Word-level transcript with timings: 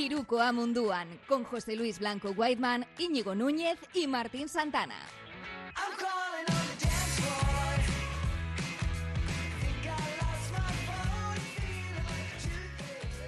Iruko 0.00 0.40
Amunduan, 0.40 1.20
con 1.28 1.44
José 1.44 1.76
Luis 1.76 1.98
Blanco 1.98 2.30
Whiteman, 2.30 2.86
Íñigo 2.98 3.34
Núñez 3.34 3.78
y 3.92 4.06
Martín 4.06 4.48
Santana. 4.48 4.96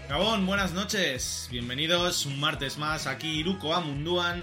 Gabón, 0.08 0.46
buenas 0.46 0.72
noches. 0.72 1.48
Bienvenidos 1.50 2.24
un 2.24 2.40
martes 2.40 2.78
más 2.78 3.06
aquí 3.06 3.40
Iruko 3.40 3.74
Amunduan 3.74 4.42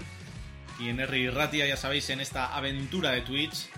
y 0.78 0.88
en 0.88 1.00
R 1.00 1.32
Ratia, 1.32 1.66
ya 1.66 1.76
sabéis, 1.76 2.10
en 2.10 2.20
esta 2.20 2.54
aventura 2.54 3.10
de 3.10 3.22
Twitch. 3.22 3.68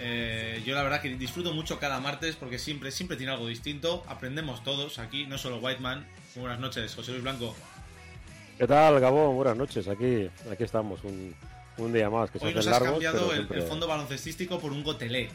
Eh, 0.00 0.60
yo 0.66 0.74
la 0.74 0.82
verdad 0.82 1.00
que 1.00 1.10
disfruto 1.10 1.52
mucho 1.52 1.78
cada 1.78 2.00
martes 2.00 2.34
porque 2.34 2.58
siempre, 2.58 2.90
siempre 2.90 3.16
tiene 3.16 3.32
algo 3.32 3.46
distinto. 3.46 4.02
Aprendemos 4.08 4.64
todos 4.64 4.98
aquí, 4.98 5.26
no 5.26 5.38
solo 5.38 5.58
Whiteman. 5.58 6.04
Buenas 6.34 6.58
noches, 6.58 6.92
José 6.92 7.12
Luis 7.12 7.22
Blanco. 7.22 7.54
¿Qué 8.58 8.66
tal, 8.66 9.00
Gabón? 9.00 9.34
Buenas 9.36 9.56
noches. 9.56 9.88
Aquí, 9.88 10.30
aquí 10.50 10.64
estamos, 10.64 11.02
un, 11.04 11.34
un 11.78 11.92
día 11.92 12.08
más. 12.08 12.30
Que 12.30 12.38
Hoy 12.38 12.50
se 12.50 12.56
nos 12.56 12.66
has 12.66 12.72
largos, 12.72 12.90
cambiado 12.92 13.30
el, 13.30 13.36
siempre- 13.38 13.58
el 13.58 13.64
fondo 13.64 13.86
baloncestístico 13.86 14.58
por 14.60 14.72
un 14.72 14.84
gotelé. 14.84 15.28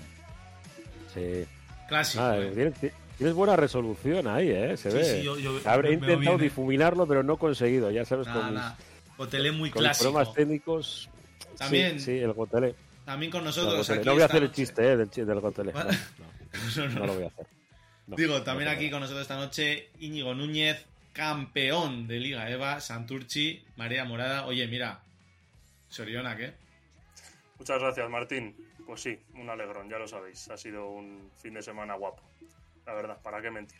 Sí. 1.13 1.45
Clásico. 1.87 2.23
Ah, 2.23 2.37
eh. 2.37 2.51
tienes, 2.53 2.73
tienes 3.17 3.35
buena 3.35 3.55
resolución 3.55 4.27
ahí, 4.27 4.49
¿eh? 4.49 4.77
Se 4.77 4.91
Sí, 4.91 4.97
ve. 4.97 5.03
sí, 5.19 5.23
yo- 5.23 5.37
yo- 5.37 5.59
Habré 5.65 5.89
me 5.89 5.95
intentado 5.95 6.37
eh. 6.37 6.41
difuminarlo, 6.43 7.07
pero 7.07 7.23
no 7.23 7.33
he 7.33 7.37
conseguido. 7.37 7.91
Ya 7.91 8.05
sabes, 8.05 8.27
Nada, 8.27 8.39
con, 8.39 8.49
mis- 8.51 8.55
nada. 8.59 8.77
Gotelé 9.17 9.51
muy 9.51 9.69
con 9.69 9.81
clásico. 9.81 10.11
problemas 10.11 10.33
técnicos. 10.33 11.09
También- 11.57 11.99
Sí, 11.99 12.05
sí, 12.05 12.17
el 12.19 12.31
gotelé. 12.33 12.75
También 13.05 13.31
con 13.31 13.43
nosotros. 13.43 13.89
aquí 13.89 14.05
No 14.05 14.13
voy 14.13 14.21
a 14.21 14.25
hacer 14.25 14.43
el 14.43 14.51
chiste, 14.51 14.83
¿eh? 14.83 14.95
Del, 14.97 15.09
del 15.09 15.39
gotelé. 15.39 15.71
Vale. 15.71 15.97
No, 16.75 16.83
No, 16.83 16.87
no, 16.87 16.93
no. 16.93 16.99
no 17.01 17.05
lo 17.05 17.13
voy 17.13 17.23
a 17.25 17.27
hacer. 17.27 17.45
Digo, 18.07 18.41
también 18.41 18.69
aquí 18.69 18.89
con 18.89 19.01
nosotros 19.01 19.21
esta 19.21 19.35
noche 19.35 19.89
Íñigo 19.99 20.33
Núñez, 20.33 20.83
campeón 21.19 22.07
de 22.07 22.17
Liga 22.17 22.49
EVA, 22.49 22.79
Santurchi, 22.79 23.61
Marea 23.75 24.05
Morada. 24.05 24.45
Oye, 24.45 24.65
mira, 24.67 25.01
Soriona, 25.89 26.37
¿qué? 26.37 26.53
Muchas 27.57 27.77
gracias, 27.81 28.09
Martín. 28.09 28.55
Pues 28.85 29.01
sí, 29.01 29.19
un 29.35 29.49
alegrón, 29.49 29.89
ya 29.89 29.97
lo 29.99 30.07
sabéis. 30.07 30.49
Ha 30.49 30.55
sido 30.57 30.89
un 30.89 31.29
fin 31.35 31.53
de 31.55 31.61
semana 31.61 31.95
guapo. 31.95 32.23
La 32.85 32.93
verdad, 32.93 33.21
¿para 33.21 33.41
qué 33.41 33.51
mentir? 33.51 33.77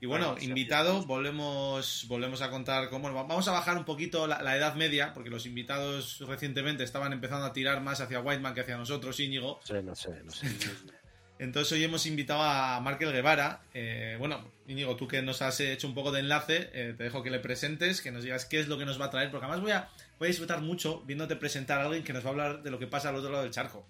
Y 0.00 0.06
bueno, 0.06 0.26
Bueno, 0.26 0.40
sí, 0.40 0.46
invitado, 0.46 1.00
sí. 1.00 1.06
volvemos, 1.08 2.04
volvemos 2.06 2.40
a 2.42 2.50
contar 2.50 2.90
cómo. 2.90 3.10
bueno, 3.10 3.26
vamos 3.26 3.48
a 3.48 3.52
bajar 3.52 3.76
un 3.76 3.84
poquito 3.84 4.28
la, 4.28 4.40
la 4.40 4.56
edad 4.56 4.74
media, 4.76 5.12
porque 5.14 5.30
los 5.30 5.46
invitados 5.46 6.20
recientemente 6.28 6.84
estaban 6.84 7.12
empezando 7.12 7.44
a 7.46 7.52
tirar 7.52 7.80
más 7.80 8.00
hacia 8.00 8.20
Whiteman 8.20 8.54
que 8.54 8.60
hacia 8.60 8.76
nosotros, 8.76 9.18
Íñigo. 9.18 9.58
Sí, 9.64 9.74
no 9.82 9.96
sé, 9.96 10.22
no 10.22 10.30
sé. 10.30 10.46
Entonces 11.38 11.72
hoy 11.72 11.84
hemos 11.84 12.06
invitado 12.06 12.42
a 12.42 12.80
Markel 12.80 13.12
Guevara. 13.12 13.60
Eh, 13.74 14.16
bueno, 14.18 14.40
Íñigo, 14.68 14.96
tú 14.96 15.06
que 15.06 15.20
nos 15.22 15.42
has 15.42 15.60
hecho 15.60 15.86
un 15.86 15.94
poco 15.94 16.10
de 16.12 16.20
enlace, 16.20 16.70
eh, 16.72 16.94
te 16.96 17.04
dejo 17.04 17.22
que 17.22 17.30
le 17.30 17.38
presentes, 17.40 18.00
que 18.00 18.10
nos 18.10 18.24
digas 18.24 18.46
qué 18.46 18.58
es 18.58 18.68
lo 18.68 18.78
que 18.78 18.86
nos 18.86 19.00
va 19.00 19.06
a 19.06 19.10
traer, 19.10 19.30
porque 19.30 19.44
además 19.44 19.60
voy 19.62 19.72
a, 19.72 19.88
voy 20.18 20.26
a 20.26 20.30
disfrutar 20.30 20.60
mucho 20.62 21.02
viéndote 21.06 21.36
presentar 21.36 21.80
a 21.80 21.84
alguien 21.84 22.02
que 22.04 22.12
nos 22.12 22.24
va 22.24 22.28
a 22.28 22.32
hablar 22.32 22.62
de 22.62 22.70
lo 22.70 22.78
que 22.78 22.86
pasa 22.86 23.10
al 23.10 23.16
otro 23.16 23.30
lado 23.30 23.42
del 23.44 23.52
charco. 23.52 23.86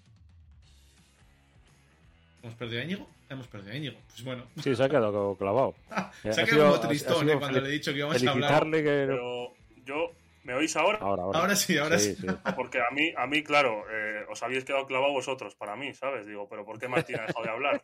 ¿Hemos 2.43 2.55
perdido 2.55 2.81
a 2.81 2.83
Íñigo? 2.83 3.09
Hemos 3.29 3.47
perdido 3.47 3.73
a 3.73 3.75
Íñigo. 3.77 3.97
Pues 4.07 4.23
bueno, 4.23 4.43
Sí, 4.63 4.75
se 4.75 4.83
ha 4.83 4.89
quedado 4.89 5.35
clavado. 5.35 5.73
Se 6.23 6.29
ha 6.29 6.31
ha 6.31 6.45
quedado 6.45 6.45
sido- 6.45 6.75
como 6.75 6.87
tristón 6.87 7.29
ha 7.29 7.33
eh, 7.33 7.37
cuando 7.39 7.61
le 7.61 7.69
he 7.69 7.71
dicho 7.71 7.91
que 7.91 7.97
íbamos 7.99 8.23
a 8.23 8.29
hablar. 8.31 8.63
Que... 8.71 8.81
Pero 8.81 9.53
yo, 9.85 10.11
¿me 10.47 10.53
oís 10.53 10.77
ahora? 10.77 10.99
Ahora, 11.01 11.23
ahora. 11.23 11.39
Ahora 11.39 11.55
sí, 11.57 11.77
ahora 11.77 11.99
sí. 11.99 12.15
Porque 12.55 12.79
a 12.79 12.89
mí, 12.91 13.11
a 13.17 13.27
mí 13.27 13.43
claro, 13.43 13.83
eh, 13.91 14.25
os 14.29 14.41
habéis 14.41 14.63
quedado 14.63 14.87
clavados 14.87 15.13
vosotros 15.13 15.55
para 15.55 15.75
mí, 15.75 15.93
¿sabes? 15.93 16.25
Digo, 16.25 16.47
pero 16.47 16.63
¿por 16.63 16.79
qué 16.79 16.87
Martín 16.87 17.19
ha 17.19 17.25
dejado 17.27 17.43
de 17.43 17.51
hablar? 17.51 17.83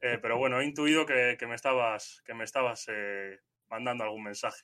Eh, 0.00 0.16
pero 0.22 0.38
bueno, 0.38 0.60
he 0.60 0.64
intuido 0.64 1.04
que, 1.04 1.36
que 1.38 1.46
me 1.46 1.54
estabas, 1.54 2.22
que 2.24 2.32
me 2.32 2.44
estabas 2.44 2.86
eh, 2.88 3.40
mandando 3.68 4.04
algún 4.04 4.22
mensaje. 4.22 4.62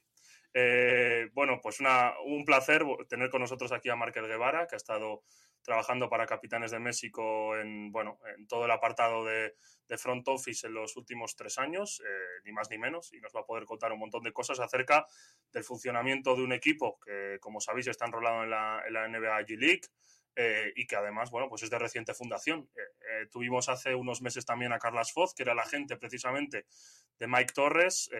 Eh, 0.57 1.31
bueno, 1.35 1.61
pues 1.61 1.79
un 2.25 2.45
placer 2.45 2.85
tener 3.09 3.29
con 3.29 3.41
nosotros 3.41 3.73
aquí 3.73 3.89
a 3.89 3.97
Márquez 3.97 4.23
Guevara, 4.23 4.69
que 4.69 4.77
ha 4.77 4.79
estado 4.79 5.25
trabajando 5.63 6.09
para 6.09 6.27
Capitanes 6.27 6.71
de 6.71 6.79
México 6.79 7.57
en, 7.57 7.91
bueno, 7.91 8.21
en 8.37 8.47
todo 8.47 8.67
el 8.67 8.71
apartado 8.71 9.25
de, 9.25 9.55
de 9.89 9.99
front 9.99 10.29
office 10.29 10.67
en 10.67 10.75
los 10.75 10.97
últimos 10.97 11.35
tres 11.35 11.59
años, 11.59 12.01
eh, 12.07 12.41
ni 12.45 12.53
más 12.53 12.71
ni 12.71 12.79
menos, 12.79 13.13
y 13.13 13.21
nos 13.21 13.35
va 13.35 13.41
a 13.41 13.47
poder 13.47 13.65
contar 13.65 13.93
un 13.93 13.99
montón 13.99 14.23
de 14.23 14.33
cosas 14.33 14.61
acerca 14.61 15.07
del 15.53 15.65
funcionamiento 15.65 16.37
de 16.37 16.43
un 16.43 16.53
equipo 16.53 17.01
que, 17.01 17.39
como 17.41 17.61
sabéis, 17.61 17.89
está 17.89 18.07
enrolado 18.07 18.45
en 18.45 18.51
la, 18.51 18.83
en 18.87 18.93
la 18.93 19.09
NBA 19.09 19.41
G 19.41 19.59
League 19.59 19.83
eh, 20.37 20.73
y 20.75 20.87
que 20.87 20.97
además, 20.97 21.31
bueno, 21.31 21.49
pues 21.49 21.63
es 21.63 21.71
de 21.71 21.79
reciente 21.79 22.13
fundación. 22.13 22.69
Eh, 22.75 22.81
eh, 22.81 23.27
tuvimos 23.31 23.69
hace 23.69 23.95
unos 23.95 24.21
meses 24.21 24.45
también 24.45 24.73
a 24.73 24.79
Carlas 24.79 25.13
Foz, 25.13 25.33
que 25.33 25.45
era 25.45 25.53
el 25.53 25.59
agente 25.59 25.97
precisamente 25.97 26.67
de 27.19 27.29
Mike 27.29 27.53
Torres, 27.55 28.11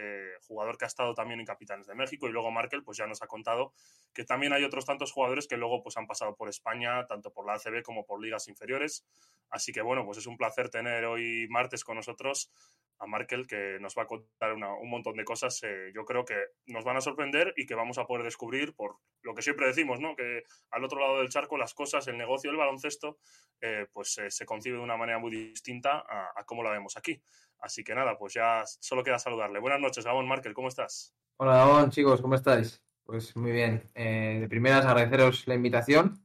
jugador 0.47 0.79
que 0.79 0.85
ha 0.85 0.87
estado 0.87 1.15
también 1.15 1.41
en 1.41 1.47
Capitanes 1.47 1.89
de 1.89 1.97
México, 1.97 2.29
y 2.29 2.31
luego 2.33 2.53
Markel 2.53 2.85
pues 2.85 2.97
ya 2.97 3.09
nos 3.09 3.23
ha 3.23 3.27
contado 3.27 3.73
que 4.13 4.25
también 4.25 4.53
hay 4.53 4.63
otros 4.63 4.85
tantos 4.85 5.11
jugadores 5.11 5.49
que 5.49 5.57
luego 5.57 5.83
pues 5.83 5.97
han 5.97 6.07
pasado 6.07 6.37
por 6.37 6.49
España, 6.49 7.05
tanto 7.07 7.33
por 7.33 7.45
la 7.45 7.55
ACB 7.55 7.83
como 7.83 8.07
por 8.07 8.23
ligas 8.23 8.47
inferiores. 8.47 9.05
Así 9.51 9.73
que 9.73 9.83
bueno, 9.83 10.05
pues 10.05 10.19
es 10.19 10.29
un 10.29 10.37
placer 10.37 10.71
tener 10.71 11.07
hoy 11.07 11.49
martes 11.49 11.83
con 11.83 11.97
nosotros 11.97 12.53
a 12.99 13.07
Markel, 13.07 13.47
que 13.47 13.79
nos 13.81 13.95
va 13.97 14.03
a 14.03 14.07
contar 14.07 14.55
un 14.55 14.91
montón 14.91 15.17
de 15.17 15.25
cosas. 15.25 15.63
eh, 15.63 15.91
yo 15.95 16.05
creo 16.05 16.25
que 16.25 16.37
nos 16.67 16.85
van 16.85 16.97
a 16.97 17.01
sorprender 17.01 17.53
y 17.57 17.67
que 17.67 17.75
vamos 17.75 17.99
a 17.99 18.07
poder 18.07 18.25
descubrir 18.25 18.75
por 18.75 18.97
lo 19.23 19.35
que 19.35 19.43
siempre 19.43 19.67
decimos, 19.67 20.01
¿no? 20.01 20.15
Que 20.15 20.45
al 20.71 20.85
otro 20.85 21.01
lado 21.01 21.19
del 21.19 21.29
charco 21.29 21.57
las 21.57 21.75
cosas, 21.75 22.07
el 22.09 22.17
negocio 22.17 22.51
del 22.51 22.59
baloncesto, 22.59 23.19
eh, 23.61 23.87
pues 23.93 24.19
eh, 24.19 24.31
se 24.31 24.47
concibe 24.47 24.77
de 24.77 24.83
una 24.83 24.97
manera 24.97 25.19
muy 25.19 25.31
distinta 25.31 26.05
a, 26.09 26.45
cómo 26.45 26.63
la 26.63 26.71
vemos 26.71 26.97
aquí. 26.97 27.21
Así 27.61 27.83
que 27.83 27.95
nada, 27.95 28.17
pues 28.19 28.35
ya 28.35 28.65
solo 28.67 29.03
queda 29.03 29.19
saludarle. 29.19 29.59
Buenas 29.59 29.81
noches, 29.81 30.05
Gabón 30.05 30.29
Markel, 30.29 30.55
¿cómo 30.55 30.69
estás? 30.69 31.15
Hola, 31.37 31.57
Gabón, 31.57 31.91
chicos, 31.91 32.21
¿cómo 32.21 32.35
estáis? 32.35 32.83
Pues 33.05 33.35
muy 33.37 33.53
bien. 33.53 33.91
De 33.95 34.47
primeras, 34.49 34.85
agradeceros 34.85 35.47
la 35.47 35.55
invitación. 35.55 36.21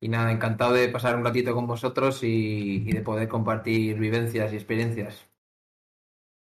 Y 0.00 0.08
nada, 0.08 0.30
encantado 0.30 0.74
de 0.74 0.88
pasar 0.88 1.16
un 1.16 1.24
ratito 1.24 1.54
con 1.54 1.66
vosotros 1.66 2.20
y 2.22 2.84
de 2.84 3.00
poder 3.00 3.28
compartir 3.28 3.98
vivencias 3.98 4.52
y 4.52 4.56
experiencias. 4.56 5.26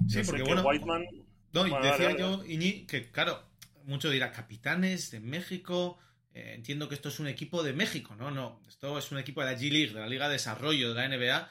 Sí, 0.08 0.20
porque 0.26 0.44
que 0.44 0.48
bueno. 0.54 0.64
Whiteman... 0.68 1.06
No, 1.54 1.66
y 1.66 1.70
Bueno, 1.70 1.86
decía 1.86 2.16
yo, 2.18 2.44
Iñi, 2.46 2.86
que 2.86 3.10
claro, 3.12 3.44
mucho 3.86 4.10
dirá 4.10 4.32
capitanes 4.32 5.12
de 5.12 5.20
México. 5.20 5.98
eh, 6.34 6.54
entiendo 6.56 6.88
que 6.88 6.96
esto 6.96 7.10
es 7.10 7.20
un 7.20 7.28
equipo 7.28 7.64
de 7.64 7.74
México, 7.74 8.16
¿no? 8.16 8.30
No, 8.30 8.62
esto 8.68 8.98
es 9.00 9.12
un 9.12 9.18
equipo 9.18 9.42
de 9.44 9.52
la 9.54 9.58
G 9.60 9.72
League, 9.72 9.94
de 9.94 10.00
la 10.00 10.08
Liga 10.08 10.28
de 10.28 10.34
Desarrollo 10.34 10.94
de 10.94 10.96
la 10.96 11.08
NBA. 11.08 11.50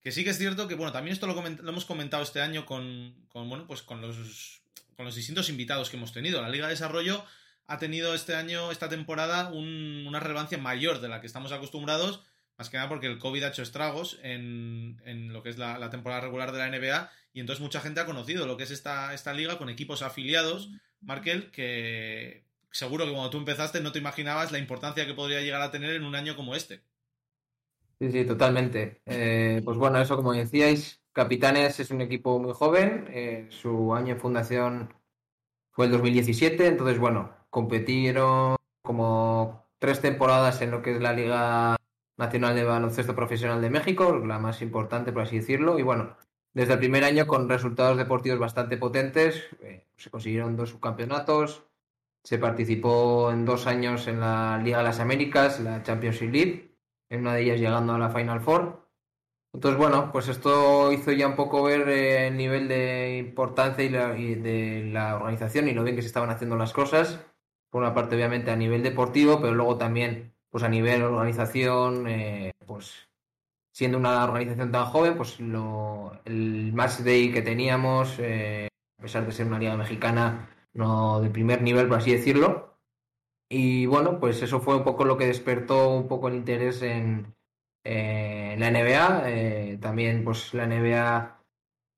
Que 0.00 0.10
sí 0.12 0.24
que 0.24 0.30
es 0.30 0.38
cierto 0.38 0.66
que, 0.66 0.74
bueno, 0.74 0.92
también 0.92 1.12
esto 1.12 1.26
lo, 1.26 1.36
coment- 1.36 1.60
lo 1.60 1.70
hemos 1.70 1.84
comentado 1.84 2.22
este 2.22 2.40
año 2.40 2.66
con, 2.66 3.14
con, 3.28 3.48
bueno, 3.48 3.66
pues 3.66 3.82
con 3.82 4.00
los, 4.00 4.60
con 4.96 5.04
los 5.06 5.14
distintos 5.14 5.48
invitados 5.48 5.88
que 5.88 5.96
hemos 5.96 6.12
tenido. 6.12 6.42
La 6.42 6.48
Liga 6.48 6.66
de 6.66 6.72
Desarrollo 6.72 7.24
ha 7.66 7.78
tenido 7.78 8.14
este 8.14 8.34
año, 8.34 8.70
esta 8.72 8.88
temporada, 8.88 9.50
un- 9.52 10.04
una 10.06 10.20
relevancia 10.20 10.58
mayor 10.58 11.00
de 11.00 11.08
la 11.08 11.20
que 11.20 11.26
estamos 11.26 11.52
acostumbrados, 11.52 12.22
más 12.58 12.70
que 12.70 12.76
nada 12.76 12.88
porque 12.88 13.06
el 13.06 13.18
COVID 13.18 13.42
ha 13.44 13.48
hecho 13.48 13.62
estragos 13.62 14.18
en, 14.22 15.00
en 15.04 15.32
lo 15.32 15.42
que 15.42 15.50
es 15.50 15.58
la, 15.58 15.78
la 15.78 15.90
temporada 15.90 16.20
regular 16.22 16.52
de 16.52 16.58
la 16.58 16.66
NBA 16.68 17.10
y 17.32 17.40
entonces 17.40 17.62
mucha 17.62 17.80
gente 17.80 18.00
ha 18.00 18.06
conocido 18.06 18.46
lo 18.46 18.56
que 18.56 18.64
es 18.64 18.70
esta, 18.70 19.12
esta 19.14 19.32
liga 19.34 19.58
con 19.58 19.68
equipos 19.68 20.02
afiliados, 20.02 20.70
Markel, 21.00 21.50
que 21.50 22.44
seguro 22.70 23.06
que 23.06 23.12
cuando 23.12 23.30
tú 23.30 23.38
empezaste 23.38 23.80
no 23.80 23.92
te 23.92 23.98
imaginabas 23.98 24.52
la 24.52 24.58
importancia 24.58 25.06
que 25.06 25.14
podría 25.14 25.40
llegar 25.40 25.62
a 25.62 25.70
tener 25.70 25.94
en 25.94 26.04
un 26.04 26.14
año 26.14 26.36
como 26.36 26.54
este. 26.54 26.82
Sí, 28.00 28.10
sí, 28.10 28.24
totalmente. 28.26 29.00
Eh, 29.06 29.62
pues 29.64 29.78
bueno, 29.78 30.00
eso 30.00 30.16
como 30.16 30.32
decíais, 30.32 31.02
Capitanes 31.12 31.78
es 31.80 31.90
un 31.90 32.00
equipo 32.00 32.38
muy 32.38 32.52
joven. 32.52 33.06
eh, 33.10 33.46
su 33.50 33.94
año 33.94 34.14
de 34.14 34.20
fundación 34.20 34.94
fue 35.72 35.86
el 35.86 35.92
2017. 35.92 36.66
Entonces, 36.68 36.98
bueno, 36.98 37.36
competieron 37.50 38.56
como 38.82 39.68
tres 39.78 40.00
temporadas 40.02 40.62
en 40.62 40.72
lo 40.72 40.82
que 40.82 40.92
es 40.96 41.00
la 41.02 41.12
Liga 41.14 41.76
Nacional 42.16 42.54
de 42.54 42.64
Baloncesto 42.64 43.14
Profesional 43.14 43.60
de 43.60 43.70
México, 43.70 44.16
la 44.24 44.38
más 44.38 44.62
importante, 44.62 45.12
por 45.12 45.22
así 45.22 45.38
decirlo. 45.38 45.78
Y 45.78 45.82
bueno, 45.82 46.16
desde 46.52 46.74
el 46.74 46.78
primer 46.78 47.04
año 47.04 47.26
con 47.26 47.48
resultados 47.48 47.96
deportivos 47.96 48.38
bastante 48.38 48.76
potentes. 48.76 49.48
eh, 49.62 49.86
se 49.96 50.10
consiguieron 50.10 50.56
dos 50.56 50.70
subcampeonatos. 50.70 51.64
Se 52.22 52.38
participó 52.38 53.30
en 53.32 53.44
dos 53.44 53.66
años 53.66 54.06
en 54.08 54.20
la 54.20 54.58
Liga 54.62 54.78
de 54.78 54.84
las 54.84 55.00
Américas, 55.00 55.60
la 55.60 55.82
Championship 55.82 56.30
League 56.32 56.70
en 57.10 57.20
una 57.20 57.34
de 57.34 57.42
ellas 57.42 57.60
llegando 57.60 57.92
a 57.94 57.98
la 57.98 58.10
Final 58.10 58.40
Four. 58.40 58.88
Entonces, 59.52 59.78
bueno, 59.78 60.10
pues 60.10 60.28
esto 60.28 60.90
hizo 60.92 61.12
ya 61.12 61.28
un 61.28 61.36
poco 61.36 61.62
ver 61.62 61.88
eh, 61.88 62.26
el 62.28 62.36
nivel 62.36 62.66
de 62.66 63.18
importancia 63.18 63.84
y, 63.84 63.88
la- 63.88 64.18
y 64.18 64.34
de 64.34 64.90
la 64.92 65.16
organización 65.16 65.68
y 65.68 65.74
lo 65.74 65.84
bien 65.84 65.94
que 65.96 66.02
se 66.02 66.08
estaban 66.08 66.30
haciendo 66.30 66.56
las 66.56 66.72
cosas. 66.72 67.20
Por 67.70 67.82
una 67.82 67.94
parte, 67.94 68.16
obviamente, 68.16 68.50
a 68.50 68.56
nivel 68.56 68.82
deportivo, 68.82 69.40
pero 69.40 69.54
luego 69.54 69.76
también, 69.78 70.33
pues 70.54 70.62
a 70.62 70.68
nivel 70.68 71.02
organización, 71.02 72.06
eh, 72.06 72.52
pues 72.64 73.08
siendo 73.72 73.98
una 73.98 74.22
organización 74.22 74.70
tan 74.70 74.84
joven, 74.84 75.16
pues 75.16 75.40
lo, 75.40 76.12
el 76.24 76.72
match 76.72 77.00
day 77.00 77.32
que 77.32 77.42
teníamos, 77.42 78.20
eh, 78.20 78.68
a 79.00 79.02
pesar 79.02 79.26
de 79.26 79.32
ser 79.32 79.48
una 79.48 79.58
liga 79.58 79.76
mexicana, 79.76 80.48
no 80.72 81.20
de 81.20 81.28
primer 81.28 81.60
nivel, 81.60 81.88
por 81.88 81.98
así 81.98 82.12
decirlo, 82.12 82.78
y 83.48 83.86
bueno, 83.86 84.20
pues 84.20 84.42
eso 84.42 84.60
fue 84.60 84.76
un 84.76 84.84
poco 84.84 85.04
lo 85.04 85.16
que 85.18 85.26
despertó 85.26 85.90
un 85.90 86.06
poco 86.06 86.28
el 86.28 86.36
interés 86.36 86.82
en, 86.82 87.34
eh, 87.82 88.52
en 88.52 88.60
la 88.60 88.70
NBA. 88.70 89.22
Eh, 89.26 89.78
también, 89.80 90.22
pues 90.22 90.54
la 90.54 90.68
NBA 90.68 91.43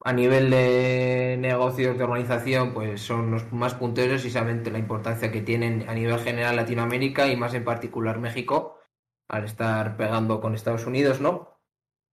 a 0.06 0.12
nivel 0.12 0.50
de 0.50 1.36
negocios 1.40 1.98
de 1.98 2.04
organización, 2.04 2.72
pues 2.72 3.00
son 3.02 3.32
los 3.32 3.52
más 3.52 3.74
punteros 3.74 4.24
y 4.24 4.30
saben 4.30 4.62
la 4.72 4.78
importancia 4.78 5.32
que 5.32 5.42
tienen 5.42 5.84
a 5.88 5.94
nivel 5.94 6.20
general 6.20 6.54
Latinoamérica 6.54 7.26
y 7.26 7.34
más 7.34 7.54
en 7.54 7.64
particular 7.64 8.20
México, 8.20 8.78
al 9.28 9.44
estar 9.44 9.96
pegando 9.96 10.40
con 10.40 10.54
Estados 10.54 10.86
Unidos, 10.86 11.20
¿no? 11.20 11.58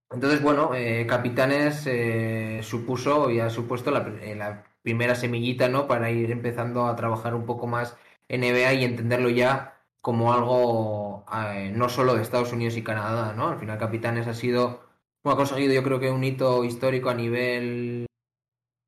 Entonces, 0.09 0.41
bueno, 0.41 0.73
eh, 0.73 1.05
Capitanes 1.07 1.85
eh, 1.85 2.61
supuso 2.63 3.29
y 3.29 3.39
ha 3.39 3.51
supuesto 3.51 3.91
la, 3.91 3.99
eh, 4.21 4.35
la, 4.35 4.63
primera 4.81 5.13
semillita, 5.13 5.69
¿no? 5.69 5.87
Para 5.87 6.09
ir 6.09 6.31
empezando 6.31 6.87
a 6.87 6.95
trabajar 6.95 7.35
un 7.35 7.45
poco 7.45 7.67
más 7.67 7.95
NBA 8.27 8.73
y 8.73 8.85
entenderlo 8.85 9.29
ya 9.29 9.77
como 10.01 10.33
algo 10.33 11.25
no 11.73 11.89
solo 11.89 12.15
de 12.15 12.23
Estados 12.23 12.53
Unidos 12.53 12.75
y 12.75 12.83
Canadá, 12.83 13.33
¿no? 13.33 13.49
Al 13.49 13.59
final 13.59 13.77
Capitanes 13.77 14.27
ha 14.27 14.33
sido, 14.33 14.82
ha 15.31 15.35
conseguido 15.35 15.73
yo 15.73 15.83
creo 15.83 15.99
que 15.99 16.11
un 16.11 16.23
hito 16.23 16.63
histórico 16.63 17.09
a 17.09 17.15
nivel 17.15 18.05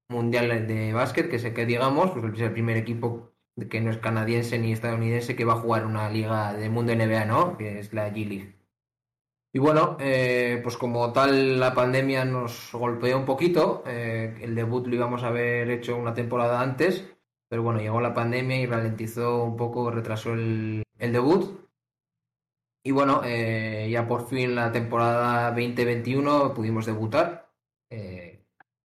mundial 0.10 0.68
de 0.68 0.94
básquet, 0.94 1.30
que 1.30 1.40
sé 1.40 1.54
que 1.54 1.66
digamos, 1.66 2.12
pues 2.12 2.34
es 2.34 2.42
el 2.42 2.52
primer 2.52 2.78
equipo 2.78 3.32
que 3.70 3.82
no 3.82 3.92
es 3.92 3.98
canadiense 3.98 4.60
ni 4.60 4.74
estadounidense 4.74 5.36
que 5.36 5.46
va 5.46 5.54
a 5.54 5.62
jugar 5.62 5.86
una 5.86 6.10
liga 6.10 6.54
de 6.54 6.70
mundo 6.70 6.94
NBA, 6.94 7.26
¿no? 7.26 7.58
Que 7.58 7.80
es 7.80 7.94
la 7.94 8.10
G 8.10 8.28
League. 8.28 8.56
Y 9.54 9.60
bueno, 9.60 9.96
eh, 10.02 10.60
pues 10.64 10.76
como 10.76 11.14
tal 11.14 11.60
la 11.62 11.74
pandemia 11.74 12.26
nos 12.26 12.72
golpeó 12.74 13.18
un 13.18 13.24
poquito, 13.26 13.84
eh, 13.88 14.38
el 14.42 14.54
debut 14.54 14.86
lo 14.88 14.96
íbamos 14.96 15.24
a 15.24 15.30
haber 15.30 15.70
hecho 15.72 15.96
una 15.96 16.14
temporada 16.14 16.60
antes, 16.60 17.06
pero 17.48 17.64
bueno, 17.64 17.80
llegó 17.80 18.02
la 18.02 18.14
pandemia 18.14 18.60
y 18.60 18.66
ralentizó 18.66 19.44
un 19.46 19.56
poco, 19.56 19.92
retrasó 19.92 20.34
el 20.34 20.84
debut. 21.00 21.65
Y 22.86 22.92
bueno, 22.92 23.22
eh, 23.26 23.90
ya 23.92 24.08
por 24.08 24.28
fin 24.28 24.54
la 24.54 24.72
temporada 24.72 25.50
2021 25.50 26.54
pudimos 26.54 26.86
debutar. 26.86 27.50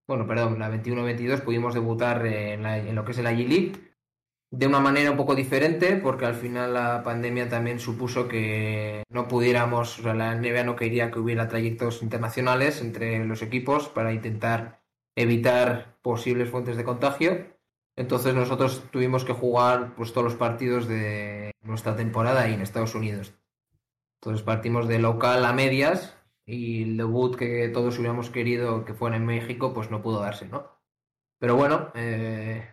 bueno, 0.07 0.27
perdón, 0.27 0.59
la 0.59 0.71
21-22 0.71 1.43
pudimos 1.43 1.75
debutar 1.75 2.25
en, 2.27 2.65
en, 2.67 2.95
lo 2.95 3.05
que 3.05 3.13
es 3.13 3.19
el 3.19 3.27
G-League 3.27 3.73
de 4.51 4.67
una 4.67 4.81
manera 4.81 5.11
un 5.11 5.17
poco 5.17 5.35
diferente, 5.35 5.97
porque 5.97 6.25
al 6.27 6.35
final 6.35 6.75
la 6.75 7.03
pandemia 7.03 7.49
también 7.49 7.79
supuso 7.79 8.27
que 8.27 9.05
no 9.11 9.29
pudiéramos, 9.29 9.99
o 10.01 10.03
sea, 10.03 10.15
la 10.15 10.35
NBA 10.35 10.65
no 10.65 10.77
quería 10.77 11.11
que 11.11 11.21
hubiera 11.21 11.47
trayectos 11.49 12.03
internacionales 12.03 12.81
entre 12.81 13.25
los 13.27 13.43
equipos 13.43 13.89
para 13.89 14.13
intentar 14.13 14.81
evitar 15.15 15.99
posibles 16.03 16.51
fuentes 16.51 16.77
de 16.77 16.85
contagio. 16.85 17.47
Entonces 17.97 18.35
nosotros 18.35 18.83
tuvimos 18.91 19.25
que 19.25 19.35
jugar 19.35 19.95
pues, 19.95 20.13
todos 20.13 20.25
los 20.25 20.37
partidos 20.37 20.89
de 20.89 21.53
nuestra 21.63 21.95
temporada 21.97 22.49
en 22.49 22.61
Estados 22.61 22.95
Unidos. 22.95 23.35
Entonces 24.21 24.43
partimos 24.43 24.87
de 24.87 24.99
local 24.99 25.45
a 25.47 25.53
medias 25.55 26.15
y 26.45 26.83
el 26.83 26.99
debut 26.99 27.37
que 27.37 27.69
todos 27.69 27.99
hubiéramos 27.99 28.29
querido 28.29 28.85
que 28.85 28.93
fuera 28.93 29.17
en 29.17 29.25
México, 29.25 29.73
pues 29.73 29.91
no 29.91 30.03
pudo 30.03 30.21
darse, 30.21 30.47
¿no? 30.47 30.69
Pero 31.39 31.57
bueno, 31.57 31.91
eh, 31.95 32.69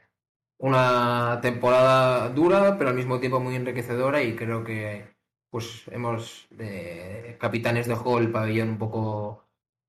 una 0.57 1.39
temporada 1.41 2.29
dura, 2.29 2.77
pero 2.77 2.89
al 2.89 2.97
mismo 2.97 3.19
tiempo 3.21 3.39
muy 3.39 3.55
enriquecedora 3.55 4.21
y 4.23 4.35
creo 4.35 4.63
que 4.65 5.15
pues 5.49 5.87
hemos 5.87 6.47
de 6.49 7.37
capitanes 7.39 7.87
dejó 7.87 8.19
el 8.19 8.29
pabellón 8.29 8.71
un 8.71 8.77
poco 8.77 9.45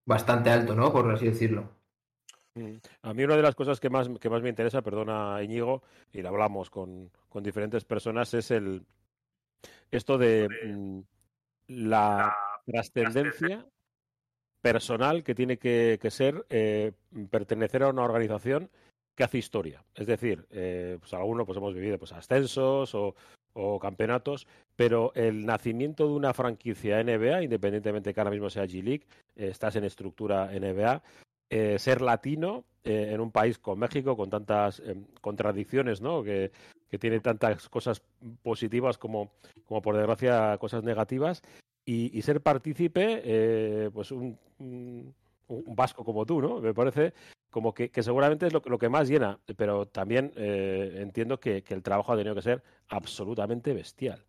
bastante 0.07 0.51
alto, 0.51 0.77
¿no? 0.77 0.93
Por 0.93 1.11
así 1.11 1.27
decirlo. 1.27 1.69
A 3.03 3.15
mí 3.15 3.25
una 3.25 3.37
de 3.37 3.43
las 3.43 3.57
cosas 3.57 3.81
que 3.81 3.91
más, 3.91 4.09
que 4.21 4.31
más 4.31 4.43
me 4.43 4.49
interesa, 4.49 4.83
perdona 4.83 5.43
Íñigo, 5.43 5.83
y 6.13 6.23
lo 6.23 6.29
hablamos 6.29 6.71
con, 6.71 7.11
con 7.29 7.43
diferentes 7.43 7.85
personas, 7.85 8.33
es 8.35 8.53
el 8.53 8.87
esto 9.91 10.19
de 10.19 10.49
la 11.69 12.35
trascendencia 12.67 13.65
personal 14.61 15.23
que 15.23 15.35
tiene 15.35 15.59
que, 15.59 15.99
que 16.01 16.11
ser 16.11 16.45
eh, 16.51 16.93
pertenecer 17.31 17.83
a 17.83 17.89
una 17.89 18.03
organización 18.03 18.71
que 19.19 19.25
hace 19.25 19.39
historia. 19.39 19.85
Es 19.97 20.07
decir, 20.07 20.47
eh, 20.51 20.97
pues 21.01 21.13
algunos 21.13 21.45
pues 21.45 21.59
hemos 21.59 21.75
vivido 21.75 21.99
pues, 21.99 22.13
ascensos 22.13 22.95
o, 22.95 23.15
campeonatos, 23.81 24.47
pero 24.77 25.11
el 25.17 25.45
nacimiento 25.45 26.07
de 26.07 26.13
una 26.13 26.33
franquicia 26.33 27.03
NBA, 27.03 27.43
independientemente 27.43 28.15
que 28.15 28.21
ahora 28.21 28.31
mismo 28.31 28.49
sea 28.49 28.67
G-League, 28.67 29.05
eh, 29.35 29.49
estás 29.49 29.75
en 29.75 29.83
estructura 29.83 30.49
NBA, 30.53 31.03
eh, 31.51 31.79
ser 31.79 32.01
latino 32.01 32.65
en 32.85 33.21
un 33.21 33.31
país 33.31 33.59
con 33.59 33.79
México, 33.79 34.17
con 34.17 34.31
tantas 34.31 34.83
contradicciones, 35.21 36.01
¿no? 36.01 36.23
Que, 36.23 36.51
tiene 36.99 37.21
tantas 37.21 37.69
cosas 37.69 38.01
positivas 38.43 38.97
como, 38.97 39.33
como 39.67 39.83
por 39.83 39.95
desgracia, 39.95 40.57
cosas 40.57 40.83
negativas, 40.85 41.43
y, 41.85 42.23
ser 42.23 42.41
partícipe, 42.41 43.91
pues 43.93 44.11
un, 44.11 44.39
un, 44.59 45.15
vasco 45.77 46.03
como 46.03 46.25
tú, 46.25 46.41
¿no? 46.41 46.61
Me 46.61 46.73
parece 46.73 47.13
como 47.51 47.73
que, 47.73 47.91
seguramente 48.03 48.47
es 48.47 48.53
lo, 48.53 48.61
que 48.61 48.89
más 48.89 49.09
llena, 49.09 49.39
pero 49.57 49.87
también 49.87 50.33
eh, 50.37 50.99
entiendo 50.99 51.41
que, 51.41 51.65
el 51.69 51.83
trabajo 51.83 52.13
ha 52.13 52.17
tenido 52.17 52.35
que 52.35 52.43
ser 52.43 52.63
absolutamente 52.89 53.73
bestial. 53.73 54.25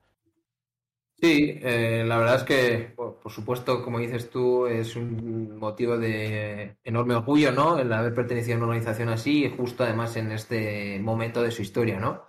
Sí, 1.21 1.59
eh, 1.61 2.05
la 2.07 2.17
verdad 2.17 2.35
es 2.37 2.43
que, 2.43 2.93
por, 2.95 3.19
supuesto, 3.29 3.83
como 3.83 3.99
dices 3.99 4.29
tú, 4.29 4.67
es 4.67 4.95
un 4.95 5.57
motivo 5.57 5.97
de 5.97 6.77
enorme 6.83 7.15
orgullo, 7.15 7.51
¿no? 7.51 7.77
El 7.77 7.91
haber 7.91 8.13
pertenecido 8.13 8.55
a 8.55 8.57
una 8.57 8.67
organización 8.67 9.09
así, 9.09 9.53
justo 9.55 9.83
además 9.83 10.15
en 10.15 10.31
este 10.31 10.97
momento 10.99 11.43
de 11.43 11.51
su 11.51 11.61
historia, 11.61 11.99
¿no? 11.99 12.23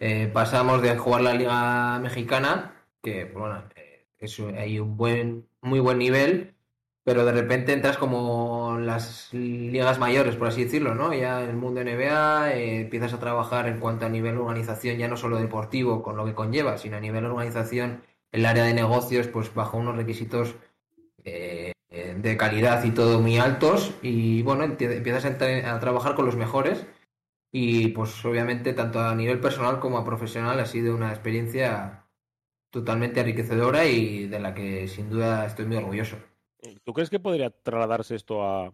Eh, 0.00 0.28
pasamos 0.32 0.82
de 0.82 0.96
jugar 0.98 1.22
la 1.22 1.34
Liga 1.34 2.00
Mexicana, 2.00 2.84
que, 3.00 3.26
bueno, 3.26 3.62
es, 4.18 4.40
hay 4.40 4.80
un 4.80 4.96
buen, 4.96 5.48
muy 5.60 5.78
buen 5.78 5.98
nivel, 5.98 6.56
pero 7.04 7.24
de 7.24 7.32
repente 7.32 7.72
entras 7.72 7.96
como 7.96 8.78
las 8.80 9.32
ligas 9.32 10.00
mayores, 10.00 10.34
por 10.34 10.48
así 10.48 10.64
decirlo, 10.64 10.96
¿no? 10.96 11.14
Ya 11.14 11.44
en 11.44 11.50
el 11.50 11.56
mundo 11.56 11.80
NBA 11.80 12.54
eh, 12.54 12.80
empiezas 12.80 13.12
a 13.14 13.20
trabajar 13.20 13.68
en 13.68 13.78
cuanto 13.78 14.06
a 14.06 14.08
nivel 14.08 14.36
organización, 14.38 14.98
ya 14.98 15.06
no 15.06 15.16
solo 15.16 15.38
deportivo, 15.38 16.02
con 16.02 16.16
lo 16.16 16.24
que 16.24 16.34
conlleva, 16.34 16.76
sino 16.78 16.96
a 16.96 17.00
nivel 17.00 17.24
organización, 17.26 18.02
el 18.32 18.46
área 18.46 18.64
de 18.64 18.74
negocios, 18.74 19.28
pues 19.28 19.52
bajo 19.54 19.78
unos 19.78 19.96
requisitos 19.96 20.54
eh, 21.24 21.72
de 21.88 22.36
calidad 22.36 22.84
y 22.84 22.90
todo 22.90 23.20
muy 23.20 23.38
altos, 23.38 23.92
y 24.02 24.42
bueno, 24.42 24.64
empiezas 24.64 25.24
a, 25.24 25.74
a 25.74 25.80
trabajar 25.80 26.14
con 26.14 26.26
los 26.26 26.36
mejores, 26.36 26.86
y 27.52 27.88
pues 27.88 28.24
obviamente 28.24 28.74
tanto 28.74 29.00
a 29.00 29.14
nivel 29.14 29.40
personal 29.40 29.80
como 29.80 29.98
a 29.98 30.04
profesional 30.04 30.60
ha 30.60 30.66
sido 30.66 30.94
una 30.94 31.10
experiencia 31.10 32.04
totalmente 32.70 33.20
enriquecedora 33.20 33.86
y 33.86 34.26
de 34.26 34.38
la 34.38 34.52
que 34.52 34.86
sin 34.88 35.08
duda 35.08 35.46
estoy 35.46 35.64
muy 35.64 35.76
orgulloso. 35.76 36.16
¿Tú 36.84 36.92
crees 36.92 37.08
que 37.08 37.20
podría 37.20 37.50
trasladarse 37.50 38.14
esto 38.14 38.42
a, 38.44 38.72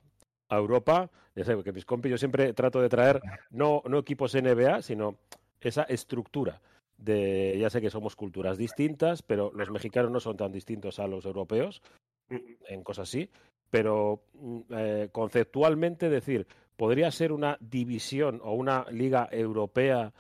Europa? 0.50 1.10
Ya 1.34 1.44
sé, 1.44 1.56
que 1.62 1.72
mis 1.72 1.86
yo 1.86 2.18
siempre 2.18 2.52
trato 2.52 2.82
de 2.82 2.88
traer 2.88 3.22
no 3.50 3.82
equipos 3.98 4.34
NBA, 4.34 4.82
sino 4.82 5.16
esa 5.60 5.84
estructura 5.84 6.60
de, 7.04 7.56
ya 7.58 7.70
sé 7.70 7.80
que 7.80 7.90
somos 7.90 8.16
culturas 8.16 8.58
distintas, 8.58 9.22
pero 9.22 9.50
los 9.54 9.70
mexicanos 9.70 10.10
no 10.10 10.20
son 10.20 10.36
tan 10.36 10.52
distintos 10.52 10.98
a 10.98 11.06
los 11.06 11.24
europeos, 11.24 11.82
en 12.28 12.82
cosas 12.82 13.08
así, 13.08 13.28
pero 13.70 14.22
mm, 14.34 14.60
eh, 14.70 15.08
conceptualmente 15.12 16.08
decir, 16.08 16.46
podría 16.76 17.10
ser 17.10 17.32
una 17.32 17.58
división 17.60 18.40
o 18.42 18.52
una 18.54 18.86
liga 18.90 19.28
europea 19.30 20.12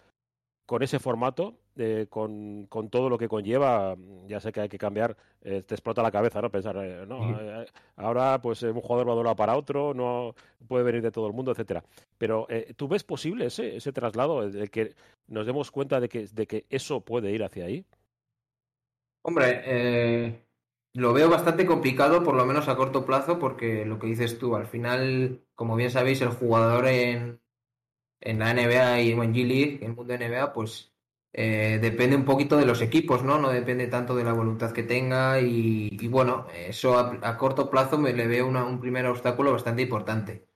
con 0.66 0.82
ese 0.82 0.98
formato, 0.98 1.54
eh, 1.76 2.06
con, 2.10 2.66
con, 2.66 2.90
todo 2.90 3.08
lo 3.08 3.16
que 3.16 3.28
conlleva, 3.28 3.96
ya 4.26 4.40
sé 4.40 4.52
que 4.52 4.60
hay 4.60 4.68
que 4.68 4.76
cambiar, 4.76 5.16
eh, 5.40 5.62
te 5.62 5.74
explota 5.74 6.02
la 6.02 6.10
cabeza, 6.10 6.42
¿no? 6.42 6.50
Pensar, 6.50 6.76
eh, 6.76 7.06
no, 7.06 7.34
ahora 7.96 8.40
pues 8.42 8.62
un 8.62 8.80
jugador 8.80 9.08
va 9.08 9.14
de 9.14 9.30
un 9.30 9.36
para 9.36 9.56
otro, 9.56 9.94
no 9.94 10.34
puede 10.68 10.84
venir 10.84 11.00
de 11.00 11.10
todo 11.10 11.26
el 11.26 11.32
mundo, 11.32 11.52
etcétera. 11.52 11.82
Pero 12.18 12.46
¿tú 12.76 12.88
ves 12.88 13.04
posible 13.04 13.46
ese, 13.46 13.76
ese 13.76 13.92
traslado, 13.92 14.50
de 14.50 14.68
que 14.68 14.94
nos 15.28 15.46
demos 15.46 15.70
cuenta 15.70 15.98
de 15.98 16.08
que, 16.10 16.26
de 16.26 16.46
que 16.46 16.66
eso 16.68 17.00
puede 17.00 17.32
ir 17.32 17.42
hacia 17.42 17.64
ahí? 17.64 17.86
Hombre, 19.22 20.42
lo 20.94 21.14
veo 21.14 21.30
bastante 21.30 21.64
complicado, 21.64 22.22
por 22.22 22.34
lo 22.34 22.44
menos 22.44 22.68
a 22.68 22.76
corto 22.76 23.06
plazo, 23.06 23.38
porque 23.38 23.86
lo 23.86 23.98
que 23.98 24.08
dices 24.08 24.38
tú, 24.38 24.56
al 24.56 24.66
final, 24.66 25.42
como 25.54 25.74
bien 25.74 25.90
sabéis, 25.90 26.20
el 26.20 26.28
jugador 26.28 26.86
en, 26.86 27.40
en 28.20 28.38
la 28.38 28.52
NBA 28.52 29.00
y 29.00 29.12
en 29.12 29.34
G 29.34 29.46
League, 29.46 29.78
en 29.80 29.90
el 29.90 29.96
mundo 29.96 30.16
de 30.16 30.28
NBA, 30.28 30.52
pues 30.52 30.91
eh, 31.32 31.78
depende 31.80 32.16
un 32.16 32.24
poquito 32.24 32.56
de 32.56 32.66
los 32.66 32.82
equipos, 32.82 33.22
¿no? 33.24 33.38
No 33.38 33.50
depende 33.50 33.86
tanto 33.86 34.14
de 34.14 34.24
la 34.24 34.32
voluntad 34.32 34.72
que 34.72 34.82
tenga 34.82 35.40
y, 35.40 36.08
bueno, 36.08 36.46
eso 36.54 36.98
a, 36.98 37.38
corto 37.38 37.70
plazo 37.70 37.98
me 37.98 38.12
le 38.12 38.26
veo 38.26 38.46
un 38.48 38.80
primer 38.80 39.06
obstáculo 39.06 39.52
bastante 39.52 39.82
importante. 39.82 40.46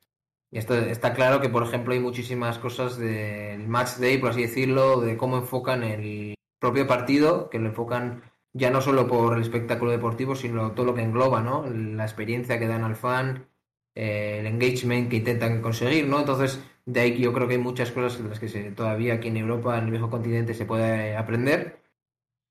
Y 0.51 0.59
esto 0.59 0.75
está 0.75 1.13
claro 1.15 1.41
que, 1.41 1.49
por 1.49 1.63
ejemplo, 1.63 1.95
hay 1.95 2.01
muchísimas 2.01 2.59
cosas 2.59 2.99
del 2.99 3.67
match 3.69 3.97
day, 3.99 4.19
por 4.19 4.31
así 4.31 4.43
decirlo, 4.43 5.01
de 5.01 5.17
cómo 5.17 5.39
enfocan 5.39 5.83
el 5.83 6.35
propio 6.59 6.87
partido, 6.87 7.51
que 7.51 7.59
lo 7.59 7.69
enfocan 7.69 8.23
ya 8.53 8.71
no 8.71 8.81
solo 8.81 9.07
por 9.07 9.37
el 9.37 9.43
espectáculo 9.43 9.91
deportivo, 9.91 10.35
sino 10.35 10.73
todo 10.73 10.87
lo 10.87 10.95
que 10.95 11.03
engloba, 11.03 11.43
¿no? 11.43 11.67
La 11.69 12.05
experiencia 12.05 12.59
que 12.59 12.67
dan 12.69 12.85
al 12.85 12.97
fan, 12.97 13.49
eh, 13.95 14.39
el 14.41 14.47
engagement 14.47 15.11
que 15.11 15.17
intentan 15.17 15.63
conseguir, 15.63 16.07
¿no? 16.09 16.21
Entonces, 16.21 16.61
de 16.87 17.01
ahí 17.01 17.21
yo 17.21 17.33
creo 17.35 17.49
que 17.49 17.55
hay 17.55 17.61
muchas 17.61 17.93
cosas 17.93 18.21
en 18.21 18.29
las 18.31 18.41
que 18.41 18.49
se, 18.49 18.73
todavía 18.73 19.15
aquí 19.15 19.29
en 19.29 19.37
Europa, 19.39 19.79
en 19.79 19.87
el 19.87 19.91
viejo 19.93 20.11
continente, 20.11 20.55
se 20.55 20.67
puede 20.67 21.17
aprender. 21.17 21.83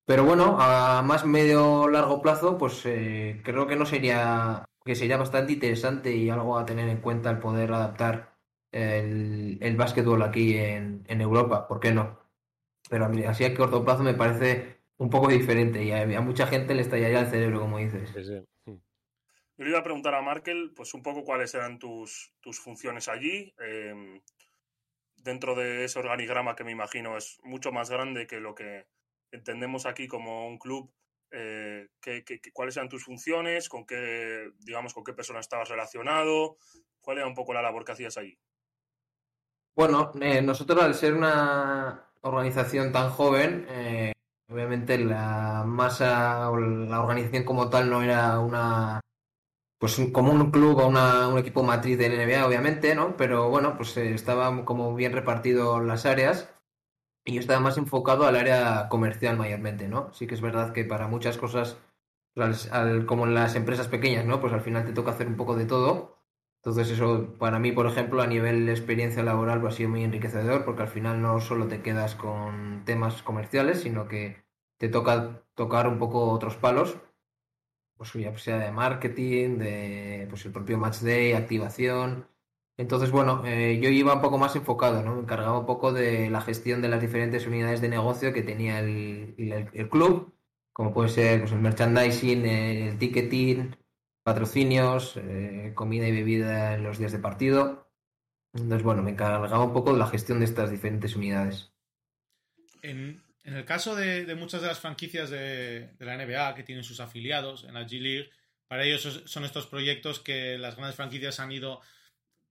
Pero 0.06 0.24
bueno, 0.26 0.58
a 0.60 1.02
más 1.04 1.26
medio 1.26 1.88
largo 1.90 2.22
plazo, 2.22 2.58
pues 2.58 2.82
eh, 2.86 3.42
creo 3.44 3.68
que 3.68 3.76
no 3.76 3.86
sería 3.86 4.66
que 4.86 4.96
sería 4.96 5.18
bastante 5.18 5.54
interesante 5.54 6.16
y 6.16 6.30
algo 6.30 6.58
a 6.60 6.66
tener 6.66 6.88
en 6.90 7.02
cuenta 7.02 7.32
el 7.32 7.40
poder 7.40 7.74
adaptar 7.74 8.36
el, 8.72 9.58
el 9.62 9.76
básquetbol 9.78 10.22
aquí 10.24 10.58
en, 10.58 11.04
en 11.08 11.22
Europa, 11.22 11.68
¿por 11.68 11.80
qué 11.80 11.92
no? 11.92 12.20
Pero 12.90 13.10
así 13.28 13.46
a 13.46 13.56
corto 13.56 13.84
plazo 13.86 14.04
me 14.04 14.14
parece 14.14 14.82
un 14.98 15.10
poco 15.10 15.28
diferente 15.30 15.84
y 15.84 15.92
a, 15.92 16.04
a 16.04 16.22
mucha 16.22 16.48
gente 16.48 16.76
le 16.76 16.82
estallaría 16.82 17.22
el 17.22 17.28
cerebro, 17.28 17.62
como 17.62 17.80
dices. 17.80 18.10
Sí, 18.14 18.24
sí. 18.24 18.46
Yo 19.58 19.64
le 19.64 19.70
iba 19.70 19.80
a 19.80 19.84
preguntar 19.84 20.14
a 20.16 20.22
Markel, 20.22 20.74
pues 20.76 20.94
un 20.94 21.02
poco 21.02 21.24
cuáles 21.24 21.54
eran 21.54 21.80
tus, 21.80 22.34
tus 22.42 22.60
funciones 22.60 23.08
allí, 23.08 23.54
eh, 23.60 24.22
dentro 25.16 25.56
de 25.56 25.86
ese 25.86 26.00
organigrama 26.00 26.56
que 26.56 26.64
me 26.64 26.72
imagino 26.72 27.18
es 27.18 27.40
mucho 27.44 27.72
más 27.72 27.90
grande 27.90 28.28
que 28.28 28.40
lo 28.40 28.54
que 28.54 28.86
entendemos 29.32 29.86
aquí 29.86 30.08
como 30.08 30.48
un 30.48 30.58
club. 30.58 30.94
Eh, 31.32 31.90
¿qué, 32.00 32.24
qué, 32.24 32.40
cuáles 32.54 32.78
eran 32.78 32.90
tus 32.90 33.04
funciones? 33.04 33.68
¿Con 33.68 33.86
qué, 33.86 34.52
digamos, 34.60 34.94
con 34.94 35.04
qué 35.04 35.14
persona 35.14 35.40
estabas 35.40 35.70
relacionado? 35.70 36.58
¿Cuál 37.02 37.18
era 37.18 37.28
un 37.28 37.34
poco 37.34 37.54
la 37.54 37.62
labor 37.62 37.84
que 37.84 37.94
hacías 37.94 38.18
allí? 38.18 38.38
Bueno, 39.76 40.12
eh, 40.22 40.42
nosotros 40.42 40.82
al 40.82 40.96
ser 40.96 41.14
una 41.14 42.10
organización 42.22 42.92
tan 42.92 43.10
joven, 43.10 43.66
eh, 43.70 44.14
obviamente 44.50 44.98
la 44.98 45.64
masa 45.66 46.50
o 46.50 46.58
la 46.58 47.02
organización 47.02 47.44
como 47.44 47.70
tal 47.70 47.90
no 47.90 48.02
era 48.02 48.40
una 48.40 49.02
pues 49.80 50.02
como 50.14 50.32
un 50.32 50.52
club 50.52 50.80
o 50.80 50.88
una, 50.88 51.28
un 51.28 51.38
equipo 51.38 51.64
matriz 51.64 51.98
del 51.98 52.14
NBA, 52.14 52.46
obviamente, 52.48 52.96
¿no? 52.96 53.18
Pero 53.18 53.50
bueno, 53.50 53.76
pues 53.78 53.96
eh, 53.98 54.14
estaba 54.14 54.66
como 54.66 54.96
bien 54.96 55.14
repartido 55.14 55.80
las 55.82 56.06
áreas 56.06 56.54
y 57.26 57.34
yo 57.34 57.40
estaba 57.40 57.60
más 57.60 57.78
enfocado 57.78 58.26
al 58.26 58.36
área 58.36 58.90
comercial 58.90 59.38
mayormente, 59.38 59.88
¿no? 59.88 60.14
Sí 60.14 60.28
que 60.28 60.36
es 60.36 60.42
verdad 60.42 60.74
que 60.74 60.86
para 60.86 61.08
muchas 61.08 61.38
cosas, 61.38 61.78
como 63.08 63.26
en 63.26 63.34
las 63.34 63.56
empresas 63.56 63.88
pequeñas, 63.88 64.26
¿no? 64.26 64.42
Pues 64.42 64.54
al 64.54 64.62
final 64.62 64.86
te 64.86 64.94
toca 64.94 65.12
hacer 65.12 65.28
un 65.28 65.38
poco 65.38 65.56
de 65.56 65.66
todo. 65.66 66.18
Entonces 66.64 66.92
eso 66.92 67.36
para 67.40 67.60
mí, 67.60 67.72
por 67.72 67.88
ejemplo, 67.88 68.22
a 68.22 68.28
nivel 68.28 68.66
de 68.66 68.72
experiencia 68.74 69.24
laboral 69.24 69.62
pues, 69.62 69.76
ha 69.76 69.78
sido 69.78 69.90
muy 69.90 70.04
enriquecedor 70.04 70.66
porque 70.66 70.84
al 70.84 70.88
final 70.90 71.22
no 71.22 71.40
solo 71.42 71.68
te 71.68 71.82
quedas 71.82 72.16
con 72.16 72.84
temas 72.86 73.22
comerciales, 73.24 73.82
sino 73.82 74.08
que 74.08 74.44
te 74.78 74.90
toca 74.90 75.44
tocar 75.56 75.88
un 75.88 76.00
poco 76.00 76.30
otros 76.32 76.58
palos 76.58 76.98
pues 77.98 78.14
ya 78.14 78.38
sea 78.38 78.58
de 78.60 78.72
marketing, 78.72 79.58
de 79.58 80.28
pues 80.30 80.46
el 80.46 80.52
propio 80.52 80.78
match 80.78 81.00
day, 81.00 81.34
activación. 81.34 82.28
Entonces, 82.78 83.12
bueno, 83.12 83.44
eh, 83.46 83.80
yo 83.82 83.90
iba 83.90 84.16
un 84.16 84.22
poco 84.22 84.38
más 84.38 84.56
enfocado, 84.56 85.02
¿no? 85.02 85.16
Me 85.16 85.22
encargaba 85.22 85.60
un 85.60 85.66
poco 85.66 85.94
de 85.94 86.30
la 86.30 86.42
gestión 86.42 86.82
de 86.82 86.90
las 86.90 87.02
diferentes 87.02 87.48
unidades 87.48 87.80
de 87.82 87.90
negocio 87.90 88.34
que 88.34 88.44
tenía 88.44 88.80
el, 88.80 89.36
el, 89.74 89.90
club, 89.90 90.34
como 90.74 90.94
puede 90.94 91.10
ser 91.10 91.40
pues, 91.42 91.54
el 91.54 91.62
merchandising, 91.62 92.46
el 92.46 92.98
ticketing, 92.98 93.76
patrocinios, 94.24 95.16
eh, 95.18 95.72
comida 95.74 96.08
y 96.08 96.12
bebida 96.12 96.74
en 96.74 96.84
los 96.84 96.98
días 96.98 97.14
de 97.14 97.20
partido. 97.20 97.90
Entonces, 98.54 98.84
bueno, 98.84 99.04
me 99.04 99.12
encargaba 99.12 99.64
un 99.64 99.74
poco 99.74 99.94
de 99.94 100.00
la 100.00 100.08
gestión 100.08 100.40
de 100.40 100.46
estas 100.46 100.72
diferentes 100.72 101.16
unidades. 101.16 101.74
En, 102.82 103.25
en 103.46 103.54
el 103.54 103.64
caso 103.64 103.96
de, 103.96 104.34
muchas 104.36 104.62
de 104.62 104.68
las 104.68 104.80
franquicias 104.80 105.30
de, 105.30 105.92
la 106.00 106.18
NBA 106.18 106.56
que 106.56 106.64
tienen 106.64 106.84
sus 106.84 107.00
afiliados 107.00 107.64
en 107.64 107.76
la 107.76 107.88
G 107.88 108.02
League, 108.02 108.32
para 108.68 108.84
ellos 108.84 109.22
son 109.26 109.46
estos 109.46 109.68
proyectos 109.68 110.20
que 110.20 110.58
las 110.58 110.76
grandes 110.76 110.96
franquicias 110.96 111.40
han 111.40 111.52
ido 111.52 111.80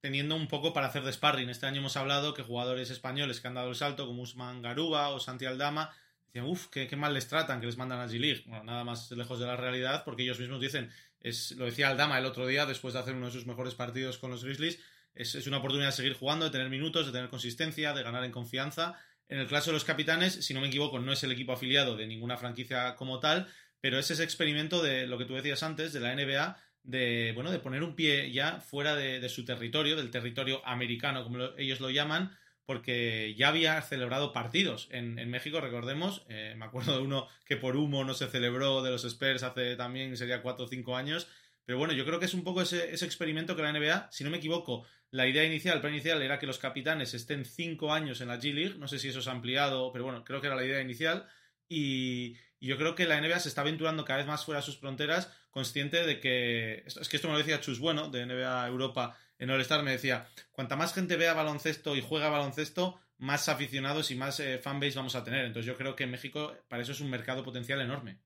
teniendo 0.00 0.36
un 0.36 0.46
poco 0.46 0.72
para 0.72 0.86
hacer 0.86 1.02
de 1.02 1.12
sparring. 1.12 1.50
Este 1.50 1.66
año 1.66 1.80
hemos 1.80 1.96
hablado 1.96 2.32
que 2.32 2.44
jugadores 2.44 2.90
españoles 2.90 3.40
que 3.40 3.48
han 3.48 3.54
dado 3.54 3.70
el 3.70 3.74
salto, 3.74 4.06
como 4.06 4.22
Usman 4.22 4.62
Garuba 4.62 5.08
o 5.08 5.18
Santi 5.18 5.46
Aldama, 5.46 5.92
decían, 6.26 6.44
uff, 6.44 6.68
qué, 6.68 6.88
mal 6.96 7.12
les 7.12 7.26
tratan, 7.26 7.58
que 7.58 7.66
les 7.66 7.76
mandan 7.76 7.98
a 7.98 8.06
G 8.06 8.20
League. 8.20 8.44
Bueno, 8.46 8.62
nada 8.62 8.84
más 8.84 9.10
lejos 9.10 9.40
de 9.40 9.46
la 9.46 9.56
realidad, 9.56 10.04
porque 10.04 10.22
ellos 10.22 10.38
mismos 10.38 10.60
dicen, 10.60 10.92
es, 11.18 11.52
lo 11.52 11.64
decía 11.64 11.88
Aldama 11.88 12.18
el 12.18 12.26
otro 12.26 12.46
día, 12.46 12.66
después 12.66 12.94
de 12.94 13.00
hacer 13.00 13.14
uno 13.16 13.26
de 13.26 13.32
sus 13.32 13.46
mejores 13.46 13.74
partidos 13.74 14.18
con 14.18 14.30
los 14.30 14.44
Grizzlies, 14.44 14.78
es, 15.12 15.34
es 15.34 15.48
una 15.48 15.56
oportunidad 15.56 15.88
de 15.88 15.96
seguir 15.96 16.14
jugando, 16.14 16.44
de 16.44 16.52
tener 16.52 16.68
minutos, 16.68 17.06
de 17.06 17.12
tener 17.12 17.30
consistencia, 17.30 17.92
de 17.94 18.04
ganar 18.04 18.22
en 18.22 18.30
confianza 18.30 18.96
en 19.28 19.38
el 19.38 19.48
caso 19.48 19.70
de 19.70 19.74
los 19.74 19.84
capitanes, 19.84 20.44
si 20.44 20.54
no 20.54 20.60
me 20.60 20.68
equivoco, 20.68 20.98
no 20.98 21.12
es 21.12 21.22
el 21.24 21.32
equipo 21.32 21.52
afiliado 21.52 21.96
de 21.96 22.06
ninguna 22.06 22.36
franquicia 22.36 22.94
como 22.96 23.20
tal, 23.20 23.48
pero 23.80 23.98
es 23.98 24.10
ese 24.10 24.24
experimento 24.24 24.82
de 24.82 25.06
lo 25.06 25.18
que 25.18 25.24
tú 25.24 25.34
decías 25.34 25.62
antes, 25.62 25.92
de 25.92 26.00
la 26.00 26.14
NBA, 26.14 26.56
de, 26.82 27.32
bueno, 27.34 27.50
de 27.50 27.58
poner 27.58 27.82
un 27.82 27.96
pie 27.96 28.30
ya 28.32 28.60
fuera 28.60 28.94
de, 28.94 29.28
su 29.28 29.44
territorio, 29.44 29.96
del 29.96 30.10
territorio 30.10 30.66
americano, 30.66 31.24
como 31.24 31.38
lo, 31.38 31.58
ellos 31.58 31.80
lo 31.80 31.90
llaman, 31.90 32.36
porque 32.66 33.34
ya 33.36 33.48
había 33.48 33.80
celebrado 33.82 34.32
partidos 34.32 34.88
en, 34.90 35.16
México, 35.30 35.60
recordemos, 35.60 36.24
eh, 36.28 36.54
me 36.56 36.64
acuerdo 36.64 36.96
de 36.96 37.02
uno 37.02 37.28
que 37.44 37.56
por 37.56 37.76
humo 37.76 38.04
no 38.04 38.14
se 38.14 38.28
celebró 38.28 38.82
de 38.82 38.90
los 38.90 39.04
Spurs 39.04 39.42
hace 39.42 39.76
también, 39.76 40.16
sería 40.16 40.42
cuatro 40.42 40.64
o 40.64 40.68
cinco 40.68 40.96
años, 40.96 41.28
pero 41.66 41.78
bueno, 41.78 41.94
yo 41.94 42.04
creo 42.04 42.18
que 42.18 42.26
es 42.26 42.34
un 42.34 42.44
poco 42.44 42.62
ese 42.62 43.04
experimento 43.04 43.56
que 43.56 43.62
la 43.62 43.72
NBA, 43.72 44.08
si 44.10 44.24
no 44.24 44.30
me 44.30 44.36
equivoco, 44.36 44.86
la 45.14 45.28
idea 45.28 45.44
inicial, 45.44 45.76
el 45.76 45.80
plan 45.80 45.92
inicial 45.92 46.20
era 46.22 46.40
que 46.40 46.46
los 46.46 46.58
capitanes 46.58 47.14
estén 47.14 47.44
cinco 47.44 47.92
años 47.92 48.20
en 48.20 48.26
la 48.26 48.40
G 48.40 48.52
League. 48.52 48.74
No 48.78 48.88
sé 48.88 48.98
si 48.98 49.10
eso 49.10 49.22
se 49.22 49.30
ha 49.30 49.32
ampliado, 49.32 49.92
pero 49.92 50.02
bueno, 50.02 50.24
creo 50.24 50.40
que 50.40 50.48
era 50.48 50.56
la 50.56 50.64
idea 50.64 50.80
inicial. 50.80 51.28
Y, 51.68 52.36
yo 52.60 52.76
creo 52.78 52.96
que 52.96 53.06
la 53.06 53.20
NBA 53.20 53.38
se 53.38 53.48
está 53.48 53.60
aventurando 53.60 54.04
cada 54.04 54.18
vez 54.18 54.26
más 54.26 54.44
fuera 54.44 54.60
de 54.60 54.66
sus 54.66 54.78
fronteras, 54.78 55.30
consciente 55.52 56.04
de 56.04 56.18
que. 56.18 56.82
Es 56.84 57.08
que 57.08 57.16
esto 57.16 57.28
me 57.28 57.34
lo 57.34 57.38
decía 57.38 57.60
Chus 57.60 57.78
Bueno, 57.78 58.08
de 58.08 58.26
NBA 58.26 58.66
Europa 58.66 59.16
en 59.38 59.50
All 59.50 59.60
Star, 59.60 59.84
me 59.84 59.92
decía: 59.92 60.26
cuanta 60.50 60.74
más 60.74 60.92
gente 60.92 61.16
vea 61.16 61.32
baloncesto 61.32 61.94
y 61.94 62.00
juega 62.00 62.28
baloncesto, 62.28 62.98
más 63.18 63.48
aficionados 63.48 64.10
y 64.10 64.16
más 64.16 64.40
eh, 64.40 64.58
fanbase 64.58 64.96
vamos 64.96 65.14
a 65.14 65.22
tener. 65.22 65.44
Entonces 65.44 65.66
yo 65.66 65.76
creo 65.76 65.94
que 65.94 66.08
México 66.08 66.56
para 66.66 66.82
eso 66.82 66.90
es 66.90 67.00
un 67.00 67.10
mercado 67.10 67.44
potencial 67.44 67.80
enorme. 67.80 68.18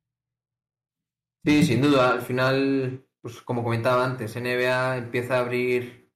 Sí, 1.44 1.64
sin 1.64 1.82
duda. 1.82 2.12
Al 2.12 2.22
final, 2.22 3.04
pues 3.20 3.42
como 3.42 3.62
comentaba 3.62 4.06
antes, 4.06 4.36
NBA 4.36 4.96
empieza 4.96 5.36
a 5.36 5.40
abrir 5.40 6.07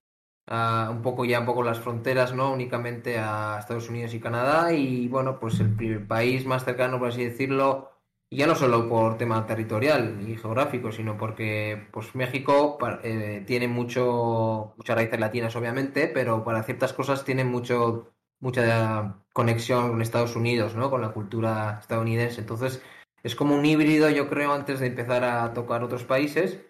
un 0.49 1.03
poco 1.03 1.25
ya 1.25 1.41
un 1.41 1.47
poco 1.47 1.63
las 1.63 1.81
fronteras, 1.81 2.35
no 2.35 2.53
únicamente 2.53 3.19
a 3.19 3.59
Estados 3.59 3.89
Unidos 3.89 4.15
y 4.15 4.21
Canadá 4.21 4.73
y 4.73 5.09
bueno, 5.09 5.39
pues 5.39 5.61
el 5.61 5.75
primer 5.75 6.07
país 6.07 6.47
más 6.47 6.65
cercano, 6.65 6.99
por 6.99 7.09
así 7.09 7.25
decirlo, 7.25 7.93
y 8.29 8.39
ya 8.39 8.47
no 8.47 8.55
solo 8.55 8.89
por 8.89 9.19
tema 9.19 9.47
territorial 9.47 10.19
y 10.27 10.37
geográfico, 10.37 10.91
sino 10.91 11.17
porque 11.19 11.89
pues 11.93 12.15
México 12.15 12.79
eh, 13.03 13.45
tiene 13.47 13.69
mucho 13.69 14.75
muchas 14.77 14.97
raíces 14.97 15.21
latinas 15.21 15.55
obviamente, 15.57 16.09
pero 16.09 16.43
para 16.45 16.63
ciertas 16.63 16.93
cosas 16.93 17.25
tiene 17.25 17.45
mucho 17.45 18.13
mucha 18.41 19.23
conexión 19.33 19.91
con 19.91 20.03
Estados 20.03 20.37
Unidos, 20.37 20.75
¿no? 20.75 20.91
Con 20.91 21.01
la 21.01 21.13
cultura 21.13 21.79
estadounidense. 21.81 22.41
Entonces, 22.41 22.83
es 23.23 23.37
como 23.37 23.55
un 23.55 23.65
híbrido, 23.65 24.11
yo 24.11 24.29
creo, 24.29 24.53
antes 24.53 24.81
de 24.81 24.89
empezar 24.89 25.25
a 25.25 25.55
tocar 25.55 25.83
otros 25.85 26.05
países. 26.05 26.61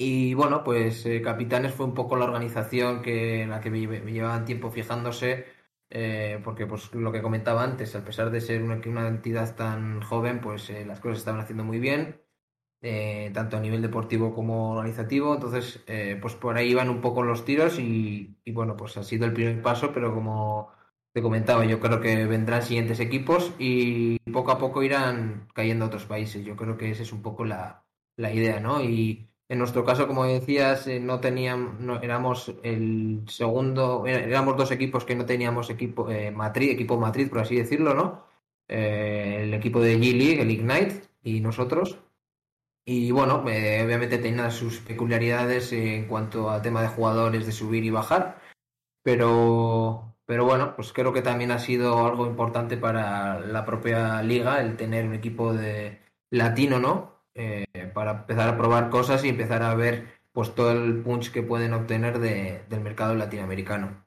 Y 0.00 0.34
bueno, 0.34 0.62
pues 0.62 1.04
eh, 1.06 1.20
Capitanes 1.22 1.74
fue 1.74 1.84
un 1.86 1.94
poco 1.94 2.16
la 2.16 2.24
organización 2.26 3.02
que, 3.02 3.42
en 3.42 3.50
la 3.50 3.60
que 3.60 3.68
me, 3.70 3.80
llevaban 4.12 4.44
tiempo 4.44 4.70
fijándose, 4.70 5.46
eh, 5.90 6.40
porque 6.44 6.66
pues 6.66 6.94
lo 6.94 7.10
que 7.10 7.20
comentaba 7.20 7.64
antes, 7.64 7.96
a 7.96 8.04
pesar 8.04 8.30
de 8.30 8.40
ser 8.40 8.62
una, 8.62 8.80
una 8.86 9.08
entidad 9.08 9.56
tan 9.56 10.00
joven, 10.00 10.40
pues 10.40 10.70
eh, 10.70 10.84
las 10.86 11.00
cosas 11.00 11.18
estaban 11.18 11.40
haciendo 11.40 11.64
muy 11.64 11.80
bien, 11.80 12.22
eh, 12.82 13.30
tanto 13.34 13.56
a 13.56 13.60
nivel 13.60 13.82
deportivo 13.82 14.34
como 14.34 14.72
organizativo, 14.72 15.34
entonces 15.34 15.84
pues 16.22 16.34
por 16.36 16.56
ahí 16.56 16.70
iban 16.70 16.90
un 16.90 17.00
poco 17.00 17.22
los 17.22 17.44
tiros 17.44 17.78
y, 17.80 18.38
y, 18.44 18.52
bueno, 18.52 18.76
pues 18.76 18.96
ha 18.98 19.04
sido 19.04 19.26
el 19.26 19.32
primer 19.34 19.62
paso, 19.62 19.92
pero 19.92 20.14
como 20.14 20.72
te 21.12 21.22
comentaba, 21.22 21.64
yo 21.66 21.80
creo 21.80 22.00
que 22.00 22.26
vendrán 22.26 22.62
siguientes 22.62 23.00
equipos 23.00 23.52
y 23.58 24.18
poco 24.32 24.52
a 24.52 24.58
poco 24.58 24.82
irán 24.82 25.48
cayendo 25.54 25.86
otros 25.86 26.06
países, 26.06 26.44
yo 26.44 26.56
creo 26.56 26.76
que 26.78 26.90
esa 26.90 27.02
es 27.02 27.12
un 27.12 27.22
poco 27.22 27.44
la, 27.44 27.84
la 28.16 28.32
idea, 28.32 28.60
¿no? 28.60 28.82
Y 28.82 29.28
en 29.48 29.58
nuestro 29.58 29.84
caso, 29.84 30.06
como 30.06 30.24
decías, 30.24 30.86
eh, 30.86 31.00
no 31.00 31.20
teníamos, 31.20 32.02
éramos 32.02 32.54
el 32.62 33.24
segundo, 33.28 34.06
éramos 34.06 34.56
dos 34.56 34.70
equipos 34.70 35.04
que 35.04 35.16
no 35.16 35.24
teníamos 35.24 35.70
equipo 35.70 36.10
eh, 36.10 36.30
matriz, 36.30 36.72
equipo 36.72 36.98
matriz, 36.98 37.28
por 37.30 37.40
así 37.40 37.56
decirlo, 37.56 37.94
¿no? 37.94 38.24
Eh, 38.68 39.40
el 39.44 39.54
equipo 39.54 39.80
de 39.80 39.98
G-League, 39.98 40.42
el 40.42 40.50
Ignite, 40.50 41.02
y 41.22 41.40
nosotros. 41.40 41.98
Y 42.84 43.10
bueno, 43.10 43.44
eh, 43.48 43.82
obviamente 43.84 44.18
tenía 44.18 44.50
sus 44.50 44.78
peculiaridades 44.80 45.72
en 45.72 46.06
cuanto 46.08 46.50
al 46.50 46.62
tema 46.62 46.82
de 46.82 46.88
jugadores, 46.88 47.46
de 47.46 47.52
subir 47.52 47.84
y 47.84 47.90
bajar, 47.90 48.40
pero, 49.02 50.16
pero 50.26 50.44
bueno, 50.46 50.74
pues 50.74 50.92
creo 50.92 51.12
que 51.12 51.22
también 51.22 51.50
ha 51.50 51.58
sido 51.58 52.06
algo 52.06 52.26
importante 52.26 52.78
para 52.78 53.40
la 53.40 53.64
propia 53.66 54.22
liga 54.22 54.60
el 54.60 54.76
tener 54.76 55.06
un 55.06 55.14
equipo 55.14 55.52
de 55.52 56.00
latino, 56.30 56.78
¿no? 56.78 57.17
Eh, 57.38 57.90
para 57.94 58.10
empezar 58.10 58.48
a 58.48 58.58
probar 58.58 58.90
cosas 58.90 59.24
y 59.24 59.28
empezar 59.28 59.62
a 59.62 59.74
ver 59.76 60.06
pues 60.32 60.54
todo 60.56 60.72
el 60.72 61.02
punch 61.02 61.30
que 61.30 61.42
pueden 61.42 61.72
obtener 61.72 62.18
de, 62.18 62.62
del 62.68 62.80
mercado 62.80 63.14
latinoamericano. 63.14 64.04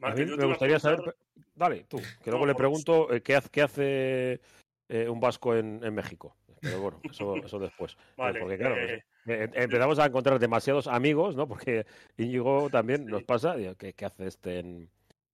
A 0.00 0.14
mí 0.14 0.24
me 0.24 0.46
gustaría 0.46 0.78
saber, 0.78 1.14
dale, 1.54 1.84
tú, 1.84 1.98
que 2.24 2.30
luego 2.30 2.46
no, 2.46 2.52
le 2.52 2.54
pregunto 2.54 3.12
eh, 3.12 3.20
qué, 3.20 3.38
qué 3.50 3.62
hace 3.62 4.40
eh, 4.88 5.08
un 5.08 5.20
vasco 5.20 5.54
en, 5.54 5.84
en, 5.84 5.94
México. 5.94 6.34
Pero 6.60 6.80
bueno, 6.80 7.00
eso, 7.04 7.36
eso 7.44 7.58
después. 7.58 7.96
Vale, 8.16 8.40
porque 8.40 8.56
claro, 8.56 8.76
eh... 8.76 9.04
empezamos 9.26 9.98
a 9.98 10.06
encontrar 10.06 10.38
demasiados 10.38 10.86
amigos, 10.86 11.36
¿no? 11.36 11.46
Porque 11.46 11.84
Íñigo 12.16 12.70
también 12.70 13.04
sí. 13.04 13.10
nos 13.10 13.24
pasa, 13.24 13.56
¿qué, 13.78 13.92
¿qué, 13.92 14.04
hace 14.06 14.26
este 14.26 14.60
en, 14.60 14.90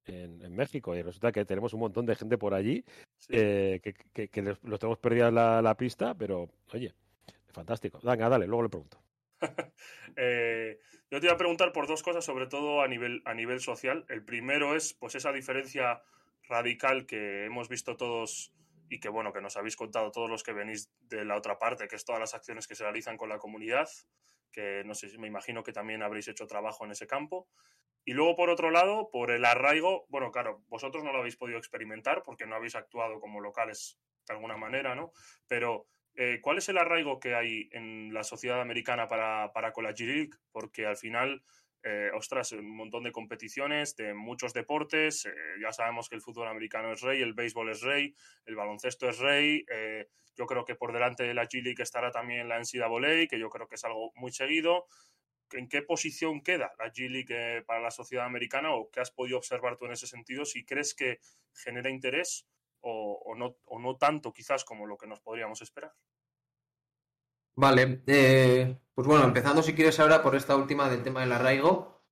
en, 0.07 0.43
en, 0.43 0.55
México 0.55 0.95
y 0.97 1.03
resulta 1.03 1.33
que 1.33 1.45
tenemos 1.45 1.73
un 1.75 1.81
montón 1.81 2.07
de 2.07 2.17
gente 2.17 2.39
por 2.39 2.55
allí 2.55 2.85
sí. 3.19 3.33
eh, 3.35 3.81
que, 3.83 3.95
que, 4.13 4.29
que, 4.29 4.43
los 4.43 4.81
tenemos 4.81 4.99
perdida 4.99 5.31
la, 5.31 5.63
la, 5.63 5.77
pista, 5.77 6.15
pero 6.15 6.49
oye, 6.73 6.95
fantástico. 7.53 8.01
Venga, 8.03 8.29
dale, 8.29 8.47
luego 8.47 8.65
le 8.65 8.69
pregunto. 8.69 8.99
Eh, 10.15 10.79
yo 11.11 11.21
te 11.21 11.27
iba 11.27 11.35
a 11.35 11.39
preguntar 11.39 11.73
por 11.73 11.87
dos 11.87 12.03
cosas, 12.03 12.23
sobre 12.23 12.47
todo 12.47 12.83
a 12.83 12.89
nivel, 12.89 13.23
a 13.25 13.33
nivel 13.33 13.61
social. 13.61 14.05
El 14.11 14.23
primero 14.23 14.77
es 14.77 14.93
pues 14.93 15.15
esa 15.15 15.33
diferencia 15.33 16.03
radical 16.49 17.07
que 17.07 17.47
hemos 17.47 17.71
visto 17.71 17.97
todos 17.97 18.53
y 18.91 19.01
que 19.01 19.09
bueno, 19.09 19.33
que 19.33 19.41
nos 19.41 19.57
habéis 19.57 19.75
contado 19.75 20.11
todos 20.11 20.29
los 20.29 20.43
que 20.43 20.53
venís 20.53 20.91
de 21.09 21.25
la 21.25 21.37
otra 21.37 21.59
parte, 21.59 21.89
que 21.89 21.97
es 21.97 22.05
todas 22.05 22.21
las 22.21 22.35
acciones 22.35 22.69
que 22.69 22.75
se 22.75 22.85
realizan 22.85 23.17
con 23.17 23.31
la 23.31 23.39
comunidad, 23.39 23.89
que 24.53 24.85
no 24.85 24.95
sé, 24.95 25.17
me 25.19 25.27
imagino 25.27 25.63
que 25.63 25.73
también 25.73 26.03
habréis 26.03 26.29
hecho 26.29 26.47
trabajo 26.47 26.85
en 26.85 26.93
ese 26.93 27.07
campo. 27.07 27.49
Y 28.05 28.13
luego, 28.13 28.35
por 28.37 28.51
otro 28.51 28.71
lado, 28.71 29.11
por 29.11 29.31
el 29.31 29.45
arraigo, 29.45 30.07
bueno, 30.09 30.31
claro, 30.31 30.63
vosotros 30.69 31.05
no 31.05 31.13
lo 31.13 31.19
habéis 31.19 31.37
podido 31.37 31.59
experimentar 31.59 32.23
porque 32.25 32.47
no 32.47 32.57
habéis 32.57 32.75
actuado 32.75 33.21
como 33.21 33.41
locales 33.41 33.99
de 34.27 34.35
alguna 34.35 34.57
manera, 34.57 34.95
¿no? 34.95 35.13
Pero, 35.47 35.87
eh, 36.15 36.41
¿cuál 36.43 36.59
es 36.59 36.69
el 36.69 36.79
arraigo 36.79 37.21
que 37.21 37.35
hay 37.35 37.69
en 37.73 38.13
la 38.13 38.25
sociedad 38.25 38.61
americana 38.61 39.09
para, 39.09 39.53
para? 39.53 39.73
Porque 40.51 40.87
al 40.87 40.97
final, 40.97 41.43
eh, 41.83 42.11
ostras, 42.15 42.53
un 42.53 42.77
montón 42.77 43.03
de 43.05 43.13
competiciones, 43.13 43.97
de 43.97 44.15
muchos 44.15 44.53
deportes, 44.53 45.27
eh, 45.27 45.33
ya 45.61 45.73
sabemos 45.73 46.09
que 46.09 46.15
el 46.15 46.23
fútbol 46.23 46.49
americano 46.49 46.93
es 46.93 47.01
rey, 47.01 47.23
el 47.23 47.35
béisbol 47.35 47.71
es 47.71 47.81
rey, 47.81 48.15
el 48.47 48.55
baloncesto 48.55 49.09
es 49.09 49.19
rey, 49.19 49.65
yo 50.35 50.47
creo 50.47 50.65
que 50.65 50.75
por 50.75 50.93
delante 50.93 51.25
de 51.25 51.35
la 51.35 51.47
G-League 51.47 51.83
estará 51.83 52.11
también 52.11 52.49
la 52.49 52.59
NCAA, 52.59 53.27
que 53.29 53.39
yo 53.39 53.51
creo 53.51 53.67
que 53.67 53.75
es 53.75 53.85
algo 53.85 54.13
muy 54.15 54.33
seguido. 54.33 54.87
En 55.51 55.69
qué 55.69 55.83
posición 55.83 56.43
queda 56.43 56.73
la 56.79 56.91
G-League 56.91 57.63
para 57.67 57.81
la 57.81 57.91
sociedad 57.91 58.25
americana 58.25 58.75
o 58.75 58.91
qué 58.91 59.01
has 59.01 59.11
podido 59.11 59.37
observar 59.37 59.77
tú 59.77 59.85
en 59.85 59.93
ese 59.93 60.07
sentido, 60.07 60.47
si 60.47 60.65
crees 60.65 60.95
que 60.95 61.19
genera 61.53 61.91
interés 61.91 62.47
o, 62.81 63.35
no, 63.37 63.57
o 63.67 63.79
no 63.79 63.97
tanto 63.97 64.33
quizás 64.33 64.65
como 64.65 64.87
lo 64.87 64.97
que 64.97 65.07
nos 65.07 65.21
podríamos 65.21 65.61
esperar. 65.63 65.93
Vale, 67.57 68.03
eh, 68.07 68.79
pues 68.95 69.07
bueno, 69.07 69.25
empezando 69.25 69.63
si 69.63 69.75
quieres 69.75 69.99
ahora 70.01 70.23
por 70.23 70.35
esta 70.37 70.57
última 70.57 70.89
del 70.89 71.03
tema 71.03 71.21
del 71.21 71.33
arraigo. 71.33 72.03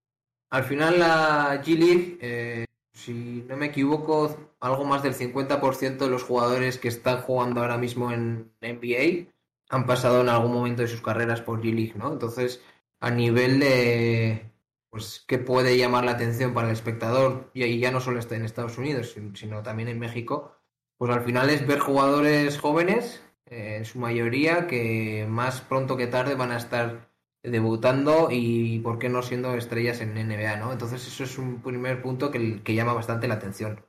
Al 0.50 0.64
final 0.64 0.98
la 0.98 1.62
G-League, 1.62 2.18
eh, 2.20 2.64
si 2.92 3.44
no 3.48 3.56
me 3.56 3.66
equivoco, 3.66 4.54
algo 4.60 4.84
más 4.84 5.02
del 5.02 5.14
50% 5.14 6.04
de 6.04 6.10
los 6.10 6.24
jugadores 6.24 6.78
que 6.78 6.88
están 6.88 7.22
jugando 7.22 7.60
ahora 7.60 7.78
mismo 7.78 8.10
en 8.12 8.52
NBA 8.60 9.30
han 9.70 9.86
pasado 9.86 10.20
en 10.22 10.28
algún 10.28 10.52
momento 10.52 10.82
de 10.82 10.88
sus 10.88 11.00
carreras 11.00 11.40
por 11.40 11.62
G-League, 11.62 11.94
¿no? 11.96 12.12
Entonces, 12.12 12.60
a 13.00 13.10
nivel 13.10 13.60
de 13.60 14.50
pues 14.90 15.24
qué 15.26 15.38
puede 15.38 15.76
llamar 15.78 16.04
la 16.04 16.12
atención 16.12 16.52
para 16.52 16.68
el 16.68 16.72
espectador 16.72 17.50
y 17.54 17.78
ya 17.78 17.90
no 17.90 18.00
solo 18.00 18.18
está 18.18 18.36
en 18.36 18.44
Estados 18.44 18.76
Unidos 18.76 19.16
sino 19.34 19.62
también 19.62 19.88
en 19.88 19.98
México 19.98 20.56
pues 20.98 21.10
al 21.12 21.22
final 21.22 21.48
es 21.48 21.66
ver 21.66 21.78
jugadores 21.78 22.58
jóvenes 22.58 23.22
eh, 23.50 23.76
en 23.76 23.84
su 23.84 23.98
mayoría 23.98 24.66
que 24.66 25.26
más 25.28 25.60
pronto 25.60 25.96
que 25.96 26.06
tarde 26.06 26.34
van 26.34 26.52
a 26.52 26.56
estar 26.56 27.10
debutando 27.42 28.28
y 28.30 28.80
por 28.80 28.98
qué 28.98 29.08
no 29.08 29.22
siendo 29.22 29.54
estrellas 29.54 30.00
en 30.00 30.14
NBA 30.14 30.56
no 30.56 30.72
entonces 30.72 31.06
eso 31.06 31.24
es 31.24 31.38
un 31.38 31.62
primer 31.62 32.02
punto 32.02 32.30
que, 32.30 32.62
que 32.62 32.74
llama 32.74 32.92
bastante 32.92 33.28
la 33.28 33.34
atención 33.34 33.84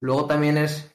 luego 0.00 0.26
también 0.26 0.58
es 0.58 0.94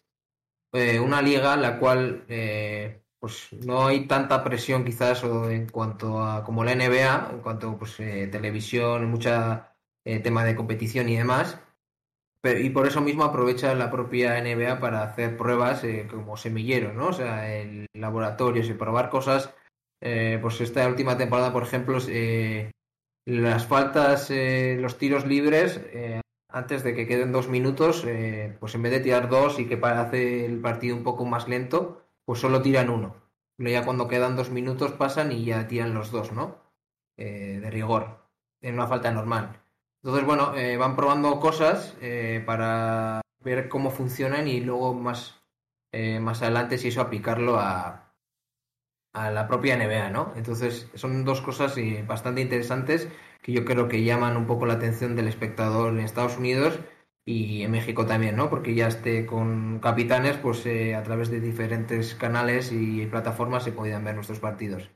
eh, 0.74 1.00
una 1.00 1.22
liga 1.22 1.56
la 1.58 1.80
cual 1.80 2.26
eh, 2.28 3.02
pues 3.20 3.50
no 3.66 3.88
hay 3.88 4.08
tanta 4.08 4.44
presión 4.44 4.86
quizás 4.86 5.24
en 5.24 5.68
cuanto 5.70 6.22
a 6.24 6.44
como 6.44 6.64
la 6.64 6.76
NBA, 6.76 7.30
en 7.34 7.40
cuanto 7.42 7.78
pues 7.78 8.00
eh, 8.00 8.28
televisión, 8.28 9.10
mucha 9.10 9.76
eh, 10.06 10.20
tema 10.20 10.44
de 10.44 10.56
competición 10.56 11.10
y 11.10 11.18
demás. 11.18 11.60
Y 12.62 12.70
por 12.70 12.88
eso 12.88 13.02
mismo 13.02 13.24
aprovecha 13.24 13.74
la 13.76 13.92
propia 13.92 14.42
NBA 14.42 14.80
para 14.80 15.04
hacer 15.04 15.38
pruebas 15.38 15.84
eh, 15.84 16.08
como 16.10 16.38
semilleros, 16.38 16.94
¿no? 16.94 17.08
O 17.08 17.14
sea, 17.14 17.60
en 17.60 17.88
laboratorios 17.94 18.70
y 18.70 18.74
probar 18.74 19.10
cosas. 19.10 19.54
pues 20.00 20.62
esta 20.62 20.88
última 20.88 21.18
temporada, 21.18 21.52
por 21.52 21.64
ejemplo, 21.64 21.98
las 23.26 23.66
faltas, 23.66 24.32
los 24.32 24.98
tiros 24.98 25.26
libres, 25.26 25.82
antes 26.50 26.84
de 26.84 26.94
que 26.96 27.08
queden 27.08 27.32
dos 27.32 27.50
minutos, 27.50 28.06
pues 28.60 28.76
en 28.76 28.82
vez 28.84 28.92
de 28.92 29.00
tirar 29.00 29.30
dos 29.30 29.60
y 29.60 29.66
que 29.68 29.80
hace 29.84 30.46
el 30.46 30.60
partido 30.60 30.96
un 30.96 31.04
poco 31.04 31.26
más 31.26 31.48
lento, 31.48 32.02
pues 32.26 32.40
solo 32.40 32.62
tiran 32.62 32.90
uno. 32.90 33.16
Pero 33.58 33.72
ya 33.72 33.86
cuando 33.86 34.08
quedan 34.08 34.36
dos 34.36 34.52
minutos 34.52 34.92
pasan 34.92 35.32
y 35.32 35.46
ya 35.46 35.68
tiran 35.68 35.94
los 35.94 36.12
dos, 36.12 36.32
¿no? 36.32 36.58
Eh, 37.18 37.60
de 37.60 37.72
rigor, 37.72 38.30
en 38.62 38.76
una 38.76 38.88
falta 38.88 39.12
normal. 39.12 39.60
Entonces, 40.04 40.26
bueno, 40.26 40.56
eh, 40.56 40.78
van 40.78 40.96
probando 40.96 41.40
cosas 41.40 41.96
eh, 42.02 42.44
para 42.46 43.22
ver 43.44 43.70
cómo 43.70 43.92
funcionan 43.92 44.48
y 44.48 44.62
luego 44.62 44.94
más, 44.94 45.42
más 46.22 46.42
adelante 46.42 46.78
si 46.78 46.90
eso 46.90 47.02
aplicarlo 47.02 47.60
a, 47.60 48.14
a 49.14 49.32
la 49.32 49.48
propia 49.48 49.76
NBA, 49.76 50.10
¿no? 50.10 50.34
Entonces, 50.36 50.90
son 50.94 51.26
dos 51.26 51.42
cosas 51.42 51.76
bastante 52.08 52.42
interesantes 52.42 53.10
que 53.42 53.54
yo 53.54 53.66
creo 53.66 53.88
que 53.88 54.04
llaman 54.04 54.38
un 54.38 54.46
poco 54.48 54.66
la 54.66 54.74
atención 54.74 55.16
del 55.16 55.28
espectador 55.28 55.94
en 55.94 56.02
Estados 56.02 56.38
Unidos 56.38 56.80
y 57.26 57.64
en 57.64 57.72
México 57.72 58.06
también, 58.06 58.36
¿no? 58.36 58.50
Porque 58.50 58.76
ya 58.76 58.88
esté 58.88 59.26
con 59.26 59.80
capitanes, 59.80 60.38
pues 60.38 60.66
eh, 60.66 60.96
a 60.96 61.04
través 61.04 61.30
de 61.30 61.42
diferentes 61.42 62.16
canales 62.16 62.72
y 62.72 63.06
plataformas 63.06 63.64
se 63.64 63.74
podían 63.74 64.04
ver 64.06 64.16
nuestros 64.16 64.40
partidos. 64.40 64.90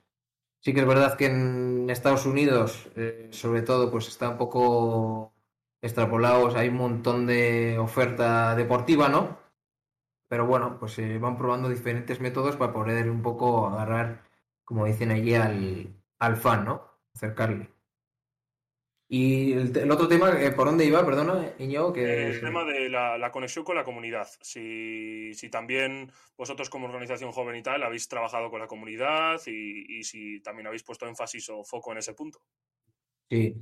Sí 0.64 0.74
que 0.74 0.82
es 0.82 0.86
verdad 0.88 1.18
que 1.18 1.26
en 1.26 1.90
Estados 1.90 2.26
Unidos, 2.26 2.88
eh, 2.96 3.30
sobre 3.32 3.64
todo, 3.64 3.90
pues 3.92 4.08
está 4.08 4.30
un 4.30 4.38
poco 4.38 5.34
extrapolados, 5.82 6.56
hay 6.56 6.70
un 6.70 6.76
montón 6.76 7.26
de 7.26 7.80
oferta 7.80 8.56
deportiva, 8.56 9.10
¿no? 9.10 9.40
Pero 10.28 10.46
bueno, 10.46 10.78
pues 10.80 10.94
se 10.94 11.18
van 11.18 11.38
probando 11.38 11.68
diferentes 11.68 12.22
métodos 12.22 12.56
para 12.58 12.74
poder 12.74 13.10
un 13.10 13.22
poco 13.24 13.68
agarrar, 13.68 14.24
como 14.64 14.86
dicen 14.86 15.12
allí, 15.12 15.36
al, 15.36 15.96
al 16.20 16.38
fan, 16.38 16.66
¿no? 16.66 17.00
Acercarle. 17.16 17.70
Y 19.14 19.52
el, 19.52 19.92
otro 19.92 20.08
tema, 20.08 20.42
eh, 20.42 20.54
¿por 20.54 20.68
dónde 20.68 20.86
iba? 20.86 21.06
Perdona, 21.06 21.52
Iñigo. 21.60 21.92
Que... 21.92 22.28
El 22.28 22.40
tema 22.40 22.64
de 22.64 22.88
la, 22.88 23.30
conexión 23.30 23.66
con 23.66 23.76
la 23.76 23.84
comunidad. 23.84 24.26
Si, 24.40 25.34
también 25.52 26.10
vosotros 26.38 26.70
como 26.70 26.88
organización 26.88 27.34
joven 27.34 27.58
y 27.58 27.62
tal 27.62 27.84
habéis 27.84 28.08
trabajado 28.08 28.50
con 28.50 28.62
la 28.62 28.68
comunidad 28.68 29.42
y, 29.48 30.02
si 30.06 30.40
también 30.40 30.68
habéis 30.68 30.84
puesto 30.84 31.08
énfasis 31.08 31.50
o 31.50 31.62
foco 31.66 31.92
en 31.92 31.98
ese 31.98 32.14
punto. 32.14 32.40
Sí, 33.30 33.54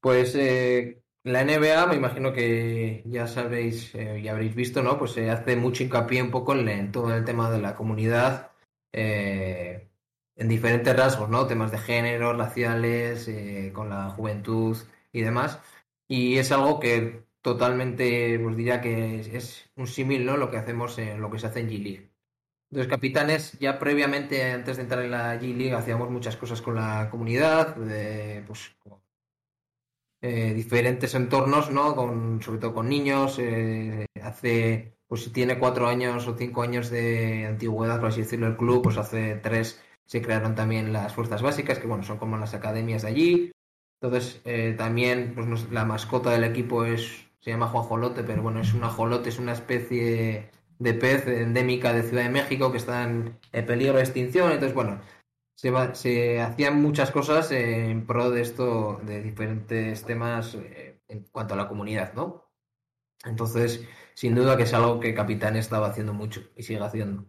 pues 0.00 0.34
eh, 0.34 1.02
la 1.24 1.44
NBA, 1.44 1.88
me 1.88 1.96
imagino 1.96 2.32
que 2.32 3.02
ya 3.04 3.26
sabéis, 3.26 3.94
eh, 3.94 4.22
ya 4.22 4.32
habréis 4.32 4.54
visto, 4.54 4.82
¿no? 4.82 4.96
Pues 4.96 5.10
se 5.10 5.28
hace 5.28 5.56
mucho 5.56 5.82
hincapié 5.82 6.22
un 6.22 6.30
poco 6.30 6.54
en, 6.54 6.90
todo 6.90 7.14
el 7.14 7.22
tema 7.22 7.50
de 7.50 7.60
la 7.60 7.74
comunidad. 7.74 8.52
Eh, 8.94 9.90
en 10.36 10.48
diferentes 10.48 10.94
rasgos, 10.96 11.28
¿no? 11.28 11.46
Temas 11.46 11.72
de 11.72 11.78
género, 11.78 12.32
raciales, 12.34 13.26
eh, 13.28 13.72
con 13.74 13.88
la 13.88 14.10
juventud 14.10 14.76
y 15.12 15.22
demás. 15.22 15.60
Y 16.08 16.38
es 16.38 16.52
algo 16.52 16.78
que 16.80 17.24
totalmente, 17.42 18.44
os 18.44 18.56
diría 18.56 18.80
que 18.80 19.20
es, 19.20 19.70
un 19.76 19.86
símil, 19.86 20.26
¿no? 20.26 20.36
Lo 20.36 20.50
que 20.50 20.58
hacemos 20.58 20.98
lo 20.98 21.30
que 21.30 21.38
se 21.38 21.46
hace 21.46 21.60
en 21.60 21.70
G-League. 21.70 22.10
Entonces, 22.70 22.90
capitanes, 22.90 23.58
ya 23.60 23.78
previamente, 23.78 24.52
antes 24.52 24.76
de 24.76 24.82
entrar 24.82 25.04
en 25.04 25.12
la 25.12 25.40
G-League, 25.40 25.74
hacíamos 25.74 26.10
muchas 26.10 26.36
cosas 26.36 26.60
con 26.62 26.74
la 26.74 27.08
comunidad, 27.10 27.76
pues, 28.46 28.76
eh, 30.22 30.52
diferentes 30.54 31.14
entornos, 31.14 31.70
¿no? 31.70 31.94
Con, 31.94 32.42
sobre 32.42 32.58
todo 32.58 32.74
con 32.74 32.88
niños. 32.88 33.38
Eh, 33.38 34.06
hace, 34.22 34.98
pues 35.06 35.22
si 35.24 35.30
tiene 35.30 35.58
cuatro 35.58 35.86
años 35.86 36.26
o 36.26 36.36
cinco 36.36 36.62
años 36.62 36.90
de 36.90 37.46
antigüedad, 37.46 38.00
por 38.00 38.08
así 38.08 38.22
decirlo, 38.22 38.48
el 38.48 38.56
club, 38.56 38.82
pues 38.82 38.96
hace 38.96 39.36
tres 39.36 39.80
se 40.06 40.22
crearon 40.22 40.54
también 40.54 40.92
las 40.92 41.12
fuerzas 41.14 41.42
básicas, 41.42 41.78
que 41.78 41.86
bueno, 41.86 42.04
son 42.04 42.18
como 42.18 42.36
las 42.36 42.54
academias 42.54 43.02
de 43.02 43.08
allí. 43.08 43.52
Entonces, 44.00 44.40
eh, 44.44 44.74
también 44.76 45.34
pues, 45.34 45.70
la 45.70 45.84
mascota 45.84 46.30
del 46.30 46.44
equipo 46.44 46.84
es, 46.84 47.26
se 47.40 47.50
llama 47.50 47.68
Juan 47.68 47.84
Jolote, 47.84 48.22
pero 48.24 48.42
bueno, 48.42 48.60
es 48.60 48.72
un 48.74 48.84
ajolote, 48.84 49.28
es 49.30 49.38
una 49.38 49.52
especie 49.52 50.50
de 50.78 50.94
pez 50.94 51.26
endémica 51.26 51.92
de 51.92 52.02
Ciudad 52.02 52.24
de 52.24 52.30
México 52.30 52.70
que 52.70 52.78
está 52.78 53.04
en, 53.04 53.38
peligro 53.66 53.96
de 53.96 54.02
extinción. 54.04 54.52
Entonces, 54.52 54.74
bueno, 54.74 55.00
se, 55.56 55.72
se 55.94 56.40
hacían 56.40 56.80
muchas 56.80 57.10
cosas 57.10 57.50
en 57.52 58.06
pro 58.06 58.30
de 58.30 58.42
esto, 58.42 59.00
de 59.04 59.22
diferentes 59.22 60.04
temas 60.04 60.54
eh, 60.54 61.00
en 61.08 61.24
cuanto 61.24 61.54
a 61.54 61.56
la 61.56 61.68
comunidad, 61.68 62.14
¿no? 62.14 62.46
Entonces, 63.24 63.86
sin 64.14 64.34
duda 64.34 64.56
que 64.56 64.64
es 64.64 64.74
algo 64.74 65.00
que 65.00 65.14
Capitán 65.14 65.56
estaba 65.56 65.88
haciendo 65.88 66.12
mucho 66.14 66.42
y 66.56 66.62
sigue 66.62 66.80
haciendo. 66.80 67.26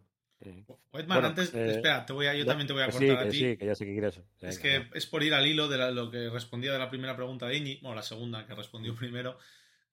Whiteman, 0.93 1.25
antes, 1.25 1.53
eh, 1.53 1.71
espera, 1.71 2.05
te 2.05 2.13
voy 2.13 2.27
a, 2.27 2.35
yo 2.35 2.45
también 2.45 2.67
te 2.67 2.73
voy 2.73 2.83
a 2.83 2.89
cortar 2.89 3.17
a 3.17 3.29
ti. 3.29 3.37
Sí, 3.37 3.57
que 3.57 3.65
ya 3.65 3.75
sé 3.75 3.85
que 3.85 3.93
quieres. 3.93 4.21
es 4.41 4.59
que 4.59 4.87
es 4.93 5.05
por 5.07 5.23
ir 5.23 5.33
al 5.33 5.47
hilo 5.47 5.67
de 5.67 5.91
lo 5.91 6.11
que 6.11 6.29
respondía 6.29 6.71
de 6.71 6.79
la 6.79 6.89
primera 6.89 7.15
pregunta 7.15 7.47
de 7.47 7.57
Iñi, 7.57 7.79
bueno, 7.81 7.95
la 7.95 8.03
segunda 8.03 8.45
que 8.45 8.53
respondió 8.53 8.93
primero. 8.95 9.37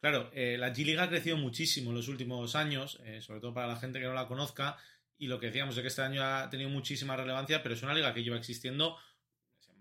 Claro, 0.00 0.30
eh, 0.34 0.56
la 0.58 0.70
G-Liga 0.70 1.04
ha 1.04 1.08
crecido 1.08 1.38
muchísimo 1.38 1.90
en 1.90 1.96
los 1.96 2.08
últimos 2.08 2.54
años, 2.56 3.00
eh, 3.04 3.22
sobre 3.22 3.40
todo 3.40 3.54
para 3.54 3.66
la 3.66 3.76
gente 3.76 4.00
que 4.00 4.04
no 4.04 4.12
la 4.12 4.28
conozca, 4.28 4.76
y 5.16 5.28
lo 5.28 5.40
que 5.40 5.46
decíamos 5.46 5.76
es 5.76 5.80
que 5.80 5.88
este 5.88 6.02
año 6.02 6.22
ha 6.22 6.50
tenido 6.50 6.68
muchísima 6.68 7.16
relevancia, 7.16 7.62
pero 7.62 7.74
es 7.74 7.82
una 7.82 7.94
liga 7.94 8.12
que 8.12 8.22
lleva 8.22 8.36
existiendo 8.36 8.98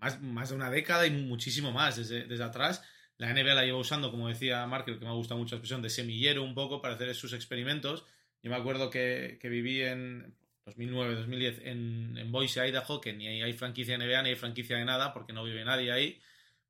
más, 0.00 0.22
más 0.22 0.48
de 0.48 0.54
una 0.54 0.70
década 0.70 1.06
y 1.06 1.10
muchísimo 1.10 1.72
más 1.72 1.96
desde, 1.96 2.24
desde 2.24 2.44
atrás. 2.44 2.82
La 3.18 3.32
NBA 3.32 3.54
la 3.54 3.64
lleva 3.64 3.78
usando, 3.78 4.10
como 4.10 4.28
decía 4.28 4.66
Markel, 4.66 4.98
que 4.98 5.04
me 5.04 5.12
gusta 5.12 5.34
mucho 5.34 5.56
la 5.56 5.58
expresión, 5.58 5.82
de 5.82 5.90
semillero 5.90 6.42
un 6.42 6.54
poco 6.54 6.80
para 6.80 6.94
hacer 6.94 7.14
sus 7.14 7.34
experimentos. 7.34 8.06
Yo 8.42 8.50
me 8.50 8.56
acuerdo 8.56 8.88
que, 8.88 9.38
que 9.40 9.48
viví 9.50 9.82
en, 9.82 10.34
2009-2010 10.66 11.60
en, 11.64 12.16
en 12.18 12.32
Boise, 12.32 12.66
Idaho, 12.66 13.00
que 13.00 13.12
ni 13.12 13.42
hay 13.42 13.52
franquicia 13.52 13.98
NBA 13.98 14.22
ni 14.22 14.30
hay 14.30 14.36
franquicia 14.36 14.76
de 14.76 14.84
nada 14.84 15.12
porque 15.12 15.32
no 15.32 15.44
vive 15.44 15.64
nadie 15.64 15.92
ahí, 15.92 16.20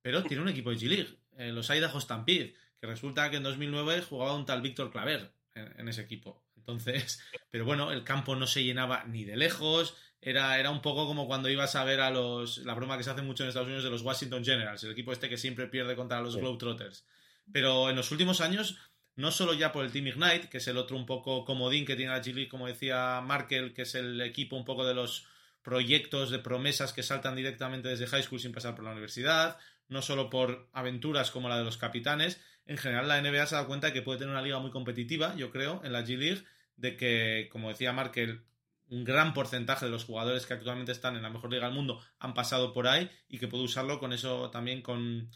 pero 0.03 0.23
tiene 0.23 0.43
un 0.43 0.49
equipo 0.49 0.71
de 0.71 0.77
G-League, 0.77 1.19
eh, 1.39 1.53
los 1.53 1.71
Idaho 1.71 2.01
Stampede, 2.01 2.55
que 2.81 2.87
resulta 2.87 3.31
que 3.31 3.37
en 3.37 3.43
2009 3.43 4.03
jugaba 4.03 4.35
un 4.35 4.47
tal 4.47 4.63
Víctor 4.63 4.91
Claver 4.91 5.33
en, 5.55 5.89
ese 5.89 6.03
equipo. 6.03 6.45
Entonces, 6.57 7.21
pero 7.51 7.65
bueno, 7.65 7.93
el 7.93 8.05
campo 8.05 8.37
no 8.37 8.47
se 8.47 8.65
llenaba 8.65 9.05
ni 9.05 9.25
de 9.25 9.37
lejos, 9.37 9.97
era, 10.21 10.59
era 10.59 10.71
un 10.71 10.83
poco 10.83 11.07
como 11.07 11.27
cuando 11.27 11.49
ibas 11.49 11.77
a 11.77 11.85
ver 11.85 12.01
a 12.01 12.11
los, 12.11 12.59
la 12.59 12.75
broma 12.75 12.97
que 12.97 13.05
se 13.05 13.11
hace 13.11 13.23
mucho 13.23 13.43
en 13.43 13.51
Estados 13.51 13.67
Unidos 13.67 13.85
de 13.85 13.91
los 13.91 14.03
Washington 14.03 14.45
Generals, 14.45 14.83
el 14.85 14.93
equipo 14.93 15.13
este 15.13 15.29
que 15.29 15.37
siempre 15.37 15.69
pierde 15.69 15.97
contra 15.97 16.21
los 16.21 16.37
Globetrotters. 16.37 17.07
Pero 17.53 17.91
en 17.91 17.97
los 17.97 18.11
últimos 18.11 18.41
años 18.41 18.79
no 19.16 19.31
solo 19.31 19.55
ya 19.55 19.72
por 19.72 19.85
el 19.85 19.92
Team 19.92 20.09
Ignite, 20.09 20.48
que 20.48 20.59
es 20.59 20.68
el 20.68 20.77
otro 20.77 20.96
un 20.96 21.07
poco 21.07 21.44
comodín 21.44 21.85
que 21.85 21.96
tiene 21.96 22.12
la 22.12 22.22
G 22.22 22.48
como 22.48 22.66
decía 22.66 23.20
Markel, 23.20 23.72
que 23.72 23.83
es 23.83 23.94
el 23.94 24.20
equipo 24.20 24.57
un 24.57 24.64
poco 24.64 24.85
de 24.85 24.94
los 24.94 25.27
proyectos 25.62 26.31
de 26.31 26.38
promesas 26.38 26.92
que 26.92 27.03
saltan 27.03 27.37
directamente 27.37 27.88
desde 27.88 28.07
high 28.07 28.22
school 28.22 28.40
sin 28.40 28.53
pasar 28.53 28.74
por 28.74 28.85
la 28.85 28.92
universidad, 28.92 29.59
no 29.88 30.03
solo 30.03 30.31
por 30.31 30.68
aventuras 30.72 31.31
como 31.31 31.48
la 31.48 31.59
de 31.59 31.64
los 31.64 31.79
capitanes, 31.79 32.40
en 32.66 32.77
general 32.77 33.09
la 33.09 33.20
NBA 33.20 33.46
se 33.46 33.55
dado 33.55 33.66
cuenta 33.66 33.88
de 33.88 33.92
que 33.92 34.03
puede 34.03 34.18
tener 34.18 34.33
una 34.33 34.42
liga 34.42 34.59
muy 34.59 34.70
competitiva, 34.70 35.35
yo 35.37 35.50
creo, 35.50 35.81
en 35.85 35.92
la 35.92 36.03
G 36.03 36.16
League, 36.18 36.44
de 36.77 36.96
que, 36.96 37.48
como 37.53 37.68
decía 37.68 37.92
Markel, 37.92 38.44
un 38.88 39.05
gran 39.05 39.33
porcentaje 39.33 39.87
de 39.87 39.90
los 39.90 40.05
jugadores 40.05 40.46
que 40.46 40.55
actualmente 40.55 40.92
están 40.92 41.16
en 41.16 41.22
la 41.22 41.31
mejor 41.31 41.50
liga 41.50 41.66
del 41.66 41.74
mundo 41.74 42.00
han 42.18 42.35
pasado 42.35 42.72
por 42.72 42.87
ahí 42.87 43.11
y 43.29 43.38
que 43.38 43.48
puede 43.48 43.64
usarlo 43.64 43.98
con 43.98 44.12
eso 44.12 44.50
también 44.50 44.83
con 44.83 45.31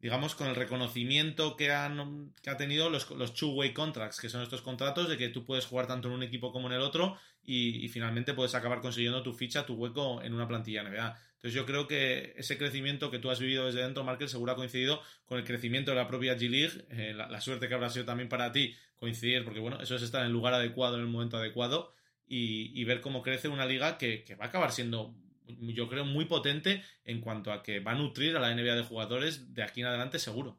digamos, 0.00 0.34
con 0.34 0.46
el 0.46 0.54
reconocimiento 0.54 1.56
que, 1.56 1.72
han, 1.72 2.32
que 2.42 2.50
ha 2.50 2.56
tenido 2.56 2.88
los, 2.88 3.10
los 3.10 3.34
two-way 3.34 3.72
contracts, 3.72 4.20
que 4.20 4.28
son 4.28 4.42
estos 4.42 4.62
contratos 4.62 5.08
de 5.08 5.18
que 5.18 5.28
tú 5.28 5.44
puedes 5.44 5.66
jugar 5.66 5.86
tanto 5.86 6.08
en 6.08 6.14
un 6.14 6.22
equipo 6.22 6.52
como 6.52 6.68
en 6.68 6.74
el 6.74 6.80
otro 6.80 7.16
y, 7.42 7.88
finalmente 7.88 8.34
puedes 8.34 8.54
acabar 8.54 8.80
consiguiendo 8.80 9.22
tu 9.22 9.32
ficha, 9.32 9.64
tu 9.64 9.74
hueco 9.74 10.22
en 10.22 10.34
una 10.34 10.46
plantilla 10.46 10.82
NBA. 10.82 11.18
Entonces 11.36 11.54
yo 11.54 11.64
creo 11.64 11.88
que 11.88 12.34
ese 12.36 12.58
crecimiento 12.58 13.10
que 13.10 13.18
tú 13.18 13.30
has 13.30 13.40
vivido 13.40 13.66
desde 13.66 13.82
dentro, 13.82 14.04
Markel, 14.04 14.28
seguro 14.28 14.52
ha 14.52 14.56
coincidido 14.56 15.00
con 15.24 15.38
el 15.38 15.44
crecimiento 15.44 15.92
de 15.92 15.96
la 15.96 16.06
propia 16.06 16.36
G-League, 16.36 16.84
eh, 16.90 17.14
la, 17.14 17.40
suerte 17.40 17.68
que 17.68 17.74
habrá 17.74 17.90
sido 17.90 18.04
también 18.04 18.28
para 18.28 18.52
ti 18.52 18.76
coincidir, 18.96 19.44
porque 19.44 19.60
bueno, 19.60 19.80
eso 19.80 19.96
es 19.96 20.02
estar 20.02 20.20
en 20.20 20.26
el 20.26 20.32
lugar 20.32 20.52
adecuado, 20.52 20.96
en 20.96 21.02
el 21.02 21.06
momento 21.08 21.38
adecuado 21.38 21.92
y, 22.26 22.84
ver 22.84 23.00
cómo 23.00 23.22
crece 23.22 23.48
una 23.48 23.64
liga 23.64 23.96
que, 23.96 24.24
que 24.24 24.34
va 24.34 24.44
a 24.44 24.48
acabar 24.48 24.70
siendo 24.70 25.14
yo 25.48 25.88
creo, 25.88 26.04
muy 26.04 26.26
potente 26.26 26.82
en 27.04 27.20
cuanto 27.20 27.52
a 27.52 27.62
que 27.62 27.80
va 27.80 27.92
a 27.92 27.96
nutrir 27.96 28.36
a 28.36 28.40
la 28.40 28.54
NBA 28.54 28.74
de 28.76 28.84
jugadores 28.84 29.54
de 29.54 29.62
aquí 29.62 29.80
en 29.80 29.86
adelante 29.88 30.18
seguro. 30.18 30.58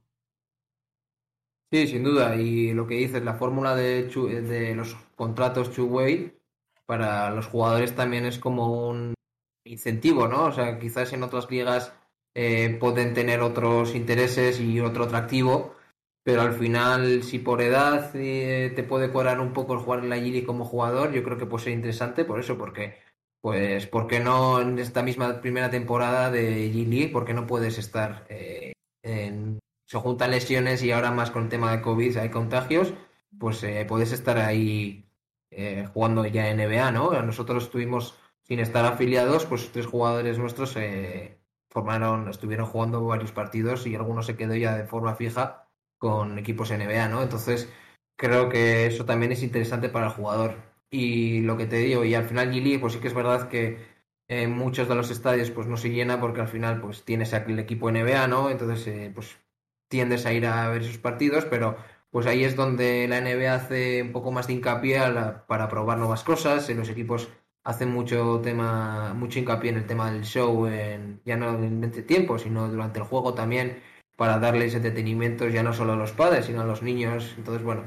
Sí, 1.72 1.88
sin 1.88 2.04
duda. 2.04 2.36
Y 2.36 2.74
lo 2.74 2.88
que 2.88 2.96
dices, 2.96 3.24
la 3.24 3.36
fórmula 3.36 3.76
de, 3.76 4.04
de 4.06 4.76
los 4.76 4.96
contratos 5.16 5.72
two-way 5.72 6.34
para 6.86 7.30
los 7.30 7.46
jugadores 7.46 7.96
también 7.96 8.26
es 8.26 8.40
como 8.40 8.90
un 8.90 9.14
incentivo, 9.64 10.28
¿no? 10.28 10.46
O 10.46 10.52
sea, 10.52 10.80
quizás 10.80 11.14
en 11.14 11.22
otras 11.22 11.50
ligas 11.52 11.94
eh, 12.34 12.78
pueden 12.80 13.14
tener 13.14 13.42
otros 13.42 13.94
intereses 13.94 14.60
y 14.60 14.80
otro 14.80 15.04
atractivo, 15.04 15.76
pero 16.24 16.42
al 16.42 16.54
final, 16.54 17.24
si 17.24 17.40
por 17.40 17.62
edad 17.62 18.12
eh, 18.16 18.72
te 18.76 18.84
puede 18.84 19.12
cuadrar 19.12 19.40
un 19.40 19.54
poco 19.54 19.74
el 19.74 19.80
jugar 19.80 20.00
en 20.00 20.10
la 20.10 20.18
Giri 20.18 20.44
como 20.44 20.66
jugador, 20.66 21.12
yo 21.12 21.24
creo 21.24 21.38
que 21.38 21.46
puede 21.46 21.66
ser 21.66 21.74
interesante 21.74 22.26
por 22.26 22.40
eso, 22.40 22.58
porque 22.58 22.98
pues 23.42 23.88
¿por 23.88 24.08
qué 24.08 24.20
no 24.20 24.62
en 24.62 24.80
esta 24.80 25.04
misma 25.04 25.42
primera 25.42 25.70
temporada 25.70 26.30
de 26.30 26.72
G-League? 26.72 27.12
¿Por 27.12 27.26
qué 27.26 27.34
no 27.34 27.48
puedes 27.48 27.78
estar 27.78 28.26
eh, 28.30 28.74
en... 29.04 29.60
Se 29.88 29.98
juntan 29.98 30.32
lesiones 30.32 30.84
y 30.84 30.92
ahora 30.92 31.12
más 31.12 31.32
con 31.32 31.44
el 31.44 31.50
tema 31.50 31.72
de 31.72 31.82
COVID 31.82 32.18
hay 32.18 32.30
contagios, 32.30 32.94
pues 33.40 33.64
eh, 33.64 33.86
puedes 33.88 34.12
estar 34.12 34.38
ahí 34.38 35.10
eh, 35.50 35.88
jugando 35.94 36.26
ya 36.28 36.50
en 36.50 36.58
NBA, 36.58 36.92
¿no? 36.92 37.20
Nosotros 37.24 37.64
estuvimos 37.64 38.16
sin 38.44 38.60
estar 38.60 38.86
afiliados, 38.86 39.46
pues 39.46 39.72
tres 39.72 39.88
jugadores 39.88 40.38
nuestros 40.38 40.76
formaron, 41.72 42.30
estuvieron 42.30 42.68
jugando 42.68 43.04
varios 43.04 43.32
partidos 43.32 43.88
y 43.88 43.96
algunos 43.96 44.28
se 44.28 44.36
quedó 44.36 44.56
ya 44.56 44.76
de 44.76 44.86
forma 44.86 45.16
fija 45.16 45.68
con 45.98 46.38
equipos 46.38 46.72
NBA, 46.72 47.10
¿no? 47.10 47.24
Entonces 47.24 47.72
creo 48.16 48.50
que 48.50 48.86
eso 48.86 49.06
también 49.06 49.32
es 49.32 49.42
interesante 49.42 49.90
para 49.90 50.08
el 50.08 50.14
jugador 50.14 50.69
y 50.92 51.42
lo 51.42 51.58
que 51.58 51.66
te 51.68 51.78
digo, 51.78 52.04
y 52.06 52.16
al 52.16 52.26
final 52.26 52.52
Gili, 52.52 52.78
pues 52.78 52.94
sí 52.94 53.00
que 53.00 53.08
es 53.08 53.14
verdad 53.14 53.50
que 53.50 53.78
en 54.28 54.52
muchos 54.52 54.88
de 54.88 54.96
los 54.96 55.12
estadios 55.12 55.52
pues 55.52 55.68
no 55.68 55.78
se 55.78 55.90
llena 55.90 56.20
porque 56.22 56.42
al 56.42 56.48
final 56.48 56.82
pues 56.82 57.04
tienes 57.04 57.34
el 57.34 57.60
equipo 57.60 57.92
NBA, 57.92 58.28
¿no? 58.28 58.50
Entonces 58.50 58.88
eh, 58.88 59.12
pues 59.14 59.38
tiendes 59.90 60.26
a 60.26 60.34
ir 60.34 60.46
a 60.46 60.70
ver 60.70 60.84
esos 60.84 61.00
partidos, 61.00 61.46
pero 61.46 61.78
pues 62.12 62.26
ahí 62.28 62.44
es 62.44 62.56
donde 62.56 63.08
la 63.08 63.22
NBA 63.22 63.54
hace 63.56 64.02
un 64.04 64.12
poco 64.12 64.32
más 64.32 64.48
de 64.48 64.54
hincapié 64.54 65.00
para 65.48 65.70
probar 65.70 65.98
nuevas 65.98 66.24
cosas, 66.24 66.70
en 66.70 66.78
los 66.78 66.90
equipos 66.90 67.30
hacen 67.64 67.92
mucho 67.92 68.40
tema, 68.42 69.14
mucho 69.14 69.40
hincapié 69.40 69.72
en 69.72 69.78
el 69.78 69.86
tema 69.86 70.12
del 70.12 70.24
show, 70.24 70.68
en, 70.68 71.22
ya 71.26 71.38
no 71.38 71.50
en 71.64 71.84
este 71.84 72.04
tiempo, 72.04 72.40
sino 72.40 72.68
durante 72.70 73.00
el 73.00 73.06
juego 73.06 73.34
también, 73.34 73.82
para 74.16 74.40
darles 74.40 74.76
entretenimiento 74.76 75.48
ya 75.48 75.64
no 75.64 75.74
solo 75.74 75.94
a 75.94 75.96
los 75.96 76.12
padres, 76.12 76.46
sino 76.46 76.62
a 76.62 76.66
los 76.66 76.82
niños. 76.82 77.34
Entonces, 77.38 77.64
bueno, 77.64 77.84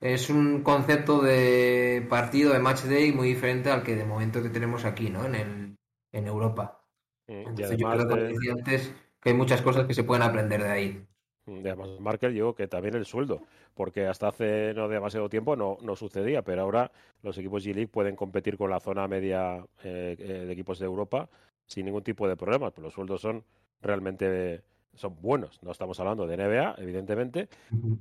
es 0.00 0.30
un 0.30 0.62
concepto 0.62 1.20
de 1.20 2.06
partido 2.08 2.52
de 2.52 2.58
match 2.58 2.82
day 2.82 3.12
muy 3.12 3.28
diferente 3.28 3.70
al 3.70 3.82
que 3.82 3.96
de 3.96 4.04
momento 4.04 4.42
que 4.42 4.50
tenemos 4.50 4.84
aquí, 4.84 5.10
¿no? 5.10 5.24
En, 5.24 5.34
el, 5.34 5.76
en 6.12 6.26
Europa. 6.26 6.82
Mm, 7.26 7.58
y 7.58 7.62
además 7.62 7.98
yo 7.98 8.56
que 9.20 9.30
hay 9.30 9.34
muchas 9.34 9.62
cosas 9.62 9.86
que 9.86 9.94
se 9.94 10.04
pueden 10.04 10.22
aprender 10.22 10.62
de 10.62 10.70
ahí. 10.70 11.06
Mm, 11.46 11.56
y 11.56 11.68
además, 11.68 11.88
Markel, 12.00 12.34
yo 12.34 12.54
que 12.54 12.68
también 12.68 12.94
el 12.94 13.06
sueldo, 13.06 13.42
porque 13.74 14.06
hasta 14.06 14.28
hace 14.28 14.74
no 14.74 14.88
demasiado 14.88 15.28
tiempo 15.28 15.56
no, 15.56 15.78
no 15.82 15.96
sucedía, 15.96 16.42
pero 16.42 16.62
ahora 16.62 16.92
los 17.22 17.36
equipos 17.38 17.64
G-League 17.64 17.88
pueden 17.88 18.16
competir 18.16 18.56
con 18.56 18.70
la 18.70 18.80
zona 18.80 19.08
media 19.08 19.64
eh, 19.82 20.16
eh, 20.18 20.44
de 20.46 20.52
equipos 20.52 20.78
de 20.78 20.86
Europa 20.86 21.28
sin 21.66 21.86
ningún 21.86 22.02
tipo 22.02 22.28
de 22.28 22.36
problemas, 22.36 22.72
pues 22.72 22.84
los 22.84 22.94
sueldos 22.94 23.20
son 23.20 23.44
realmente 23.82 24.62
son 24.96 25.16
buenos. 25.20 25.62
No 25.62 25.70
estamos 25.70 25.98
hablando 26.00 26.26
de 26.26 26.36
NBA, 26.36 26.74
evidentemente. 26.78 27.48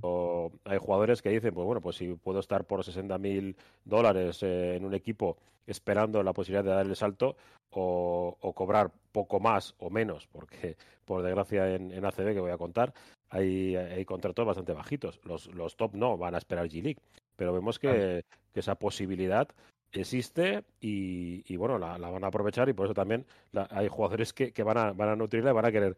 O 0.01 0.51
hay 0.63 0.77
jugadores 0.77 1.21
que 1.21 1.29
dicen, 1.29 1.53
pues 1.53 1.65
bueno, 1.65 1.81
pues 1.81 1.97
si 1.97 2.13
puedo 2.13 2.39
estar 2.39 2.65
por 2.65 2.83
60 2.83 3.17
mil 3.17 3.55
dólares 3.83 4.41
eh, 4.43 4.75
en 4.75 4.85
un 4.85 4.93
equipo 4.93 5.37
esperando 5.67 6.21
la 6.23 6.33
posibilidad 6.33 6.63
de 6.63 6.69
dar 6.71 6.85
el 6.85 6.95
salto 6.95 7.35
o, 7.71 8.53
cobrar 8.55 8.91
poco 9.11 9.39
más 9.39 9.75
o 9.79 9.89
menos, 9.89 10.27
porque 10.27 10.77
por 11.03 11.21
desgracia 11.21 11.75
en, 11.75 12.05
ACB 12.05 12.33
que 12.33 12.39
voy 12.39 12.51
a 12.51 12.57
contar, 12.57 12.93
hay, 13.29 13.75
hay 13.75 14.05
contratos 14.05 14.45
bastante 14.45 14.73
bajitos. 14.73 15.19
Los, 15.23 15.47
los 15.47 15.75
top 15.75 15.93
no 15.93 16.17
van 16.17 16.35
a 16.35 16.37
esperar 16.37 16.67
G-League, 16.67 17.01
pero 17.35 17.53
vemos 17.53 17.79
que, 17.79 18.23
esa 18.53 18.75
posibilidad 18.75 19.49
existe 19.91 20.63
y, 20.79 21.57
bueno, 21.57 21.77
la, 21.77 21.97
van 21.97 22.23
a 22.23 22.27
aprovechar 22.27 22.69
y 22.69 22.73
por 22.73 22.85
eso 22.85 22.93
también 22.93 23.25
hay 23.69 23.89
jugadores 23.89 24.31
que, 24.31 24.53
que, 24.53 24.63
van, 24.63 24.77
a, 24.77 24.93
van 24.93 25.09
a 25.09 25.15
nutrirla 25.17 25.51
y 25.51 25.53
van 25.53 25.65
a 25.65 25.71
querer 25.73 25.97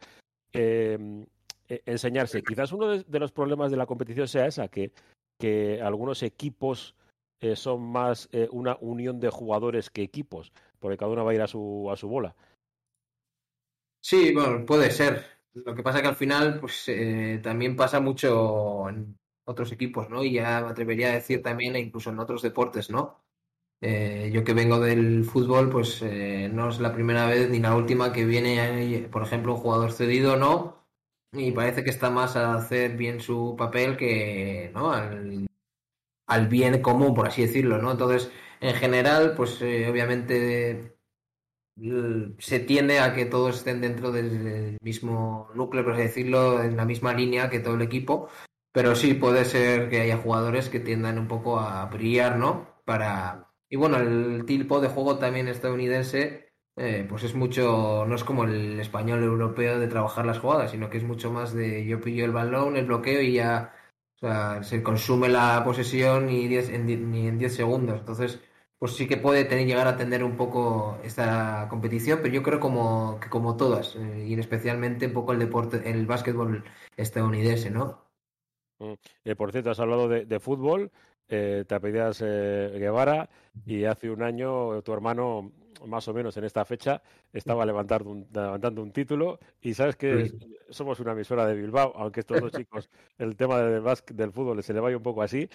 Em, 0.54 1.26
e, 1.68 1.82
enseñarse. 1.86 2.42
Quizás 2.44 2.72
uno 2.72 2.88
de, 2.88 3.20
los 3.20 3.32
problemas 3.32 3.72
de 3.72 3.78
la 3.78 3.86
competición 3.86 4.28
sea 4.28 4.48
esa, 4.48 4.68
que, 4.70 4.92
que 5.38 5.82
algunos 5.82 6.24
equipos 6.24 6.96
eh, 7.42 7.56
son 7.56 7.82
más 7.82 8.30
eh, 8.32 8.48
una 8.52 8.78
unión 8.80 9.20
de 9.20 9.30
jugadores 9.30 9.90
que 9.90 10.02
equipos, 10.02 10.52
porque 10.80 10.98
cada 10.98 11.12
uno 11.12 11.26
va 11.26 11.32
a 11.32 11.36
ir 11.36 11.42
a 11.42 11.48
su, 11.48 11.90
a 11.92 11.98
su 11.98 12.08
bola. 12.08 12.36
Sí, 14.02 14.34
bueno, 14.34 14.66
puede 14.66 14.90
ser. 14.92 15.26
Lo 15.54 15.76
que 15.76 15.84
pasa 15.84 16.02
que 16.02 16.08
al 16.08 16.16
final, 16.16 16.60
pues 16.60 16.88
eh, 16.88 17.40
también 17.44 17.76
pasa 17.76 18.00
mucho 18.00 18.88
en 18.90 19.18
otros 19.46 19.72
equipos, 19.72 20.10
¿no? 20.10 20.24
Y 20.24 20.34
ya 20.34 20.62
me 20.62 20.70
atrevería 20.70 21.10
a 21.10 21.16
decir 21.16 21.42
también, 21.42 21.76
incluso 21.76 22.12
en 22.12 22.20
otros 22.20 22.42
deportes, 22.42 22.90
¿no? 22.90 23.20
Eh, 23.82 24.32
yo 24.34 24.44
que 24.44 24.54
vengo 24.54 24.80
del 24.80 25.24
fútbol, 25.24 25.70
pues 25.70 26.02
eh, 26.02 26.50
no 26.52 26.70
es 26.70 26.80
la 26.80 26.94
primera 26.94 27.28
vez 27.28 27.50
ni 27.50 27.60
la 27.60 27.76
última 27.76 28.12
que 28.12 28.26
viene, 28.26 29.08
por 29.12 29.22
ejemplo, 29.24 29.54
un 29.54 29.60
jugador 29.60 29.92
cedido, 29.92 30.36
¿no? 30.36 30.88
Y 31.34 31.52
parece 31.52 31.84
que 31.84 31.92
está 31.92 32.10
más 32.10 32.36
a 32.36 32.56
hacer 32.56 32.98
bien 32.98 33.20
su 33.20 33.56
papel 33.58 33.98
que, 33.98 34.72
¿no? 34.74 34.92
Al, 34.92 36.48
bien 36.48 36.82
común, 36.82 37.14
por 37.14 37.28
así 37.28 37.44
decirlo, 37.44 37.78
¿no? 37.80 37.92
Entonces, 37.92 38.32
en 38.62 38.76
general, 38.76 39.34
pues 39.36 39.62
eh, 39.62 39.90
obviamente 39.90 40.98
se 42.40 42.60
tiende 42.60 43.00
a 43.00 43.14
que 43.14 43.26
todos 43.26 43.58
estén 43.58 43.82
dentro 43.82 44.12
del 44.12 44.78
mismo 44.82 45.50
núcleo, 45.54 45.84
por 45.84 45.94
así 45.94 46.04
decirlo, 46.04 46.64
en 46.64 46.76
la 46.76 46.86
misma 46.86 47.14
línea 47.14 47.50
que 47.50 47.60
todo 47.60 47.76
el 47.76 47.82
equipo, 47.84 48.30
pero 48.72 48.96
sí 48.96 49.14
puede 49.14 49.46
ser 49.46 49.90
que 49.90 50.02
haya 50.02 50.18
jugadores 50.18 50.70
que 50.70 50.80
tiendan 50.80 51.20
un 51.20 51.28
poco 51.28 51.60
a 51.60 51.86
brillar, 51.86 52.38
¿no? 52.38 52.82
Para, 52.86 53.47
y 53.70 53.76
bueno, 53.76 53.98
el 53.98 54.46
tipo 54.46 54.80
de 54.80 54.90
juego 54.90 55.18
también 55.18 55.48
estadounidense, 55.48 56.52
eh, 56.76 57.06
pues 57.10 57.24
es 57.24 57.36
mucho, 57.36 58.06
no 58.08 58.16
es 58.16 58.24
como 58.24 58.44
el 58.46 58.80
español 58.80 59.24
europeo 59.24 59.80
de 59.80 59.88
trabajar 59.88 60.26
las 60.26 60.40
jugadas, 60.40 60.72
sino 60.72 60.90
que 60.90 60.98
es 60.98 61.04
mucho 61.04 61.32
más 61.32 61.54
de 61.54 61.86
yo 61.86 62.00
pillo 62.02 62.26
el 62.26 62.32
balón, 62.32 62.78
el 62.78 62.86
bloqueo 62.86 63.22
y 63.22 63.34
ya 63.34 63.74
se 64.62 64.84
consume 64.84 65.30
la 65.30 65.62
posesión 65.64 66.30
y 66.30 66.48
diez, 66.48 66.70
en, 66.70 67.12
ni 67.12 67.28
en 67.28 67.38
10 67.38 67.56
segundos. 67.56 68.00
Entonces, 68.00 68.42
pues 68.80 68.94
sí 68.96 69.08
que 69.08 69.18
puede 69.18 69.46
tener, 69.46 69.66
llegar 69.68 69.88
a 69.88 69.98
tener 69.98 70.24
un 70.24 70.38
poco 70.38 71.00
esta 71.04 71.68
competición, 71.70 72.20
pero 72.22 72.34
yo 72.34 72.44
creo 72.44 72.60
como, 72.60 73.20
que 73.20 73.30
como 73.30 73.58
todas, 73.58 73.96
eh, 73.96 74.26
y 74.28 74.40
especialmente 74.40 75.08
un 75.08 75.14
poco 75.14 75.34
el 75.34 75.40
deporte, 75.40 75.90
el 75.90 76.06
básquetbol 76.06 76.64
estadounidense, 76.96 77.72
¿no? 77.72 78.08
Mm. 78.80 78.94
Eh, 79.26 79.36
por 79.36 79.52
cierto, 79.52 79.72
has 79.72 79.80
hablado 79.80 80.08
de, 80.08 80.40
fútbol, 80.40 80.92
eh, 81.30 81.66
te 81.68 81.76
apellías 81.76 82.22
eh, 82.26 82.72
Guevara 82.78 83.30
y 83.66 83.84
hace 83.86 84.10
un 84.10 84.24
año 84.24 84.82
tu 84.82 84.94
hermano, 84.94 85.52
más 85.86 86.08
o 86.08 86.14
menos 86.14 86.36
en 86.38 86.44
esta 86.44 86.66
fecha, 86.66 87.02
estaba 87.34 87.66
levantando 87.66 88.10
un, 88.10 88.28
levantando 88.34 88.82
un 88.82 88.92
título 88.92 89.40
y 89.62 89.74
sabes 89.74 89.96
que 89.96 90.32
somos 90.70 91.00
una 91.00 91.12
emisora 91.12 91.46
de 91.46 91.56
Bilbao, 91.56 91.94
aunque 91.96 92.22
estos 92.22 92.42
dos 92.42 92.52
chicos, 92.52 92.90
el 93.18 93.36
tema 93.36 93.62
del, 93.62 93.84
del 94.14 94.32
fútbol 94.32 94.64
se 94.64 94.74
le 94.74 94.80
vaya 94.80 94.98
un 94.98 95.04
poco 95.04 95.22
así, 95.22 95.50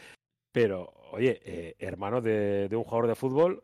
pero 0.52 0.92
oye, 1.12 1.74
hermano 1.78 2.20
de, 2.20 2.68
de 2.68 2.76
un 2.76 2.84
jugador 2.84 3.08
de 3.08 3.14
fútbol 3.14 3.62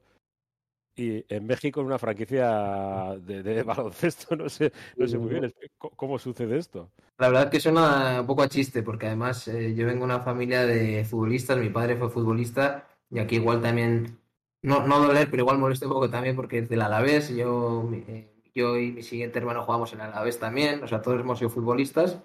y 0.99 1.25
en 1.29 1.47
México 1.47 1.81
en 1.81 1.87
una 1.87 1.99
franquicia 1.99 3.17
de, 3.21 3.63
baloncesto. 3.65 4.37
No 4.37 4.49
sé, 4.49 4.73
no 4.97 5.07
sé 5.07 5.19
muy 5.19 5.31
bien 5.31 5.55
cómo 5.79 6.19
sucede 6.19 6.59
esto. 6.59 6.91
La 7.19 7.29
verdad 7.29 7.45
es 7.45 7.51
que 7.51 7.61
suena 7.61 8.21
un 8.21 8.27
poco 8.27 8.43
a 8.43 8.49
chiste, 8.49 8.83
porque 8.83 9.07
además 9.07 9.47
eh, 9.49 9.75
yo 9.75 9.87
vengo 9.87 10.01
de 10.01 10.05
una 10.05 10.21
familia 10.21 10.67
de 10.67 11.05
futbolistas, 11.05 11.59
mi 11.59 11.69
padre 11.69 11.97
fue 11.97 12.11
futbolista, 12.11 12.89
y 13.11 13.19
aquí 13.19 13.37
igual 13.37 13.61
también, 13.61 14.19
no, 14.63 14.87
no 14.87 15.01
doler, 15.01 15.31
pero 15.31 15.43
igual 15.43 15.59
molesta 15.59 15.87
un 15.87 15.93
poco 15.93 16.11
también 16.11 16.37
porque 16.37 16.59
es 16.59 16.69
del 16.69 16.83
Alavés, 16.83 17.31
yo, 17.31 17.89
eh, 17.93 18.31
yo 18.55 18.79
y 18.79 18.93
mi 18.93 19.03
siguiente 19.03 19.39
hermano 19.39 19.65
jugamos 19.65 19.93
en 19.93 20.01
Alavés 20.01 20.39
también, 20.39 20.83
o 20.83 20.89
sea, 20.89 21.03
todos 21.03 21.21
hemos 21.21 21.39
sido 21.39 21.51
futbolistas, 21.51 22.21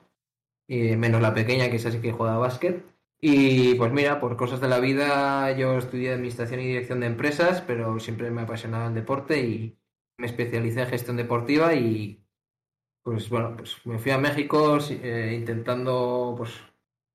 menos 0.67 1.21
la 1.21 1.33
pequeña 1.33 1.69
que 1.69 1.75
es 1.75 1.85
así 1.85 1.99
que 1.99 2.11
juega 2.11 2.37
básquet. 2.37 2.92
Y 3.25 3.75
pues 3.75 3.93
mira, 3.93 4.19
por 4.19 4.35
cosas 4.35 4.59
de 4.59 4.67
la 4.67 4.81
vida, 4.81 5.49
yo 5.53 5.77
estudié 5.77 6.11
Administración 6.11 6.59
y 6.59 6.67
Dirección 6.67 6.99
de 6.99 7.05
Empresas, 7.07 7.61
pero 7.61 7.97
siempre 8.01 8.29
me 8.31 8.41
apasionaba 8.41 8.87
el 8.87 8.93
deporte 8.93 9.39
y 9.39 9.79
me 10.17 10.27
especialicé 10.27 10.81
en 10.81 10.89
gestión 10.89 11.15
deportiva 11.15 11.73
y 11.73 12.21
pues 13.01 13.29
bueno, 13.29 13.55
pues 13.55 13.77
me 13.85 13.97
fui 13.97 14.11
a 14.11 14.17
México 14.17 14.77
eh, 14.89 15.35
intentando 15.39 16.35
pues 16.37 16.51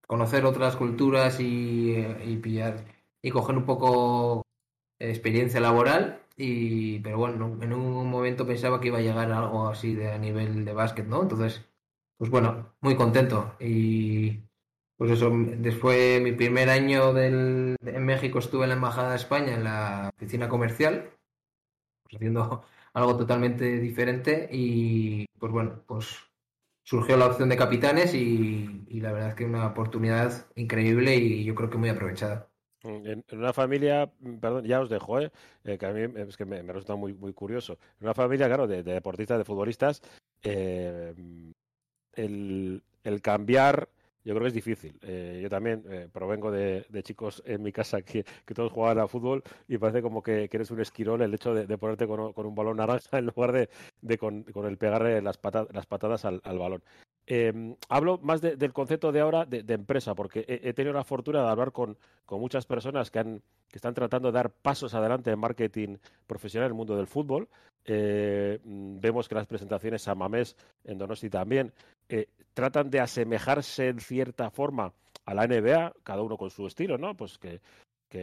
conocer 0.07 0.47
otras 0.47 0.77
culturas 0.77 1.41
y, 1.41 1.95
y, 2.25 2.37
pillar 2.39 2.87
y 3.23 3.31
coger 3.31 3.59
un 3.59 3.67
poco 3.67 4.43
experiencia 4.99 5.61
laboral 5.61 6.23
y 6.39 7.01
pero 7.01 7.19
bueno, 7.19 7.59
en 7.61 7.73
un 7.75 8.11
momento 8.11 8.47
pensaba 8.47 8.81
que 8.81 8.89
iba 8.89 8.99
a 8.99 9.03
llegar 9.03 9.31
algo 9.31 9.69
así 9.69 9.95
de 9.95 10.13
a 10.13 10.19
nivel 10.19 10.65
de 10.65 10.73
básquet, 10.73 11.07
¿no? 11.07 11.21
Entonces, 11.23 11.67
pues 12.17 12.31
bueno, 12.31 12.77
muy 12.81 12.97
contento 12.97 13.57
y 13.61 14.48
pues 14.99 15.13
eso, 15.13 15.31
después 15.33 16.21
mi 16.21 16.33
primer 16.33 16.69
año 16.69 17.17
en 17.17 17.77
México 18.05 18.41
estuve 18.41 18.65
en 18.65 18.71
la 18.71 18.75
Embajada 18.75 19.11
de 19.11 19.17
España, 19.17 19.55
en 19.55 19.63
la 19.63 20.11
oficina 20.17 20.49
comercial, 20.49 21.11
pues 22.03 22.17
haciendo 22.17 22.65
algo 22.95 23.17
totalmente 23.17 23.79
diferente 23.79 24.49
y 24.51 25.25
pues 25.39 25.53
bueno, 25.53 25.85
pues 25.87 26.19
surgió 26.83 27.17
la 27.17 27.27
opción 27.27 27.49
de 27.49 27.57
capitanes 27.57 28.13
y, 28.13 28.87
la 29.01 29.13
verdad 29.13 29.29
es 29.29 29.35
que 29.37 29.45
una 29.45 29.69
oportunidad 29.69 30.47
increíble 30.57 31.15
y 31.15 31.45
yo 31.45 31.55
creo 31.55 31.71
que 31.71 31.79
muy 31.79 31.91
aprovechada. 31.91 32.49
En, 32.83 33.25
una 33.31 33.53
familia, 33.53 34.11
perdón, 34.41 34.65
ya 34.65 34.81
os 34.81 34.91
dejo, 34.91 35.21
¿eh? 35.21 35.31
eh 35.63 35.79
que 35.79 35.87
a 35.87 35.93
mí 35.93 36.13
es 36.17 36.37
que 36.37 36.45
me, 36.45 36.61
resulta 36.63 36.97
muy, 36.97 37.15
muy 37.15 37.33
curioso. 37.35 37.79
En 38.01 38.07
una 38.07 38.15
familia, 38.15 38.47
claro, 38.47 38.67
de, 38.67 38.83
deportistas, 38.83 39.39
de 39.39 39.45
futbolistas, 39.45 40.03
eh, 40.43 41.15
el, 42.15 42.83
el 43.05 43.23
cambiar 43.23 43.91
yo 44.25 44.35
creo 44.35 44.43
que 44.43 44.49
es 44.49 44.55
difícil. 44.55 44.99
Eh, 45.03 45.41
yo 45.43 45.49
también 45.49 45.85
eh, 45.89 46.09
provengo 46.13 46.51
de, 46.51 46.85
chicos 47.03 47.43
en 47.47 47.63
mi 47.63 47.73
casa 47.73 48.03
que, 48.03 48.25
todos 48.55 48.73
jugaban 48.73 48.99
a 48.99 49.09
fútbol 49.09 49.43
y 49.69 49.79
parece 49.79 50.03
como 50.03 50.23
que, 50.23 50.49
eres 50.51 50.71
un 50.71 50.81
esquirol 50.81 51.23
el 51.23 51.33
hecho 51.35 51.55
de, 51.55 51.79
ponerte 51.79 52.07
con, 52.07 52.33
un 52.35 52.55
balón 52.55 52.77
naranja 52.77 53.19
en 53.19 53.27
lugar 53.27 53.53
de, 54.01 54.19
con, 54.19 54.45
el 54.67 54.77
pegarle 54.77 55.23
las, 55.23 55.39
las 55.73 55.87
patadas 55.87 56.25
al, 56.25 56.41
balón. 56.59 56.83
Em, 57.27 57.77
hablo 57.91 58.19
más 58.23 58.41
del 58.41 58.73
concepto 58.73 59.13
de 59.13 59.21
ahora 59.21 59.45
de, 59.45 59.63
empresa, 59.73 60.15
porque 60.15 60.45
he, 60.49 60.73
tenido 60.73 60.95
la 60.95 61.05
fortuna 61.05 61.43
de 61.43 61.49
hablar 61.49 61.73
con, 61.73 61.97
muchas 62.31 62.67
personas 62.67 63.11
que, 63.11 63.19
han, 63.19 63.43
que 63.71 63.79
están 63.79 63.95
tratando 63.95 64.29
de 64.29 64.37
dar 64.37 64.51
pasos 64.51 64.95
adelante 64.95 65.31
en 65.31 65.39
marketing 65.39 65.97
profesional 66.27 66.67
en 66.67 66.73
el 66.73 66.77
mundo 66.77 66.97
del 66.97 67.07
fútbol. 67.07 67.49
Eh, 67.85 68.59
mm, 68.65 69.01
vemos 69.01 69.29
que 69.29 69.35
las 69.35 69.47
presentaciones 69.47 70.07
a 70.09 70.15
Mamés 70.15 70.57
en 70.85 70.99
Donosti 70.99 71.31
también 71.31 71.73
eh, 72.09 72.29
tratan 72.55 72.91
de 72.91 73.01
asemejarse 73.01 73.89
en 73.89 74.01
cierta 74.01 74.51
forma 74.51 74.93
a 75.25 75.35
la 75.35 75.47
NBA, 75.47 75.93
cada 76.03 76.23
uno 76.23 76.37
con 76.37 76.51
su 76.51 76.67
estilo, 76.67 76.97
¿no? 76.99 77.15
Pues 77.17 77.39
que, 77.39 77.61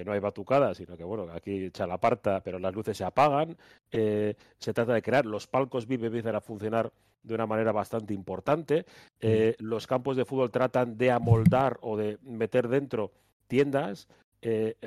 no 0.04 0.12
hay 0.12 0.20
batucada, 0.20 0.74
sino 0.74 0.98
que, 0.98 1.04
bueno, 1.04 1.32
aquí 1.32 1.66
echa 1.66 1.86
la 1.86 2.00
parta, 2.00 2.42
pero 2.42 2.58
las 2.58 2.74
luces 2.74 2.98
se 2.98 3.04
apagan. 3.04 3.56
Eh, 3.92 4.34
se 4.58 4.74
trata 4.74 4.94
de 4.94 5.04
crear, 5.04 5.28
los 5.28 5.46
palcos 5.46 5.86
VIP 5.86 6.06
empiezan 6.06 6.36
a 6.36 6.42
funcionar 6.42 6.92
de 7.26 7.36
una 7.36 7.46
manera 7.46 7.72
bastante 7.72 8.14
importante. 8.14 8.86
Eh, 9.20 9.56
los 9.60 9.88
campos 9.88 10.18
de 10.18 10.26
fútbol 10.26 10.52
tratan 10.52 10.98
de 10.98 11.12
amoldar 11.12 11.78
o 11.82 11.98
de 11.98 12.18
meter 12.24 12.68
dentro 12.68 13.12
tiendas. 13.48 14.08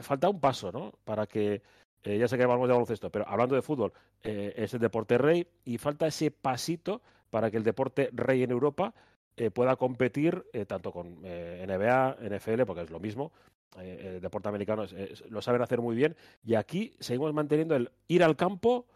Falta 0.03 0.29
un 0.29 0.41
paso, 0.41 0.71
¿no? 0.73 0.93
Para 1.05 1.27
que, 1.27 1.63
ya 2.05 2.29
sé 2.29 2.37
que 2.37 2.45
hablamos 2.45 2.69
de 2.69 2.75
baloncesto, 2.75 3.11
pero 3.11 3.27
hablando 3.29 3.55
de 3.55 3.63
fútbol, 3.63 3.93
es 4.23 4.73
el 4.75 4.81
deporte 4.81 5.19
rey 5.19 5.47
y 5.65 5.79
falta 5.79 6.07
ese 6.07 6.31
pasito 6.31 7.03
para 7.31 7.51
que 7.51 7.57
el 7.57 7.65
deporte 7.65 8.11
rey 8.13 8.43
en 8.43 8.51
Europa 8.51 8.95
eh, 9.39 9.53
pueda 9.53 9.77
competir 9.77 10.45
eh, 10.53 10.67
tanto 10.67 10.91
con 10.91 11.21
eh, 11.23 11.65
NBA, 11.65 12.17
NFL, 12.29 12.65
porque 12.67 12.83
es 12.83 12.91
lo 12.91 12.99
mismo. 12.99 13.31
el 13.79 14.21
deporte 14.21 14.49
americano 14.49 14.85
lo 15.29 15.41
saben 15.41 15.63
hacer 15.63 15.81
muy 15.81 15.95
bien. 15.95 16.17
Y 16.43 16.57
aquí 16.57 16.93
seguimos 16.99 17.33
manteniendo 17.33 17.77
el 17.77 17.91
ir 18.09 18.25
al 18.25 18.35
campo 18.35 18.87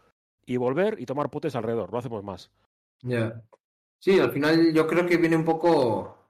y 0.45 0.57
volver 0.57 0.99
y 0.99 1.05
tomar 1.05 1.29
potes 1.29 1.55
alrededor. 1.55 1.93
No 1.93 1.99
hacemos 1.99 2.23
más. 2.25 2.51
Ya. 3.01 3.41
Sí, 3.99 4.19
al 4.19 4.31
final 4.31 4.73
yo 4.73 4.85
creo 4.85 5.05
que 5.05 5.15
viene 5.15 5.37
un 5.37 5.45
poco 5.45 6.22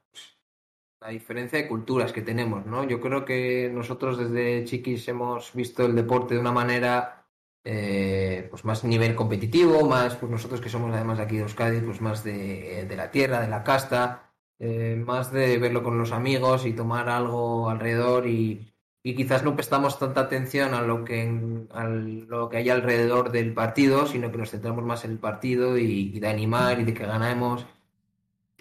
la 1.03 1.09
diferencia 1.09 1.59
de 1.59 1.67
culturas 1.67 2.13
que 2.13 2.21
tenemos, 2.21 2.65
¿no? 2.65 2.85
Yo 2.85 3.01
creo 3.01 3.25
que 3.25 3.69
nosotros 3.73 4.17
desde 4.17 4.63
chiquis 4.63 5.05
hemos 5.09 5.53
visto 5.53 5.85
el 5.85 5.95
deporte 5.95 6.35
de 6.35 6.39
una 6.39 6.53
manera 6.53 7.25
eh, 7.65 8.47
pues 8.49 8.63
más 8.63 8.85
nivel 8.85 9.13
competitivo, 9.13 9.85
más 9.85 10.15
pues 10.15 10.31
nosotros 10.31 10.61
que 10.61 10.69
somos 10.69 10.93
además 10.93 11.17
de 11.17 11.23
aquí 11.25 11.35
de 11.35 11.41
Euskadi, 11.43 11.81
pues 11.81 11.99
más 11.99 12.23
de, 12.23 12.87
la 12.95 13.11
tierra, 13.11 13.41
de 13.41 13.49
la 13.49 13.63
casta, 13.65 14.31
eh, 14.59 14.95
más 15.05 15.31
de 15.33 15.57
verlo 15.57 15.83
con 15.83 15.97
los 15.97 16.13
amigos 16.13 16.65
y 16.65 16.71
tomar 16.71 17.09
algo 17.09 17.69
alrededor 17.69 18.27
y, 18.27 18.69
quizás 19.03 19.43
no 19.43 19.55
prestamos 19.55 19.99
tanta 19.99 20.21
atención 20.21 20.73
a 20.73 20.81
lo 20.81 21.03
que 21.03 21.67
a 21.71 21.83
lo 21.85 22.49
que 22.49 22.57
hay 22.57 22.69
alrededor 22.69 23.31
del 23.31 23.53
partido, 23.53 24.07
sino 24.07 24.31
que 24.31 24.37
nos 24.37 24.51
centramos 24.51 24.85
más 24.85 25.03
en 25.03 25.11
el 25.11 25.19
partido 25.19 25.77
y, 25.77 26.17
de 26.19 26.27
animar 26.29 26.79
y 26.79 26.85
de 26.85 26.93
que 26.93 27.05
ganemos. 27.05 27.65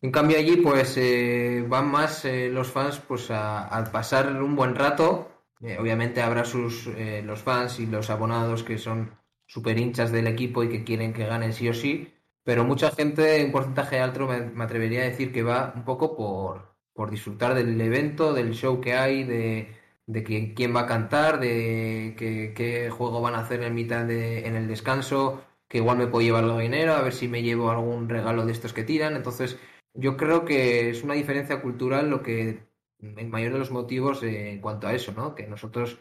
En 0.02 0.10
cambio 0.10 0.36
allí 0.36 0.56
pues 0.56 0.96
eh, 0.96 1.64
van 1.68 1.90
más 1.90 2.24
los 2.24 2.68
fans 2.70 3.00
pues 3.00 3.30
a 3.30 3.88
pasar 3.92 4.42
un 4.42 4.54
buen 4.56 4.74
rato 4.74 5.32
eh, 5.62 5.78
obviamente 5.78 6.20
habrá 6.22 6.44
sus 6.44 6.88
eh, 6.88 7.22
los 7.24 7.40
fans 7.40 7.78
y 7.78 7.86
los 7.86 8.10
abonados 8.10 8.64
que 8.64 8.78
son 8.78 9.12
super 9.46 9.78
hinchas 9.78 10.10
del 10.10 10.26
equipo 10.26 10.64
y 10.64 10.68
que 10.68 10.82
quieren 10.84 11.12
que 11.12 11.26
ganen 11.26 11.52
sí 11.52 11.68
o 11.68 11.74
sí, 11.74 12.12
pero 12.42 12.64
mucha 12.64 12.90
gente, 12.90 13.44
un 13.44 13.52
porcentaje 13.52 14.00
alto, 14.00 14.26
me, 14.26 14.64
atrevería 14.64 15.02
a 15.02 15.04
decir 15.04 15.32
que 15.32 15.42
va 15.42 15.72
un 15.76 15.84
poco 15.84 16.16
por, 16.16 16.74
por 16.92 17.10
disfrutar 17.10 17.54
del 17.54 17.80
evento, 17.80 18.32
del 18.34 18.54
show 18.54 18.80
que 18.80 18.94
hay, 18.94 19.24
de, 19.24 19.76
de 20.06 20.24
quién 20.54 20.74
va 20.74 20.80
a 20.82 20.86
cantar, 20.86 21.38
de 21.40 22.14
qué 22.16 22.90
juego 22.90 23.20
van 23.20 23.34
a 23.34 23.40
hacer 23.40 23.62
en 23.62 23.74
mitad 23.74 24.04
de, 24.04 24.46
en 24.46 24.56
el 24.56 24.66
descanso, 24.68 25.44
que 25.68 25.78
igual 25.78 25.98
me 25.98 26.06
puedo 26.08 26.22
llevar 26.24 26.44
algo 26.44 26.56
de 26.58 26.64
dinero, 26.64 26.94
a 26.94 27.02
ver 27.02 27.12
si 27.12 27.28
me 27.28 27.42
llevo 27.42 27.70
algún 27.70 28.08
regalo 28.08 28.44
de 28.46 28.52
estos 28.52 28.72
que 28.72 28.84
tiran. 28.84 29.16
Entonces, 29.16 29.58
yo 29.94 30.16
creo 30.16 30.44
que 30.44 30.90
es 30.90 31.02
una 31.02 31.14
diferencia 31.14 31.60
cultural 31.62 32.10
lo 32.10 32.22
que 32.22 32.66
el 33.00 33.28
mayor 33.28 33.52
de 33.52 33.58
los 33.58 33.70
motivos 33.70 34.22
en 34.22 34.60
cuanto 34.60 34.86
a 34.86 34.94
eso, 34.94 35.12
¿no? 35.12 35.34
Que 35.34 35.46
nosotros 35.46 35.98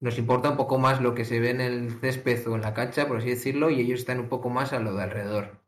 nos 0.00 0.18
importa 0.18 0.50
un 0.50 0.56
poco 0.56 0.78
más 0.78 1.00
lo 1.00 1.14
que 1.14 1.24
se 1.24 1.40
ve 1.40 1.50
en 1.50 1.60
el 1.60 1.90
césped 2.00 2.46
o 2.48 2.54
en 2.54 2.62
la 2.62 2.74
cancha, 2.74 3.08
por 3.08 3.18
así 3.18 3.30
decirlo, 3.30 3.70
y 3.70 3.80
ellos 3.80 4.00
están 4.00 4.20
un 4.20 4.28
poco 4.28 4.50
más 4.50 4.72
a 4.72 4.80
lo 4.80 4.94
de 4.94 5.02
alrededor. 5.02 5.60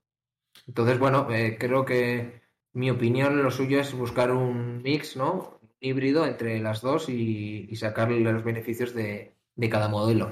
Entonces, 0.66 0.98
bueno, 0.98 1.28
eh, 1.30 1.56
creo 1.58 1.84
que 1.84 2.42
mi 2.72 2.90
opinión, 2.90 3.42
lo 3.42 3.50
suyo 3.50 3.80
es 3.80 3.94
buscar 3.94 4.32
un 4.32 4.82
mix, 4.82 5.16
¿no? 5.16 5.58
Un 5.62 5.70
híbrido 5.80 6.26
entre 6.26 6.60
las 6.60 6.82
dos 6.82 7.08
y, 7.08 7.66
y 7.70 7.76
sacarle 7.76 8.20
los 8.20 8.44
beneficios 8.44 8.94
de, 8.94 9.34
cada 9.70 9.88
modelo. 9.88 10.30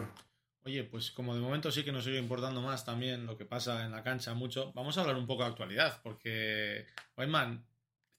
Oye, 0.64 0.84
pues 0.84 1.10
como 1.10 1.34
de 1.34 1.40
momento 1.40 1.70
sí 1.70 1.84
que 1.84 1.92
nos 1.92 2.04
sigue 2.04 2.18
importando 2.18 2.62
más 2.62 2.84
también 2.84 3.26
lo 3.26 3.36
que 3.36 3.44
pasa 3.44 3.84
en 3.84 3.92
la 3.92 4.02
cancha 4.02 4.34
mucho, 4.34 4.72
vamos 4.72 4.96
a 4.96 5.02
hablar 5.02 5.16
un 5.16 5.26
poco 5.26 5.42
de 5.42 5.50
actualidad, 5.50 6.00
porque, 6.02 6.86
Wayman, 7.16 7.64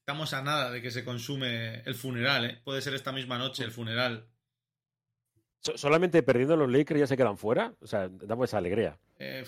Estamos 0.06 0.32
a 0.34 0.40
nada 0.40 0.70
de 0.70 0.80
que 0.80 0.92
se 0.92 1.04
consume 1.04 1.82
el 1.84 1.96
funeral, 1.96 2.44
¿eh? 2.44 2.60
Puede 2.62 2.80
ser 2.80 2.94
esta 2.94 3.10
misma 3.10 3.38
noche 3.38 3.64
el 3.64 3.72
funeral. 3.72 4.28
¿Solamente 5.60 6.22
perdiendo 6.22 6.56
los 6.56 6.70
Lakers 6.70 7.00
ya 7.00 7.06
se 7.08 7.16
quedan 7.16 7.36
fuera? 7.36 7.74
O 7.80 7.88
sea, 7.88 8.08
damos 8.08 8.48
esa 8.48 8.58
alegría. 8.58 8.96
Eh, 9.18 9.44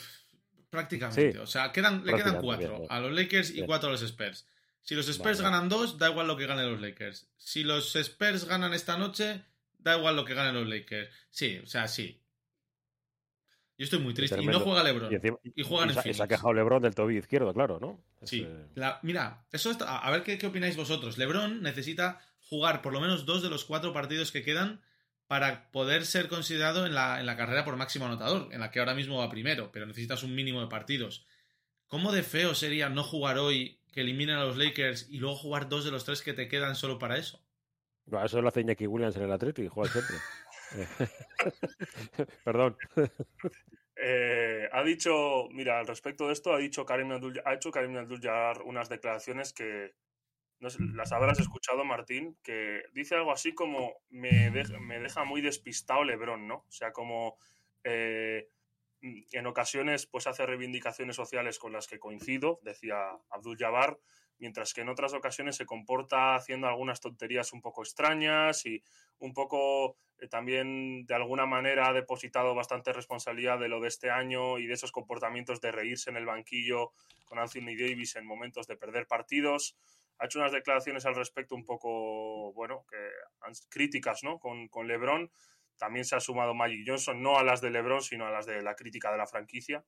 prácticamente. 0.69 1.39
O 1.39 1.47
sea, 1.47 1.71
quedan, 1.71 2.05
le 2.05 2.13
quedan 2.13 2.41
cuatro 2.41 2.87
a 2.91 2.99
los 2.99 3.13
Lakers 3.13 3.51
y 3.51 3.65
cuatro 3.67 3.89
a 3.89 3.93
los 3.93 4.03
Spurs. 4.03 4.49
Si 4.83 4.97
los 4.97 5.09
Spurs 5.09 5.41
ganan 5.41 5.69
dos, 5.69 5.97
da 5.97 6.11
igual 6.11 6.27
lo 6.27 6.37
que 6.37 6.49
ganen 6.49 6.73
los 6.73 6.81
Lakers. 6.81 7.31
Si 7.37 7.63
los 7.63 7.95
Spurs 7.95 8.47
ganan 8.47 8.75
esta 8.75 8.99
noche, 8.99 9.45
da 9.79 9.97
igual 9.97 10.17
lo 10.17 10.25
que 10.25 10.35
ganen 10.35 10.55
los 10.55 10.67
Lakers. 10.67 11.09
Sí, 11.31 11.61
o 11.63 11.69
sea, 11.69 11.87
sí. 11.87 12.21
Yo 13.79 13.85
estoy 13.85 14.01
muy 14.01 14.13
triste. 14.13 14.43
Y 14.43 14.47
no 14.47 14.59
juega 14.59 14.83
LeBron. 14.83 15.39
Y, 15.55 15.63
juegan 15.63 15.91
en 15.91 16.15
Se 16.15 16.23
ha 16.23 16.27
quejado 16.27 16.53
LeBron 16.53 16.83
del 16.83 16.97
tobillo 16.97 17.21
izquierdo, 17.21 17.55
claro, 17.55 17.79
¿no? 17.81 18.03
Sí. 18.25 18.47
mira, 19.03 19.47
eso 19.53 19.71
a 19.87 20.11
ver 20.11 20.25
qué, 20.25 20.45
opináis 20.45 20.77
vosotros. 20.77 21.17
LeBron 21.17 21.63
necesita 21.63 22.21
jugar 22.41 22.83
por 22.83 22.93
lo 22.93 23.01
menos 23.01 23.25
dos 23.25 23.41
de 23.41 23.51
los 23.51 23.65
cuatro 23.65 23.93
partidos 23.93 24.33
que 24.33 24.43
quedan 24.43 24.81
para 25.29 25.71
poder 25.71 26.07
ser 26.07 26.29
considerado 26.29 26.87
en 26.87 26.95
la, 26.95 27.21
en 27.21 27.27
la 27.27 27.37
carrera 27.37 27.65
por 27.65 27.77
máximo 27.77 28.07
anotador, 28.07 28.49
en 28.53 28.61
la 28.61 28.73
que 28.73 28.81
ahora 28.81 28.95
mismo 28.95 29.19
va 29.19 29.31
primero, 29.31 29.71
pero 29.71 29.87
necesitas 29.87 30.25
un 30.25 30.35
mínimo 30.35 30.61
de 30.61 30.67
partidos. 30.67 31.27
¿Cómo 31.87 32.11
de 32.11 32.23
feo 32.25 32.55
sería 32.55 32.89
no 32.89 33.05
jugar 33.05 33.39
hoy, 33.39 33.81
que 33.93 34.01
eliminen 34.01 34.37
a 34.37 34.45
los 34.45 34.57
Lakers 34.57 35.07
y 35.09 35.19
luego 35.19 35.37
jugar 35.37 35.69
dos 35.69 35.85
de 35.85 35.91
los 35.91 36.05
tres 36.05 36.23
que 36.23 36.33
te 36.33 36.49
quedan 36.49 36.75
solo 36.75 36.99
para 36.99 37.17
eso? 37.17 37.41
Eso 38.25 38.43
lo 38.43 38.49
hace 38.49 38.63
Iñaki 38.63 38.87
Williams 38.87 39.17
en 39.17 39.23
el 39.23 39.33
Atleti 39.33 39.63
y 39.63 39.69
juega 39.69 39.93
siempre. 39.93 40.17
Perdón. 42.45 42.77
Eh, 43.97 44.69
ha 44.73 44.83
dicho, 44.85 45.49
mira, 45.51 45.81
al 45.81 45.87
respecto 45.87 46.27
de 46.27 46.33
esto, 46.33 46.53
ha 46.53 46.59
dicho 46.59 46.87
Karim 46.87 47.13
Abdul, 47.13 47.43
ha 47.45 47.55
hecho 47.55 47.71
Karim 47.71 47.97
Abdul 47.97 48.21
unas 48.65 48.89
declaraciones 48.89 49.53
que 49.53 49.95
no 50.61 50.69
las 50.95 51.13
habrás 51.13 51.41
escuchado, 51.41 51.85
Martín, 51.85 52.37
que 52.43 52.83
dice 52.93 53.15
algo 53.15 53.33
así 53.33 53.55
como 53.55 53.95
me, 54.11 54.51
me 54.51 55.01
deja 55.01 55.25
muy 55.25 55.41
despistado 55.41 56.05
Lebron, 56.05 56.47
¿no? 56.49 56.65
O 56.69 56.73
sea, 56.73 56.93
como 56.93 57.39
eh, 57.85 58.49
en 59.01 59.47
ocasiones 59.47 60.07
pues 60.07 60.27
hace 60.27 60.47
reivindicaciones 60.47 61.17
sociales 61.17 61.59
con 61.59 61.73
las 61.73 61.87
que 61.87 61.99
coincido, 61.99 62.61
decía 62.63 63.11
Abdul 63.31 63.57
Jabbar, 63.57 63.99
mientras 64.39 64.73
que 64.73 64.83
en 64.83 64.89
otras 64.89 65.15
ocasiones 65.15 65.57
se 65.57 65.67
comporta 65.67 66.35
haciendo 66.35 66.69
algunas 66.69 67.01
tonterías 67.01 67.53
un 67.53 67.61
poco 67.61 67.83
extrañas 67.83 68.65
y 68.67 68.83
un 69.19 69.35
poco 69.35 69.97
eh, 70.19 70.29
también 70.29 71.07
de 71.07 71.15
alguna 71.15 71.47
manera 71.47 71.89
ha 71.89 71.93
depositado 71.93 72.55
bastante 72.55 72.93
responsabilidad 72.93 73.59
de 73.59 73.69
lo 73.69 73.81
de 73.81 73.89
este 73.89 74.11
año 74.11 74.59
y 74.59 74.67
de 74.67 74.75
esos 74.75 74.93
comportamientos 74.93 75.61
de 75.61 75.73
reírse 75.73 76.11
en 76.11 76.17
el 76.17 76.27
banquillo 76.27 76.93
con 77.25 77.39
Anthony 77.39 77.77
Davis 77.79 78.17
en 78.17 78.27
momentos 78.27 78.67
de 78.67 78.77
perder 78.77 79.07
partidos. 79.07 79.77
Ha 80.19 80.27
hecho 80.27 80.41
unas 80.41 80.53
declaraciones 80.53 81.07
al 81.07 81.15
respecto 81.15 81.55
un 81.55 81.65
poco, 81.65 82.53
bueno, 82.53 82.85
que, 82.91 82.97
críticas, 83.69 84.25
¿no? 84.25 84.39
Con, 84.41 84.69
con 84.69 84.89
LeBron. 84.89 85.31
También 85.77 86.05
se 86.05 86.17
ha 86.17 86.21
sumado 86.21 86.55
Magic 86.55 86.85
Johnson, 86.85 87.23
no 87.23 87.39
a 87.39 87.45
las 87.45 87.61
de 87.61 87.71
LeBron, 87.71 88.03
sino 88.03 88.27
a 88.27 88.33
las 88.33 88.47
de 88.47 88.61
la 88.63 88.75
crítica 88.75 89.13
de 89.13 89.19
la 89.19 89.29
franquicia. 89.29 89.85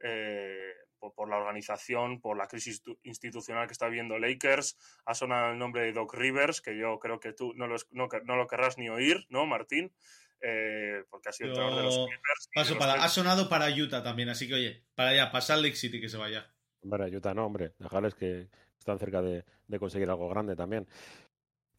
Eh, 0.00 0.72
por, 0.98 1.28
la 1.28 1.36
organización, 1.36 2.20
por 2.20 2.36
la 2.36 2.46
crisis 2.46 2.82
institucional 3.02 3.66
que 3.66 3.72
está 3.72 3.86
viviendo 3.86 4.18
Lakers. 4.18 4.76
Ha 5.04 5.14
sonado 5.14 5.52
el 5.52 5.58
nombre 5.58 5.82
de 5.82 5.92
Doc 5.92 6.14
Rivers, 6.14 6.60
que 6.60 6.76
yo 6.76 6.98
creo 6.98 7.20
que 7.20 7.32
tú 7.32 7.52
no 7.54 7.66
lo, 7.66 7.76
no, 7.90 8.08
no 8.24 8.36
lo 8.36 8.46
querrás 8.46 8.78
ni 8.78 8.88
oír, 8.88 9.26
¿no, 9.28 9.46
Martín? 9.46 9.92
Eh, 10.40 11.04
porque 11.10 11.30
ha 11.30 11.32
sido 11.32 11.54
yo... 11.54 11.76
de 11.76 11.82
los 11.82 11.96
Clippers. 12.06 12.48
Paso 12.54 12.78
para... 12.78 12.94
Ha 12.94 13.08
sonado 13.08 13.48
para 13.48 13.68
Utah 13.70 14.02
también, 14.02 14.28
así 14.28 14.46
que 14.46 14.54
oye, 14.54 14.84
para 14.94 15.10
allá, 15.10 15.30
para 15.30 15.42
Salt 15.42 15.62
Lake 15.62 15.76
City 15.76 16.00
que 16.00 16.08
se 16.08 16.16
vaya. 16.16 16.52
Hombre, 16.82 17.14
Utah 17.16 17.34
no, 17.34 17.46
hombre, 17.46 17.74
dejarles 17.78 18.14
que 18.14 18.48
están 18.78 18.98
cerca 18.98 19.20
de, 19.20 19.44
de 19.66 19.78
conseguir 19.78 20.08
algo 20.08 20.28
grande 20.28 20.56
también. 20.56 20.86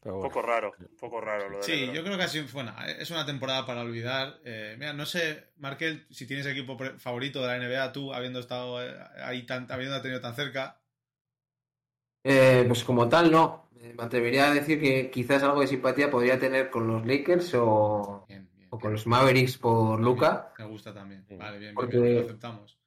Bueno. 0.01 0.17
Un 0.19 0.23
poco 0.23 0.41
raro, 0.41 0.71
un 0.79 0.97
poco 0.97 1.19
raro. 1.19 1.49
Lo 1.49 1.57
de 1.57 1.63
sí, 1.63 1.71
Lebron. 1.75 1.95
yo 1.95 2.03
creo 2.03 2.17
que 2.17 2.41
bueno, 2.53 2.73
es 2.87 3.11
una 3.11 3.25
temporada 3.25 3.65
para 3.65 3.81
olvidar. 3.81 4.39
Eh, 4.45 4.75
mira, 4.79 4.93
no 4.93 5.05
sé, 5.05 5.49
Markel, 5.57 6.05
si 6.09 6.25
tienes 6.25 6.45
equipo 6.45 6.77
favorito 6.97 7.41
de 7.41 7.47
la 7.47 7.57
NBA, 7.57 7.91
tú, 7.91 8.13
habiendo 8.13 8.39
estado 8.39 8.77
ahí, 9.23 9.45
tan, 9.45 9.69
habiendo 9.69 10.01
tenido 10.01 10.21
tan 10.21 10.35
cerca. 10.35 10.79
Eh, 12.23 12.63
pues 12.67 12.83
como 12.83 13.07
tal, 13.09 13.31
no. 13.31 13.69
Me 13.73 14.03
atrevería 14.03 14.49
a 14.51 14.53
decir 14.53 14.79
que 14.79 15.09
quizás 15.09 15.41
algo 15.43 15.61
de 15.61 15.67
simpatía 15.67 16.09
podría 16.11 16.37
tener 16.39 16.69
con 16.69 16.85
los 16.87 17.05
Lakers 17.05 17.53
o, 17.55 18.25
Bien, 18.27 18.49
bien, 18.55 18.67
o 18.71 18.79
con 18.79 18.91
los 18.91 19.07
Mavericks 19.07 19.57
por 19.57 19.99
Luca. 19.99 20.53
Me 20.57 20.65
gusta 20.65 20.93
también. 20.93 21.25
Vale, 21.37 21.57
bien, 21.59 21.75
Porque- 21.75 21.97
bien, 21.97 22.15
lo 22.15 22.21
aceptamos. 22.21 22.77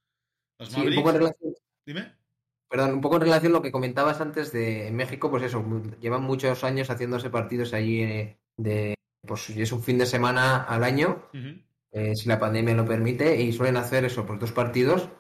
Los 0.59 0.69
Sí, 0.69 0.75
un 0.77 0.81
Mavericks, 0.81 1.01
poco 1.03 1.11
en 1.11 1.17
relación, 1.17 1.55
dime. 1.87 2.13
Perdón, 2.73 2.95
un 2.95 3.01
poco 3.03 3.17
en 3.17 3.23
relación 3.23 3.53
a 3.53 3.57
lo 3.57 3.63
que 3.63 3.71
comentabas 3.71 4.23
antes 4.23 4.51
de 4.51 4.91
México, 4.93 5.31
pues 5.31 5.43
eso, 5.43 5.63
llevan 6.01 6.23
muchos 6.23 6.65
años 6.65 6.89
haciéndose 6.89 7.29
partidos 7.29 7.75
allí 7.75 8.03
eh, 8.03 8.39
de, 8.57 8.95
pues 9.27 9.51
es 9.51 9.73
un 9.73 9.83
fin 9.83 9.99
de 9.99 10.07
semana 10.07 10.63
al 10.63 10.83
año, 10.83 11.23
eh, 11.93 12.17
si 12.17 12.29
la 12.31 12.39
pandemia 12.41 12.75
lo 12.75 12.87
permite, 12.87 13.39
y 13.43 13.53
suelen 13.53 13.77
hacer 13.77 14.07
eso, 14.07 14.25
pues 14.25 14.41
dos 14.41 14.53
partidos. 14.53 15.11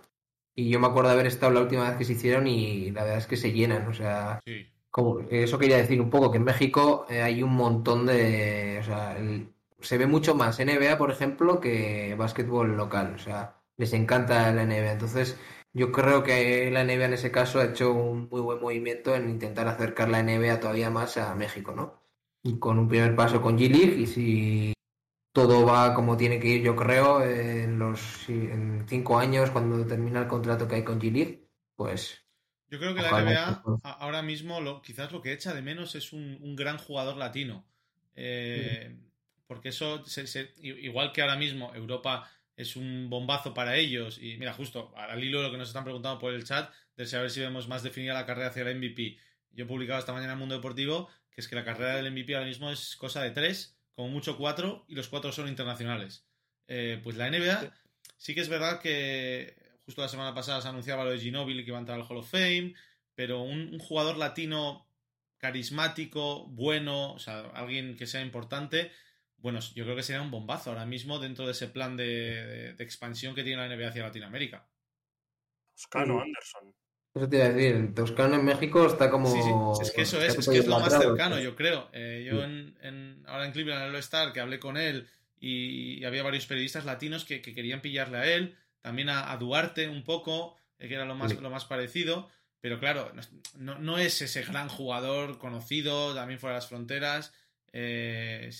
Y 0.54 0.70
yo 0.70 0.80
me 0.80 0.86
acuerdo 0.86 1.10
de 1.10 1.14
haber 1.14 1.26
estado 1.26 1.52
la 1.52 1.60
última 1.60 1.86
vez 1.88 1.98
que 1.98 2.04
se 2.06 2.14
hicieron 2.14 2.46
y 2.46 2.90
la 2.90 3.02
verdad 3.02 3.18
es 3.18 3.26
que 3.26 3.36
se 3.36 3.52
llenan, 3.52 3.86
o 3.86 3.92
sea, 3.92 4.40
Sí. 4.46 4.66
como, 4.90 5.20
eso 5.30 5.58
quería 5.58 5.76
decir 5.76 6.00
un 6.00 6.08
poco, 6.08 6.30
que 6.30 6.38
en 6.38 6.44
México 6.44 7.04
eh, 7.10 7.20
hay 7.22 7.42
un 7.42 7.52
montón 7.54 8.06
de... 8.06 8.78
O 8.80 8.84
sea, 8.84 9.16
el- 9.18 9.48
se 9.80 9.98
ve 9.98 10.06
mucho 10.06 10.34
más 10.34 10.58
NBA, 10.60 10.96
por 10.96 11.10
ejemplo, 11.10 11.60
que 11.60 12.14
básquetbol 12.16 12.76
local. 12.76 13.14
O 13.16 13.18
sea, 13.18 13.56
les 13.76 13.92
encanta 13.92 14.52
la 14.52 14.62
NBA. 14.64 14.92
Entonces, 14.92 15.36
yo 15.72 15.92
creo 15.92 16.22
que 16.22 16.70
la 16.70 16.82
NBA 16.82 17.06
en 17.06 17.14
ese 17.14 17.30
caso 17.30 17.60
ha 17.60 17.64
hecho 17.66 17.92
un 17.92 18.28
muy 18.30 18.40
buen 18.40 18.60
movimiento 18.60 19.14
en 19.14 19.30
intentar 19.30 19.68
acercar 19.68 20.08
la 20.08 20.20
NBA 20.20 20.60
todavía 20.60 20.90
más 20.90 21.16
a 21.16 21.34
México, 21.34 21.72
¿no? 21.74 22.02
Y 22.42 22.58
con 22.58 22.78
un 22.78 22.88
primer 22.88 23.14
paso 23.14 23.40
con 23.40 23.56
G-League 23.58 24.00
y 24.00 24.06
si 24.06 24.72
todo 25.32 25.64
va 25.66 25.94
como 25.94 26.16
tiene 26.16 26.40
que 26.40 26.48
ir, 26.48 26.62
yo 26.62 26.76
creo, 26.76 27.22
en 27.24 27.78
los 27.78 28.28
en 28.28 28.86
cinco 28.88 29.18
años, 29.18 29.50
cuando 29.50 29.86
termina 29.86 30.20
el 30.20 30.28
contrato 30.28 30.68
que 30.68 30.76
hay 30.76 30.84
con 30.84 31.00
G-League, 31.00 31.48
pues 31.76 32.22
Yo 32.68 32.78
creo 32.78 32.94
que 32.94 33.02
la 33.02 33.10
NBA 33.10 33.62
ahora 33.82 34.22
mismo 34.22 34.60
lo, 34.60 34.82
quizás 34.82 35.12
lo 35.12 35.20
que 35.22 35.32
echa 35.32 35.54
de 35.54 35.62
menos 35.62 35.94
es 35.94 36.12
un, 36.12 36.38
un 36.42 36.56
gran 36.56 36.78
jugador 36.78 37.16
latino. 37.16 37.66
Eh, 38.14 38.96
Porque 39.46 39.68
eso, 39.70 40.04
se- 40.06 40.54
igual 40.62 41.12
que 41.12 41.22
ahora 41.22 41.36
mismo 41.36 41.74
Europa 41.74 42.28
es 42.56 42.76
un 42.76 43.08
bombazo 43.08 43.54
para 43.54 43.76
ellos, 43.76 44.18
y 44.18 44.36
mira, 44.36 44.52
justo 44.52 44.92
al 44.96 45.22
hilo 45.22 45.38
de 45.38 45.46
lo 45.46 45.52
que 45.52 45.58
nos 45.58 45.68
están 45.68 45.84
preguntando 45.84 46.18
por 46.18 46.34
el 46.34 46.44
chat, 46.44 46.72
de 46.96 47.06
saber 47.06 47.30
si 47.30 47.40
vemos 47.40 47.68
más 47.68 47.82
definida 47.82 48.14
la 48.14 48.26
carrera 48.26 48.48
hacia 48.48 48.62
el 48.62 48.76
MVP. 48.76 49.18
Yo 49.50 49.64
he 49.64 49.68
publicado 49.68 49.98
esta 49.98 50.12
mañana 50.12 50.34
en 50.34 50.38
Mundo 50.38 50.54
Deportivo 50.54 51.08
que 51.32 51.40
es 51.40 51.48
que 51.48 51.56
la 51.56 51.64
carrera 51.64 51.96
del 51.96 52.12
MVP 52.12 52.34
ahora 52.34 52.46
mismo 52.46 52.70
es 52.70 52.94
cosa 52.96 53.22
de 53.22 53.30
tres, 53.30 53.76
como 53.94 54.08
mucho 54.08 54.36
cuatro, 54.36 54.84
y 54.86 54.94
los 54.94 55.08
cuatro 55.08 55.32
son 55.32 55.48
internacionales. 55.48 56.26
Eh, 56.68 57.00
pues 57.02 57.16
la 57.16 57.30
NBA 57.30 57.72
sí 58.16 58.34
que 58.34 58.40
es 58.40 58.48
verdad 58.48 58.80
que 58.80 59.56
justo 59.84 60.02
la 60.02 60.08
semana 60.08 60.34
pasada 60.34 60.60
se 60.60 60.68
anunciaba 60.68 61.04
lo 61.04 61.10
de 61.10 61.18
Ginobili 61.18 61.64
que 61.64 61.70
iba 61.70 61.78
a 61.78 61.80
entrar 61.80 61.98
al 61.98 62.06
Hall 62.06 62.18
of 62.18 62.30
Fame, 62.30 62.74
pero 63.14 63.42
un, 63.42 63.70
un 63.72 63.78
jugador 63.78 64.16
latino 64.16 64.86
carismático, 65.38 66.46
bueno, 66.46 67.14
o 67.14 67.18
sea, 67.18 67.40
alguien 67.54 67.96
que 67.96 68.06
sea 68.06 68.20
importante, 68.20 68.92
bueno, 69.42 69.60
yo 69.74 69.84
creo 69.84 69.96
que 69.96 70.02
sería 70.02 70.22
un 70.22 70.30
bombazo 70.30 70.70
ahora 70.70 70.86
mismo 70.86 71.18
dentro 71.18 71.44
de 71.46 71.52
ese 71.52 71.68
plan 71.68 71.96
de, 71.96 72.04
de- 72.06 72.72
de 72.74 72.84
expansión 72.84 73.34
que 73.34 73.42
tiene 73.44 73.66
la 73.66 73.74
NBA 73.76 73.88
hacia 73.88 74.04
Latinoamérica. 74.04 74.66
Toscano. 75.74 76.20
Anderson. 76.20 76.74
eso 77.14 77.28
te 77.28 77.36
iba 77.36 77.44
a 77.46 77.48
decir, 77.50 77.94
Toscano 77.94 78.36
en 78.36 78.44
México 78.44 78.86
está 78.86 79.10
como... 79.10 79.26
Sí, 79.34 79.42
sí, 79.42 79.82
es 79.82 79.90
que 79.90 80.02
eso 80.02 80.22
es, 80.22 80.38
es 80.38 80.48
que 80.48 80.58
es 80.58 80.66
lo 80.66 80.78
más 80.80 80.92
cercano, 80.96 81.38
yo 81.38 81.56
creo. 81.56 81.90
Eh, 81.92 82.26
yo 82.30 82.42
en, 82.42 82.76
en- 82.82 83.22
ahora 83.26 83.46
en 83.46 83.52
Cleveland, 83.52 83.82
en 83.82 83.88
el 83.88 83.94
All-Star, 83.96 84.32
que 84.32 84.40
hablé 84.40 84.58
con 84.58 84.76
él 84.76 85.08
y, 85.38 85.98
y 86.00 86.04
había 86.04 86.22
varios 86.22 86.46
periodistas 86.46 86.84
latinos 86.84 87.24
que, 87.24 87.42
que 87.42 87.54
querían 87.54 87.80
pillarle 87.80 88.18
a 88.18 88.26
él, 88.32 88.56
también 88.80 89.08
a, 89.08 89.32
a 89.32 89.36
Duarte 89.36 89.88
un 89.88 90.04
poco, 90.04 90.56
eh, 90.78 90.88
que 90.88 90.94
era 90.94 91.04
lo 91.04 91.14
más, 91.14 91.32
Sí. 91.32 91.38
lo 91.40 91.50
más 91.50 91.64
parecido, 91.64 92.30
pero 92.60 92.78
claro, 92.78 93.12
no, 93.56 93.78
no 93.78 93.98
es 93.98 94.22
ese 94.22 94.42
gran 94.42 94.68
jugador 94.68 95.38
conocido, 95.38 96.14
también 96.14 96.38
fuera 96.38 96.54
de 96.54 96.58
las 96.60 96.68
fronteras. 96.68 97.34
Eh, 97.72 98.50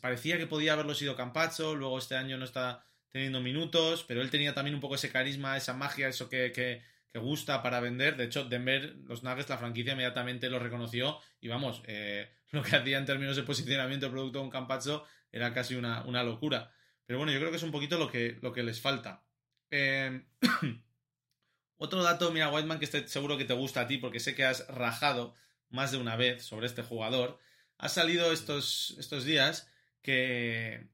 parecía 0.00 0.38
que 0.38 0.46
podía 0.46 0.72
haberlo 0.72 0.94
sido 0.94 1.14
Campazzo, 1.14 1.74
luego 1.74 1.98
este 1.98 2.16
año 2.16 2.38
no 2.38 2.44
está 2.44 2.84
teniendo 3.10 3.40
minutos, 3.40 4.04
pero 4.08 4.22
él 4.22 4.30
tenía 4.30 4.54
también 4.54 4.74
un 4.74 4.80
poco 4.80 4.94
ese 4.94 5.10
carisma, 5.10 5.56
esa 5.56 5.74
magia, 5.74 6.08
eso 6.08 6.28
que, 6.28 6.50
que, 6.52 6.82
que 7.12 7.18
gusta 7.18 7.62
para 7.62 7.80
vender. 7.80 8.16
De 8.16 8.24
hecho, 8.24 8.44
Denver, 8.44 8.96
los 9.04 9.22
Nuggets, 9.22 9.50
la 9.50 9.58
franquicia 9.58 9.92
inmediatamente 9.92 10.48
lo 10.48 10.58
reconoció 10.58 11.18
y 11.40 11.48
vamos, 11.48 11.82
eh, 11.86 12.30
lo 12.50 12.62
que 12.62 12.76
hacía 12.76 12.98
en 12.98 13.04
términos 13.06 13.36
de 13.36 13.42
posicionamiento 13.42 14.06
de 14.06 14.12
producto 14.12 14.40
con 14.40 14.50
Campazzo 14.50 15.04
era 15.30 15.52
casi 15.52 15.74
una, 15.74 16.04
una 16.04 16.22
locura. 16.22 16.72
Pero 17.04 17.18
bueno, 17.18 17.32
yo 17.32 17.38
creo 17.38 17.50
que 17.50 17.56
es 17.56 17.62
un 17.62 17.72
poquito 17.72 17.98
lo 17.98 18.10
que, 18.10 18.38
lo 18.40 18.52
que 18.52 18.62
les 18.62 18.80
falta. 18.80 19.22
Eh, 19.70 20.24
otro 21.76 22.02
dato, 22.02 22.30
mira, 22.30 22.50
Whiteman, 22.50 22.78
que 22.78 22.86
este 22.86 23.06
seguro 23.08 23.36
que 23.36 23.44
te 23.44 23.54
gusta 23.54 23.82
a 23.82 23.86
ti 23.86 23.98
porque 23.98 24.20
sé 24.20 24.34
que 24.34 24.44
has 24.44 24.66
rajado 24.68 25.34
más 25.68 25.92
de 25.92 25.98
una 25.98 26.16
vez 26.16 26.42
sobre 26.42 26.66
este 26.66 26.82
jugador. 26.82 27.38
Ha 27.82 27.88
salido 27.88 28.30
estos, 28.30 28.94
estos 28.96 29.24
días 29.24 29.68
que, 30.02 30.86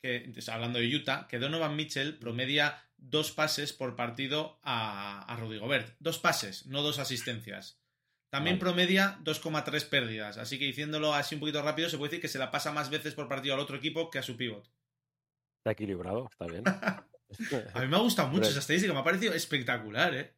que, 0.00 0.32
hablando 0.48 0.78
de 0.78 0.96
Utah, 0.96 1.26
que 1.28 1.38
Donovan 1.38 1.76
Mitchell 1.76 2.18
promedia 2.18 2.82
dos 2.96 3.32
pases 3.32 3.74
por 3.74 3.96
partido 3.96 4.58
a, 4.62 5.30
a 5.30 5.36
Rudy 5.36 5.58
Gobert. 5.58 5.94
Dos 5.98 6.18
pases, 6.18 6.64
no 6.66 6.80
dos 6.80 6.98
asistencias. 6.98 7.78
También 8.30 8.56
Vale. 8.56 8.60
promedia 8.60 9.18
2,3 9.24 9.88
pérdidas. 9.90 10.38
Así 10.38 10.58
que 10.58 10.64
diciéndolo 10.64 11.12
así 11.12 11.34
un 11.34 11.40
poquito 11.40 11.60
rápido, 11.60 11.90
se 11.90 11.98
puede 11.98 12.10
decir 12.10 12.22
que 12.22 12.28
se 12.28 12.38
la 12.38 12.50
pasa 12.50 12.72
más 12.72 12.88
veces 12.88 13.14
por 13.14 13.28
partido 13.28 13.54
al 13.54 13.60
otro 13.60 13.76
equipo 13.76 14.10
que 14.10 14.18
a 14.18 14.22
su 14.22 14.38
pivot. 14.38 14.66
Está 15.58 15.72
equilibrado, 15.72 16.28
está 16.30 16.46
bien. 16.46 16.64
A 17.74 17.80
mí 17.80 17.88
me 17.88 17.96
ha 17.96 18.00
gustado 18.00 18.28
mucho 18.28 18.48
esa 18.48 18.60
estadística, 18.60 18.94
me 18.94 19.00
ha 19.00 19.04
parecido 19.04 19.34
espectacular, 19.34 20.14
¿eh? 20.14 20.32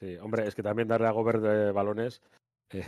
Sí, 0.00 0.16
hombre, 0.16 0.48
es 0.48 0.54
que 0.54 0.62
también 0.62 0.88
darle 0.88 1.06
a 1.06 1.10
Gobert 1.10 1.40
de 1.40 1.70
balones, 1.70 2.22
eh, 2.70 2.84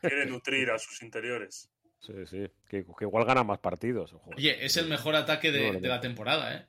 Quiere 0.00 0.26
nutrir 0.26 0.70
a 0.70 0.78
sus 0.78 1.02
interiores. 1.02 1.70
sí, 2.00 2.26
sí, 2.26 2.48
que, 2.68 2.84
que 2.84 3.04
igual 3.04 3.24
gana 3.24 3.44
más 3.44 3.58
partidos. 3.58 4.12
joder. 4.12 4.36
Oye, 4.36 4.64
es 4.64 4.76
el 4.76 4.88
mejor 4.88 5.14
ataque 5.14 5.52
de, 5.52 5.80
la 5.80 6.00
temporada, 6.00 6.54
¿eh? 6.54 6.66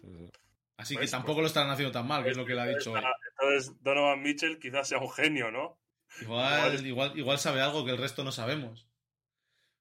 Sí, 0.00 0.08
sí. 0.16 0.30
Así 0.76 0.94
que 0.94 1.00
Pues, 1.00 1.10
tampoco 1.10 1.42
lo 1.42 1.46
estarán 1.46 1.70
haciendo 1.70 1.92
tan 1.92 2.06
mal, 2.06 2.24
que 2.24 2.30
es 2.30 2.36
lo 2.36 2.46
que 2.46 2.54
le 2.54 2.62
ha 2.62 2.66
dicho. 2.66 2.94
Entonces, 2.96 3.74
Donovan 3.82 4.22
Mitchell 4.22 4.58
quizás 4.58 4.88
sea 4.88 4.98
un 4.98 5.10
genio, 5.10 5.50
¿no? 5.50 5.78
Igual, 6.22 6.86
igual, 6.86 7.18
igual 7.18 7.38
sabe 7.38 7.60
algo 7.60 7.84
que 7.84 7.90
el 7.90 7.98
resto 7.98 8.24
no 8.24 8.32
sabemos. 8.32 8.88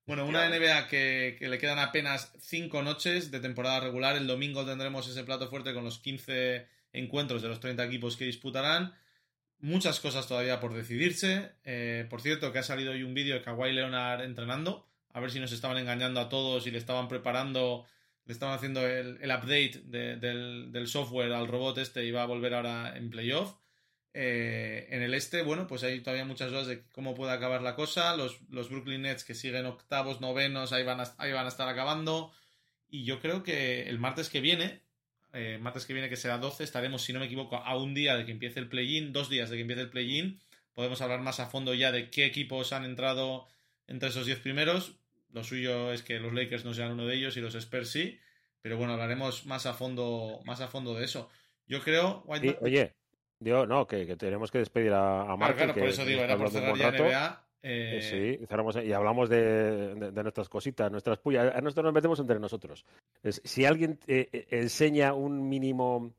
Bueno, 0.06 0.26
una 0.26 0.50
NBA 0.50 0.88
que, 0.88 1.38
que, 1.40 1.48
le 1.48 1.58
quedan 1.58 1.80
apenas 1.80 2.34
cinco 2.40 2.82
noches 2.82 3.32
de 3.32 3.40
temporada 3.40 3.80
regular. 3.80 4.18
El 4.18 4.28
domingo 4.28 4.66
tendremos 4.66 5.08
ese 5.08 5.24
plato 5.24 5.50
fuerte 5.50 5.74
con 5.74 5.86
los 5.86 6.00
15 6.00 6.68
encuentros 6.94 7.42
de 7.42 7.48
los 7.48 7.60
30 7.60 7.86
equipos 7.86 8.18
que 8.18 8.26
disputarán. 8.26 8.94
Muchas 9.62 10.00
cosas 10.00 10.28
todavía 10.28 10.60
por 10.60 10.74
decidirse. 10.74 11.52
Eh, 11.66 12.08
por 12.10 12.22
cierto, 12.22 12.54
que 12.54 12.60
ha 12.60 12.64
salido 12.64 12.92
hoy 12.92 13.04
un 13.04 13.14
vídeo 13.14 13.36
de 13.36 13.42
Kawhi 13.42 13.74
Leonard 13.74 14.24
entrenando. 14.24 14.88
A 15.12 15.20
ver 15.20 15.32
si 15.32 15.40
nos 15.40 15.52
estaban 15.52 15.78
engañando 15.78 16.22
a 16.22 16.30
todos 16.30 16.66
y 16.66 16.72
le 16.72 16.78
estaban 16.78 17.10
preparando, 17.10 17.86
le 18.26 18.34
estaban 18.34 18.56
haciendo 18.56 18.88
el, 18.88 19.18
el 19.22 19.30
update 19.32 19.82
de, 19.84 20.16
del, 20.16 20.72
del, 20.72 20.88
software 20.88 21.34
al 21.34 21.48
robot 21.48 21.78
este 21.80 22.06
y 22.06 22.12
va 22.12 22.24
a 22.24 22.28
volver 22.28 22.54
ahora 22.54 22.96
en 22.96 23.10
playoff. 23.10 23.56
Eh, 24.14 24.88
en 24.92 25.02
el 25.02 25.14
este, 25.14 25.42
bueno, 25.44 25.68
pues 25.68 25.84
hay 25.84 26.00
todavía 26.00 26.26
muchas 26.26 26.52
dudas 26.52 26.68
de 26.68 26.86
cómo 26.90 27.14
puede 27.14 27.34
acabar 27.34 27.62
la 27.62 27.76
cosa. 27.76 28.16
Los, 28.16 28.40
los 28.50 28.70
Brooklyn 28.70 29.02
Nets 29.02 29.26
que 29.26 29.36
siguen 29.36 29.66
octavos, 29.66 30.22
novenos, 30.22 30.72
ahí 30.72 30.84
van, 30.84 31.02
a, 31.02 31.14
ahí 31.18 31.34
van 31.34 31.46
a 31.46 31.50
estar 31.50 31.68
acabando. 31.68 32.32
Y 32.88 33.04
yo 33.04 33.20
creo 33.20 33.44
que 33.44 33.84
el 33.90 34.00
martes 34.00 34.30
que 34.30 34.40
viene, 34.40 34.84
eh, 35.34 35.58
martes 35.62 35.86
que 35.86 35.94
viene 35.94 36.10
que 36.10 36.16
será 36.16 36.38
12, 36.38 36.64
estaremos, 36.64 37.04
si 37.04 37.14
no 37.14 37.20
me 37.20 37.26
equivoco, 37.26 37.58
a 37.58 37.78
un 37.78 37.94
día 37.94 38.16
de 38.16 38.26
que 38.26 38.32
empiece 38.32 38.60
el 38.60 38.68
play-in, 38.68 39.14
dos 39.14 39.30
días 39.30 39.50
de 39.50 39.58
que 39.58 39.62
empiece 39.62 39.82
el 39.82 39.90
play-in. 39.90 40.40
Podemos 40.74 41.02
hablar 41.02 41.22
más 41.22 41.40
a 41.40 41.48
fondo 41.48 41.74
ya 41.74 41.92
de 41.92 42.10
qué 42.10 42.26
equipos 42.26 42.74
han 42.74 42.86
entrado 42.86 43.48
entre 43.88 44.10
esos 44.10 44.26
10 44.26 44.40
primeros. 44.40 44.96
Lo 45.32 45.44
suyo 45.44 45.92
es 45.92 46.04
que 46.04 46.20
los 46.20 46.34
Lakers 46.34 46.66
no 46.66 46.74
sean 46.74 46.92
uno 46.92 47.06
de 47.06 47.16
ellos 47.16 47.38
y 47.38 47.42
los 47.42 47.56
Spurs 47.56 47.90
sí. 47.90 48.20
Pero 48.62 48.78
bueno, 48.78 48.94
hablaremos 48.94 49.46
más 49.46 49.66
a 49.66 49.74
fondo, 49.74 50.42
más 50.46 50.62
a 50.62 50.68
fondo 50.68 50.94
de 50.96 51.06
eso. 51.06 51.30
Yo 51.68 51.82
creo. 51.82 52.24
Sí, 52.42 52.56
oye, 52.62 52.96
yo, 53.40 53.66
no, 53.66 53.88
que, 53.88 54.06
que, 54.06 54.16
tenemos 54.16 54.52
que 54.52 54.58
despedir 54.58 54.92
a, 54.92 55.22
a 55.22 55.38
Mark. 55.38 55.56
Claro, 55.56 55.74
que, 55.74 55.80
por 55.80 55.90
eso 55.90 56.06
digo, 56.06 56.22
era 56.22 56.38
por 56.38 56.50
cerrar 56.50 56.76
ya 56.76 56.92
NBA. 56.92 57.49
Eh... 57.62 58.38
Sí, 58.40 58.46
cerramos 58.48 58.78
y 58.78 58.94
hablamos 58.94 59.30
de, 59.30 59.96
de, 59.96 60.12
de, 60.12 60.24
nuestras 60.24 60.48
cositas, 60.48 60.92
nuestras 60.92 61.20
pullas. 61.20 61.54
A 61.56 61.62
nosotros 61.62 61.86
nos 61.86 61.94
metemos 61.94 62.20
entre 62.20 62.40
nosotros. 62.40 62.86
Es, 63.22 63.42
si 63.44 63.66
alguien 63.66 64.00
eh, 64.08 64.48
enseña 64.50 65.14
un 65.14 65.50
mínimo 65.50 66.14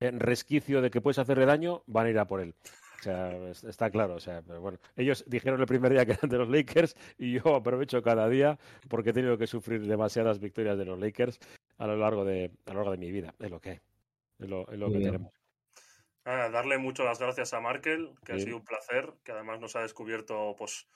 resquicio 0.00 0.82
de 0.82 0.90
que 0.90 1.00
puedes 1.00 1.18
hacerle 1.18 1.46
daño, 1.46 1.82
van 1.86 2.06
a 2.06 2.10
ir 2.10 2.18
a 2.18 2.26
por 2.26 2.40
él. 2.40 2.54
O 3.00 3.02
sea, 3.02 3.50
está 3.50 3.90
claro. 3.90 4.14
O 4.14 4.20
sea, 4.20 4.42
pero 4.42 4.60
bueno, 4.60 4.78
ellos 4.96 5.24
dijeron 5.26 5.60
el 5.60 5.66
primer 5.66 5.92
día 5.92 6.06
que 6.06 6.12
eran 6.12 6.30
de 6.30 6.38
los 6.38 6.48
Lakers 6.48 6.94
y 7.18 7.32
yo 7.32 7.56
aprovecho 7.56 8.02
cada 8.02 8.28
día 8.28 8.58
porque 8.88 9.10
he 9.10 9.12
tenido 9.12 9.38
que 9.38 9.46
sufrir 9.46 9.86
demasiadas 9.86 10.38
victorias 10.38 10.78
de 10.78 10.84
los 10.84 10.98
Lakers 10.98 11.38
a 11.78 11.86
lo 11.86 11.96
largo 11.96 12.24
de, 12.24 12.52
a 12.66 12.70
lo 12.70 12.76
largo 12.76 12.92
de 12.92 12.98
mi 12.98 13.10
vida. 13.10 13.34
Es 13.40 13.50
lo 13.50 13.60
que, 13.60 13.80
es 14.38 14.48
lo, 14.48 14.68
es 14.70 14.78
lo 14.78 14.92
que 14.92 14.98
tenemos. 14.98 15.41
Ah, 16.24 16.48
darle 16.50 16.78
mucho 16.78 17.04
las 17.04 17.18
gracias 17.18 17.52
a 17.52 17.60
Markel, 17.60 18.10
que 18.24 18.34
sí. 18.34 18.38
ha 18.38 18.44
sido 18.44 18.56
un 18.56 18.64
placer, 18.64 19.12
que 19.24 19.32
además 19.32 19.60
nos 19.60 19.74
ha 19.76 19.80
descubierto 19.82 20.54
pues 20.56 20.86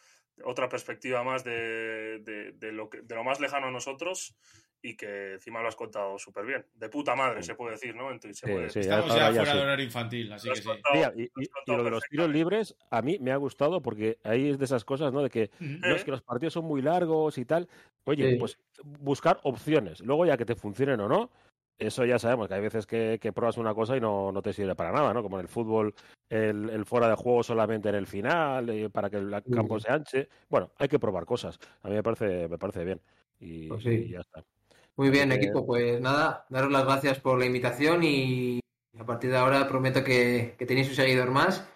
otra 0.45 0.69
perspectiva 0.69 1.25
más 1.25 1.45
de, 1.45 2.21
de, 2.21 2.53
de, 2.53 2.73
lo, 2.73 2.91
que, 2.91 3.03
de 3.03 3.15
lo 3.15 3.25
más 3.25 3.41
lejano 3.41 3.69
a 3.69 3.71
nosotros 3.71 4.37
y 4.83 4.97
que 4.97 5.33
encima 5.33 5.63
lo 5.63 5.69
has 5.69 5.75
contado 5.75 6.19
súper 6.19 6.47
bien. 6.47 6.65
De 6.75 6.89
puta 6.89 7.17
madre, 7.17 7.43
sí. 7.43 7.49
se 7.49 7.55
puede 7.55 7.73
decir, 7.73 7.95
¿no? 7.97 8.11
Entonces, 8.13 8.39
sí, 8.39 8.47
puede... 8.47 8.67
Estamos 8.67 9.15
ya, 9.15 9.31
ya 9.31 9.43
fuera 9.43 9.55
de 9.55 9.63
horario 9.63 9.85
infantil, 9.85 10.33
así 10.33 10.49
que 10.49 10.57
sí. 10.57 10.69
Y, 10.95 11.23
y, 11.23 11.25
y, 11.25 11.49
lo 11.67 11.83
de 11.83 11.91
los 11.91 12.05
tiros 12.05 12.31
libres, 12.31 12.77
a 12.91 13.03
mí 13.03 13.19
me 13.21 13.33
ha 13.33 13.37
gustado 13.37 13.83
porque 13.83 14.19
ahí 14.23 14.51
es 14.51 14.59
de 14.59 14.65
esas 14.65 14.85
cosas, 14.85 15.13
¿no? 15.13 15.23
De 15.23 15.31
que, 15.31 15.45
¿Eh? 15.45 15.51
no, 15.59 15.97
es 15.97 16.05
que 16.05 16.11
los 16.11 16.23
partidos 16.23 16.53
son 16.55 16.67
muy 16.67 16.83
largos 16.83 17.39
y 17.39 17.45
tal. 17.45 17.69
Oye, 18.05 18.37
pues 18.39 18.59
buscar 18.85 19.41
opciones. 19.43 20.01
Luego 20.01 20.27
ya 20.27 20.37
que 20.37 20.45
te 20.45 20.55
funcionen 20.55 21.01
o 21.01 21.09
no, 21.09 21.31
eso 21.79 22.05
ya 22.05 22.19
sabemos, 22.19 22.49
que 22.49 22.55
hay 22.55 22.61
veces 22.61 22.87
que, 22.87 23.19
que 23.21 23.33
pruebas 23.33 23.59
una 23.59 23.75
cosa 23.75 23.97
y 23.97 24.01
no, 24.01 24.33
no, 24.33 24.43
te 24.43 24.53
sirve 24.53 24.75
para 24.75 24.93
nada, 24.93 25.13
¿no? 25.13 25.23
Como 25.23 25.37
en 25.37 25.43
el 25.43 25.49
fútbol, 25.49 25.95
el, 26.29 26.71
el 26.71 26.85
fuera 26.87 27.09
de 27.09 27.15
juego 27.15 27.43
solamente 27.43 27.89
en 27.89 27.95
el 27.97 28.07
final, 28.07 28.69
eh, 28.71 28.89
para 28.91 29.11
que 29.11 29.19
el 29.19 29.43
campo 29.53 29.79
se 29.79 29.91
anche. 29.91 30.29
Bueno, 30.49 30.71
hay 30.79 30.89
que 30.89 30.99
probar 30.99 31.27
cosas. 31.27 31.59
A 31.83 31.89
mí 31.89 31.95
me 31.95 32.03
parece, 32.03 32.49
me 32.49 32.59
parece 32.59 32.85
bien. 32.85 33.01
Y, 33.39 33.69
pues 33.69 33.83
sí. 33.83 33.91
y 33.91 34.11
ya 34.11 34.21
está. 34.21 34.43
Muy 34.97 35.11
bien, 35.11 35.31
Así 35.31 35.41
equipo. 35.41 35.61
Que... 35.61 35.67
Pues 35.67 36.01
nada, 36.01 36.47
daros 36.49 36.73
las 36.73 36.85
gracias 36.85 37.21
por 37.21 37.39
la 37.39 37.47
invitación 37.47 38.03
y 38.03 38.61
a 38.99 39.05
partir 39.05 39.31
de 39.31 39.37
ahora 39.37 39.69
prometo 39.69 40.03
que, 40.03 40.55
que 40.59 40.67
tenéis 40.67 40.89
un 40.89 40.95
seguidor 40.95 41.31
más. 41.31 41.69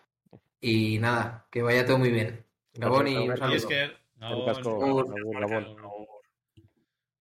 Y 0.62 0.98
nada, 0.98 1.46
que 1.51 1.62
vaya 1.62 1.84
todo 1.84 1.98
muy 1.98 2.11
bien. 2.11 2.44
Gabón 2.74 3.09
y 3.09 3.16
un 3.16 3.36
saludo. 3.36 3.55
Y 3.55 3.57
es 3.57 3.66
que... 3.66 3.90
No. 4.16 5.99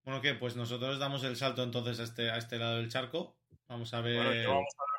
Bueno, 0.10 0.24
¿qué? 0.24 0.34
Pues 0.34 0.56
nosotros 0.56 0.98
damos 0.98 1.24
el 1.24 1.36
salto 1.36 1.62
entonces 1.62 2.00
a 2.00 2.04
este, 2.04 2.32
a 2.32 2.38
este 2.38 2.58
lado 2.58 2.78
del 2.78 2.90
charco. 2.90 3.38
Vamos 3.68 3.94
a 3.94 4.02
ver. 4.02 4.16
Bueno, 4.16 4.32
que 4.32 4.48
vamos 4.48 4.74
a 4.80 4.82
hablar 4.82 4.98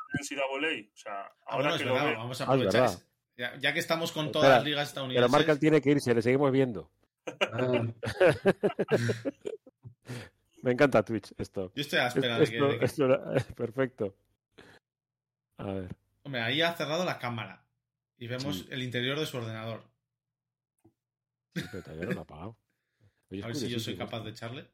de. 0.71 0.89
O 0.95 0.97
sea, 0.97 1.33
ahora 1.47 1.47
ah, 1.47 1.57
bueno, 1.57 1.79
que 1.79 1.85
verdad, 1.85 2.01
lo 2.01 2.07
ve... 2.07 2.15
vamos 2.15 2.41
a 2.41 2.45
aprovechar. 2.45 2.85
Ah, 2.85 2.97
ya, 3.37 3.59
ya, 3.59 3.75
que 3.75 3.81
estamos 3.81 4.13
con 4.13 4.31
todas 4.31 4.47
Espera, 4.47 4.59
las 4.59 4.65
ligas 4.65 4.89
estadounidenses. 4.89 5.29
Pero 5.29 5.37
Marcal 5.37 5.59
tiene 5.59 5.81
que 5.81 5.91
irse, 5.91 6.15
le 6.15 6.23
seguimos 6.23 6.53
viendo. 6.53 6.93
Ah. 7.27 7.89
Me 10.63 10.71
encanta 10.71 11.05
Twitch 11.05 11.35
esto. 11.39 11.73
Yo 11.75 11.81
estoy 11.81 11.99
a 11.99 12.03
la 12.03 12.09
espera 12.09 12.39
esto, 12.39 12.69
de 12.69 12.79
que. 12.79 12.85
Esto, 12.85 13.35
esto, 13.35 13.55
perfecto. 13.57 14.15
A 15.57 15.73
ver. 15.73 15.97
Hombre, 16.23 16.43
ahí 16.43 16.63
ha 16.63 16.73
cerrado 16.75 17.05
la 17.05 17.19
cámara. 17.19 17.65
Y 18.17 18.29
vemos 18.29 18.59
sí. 18.59 18.69
el 18.71 18.85
interior 18.85 19.19
de 19.19 19.27
su 19.27 19.39
ordenador. 19.39 19.83
Sí, 21.57 21.65
pero 21.69 21.83
todavía 21.83 22.05
no 22.05 22.13
lo 22.13 22.21
ha 22.21 22.23
apagado. 22.23 22.57
Oye, 23.33 23.43
a 23.43 23.49
ver 23.49 23.57
si 23.57 23.69
yo 23.69 23.81
soy 23.81 23.97
capaz 23.97 24.21
de 24.21 24.31
echarle. 24.31 24.71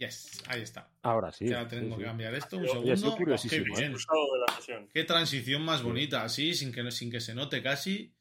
Yes, 0.00 0.42
ahí 0.48 0.62
está. 0.62 0.88
Ahora 1.02 1.30
sí. 1.30 1.46
Ya 1.46 1.68
tengo 1.68 1.96
sí, 1.96 1.98
que 1.98 2.04
sí. 2.04 2.04
cambiar 2.04 2.34
esto. 2.34 2.56
Un 2.56 2.66
segundo. 2.66 3.16
curiosísimo, 3.18 3.74
Qué 3.74 3.80
bien. 3.82 3.96
sesión. 4.56 4.88
Qué 4.94 5.04
transición 5.04 5.62
más 5.62 5.82
bonita, 5.82 6.24
así, 6.24 6.54
sin 6.54 6.72
que, 6.72 6.90
sin 6.90 7.10
que 7.10 7.20
se 7.20 7.34
note 7.34 7.62
casi. 7.62 8.14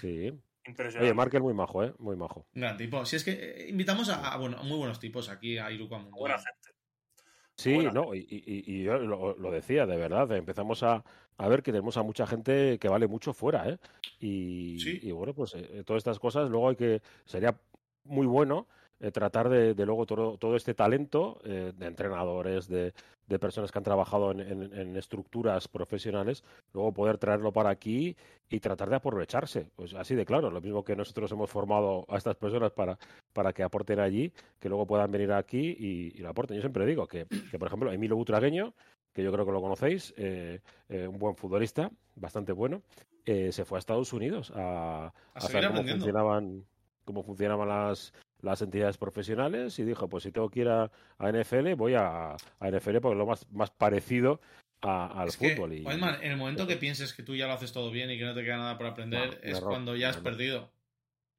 Sí. 0.00 0.32
Impresionante. 0.64 1.04
Oye, 1.04 1.12
Mark 1.12 1.34
es 1.34 1.40
muy 1.42 1.52
majo, 1.52 1.84
¿eh? 1.84 1.92
Muy 1.98 2.16
majo. 2.16 2.46
Gran 2.54 2.78
tipo. 2.78 3.04
Si 3.04 3.16
es 3.16 3.24
que 3.24 3.32
eh, 3.32 3.68
invitamos 3.68 4.08
a, 4.08 4.32
a, 4.32 4.38
bueno, 4.38 4.56
a 4.56 4.62
muy 4.62 4.78
buenos 4.78 4.98
tipos 5.00 5.28
aquí 5.28 5.58
a 5.58 5.70
Iruko 5.70 5.98
Mundo. 5.98 6.16
Buena 6.16 6.38
gente. 6.38 6.70
Sí, 7.58 7.74
Buena. 7.74 7.90
no, 7.90 8.14
y, 8.14 8.20
y, 8.20 8.64
y 8.74 8.82
yo 8.84 8.96
lo, 8.96 9.36
lo, 9.36 9.50
decía, 9.50 9.84
de 9.84 9.98
verdad, 9.98 10.32
empezamos 10.32 10.82
a, 10.82 11.04
a, 11.36 11.48
ver 11.48 11.62
que 11.62 11.72
tenemos 11.72 11.98
a 11.98 12.02
mucha 12.02 12.26
gente 12.26 12.78
que 12.78 12.88
vale 12.88 13.06
mucho 13.06 13.34
fuera, 13.34 13.68
¿eh? 13.68 13.76
Y, 14.18 14.80
sí. 14.80 14.98
y 15.02 15.12
bueno, 15.12 15.34
pues 15.34 15.54
eh, 15.56 15.82
todas 15.84 16.00
estas 16.00 16.18
cosas, 16.18 16.48
luego 16.48 16.70
hay 16.70 16.76
que, 16.76 17.02
sería 17.26 17.54
muy 18.04 18.26
bueno 18.26 18.66
eh, 19.02 19.10
tratar 19.10 19.48
de, 19.48 19.74
de, 19.74 19.84
luego 19.84 20.06
todo, 20.06 20.38
todo 20.38 20.54
este 20.54 20.74
talento 20.74 21.40
eh, 21.44 21.72
de 21.76 21.86
entrenadores, 21.86 22.68
de, 22.68 22.94
de, 23.26 23.38
personas 23.40 23.72
que 23.72 23.78
han 23.78 23.84
trabajado 23.84 24.30
en, 24.30 24.40
en, 24.40 24.72
en, 24.72 24.96
estructuras 24.96 25.66
profesionales, 25.66 26.44
luego 26.72 26.92
poder 26.92 27.18
traerlo 27.18 27.52
para 27.52 27.70
aquí 27.70 28.16
y 28.48 28.60
tratar 28.60 28.88
de 28.90 28.96
aprovecharse. 28.96 29.66
Pues 29.74 29.92
así 29.94 30.14
de 30.14 30.24
claro, 30.24 30.52
lo 30.52 30.60
mismo 30.60 30.84
que 30.84 30.94
nosotros 30.94 31.32
hemos 31.32 31.50
formado 31.50 32.06
a 32.08 32.16
estas 32.16 32.36
personas 32.36 32.70
para, 32.70 32.96
para 33.32 33.52
que 33.52 33.64
aporten 33.64 33.98
allí, 33.98 34.32
que 34.60 34.68
luego 34.68 34.86
puedan 34.86 35.10
venir 35.10 35.32
aquí 35.32 35.76
y, 35.76 36.16
y 36.16 36.22
lo 36.22 36.28
aporten. 36.28 36.56
Yo 36.56 36.62
siempre 36.62 36.86
digo 36.86 37.08
que, 37.08 37.26
que 37.50 37.58
por 37.58 37.66
ejemplo, 37.66 37.92
Emilio 37.92 38.14
Butragueño, 38.14 38.72
que 39.12 39.24
yo 39.24 39.32
creo 39.32 39.44
que 39.44 39.52
lo 39.52 39.60
conocéis, 39.60 40.14
eh, 40.16 40.60
eh, 40.88 41.08
un 41.08 41.18
buen 41.18 41.34
futbolista, 41.34 41.90
bastante 42.14 42.52
bueno, 42.52 42.82
eh, 43.24 43.50
se 43.52 43.64
fue 43.64 43.78
a 43.78 43.80
Estados 43.80 44.12
Unidos 44.12 44.52
a, 44.54 45.06
a, 45.06 45.12
a 45.34 45.40
saber 45.40 45.68
cómo 45.68 45.82
funcionaban, 45.82 46.64
cómo 47.04 47.22
funcionaban 47.22 47.68
las, 47.68 48.12
las 48.42 48.60
entidades 48.60 48.98
profesionales 48.98 49.78
y 49.78 49.84
dijo, 49.84 50.08
pues 50.08 50.24
si 50.24 50.32
tengo 50.32 50.50
que 50.50 50.60
ir 50.60 50.68
a, 50.68 50.90
a 51.18 51.32
NFL, 51.32 51.74
voy 51.74 51.94
a, 51.94 52.32
a, 52.32 52.70
NFL 52.70 52.98
porque 52.98 53.12
es 53.12 53.18
lo 53.18 53.26
más, 53.26 53.50
más 53.52 53.70
parecido 53.70 54.40
a, 54.82 55.20
al 55.20 55.28
es 55.28 55.36
fútbol. 55.36 55.70
Que, 55.70 55.76
y, 55.76 55.86
en 55.86 56.32
el 56.32 56.36
momento 56.36 56.66
que 56.66 56.76
pienses 56.76 57.14
que 57.14 57.22
tú 57.22 57.34
ya 57.36 57.46
lo 57.46 57.54
haces 57.54 57.72
todo 57.72 57.90
bien 57.90 58.10
y 58.10 58.18
que 58.18 58.24
no 58.24 58.34
te 58.34 58.42
queda 58.42 58.58
nada 58.58 58.76
por 58.76 58.86
aprender, 58.86 59.28
no, 59.28 59.48
es 59.48 59.58
error, 59.58 59.70
cuando 59.70 59.96
ya 59.96 60.10
has 60.10 60.16
error. 60.16 60.24
perdido. 60.24 60.72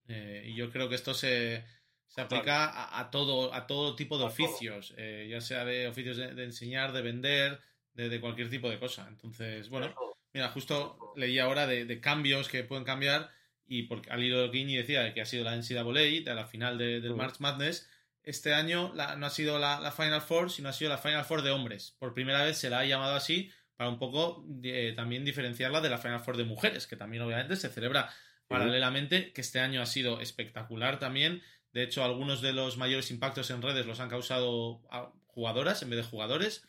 Eh, 0.07 0.45
y 0.47 0.55
yo 0.55 0.71
creo 0.71 0.87
que 0.89 0.95
esto 0.95 1.13
se, 1.13 1.65
se 2.07 2.21
aplica 2.21 2.65
a, 2.65 2.99
a, 2.99 3.11
todo, 3.11 3.53
a 3.53 3.67
todo 3.67 3.95
tipo 3.95 4.17
de 4.17 4.25
oficios, 4.25 4.93
eh, 4.97 5.27
ya 5.29 5.41
sea 5.41 5.65
de 5.65 5.87
oficios 5.87 6.15
de, 6.15 6.33
de 6.33 6.43
enseñar, 6.45 6.93
de 6.93 7.01
vender, 7.01 7.59
de, 7.93 8.07
de, 8.07 8.21
cualquier 8.21 8.49
tipo 8.49 8.69
de 8.69 8.79
cosa. 8.79 9.05
Entonces, 9.09 9.69
bueno, 9.69 9.93
mira, 10.33 10.49
justo 10.49 11.13
leí 11.17 11.37
ahora 11.37 11.67
de, 11.67 11.83
de 11.85 11.99
cambios 11.99 12.47
que 12.47 12.63
pueden 12.63 12.85
cambiar 12.85 13.29
y 13.67 13.83
porque 13.83 14.09
al 14.11 14.23
hilo 14.23 14.41
de 14.41 14.49
Guiñi 14.49 14.75
decía 14.75 15.13
que 15.13 15.21
ha 15.21 15.25
sido 15.25 15.43
la 15.43 15.55
NCAA 15.55 16.23
de 16.23 16.35
la 16.35 16.45
final 16.45 16.77
de, 16.77 17.01
del 17.01 17.15
March 17.15 17.39
Madness, 17.39 17.89
este 18.23 18.53
año 18.53 18.91
la, 18.95 19.15
no 19.15 19.25
ha 19.25 19.29
sido 19.29 19.59
la, 19.59 19.79
la, 19.79 19.91
Final 19.91 20.21
Four, 20.21 20.49
sino 20.49 20.69
ha 20.69 20.73
sido 20.73 20.89
la 20.89 20.97
Final 20.97 21.25
Four 21.25 21.41
de 21.41 21.51
hombres. 21.51 21.95
Por 21.99 22.13
primera 22.13 22.43
vez 22.43 22.57
se 22.57 22.69
la 22.69 22.79
ha 22.79 22.85
llamado 22.85 23.15
así 23.15 23.51
para 23.75 23.89
un 23.89 23.99
poco 23.99 24.45
eh, 24.63 24.93
también 24.95 25.25
diferenciarla 25.25 25.81
de 25.81 25.89
la 25.89 25.97
Final 25.97 26.21
Four 26.21 26.37
de 26.37 26.45
mujeres, 26.45 26.87
que 26.87 26.95
también 26.95 27.23
obviamente 27.23 27.55
se 27.55 27.69
celebra 27.69 28.09
paralelamente, 28.47 29.33
que 29.33 29.41
este 29.41 29.59
año 29.59 29.81
ha 29.81 29.85
sido 29.85 30.21
espectacular 30.21 30.99
también. 30.99 31.41
De 31.73 31.83
hecho, 31.83 32.03
algunos 32.03 32.41
de 32.41 32.53
los 32.53 32.77
mayores 32.77 33.09
impactos 33.11 33.49
en 33.49 33.61
redes 33.61 33.85
los 33.85 33.99
han 33.99 34.09
causado 34.09 34.81
jugadoras 35.25 35.81
en 35.81 35.89
vez 35.89 35.97
de 35.97 36.09
jugadores. 36.09 36.63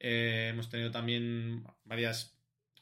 Eh, 0.00 0.48
hemos 0.50 0.68
tenido 0.70 0.90
también 0.90 1.64
varias 1.84 2.39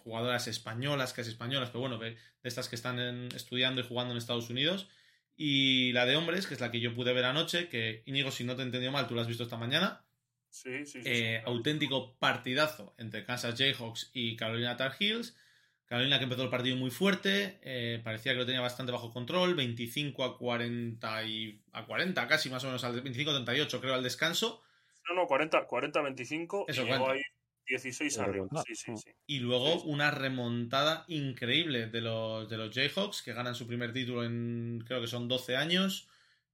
jugadoras 0.09 0.48
españolas, 0.48 1.12
casi 1.12 1.30
españolas, 1.30 1.68
pero 1.68 1.80
bueno, 1.80 1.98
de, 1.98 2.16
estas 2.42 2.68
que 2.68 2.76
están 2.76 2.98
en, 2.98 3.28
estudiando 3.34 3.82
y 3.82 3.84
jugando 3.84 4.12
en 4.12 4.18
Estados 4.18 4.48
Unidos. 4.48 4.88
Y 5.36 5.92
la 5.92 6.06
de 6.06 6.16
hombres, 6.16 6.46
que 6.46 6.54
es 6.54 6.61
la 6.61 6.70
que 6.70 6.80
yo 6.80 6.94
pude 6.94 7.12
ver 7.12 7.26
anoche, 7.26 7.68
que 7.68 8.02
Íñigo, 8.06 8.30
si 8.30 8.44
no 8.44 8.56
te 8.56 8.62
he 8.62 8.64
entendido 8.64 8.90
mal, 8.90 9.06
tú 9.06 9.14
la 9.14 9.22
has 9.22 9.28
visto 9.28 9.44
esta 9.44 9.59
mañana. 9.59 10.04
Sí, 10.48 10.86
sí, 10.86 11.02
sí, 11.02 11.09
eh. 11.09 11.42
Auténtico 11.44 12.16
partidazo 12.18 12.94
entre 12.96 13.24
Kansas 13.24 13.54
Jayhawks 13.56 14.11
y 14.14 14.34
Carolina 14.36 14.76
Tar 14.76 14.96
Heels. 14.98 15.36
Carolina 15.84 16.18
que 16.18 16.24
empezó 16.24 16.42
el 16.42 16.50
partido 16.50 16.76
muy 16.76 16.90
fuerte, 16.90 17.59
eh, 17.62 18.00
parecía 18.04 18.32
que 18.32 18.38
lo 18.38 18.46
tenía 18.46 18.61
bastante 18.61 18.92
bajo 18.92 19.11
control, 19.11 19.54
25 19.54 20.24
a 20.24 20.36
40 20.36 21.24
y 21.24 21.62
a 21.72 21.86
40 21.86 22.28
casi 22.28 22.50
más 22.50 22.62
o 22.64 22.66
menos, 22.66 22.84
al 22.84 23.00
25 23.00 23.30
a 23.30 23.34
38 23.34 23.80
creo 23.80 23.94
al 23.94 24.02
descanso. 24.02 24.62
No, 25.09 25.14
no, 25.14 25.26
40, 25.26 25.66
40 25.66 26.02
25 26.02 26.66
y 26.68 26.72
llegó 26.72 27.11
ahí 27.11 27.22
16 27.69 28.19
arriba. 28.19 28.49
Sí, 28.66 28.75
sí, 28.75 28.97
sí. 28.97 29.11
Y 29.27 29.41
luego 29.41 29.83
una 29.83 30.11
remontada 30.11 31.05
increíble 31.09 31.87
de 31.87 32.01
los, 32.01 32.49
de 32.49 32.57
los 32.57 32.75
Jayhawks 32.75 33.23
que 33.23 33.33
ganan 33.33 33.55
su 33.55 33.66
primer 33.66 33.93
título 33.93 34.25
en 34.25 34.83
creo 34.87 35.01
que 35.01 35.07
son 35.07 35.29
12 35.29 35.57
años. 35.57 36.09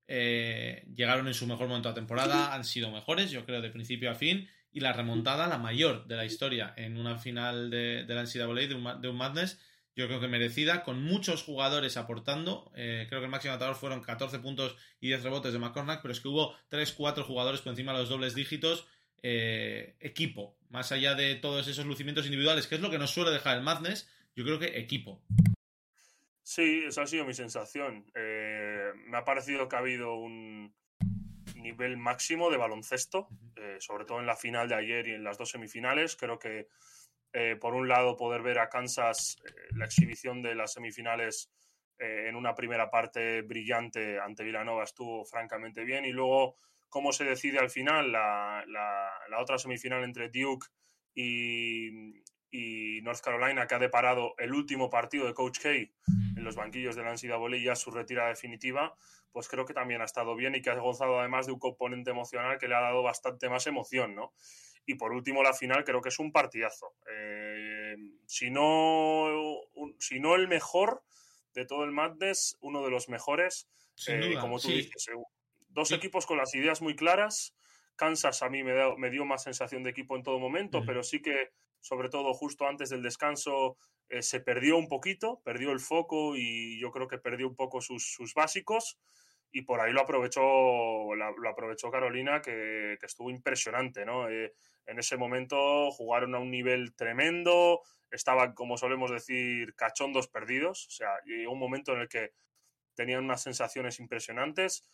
Eh, 0.06 0.86
llegaron 0.94 1.28
en 1.28 1.34
su 1.34 1.46
mejor 1.46 1.68
momento 1.68 1.88
de 1.88 1.94
temporada, 1.94 2.54
han 2.54 2.64
sido 2.64 2.90
mejores, 2.90 3.30
yo 3.30 3.46
creo, 3.46 3.62
de 3.62 3.70
principio 3.70 4.10
a 4.10 4.14
fin 4.14 4.48
y 4.70 4.80
la 4.80 4.92
remontada, 4.92 5.46
la 5.46 5.56
mayor 5.56 6.06
de 6.06 6.16
la 6.16 6.24
historia 6.24 6.74
en 6.76 6.98
una 6.98 7.16
final 7.16 7.70
de, 7.70 8.04
de 8.04 8.14
la 8.14 8.22
NCAA, 8.22 8.66
de 8.66 8.74
un, 8.74 9.00
de 9.00 9.08
un 9.08 9.16
Madness, 9.16 9.60
yo 9.96 10.08
creo 10.08 10.20
que 10.20 10.26
merecida, 10.26 10.82
con 10.82 11.02
muchos 11.04 11.44
jugadores 11.44 11.96
aportando. 11.96 12.72
Eh, 12.74 13.06
creo 13.08 13.20
que 13.20 13.26
el 13.26 13.30
máximo 13.30 13.52
anotador 13.52 13.76
fueron 13.76 14.02
14 14.02 14.40
puntos 14.40 14.76
y 15.00 15.06
10 15.06 15.22
rebotes 15.22 15.52
de 15.52 15.60
McCormack, 15.60 16.02
pero 16.02 16.12
es 16.12 16.20
que 16.20 16.26
hubo 16.26 16.56
3-4 16.68 17.22
jugadores 17.22 17.60
por 17.60 17.70
encima 17.70 17.92
de 17.92 18.00
los 18.00 18.08
dobles 18.08 18.34
dígitos. 18.34 18.88
Eh, 19.26 19.96
equipo, 20.00 20.58
más 20.68 20.92
allá 20.92 21.14
de 21.14 21.36
todos 21.36 21.66
esos 21.66 21.86
lucimientos 21.86 22.26
individuales, 22.26 22.66
que 22.66 22.74
es 22.74 22.82
lo 22.82 22.90
que 22.90 22.98
nos 22.98 23.10
suele 23.10 23.30
dejar 23.30 23.56
el 23.56 23.62
Madness, 23.62 24.06
yo 24.36 24.44
creo 24.44 24.58
que 24.58 24.78
equipo. 24.78 25.22
Sí, 26.42 26.84
esa 26.86 27.02
ha 27.02 27.06
sido 27.06 27.24
mi 27.24 27.32
sensación. 27.32 28.04
Eh, 28.14 28.92
me 29.06 29.16
ha 29.16 29.24
parecido 29.24 29.66
que 29.66 29.76
ha 29.76 29.78
habido 29.78 30.16
un, 30.16 30.74
nivel 31.56 31.96
máximo 31.96 32.50
de 32.50 32.58
baloncesto, 32.58 33.28
eh, 33.56 33.78
sobre 33.80 34.04
todo 34.04 34.20
en 34.20 34.26
la 34.26 34.36
final 34.36 34.68
de 34.68 34.74
ayer 34.74 35.08
y 35.08 35.12
en 35.12 35.24
las 35.24 35.38
dos 35.38 35.48
semifinales. 35.48 36.16
Creo 36.16 36.38
que, 36.38 36.68
eh, 37.32 37.56
por 37.58 37.72
un 37.72 37.88
lado, 37.88 38.18
poder 38.18 38.42
ver 38.42 38.58
a 38.58 38.68
Kansas 38.68 39.38
la 39.70 39.86
exhibición 39.86 40.42
de 40.42 40.54
las 40.54 40.74
semifinales 40.74 41.50
en 41.98 42.36
una 42.36 42.54
primera 42.54 42.90
parte 42.90 43.40
brillante 43.40 44.18
ante 44.18 44.44
Villanova 44.44 44.84
estuvo 44.84 45.24
francamente 45.24 45.84
bien 45.84 46.04
y 46.04 46.10
luego 46.10 46.56
cómo 46.94 47.12
se 47.12 47.24
decide 47.24 47.58
al 47.58 47.70
final 47.70 48.12
la, 48.12 48.64
la, 48.68 49.40
otra 49.40 49.58
semifinal 49.58 50.04
entre 50.04 50.28
Duke 50.28 50.68
y, 51.12 52.22
y, 52.52 53.02
North 53.02 53.20
Carolina 53.20 53.66
que 53.66 53.74
ha 53.74 53.80
deparado 53.80 54.36
el 54.38 54.54
último 54.54 54.88
partido 54.90 55.26
de 55.26 55.34
Coach 55.34 55.58
K 55.58 55.70
en 55.70 56.44
los 56.44 56.54
banquillos 56.54 56.94
de 56.94 57.02
la 57.02 57.12
NCAA 57.12 57.56
ya 57.56 57.74
su 57.74 57.90
retirada 57.90 58.28
definitiva 58.28 58.94
pues 59.32 59.48
creo 59.48 59.66
que 59.66 59.74
también 59.74 60.02
ha 60.02 60.04
estado 60.04 60.36
bien 60.36 60.54
y 60.54 60.62
que 60.62 60.70
ha 60.70 60.78
gozado 60.78 61.18
además 61.18 61.46
de 61.46 61.52
un 61.52 61.58
componente 61.58 62.12
emocional 62.12 62.58
que 62.58 62.68
le 62.68 62.76
ha 62.76 62.80
dado 62.80 63.02
bastante 63.02 63.48
más 63.48 63.66
emoción, 63.66 64.14
¿no? 64.14 64.32
Y 64.86 64.94
por 64.94 65.12
último, 65.12 65.42
la 65.42 65.52
final 65.52 65.82
creo 65.82 66.00
que 66.00 66.10
es 66.10 66.20
un 66.20 66.30
partidazo. 66.30 66.94
Eh, 67.10 67.96
si, 68.26 68.50
no, 68.50 69.26
si 69.98 70.20
no 70.20 70.36
el 70.36 70.46
mejor 70.46 71.02
de 71.54 71.66
todo 71.66 71.82
el 71.82 71.90
Madness, 71.90 72.56
uno 72.60 72.84
de 72.84 72.90
los 72.90 73.08
mejores, 73.08 73.66
eh, 74.06 74.36
como 74.40 74.60
tú 74.60 74.68
dices. 74.68 75.10
Eh, 75.74 75.80
dos 75.80 75.92
equipos 75.92 76.26
con 76.26 76.38
las 76.38 76.54
ideas 76.54 76.80
muy 76.82 76.96
claras. 76.96 77.54
Kansas 77.96 78.42
a 78.42 78.48
mí 78.48 78.62
me, 78.62 78.74
me 78.96 79.10
dio 79.10 79.24
más 79.24 79.42
sensación 79.42 79.82
de 79.82 79.90
equipo 79.90 80.16
en 80.16 80.22
todo 80.22 80.38
momento, 80.38 80.82
pero 80.84 81.02
sí 81.02 81.22
que, 81.22 81.50
sobre 81.80 82.08
todo 82.08 82.34
justo 82.34 82.66
antes 82.66 82.90
del 82.90 83.02
descanso, 83.02 83.76
se 84.20 84.40
perdió 84.40 84.76
un 84.76 84.88
poquito, 84.88 85.40
perdió 85.44 85.70
el 85.70 85.78
foco 85.78 86.36
y 86.36 86.80
yo 86.80 86.90
creo 86.90 87.06
que 87.06 87.18
perdió 87.18 87.48
un 87.48 87.54
poco 87.54 87.80
sus, 87.80 88.12
sus 88.12 88.34
básicos. 88.34 88.98
Y 89.52 89.62
por 89.62 89.80
ahí 89.80 89.92
lo 89.92 90.00
aprovechó, 90.00 91.14
lo 91.14 91.48
aprovechó 91.48 91.88
Carolina, 91.88 92.42
que, 92.42 92.98
estuvo 93.00 93.30
impresionante, 93.30 94.04
¿no? 94.04 94.28
Eh, 94.28 94.52
en 94.86 94.98
ese 94.98 95.16
momento 95.16 95.92
jugaron 95.92 96.34
a 96.34 96.40
un 96.40 96.50
nivel 96.50 96.96
tremendo, 96.96 97.80
estaban, 98.10 98.54
como 98.54 98.76
solemos 98.76 99.12
decir, 99.12 99.74
cachondos 99.76 100.26
perdidos, 100.26 100.88
o 100.88 100.90
sea, 100.90 101.10
llegó 101.24 101.52
un 101.52 101.60
momento 101.60 101.92
en 101.92 102.00
el 102.00 102.08
que 102.08 102.32
tenían 102.94 103.24
unas 103.24 103.42
sensaciones 103.42 104.00
impresionantes, 104.00 104.84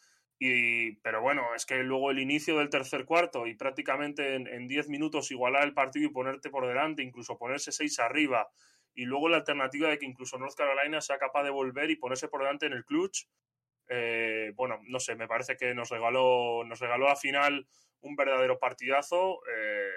y, 0.43 0.93
pero 1.03 1.21
bueno, 1.21 1.55
es 1.55 1.67
que 1.67 1.77
luego 1.83 2.11
el 2.11 2.19
inicio 2.19 2.57
del 2.59 2.71
tercer 2.71 3.05
cuarto 3.05 3.47
y 3.47 3.55
prácticamente 3.55 4.35
en 4.35 4.67
10 4.67 4.89
minutos 4.89 5.31
igualar 5.31 5.65
el 5.65 5.75
partido 5.75 6.07
y 6.07 6.13
ponerte 6.13 6.49
por 6.49 6.67
delante, 6.67 7.03
incluso 7.03 7.37
ponerse 7.37 7.73
6 7.73 8.01
arriba, 8.01 8.51
y 8.95 9.05
luego 9.05 9.29
la 9.29 9.37
alternativa 9.37 9.91
de 9.91 9.99
que 9.99 10.07
incluso 10.07 10.39
North 10.39 10.57
Carolina 10.57 11.03
sea 11.03 11.19
capaz 11.19 11.45
de 11.45 11.51
volver 11.51 11.91
y 11.91 11.97
ponerse 11.97 12.29
por 12.29 12.41
delante 12.41 12.65
en 12.65 12.73
el 12.73 12.87
clutch, 12.87 13.27
eh, 13.89 14.53
bueno, 14.57 14.81
no 14.85 14.99
sé, 14.99 15.15
me 15.15 15.29
parece 15.29 15.59
que 15.59 15.75
nos 15.75 15.91
regaló, 15.91 16.65
nos 16.65 16.81
regaló 16.81 17.11
al 17.11 17.19
final 17.19 17.67
un 18.01 18.17
verdadero 18.17 18.59
partidazo 18.59 19.43
eh, 19.55 19.91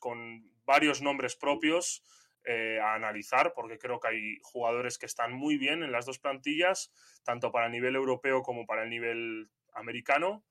con 0.00 0.50
varios 0.64 1.02
nombres 1.02 1.36
propios 1.36 2.02
eh, 2.44 2.80
a 2.80 2.94
analizar, 2.94 3.52
porque 3.54 3.78
creo 3.78 4.00
que 4.00 4.08
hay 4.08 4.38
jugadores 4.42 4.96
que 4.96 5.06
están 5.06 5.34
muy 5.34 5.58
bien 5.58 5.82
en 5.82 5.92
las 5.92 6.06
dos 6.06 6.18
plantillas, 6.18 6.92
tanto 7.24 7.52
para 7.52 7.66
el 7.66 7.72
nivel 7.72 7.94
europeo 7.94 8.42
como 8.42 8.64
para 8.64 8.84
el 8.84 8.90
nivel 8.90 9.50
americano. 9.74 10.44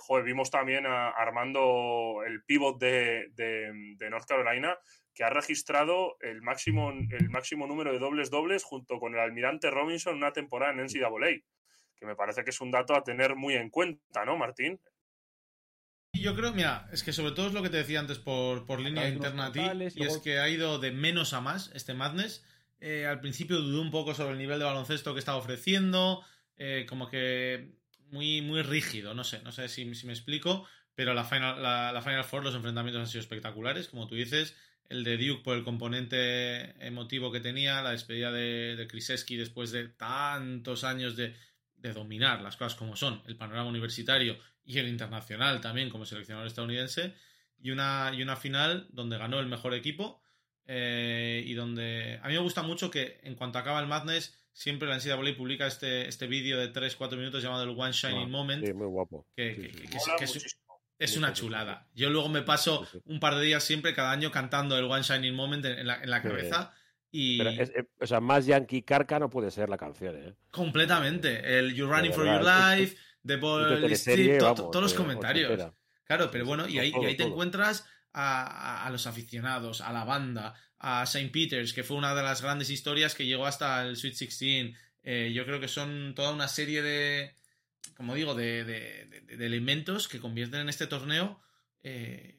joder, 0.00 0.24
vimos 0.24 0.50
también 0.50 0.86
a 0.86 1.08
Armando, 1.08 2.22
el 2.26 2.44
pivot 2.44 2.78
de, 2.78 3.28
de, 3.34 4.10
North 4.10 4.26
Carolina, 4.26 4.76
que 5.14 5.24
ha 5.24 5.30
registrado 5.30 6.16
el 6.20 6.42
máximo, 6.42 6.90
el 6.90 7.30
máximo 7.30 7.66
número 7.66 7.92
de 7.92 7.98
dobles 7.98 8.30
dobles 8.30 8.64
junto 8.64 8.98
con 8.98 9.14
el 9.14 9.20
almirante 9.20 9.70
Robinson 9.70 10.12
en 10.12 10.18
una 10.18 10.32
temporada 10.32 10.72
en 10.72 10.84
NCAA 10.84 11.42
que 12.02 12.06
me 12.06 12.16
parece 12.16 12.42
que 12.42 12.50
es 12.50 12.60
un 12.60 12.72
dato 12.72 12.96
a 12.96 13.04
tener 13.04 13.36
muy 13.36 13.54
en 13.54 13.70
cuenta, 13.70 14.24
¿no, 14.24 14.36
Martín? 14.36 14.80
Yo 16.12 16.34
creo, 16.34 16.52
mira, 16.52 16.88
es 16.92 17.04
que 17.04 17.12
sobre 17.12 17.30
todo 17.30 17.46
es 17.46 17.52
lo 17.52 17.62
que 17.62 17.70
te 17.70 17.76
decía 17.76 18.00
antes 18.00 18.18
por, 18.18 18.66
por 18.66 18.80
línea 18.80 19.08
interna 19.08 19.46
a 19.46 19.52
ti, 19.52 19.60
y 19.94 20.04
es 20.04 20.18
que 20.18 20.40
ha 20.40 20.48
ido 20.48 20.80
de 20.80 20.90
menos 20.90 21.32
a 21.32 21.40
más 21.40 21.70
este 21.74 21.94
Madness. 21.94 22.44
Eh, 22.80 23.06
al 23.06 23.20
principio 23.20 23.60
dudé 23.60 23.80
un 23.80 23.92
poco 23.92 24.14
sobre 24.14 24.32
el 24.32 24.38
nivel 24.38 24.58
de 24.58 24.64
baloncesto 24.64 25.12
que 25.12 25.20
estaba 25.20 25.38
ofreciendo, 25.38 26.24
eh, 26.56 26.86
como 26.88 27.08
que 27.08 27.70
muy, 28.12 28.42
muy 28.42 28.62
rígido, 28.62 29.14
no 29.14 29.24
sé, 29.24 29.42
no 29.42 29.52
sé 29.52 29.68
si, 29.68 29.84
me 29.84 30.12
explico, 30.12 30.66
pero 30.94 31.14
la 31.14 31.24
Final, 31.24 31.62
la, 31.62 32.02
Final 32.02 32.24
Four, 32.24 32.44
los 32.44 32.54
enfrentamientos 32.54 33.00
han 33.00 33.08
sido 33.08 33.20
espectaculares, 33.20 33.88
como 33.88 34.06
tú 34.06 34.14
dices, 34.14 34.54
el 34.88 35.04
de 35.04 35.16
Duke 35.16 35.42
por 35.42 35.56
el 35.56 35.64
componente 35.64 36.86
emotivo 36.86 37.32
que 37.32 37.40
tenía, 37.40 37.82
la 37.82 37.92
despedida 37.92 38.30
de, 38.30 38.76
de 38.76 39.36
después 39.36 39.72
de 39.72 39.88
tantos 39.88 40.84
años 40.84 41.16
de 41.16 41.34
de 41.82 41.92
dominar 41.92 42.40
las 42.40 42.56
cosas 42.56 42.76
como 42.76 42.96
son, 42.96 43.20
el 43.26 43.36
panorama 43.36 43.68
universitario 43.68 44.38
y 44.64 44.78
el 44.78 44.88
internacional 44.88 45.60
también 45.60 45.90
como 45.90 46.06
seleccionador 46.06 46.46
estadounidense, 46.46 47.14
y 47.58 47.70
una, 47.70 48.12
y 48.14 48.22
una 48.22 48.36
final 48.36 48.86
donde 48.90 49.18
ganó 49.18 49.40
el 49.40 49.46
mejor 49.46 49.74
equipo 49.74 50.22
eh, 50.66 51.42
y 51.44 51.54
donde 51.54 52.18
a 52.22 52.28
mí 52.28 52.34
me 52.34 52.40
gusta 52.40 52.62
mucho 52.62 52.90
que 52.90 53.20
en 53.24 53.34
cuanto 53.34 53.58
acaba 53.58 53.80
el 53.80 53.86
Madness 53.86 54.38
siempre 54.52 54.88
la 54.88 54.96
NCAA 54.96 55.36
publica 55.36 55.66
este, 55.66 56.08
este 56.08 56.26
vídeo 56.26 56.58
de 56.58 56.72
3-4 56.72 57.16
minutos 57.16 57.42
llamado 57.42 57.64
el 57.64 57.70
One 57.70 57.92
Shining 57.92 58.30
Moment. 58.30 58.74
muy 58.74 58.86
guapo. 58.86 59.26
Que, 59.34 59.72
es, 60.98 61.16
una 61.16 61.32
chulada. 61.32 61.88
Yo 61.94 62.10
luego 62.10 62.28
me 62.28 62.42
paso 62.42 62.86
un 63.06 63.18
par 63.18 63.34
de 63.34 63.44
días 63.44 63.64
siempre, 63.64 63.94
cada 63.94 64.12
año, 64.12 64.30
cantando 64.30 64.78
el 64.78 64.84
One 64.84 65.02
Shining 65.02 65.34
Moment 65.34 65.64
en 65.64 65.86
la, 65.86 66.02
en 66.02 66.10
la 66.10 66.22
cabeza. 66.22 66.72
Y... 67.10 67.40
Eh, 67.42 67.88
o 68.00 68.06
sea, 68.06 68.20
más 68.20 68.46
Yankee 68.46 68.82
Carca 68.82 69.18
no 69.18 69.28
puede 69.28 69.50
ser 69.50 69.68
la 69.68 69.76
canción, 69.76 70.16
¿eh? 70.16 70.34
Completamente. 70.50 71.58
El 71.58 71.74
You're 71.74 71.94
Running 71.94 72.12
for 72.12 72.24
Your 72.24 72.42
Life, 72.42 72.96
The 73.26 73.36
Ball 73.36 73.84
Street, 73.92 74.38
todos 74.38 74.82
los 74.82 74.94
comentarios. 74.94 75.72
Claro, 76.04 76.30
pero 76.30 76.44
bueno, 76.44 76.68
y 76.68 76.78
ahí, 76.78 76.92
ahí 77.04 77.16
te 77.16 77.24
encuentras 77.24 77.86
a, 78.12 78.86
a, 78.86 78.90
los 78.90 79.06
aficionados, 79.06 79.80
a 79.80 79.92
la 79.92 80.04
banda, 80.04 80.54
a 80.78 81.02
St. 81.04 81.30
Peters, 81.30 81.72
que 81.72 81.84
fue 81.84 81.96
una 81.96 82.14
de 82.14 82.22
las 82.22 82.42
grandes 82.42 82.70
historias 82.70 83.14
que 83.14 83.26
llegó 83.26 83.46
hasta 83.46 83.82
el 83.82 83.96
Sweet 83.96 84.18
16. 84.18 84.76
Eh, 85.04 85.32
yo 85.34 85.44
creo 85.44 85.60
que 85.60 85.68
son 85.68 86.14
toda 86.14 86.32
una 86.32 86.48
serie 86.48 86.82
de, 86.82 87.34
como 87.96 88.14
digo, 88.14 88.34
de, 88.34 88.64
de, 88.64 89.36
de 89.36 89.46
elementos 89.46 90.08
que 90.08 90.20
convierten 90.20 90.60
en 90.60 90.68
este 90.68 90.86
torneo 90.86 91.40
eh, 91.82 92.38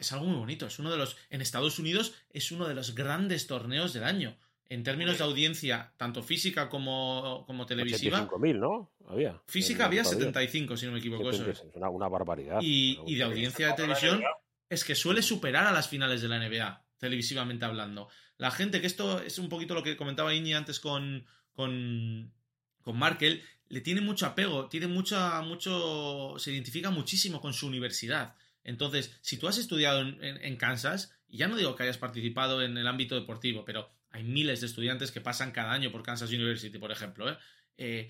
es 0.00 0.12
algo 0.12 0.26
muy 0.26 0.36
bonito. 0.36 0.66
Es 0.66 0.78
uno 0.78 0.90
de 0.90 0.96
los. 0.96 1.16
En 1.28 1.40
Estados 1.40 1.78
Unidos 1.78 2.14
es 2.30 2.50
uno 2.50 2.66
de 2.66 2.74
los 2.74 2.94
grandes 2.94 3.46
torneos 3.46 3.92
del 3.92 4.04
año. 4.04 4.36
En 4.68 4.84
términos 4.84 5.18
de 5.18 5.24
audiencia, 5.24 5.92
tanto 5.96 6.22
física 6.22 6.68
como, 6.68 7.44
como 7.46 7.66
televisiva. 7.66 8.28
85.000, 8.28 8.58
¿no? 8.58 8.92
Había. 9.08 9.40
Física 9.46 9.86
había 9.86 10.04
75, 10.04 10.76
si 10.76 10.86
no 10.86 10.92
me 10.92 10.98
equivoco. 10.98 11.30
Es 11.30 11.64
una, 11.74 11.90
una 11.90 12.08
barbaridad. 12.08 12.60
Y, 12.62 13.00
y 13.04 13.16
de 13.16 13.24
audiencia 13.24 13.68
de 13.68 13.72
televisión 13.74 14.22
es 14.70 14.84
que 14.84 14.94
suele 14.94 15.20
superar 15.20 15.66
a 15.66 15.72
las 15.72 15.88
finales 15.88 16.22
de 16.22 16.28
la 16.28 16.38
NBA, 16.38 16.86
televisivamente 16.98 17.66
hablando. 17.66 18.08
La 18.38 18.50
gente, 18.50 18.80
que 18.80 18.86
esto 18.86 19.20
es 19.20 19.38
un 19.38 19.50
poquito 19.50 19.74
lo 19.74 19.82
que 19.82 19.96
comentaba 19.96 20.32
Iñi 20.32 20.54
antes 20.54 20.80
con, 20.80 21.26
con, 21.52 22.32
con 22.80 22.98
Markel, 22.98 23.42
le 23.68 23.80
tiene 23.80 24.00
mucho 24.00 24.26
apego, 24.26 24.68
tiene 24.68 24.86
mucha, 24.86 25.42
mucho, 25.42 26.34
se 26.38 26.52
identifica 26.52 26.90
muchísimo 26.90 27.40
con 27.40 27.52
su 27.52 27.66
universidad. 27.66 28.34
Entonces, 28.64 29.18
si 29.20 29.38
tú 29.38 29.48
has 29.48 29.58
estudiado 29.58 30.00
en, 30.02 30.56
Kansas, 30.56 31.12
y 31.28 31.38
ya 31.38 31.48
no 31.48 31.56
digo 31.56 31.74
que 31.74 31.82
hayas 31.82 31.98
participado 31.98 32.62
en 32.62 32.78
el 32.78 32.86
ámbito 32.86 33.14
deportivo, 33.14 33.64
pero 33.64 33.90
hay 34.10 34.24
miles 34.24 34.60
de 34.60 34.66
estudiantes 34.66 35.12
que 35.12 35.20
pasan 35.20 35.52
cada 35.52 35.72
año 35.72 35.90
por 35.90 36.02
Kansas 36.02 36.30
University, 36.30 36.78
por 36.78 36.92
ejemplo. 36.92 37.30
¿eh? 37.30 37.38
Eh, 37.78 38.08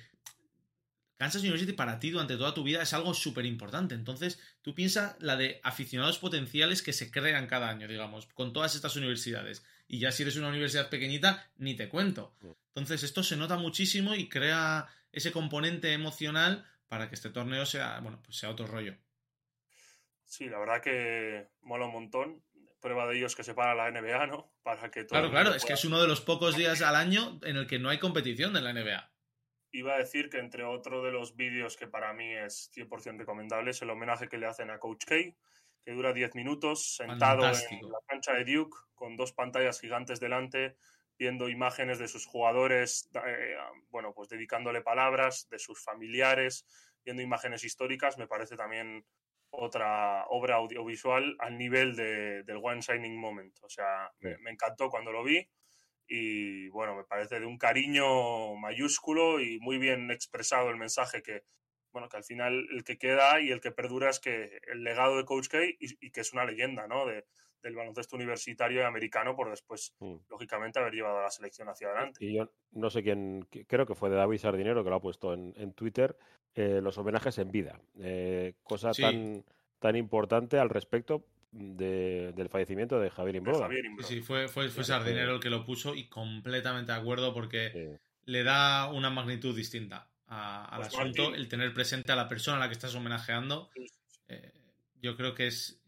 Kansas 1.20 1.42
University 1.42 1.74
para 1.74 2.00
ti 2.00 2.08
durante 2.08 2.38
toda 2.38 2.54
tu 2.54 2.64
vida 2.64 2.80
es 2.80 2.94
algo 2.94 3.12
súper 3.12 3.44
importante. 3.44 3.94
Entonces, 3.94 4.40
tú 4.62 4.74
piensas 4.74 5.16
la 5.20 5.36
de 5.36 5.60
aficionados 5.62 6.18
potenciales 6.18 6.82
que 6.82 6.94
se 6.94 7.10
crean 7.10 7.46
cada 7.46 7.68
año, 7.68 7.86
digamos, 7.86 8.24
con 8.28 8.54
todas 8.54 8.74
estas 8.74 8.96
universidades. 8.96 9.62
Y 9.86 9.98
ya 9.98 10.12
si 10.12 10.22
eres 10.22 10.36
una 10.36 10.48
universidad 10.48 10.88
pequeñita, 10.88 11.46
ni 11.58 11.74
te 11.74 11.90
cuento. 11.90 12.34
Entonces, 12.68 13.02
esto 13.02 13.22
se 13.22 13.36
nota 13.36 13.58
muchísimo 13.58 14.14
y 14.14 14.30
crea 14.30 14.88
ese 15.12 15.30
componente 15.30 15.92
emocional 15.92 16.66
para 16.88 17.10
que 17.10 17.16
este 17.16 17.28
torneo 17.28 17.66
sea, 17.66 18.00
bueno, 18.00 18.18
pues 18.24 18.38
sea 18.38 18.48
otro 18.48 18.66
rollo. 18.66 18.96
Sí, 20.24 20.48
la 20.48 20.58
verdad 20.58 20.80
que 20.80 21.48
mola 21.60 21.84
un 21.84 21.92
montón. 21.92 22.42
Prueba 22.80 23.06
de 23.06 23.18
ello 23.18 23.26
es 23.26 23.36
que 23.36 23.44
se 23.44 23.52
para 23.52 23.74
la 23.74 23.90
NBA, 23.90 24.26
¿no? 24.26 24.50
Para 24.62 24.90
que 24.90 25.04
todo 25.04 25.20
Claro, 25.20 25.30
claro, 25.30 25.54
es 25.54 25.66
que 25.66 25.74
es 25.74 25.84
uno 25.84 26.00
de 26.00 26.08
los 26.08 26.22
pocos 26.22 26.56
días 26.56 26.80
al 26.80 26.96
año 26.96 27.38
en 27.42 27.58
el 27.58 27.66
que 27.66 27.78
no 27.78 27.90
hay 27.90 27.98
competición 27.98 28.56
en 28.56 28.64
la 28.64 28.72
NBA. 28.72 29.09
Iba 29.72 29.94
a 29.94 29.98
decir 29.98 30.28
que 30.30 30.38
entre 30.38 30.64
otro 30.64 31.02
de 31.02 31.12
los 31.12 31.36
vídeos 31.36 31.76
que 31.76 31.86
para 31.86 32.12
mí 32.12 32.32
es 32.34 32.70
100% 32.74 33.18
recomendable 33.18 33.70
es 33.70 33.82
el 33.82 33.90
homenaje 33.90 34.28
que 34.28 34.38
le 34.38 34.46
hacen 34.46 34.70
a 34.70 34.78
Coach 34.78 35.04
K, 35.04 35.14
que 35.84 35.92
dura 35.92 36.12
10 36.12 36.34
minutos, 36.34 36.96
sentado 36.96 37.42
Fantástico. 37.42 37.86
en 37.86 37.92
la 37.92 37.98
cancha 38.06 38.32
de 38.34 38.44
Duke, 38.44 38.76
con 38.94 39.16
dos 39.16 39.32
pantallas 39.32 39.80
gigantes 39.80 40.18
delante, 40.20 40.76
viendo 41.18 41.48
imágenes 41.48 41.98
de 41.98 42.08
sus 42.08 42.26
jugadores, 42.26 43.08
eh, 43.26 43.56
bueno, 43.90 44.12
pues 44.14 44.28
dedicándole 44.28 44.80
palabras, 44.82 45.48
de 45.50 45.58
sus 45.58 45.82
familiares, 45.84 46.66
viendo 47.04 47.22
imágenes 47.22 47.62
históricas, 47.64 48.18
me 48.18 48.26
parece 48.26 48.56
también 48.56 49.04
otra 49.50 50.26
obra 50.28 50.56
audiovisual 50.56 51.36
al 51.38 51.58
nivel 51.58 51.96
de- 51.96 52.42
del 52.44 52.58
One 52.62 52.80
Shining 52.80 53.16
Moment. 53.18 53.56
O 53.62 53.68
sea, 53.68 54.10
me, 54.20 54.36
me 54.38 54.50
encantó 54.50 54.88
cuando 54.88 55.12
lo 55.12 55.24
vi 55.24 55.46
y 56.10 56.68
bueno, 56.70 56.96
me 56.96 57.04
parece 57.04 57.38
de 57.38 57.46
un 57.46 57.56
cariño 57.56 58.56
mayúsculo 58.56 59.40
y 59.40 59.60
muy 59.60 59.78
bien 59.78 60.10
expresado 60.10 60.68
el 60.68 60.76
mensaje 60.76 61.22
que, 61.22 61.44
bueno, 61.92 62.08
que 62.08 62.16
al 62.16 62.24
final 62.24 62.66
el 62.72 62.82
que 62.82 62.98
queda 62.98 63.40
y 63.40 63.50
el 63.52 63.60
que 63.60 63.70
perdura 63.70 64.10
es 64.10 64.18
que 64.18 64.60
el 64.72 64.82
legado 64.82 65.16
de 65.16 65.24
Coach 65.24 65.48
K 65.48 65.64
y, 65.64 65.76
y 66.00 66.10
que 66.10 66.20
es 66.20 66.32
una 66.32 66.44
leyenda, 66.44 66.88
¿no? 66.88 67.06
De, 67.06 67.24
del 67.62 67.76
baloncesto 67.76 68.16
universitario 68.16 68.80
y 68.80 68.84
americano 68.84 69.36
por 69.36 69.50
después, 69.50 69.94
Mm. 70.00 70.16
lógicamente, 70.28 70.80
haber 70.80 70.94
llevado 70.94 71.18
a 71.18 71.22
la 71.22 71.30
selección 71.30 71.68
hacia 71.68 71.88
adelante. 71.88 72.24
Y 72.24 72.34
yo 72.36 72.50
no 72.72 72.90
sé 72.90 73.02
quién, 73.02 73.46
creo 73.68 73.86
que 73.86 73.94
fue 73.94 74.10
de 74.10 74.16
David 74.16 74.38
Sardinero 74.38 74.82
que 74.82 74.90
lo 74.90 74.96
ha 74.96 75.00
puesto 75.00 75.32
en, 75.32 75.54
en 75.56 75.72
Twitter, 75.74 76.16
eh, 76.54 76.80
los 76.82 76.98
homenajes 76.98 77.38
en 77.38 77.50
vida. 77.52 77.80
Eh, 78.00 78.54
cosa 78.64 78.92
Sí. 78.94 79.02
tan, 79.02 79.44
tan 79.78 79.94
importante 79.96 80.58
al 80.58 80.70
respecto 80.70 81.24
de- 81.52 82.32
del 82.36 82.48
fallecimiento 82.48 83.00
de 83.00 83.10
Javier 83.10 83.36
Imbroda. 83.36 83.68
Sí, 84.06 84.20
fue, 84.20 84.48
fue, 84.48 84.68
fue 84.68 84.84
Sardinero 84.84 85.34
el 85.34 85.40
que 85.40 85.50
lo 85.50 85.64
puso 85.64 85.94
y 85.94 86.04
completamente 86.08 86.92
de 86.92 86.98
acuerdo 86.98 87.34
porque 87.34 87.70
Sí. 87.72 87.98
le 88.26 88.42
da 88.44 88.88
una 88.90 89.10
magnitud 89.10 89.54
distinta 89.56 90.08
a- 90.26 90.64
al 90.66 90.82
Pues, 90.82 90.88
asunto, 90.94 91.22
Martín. 91.24 91.40
el 91.40 91.48
tener 91.48 91.74
presente 91.74 92.12
a 92.12 92.16
la 92.16 92.28
persona 92.28 92.56
a 92.58 92.60
la 92.60 92.68
que 92.68 92.74
estás 92.74 92.94
homenajeando. 92.94 93.70
Eh, 94.28 94.52
yo 95.02 95.16
creo 95.16 95.34
que 95.34 95.48
es. 95.48 95.80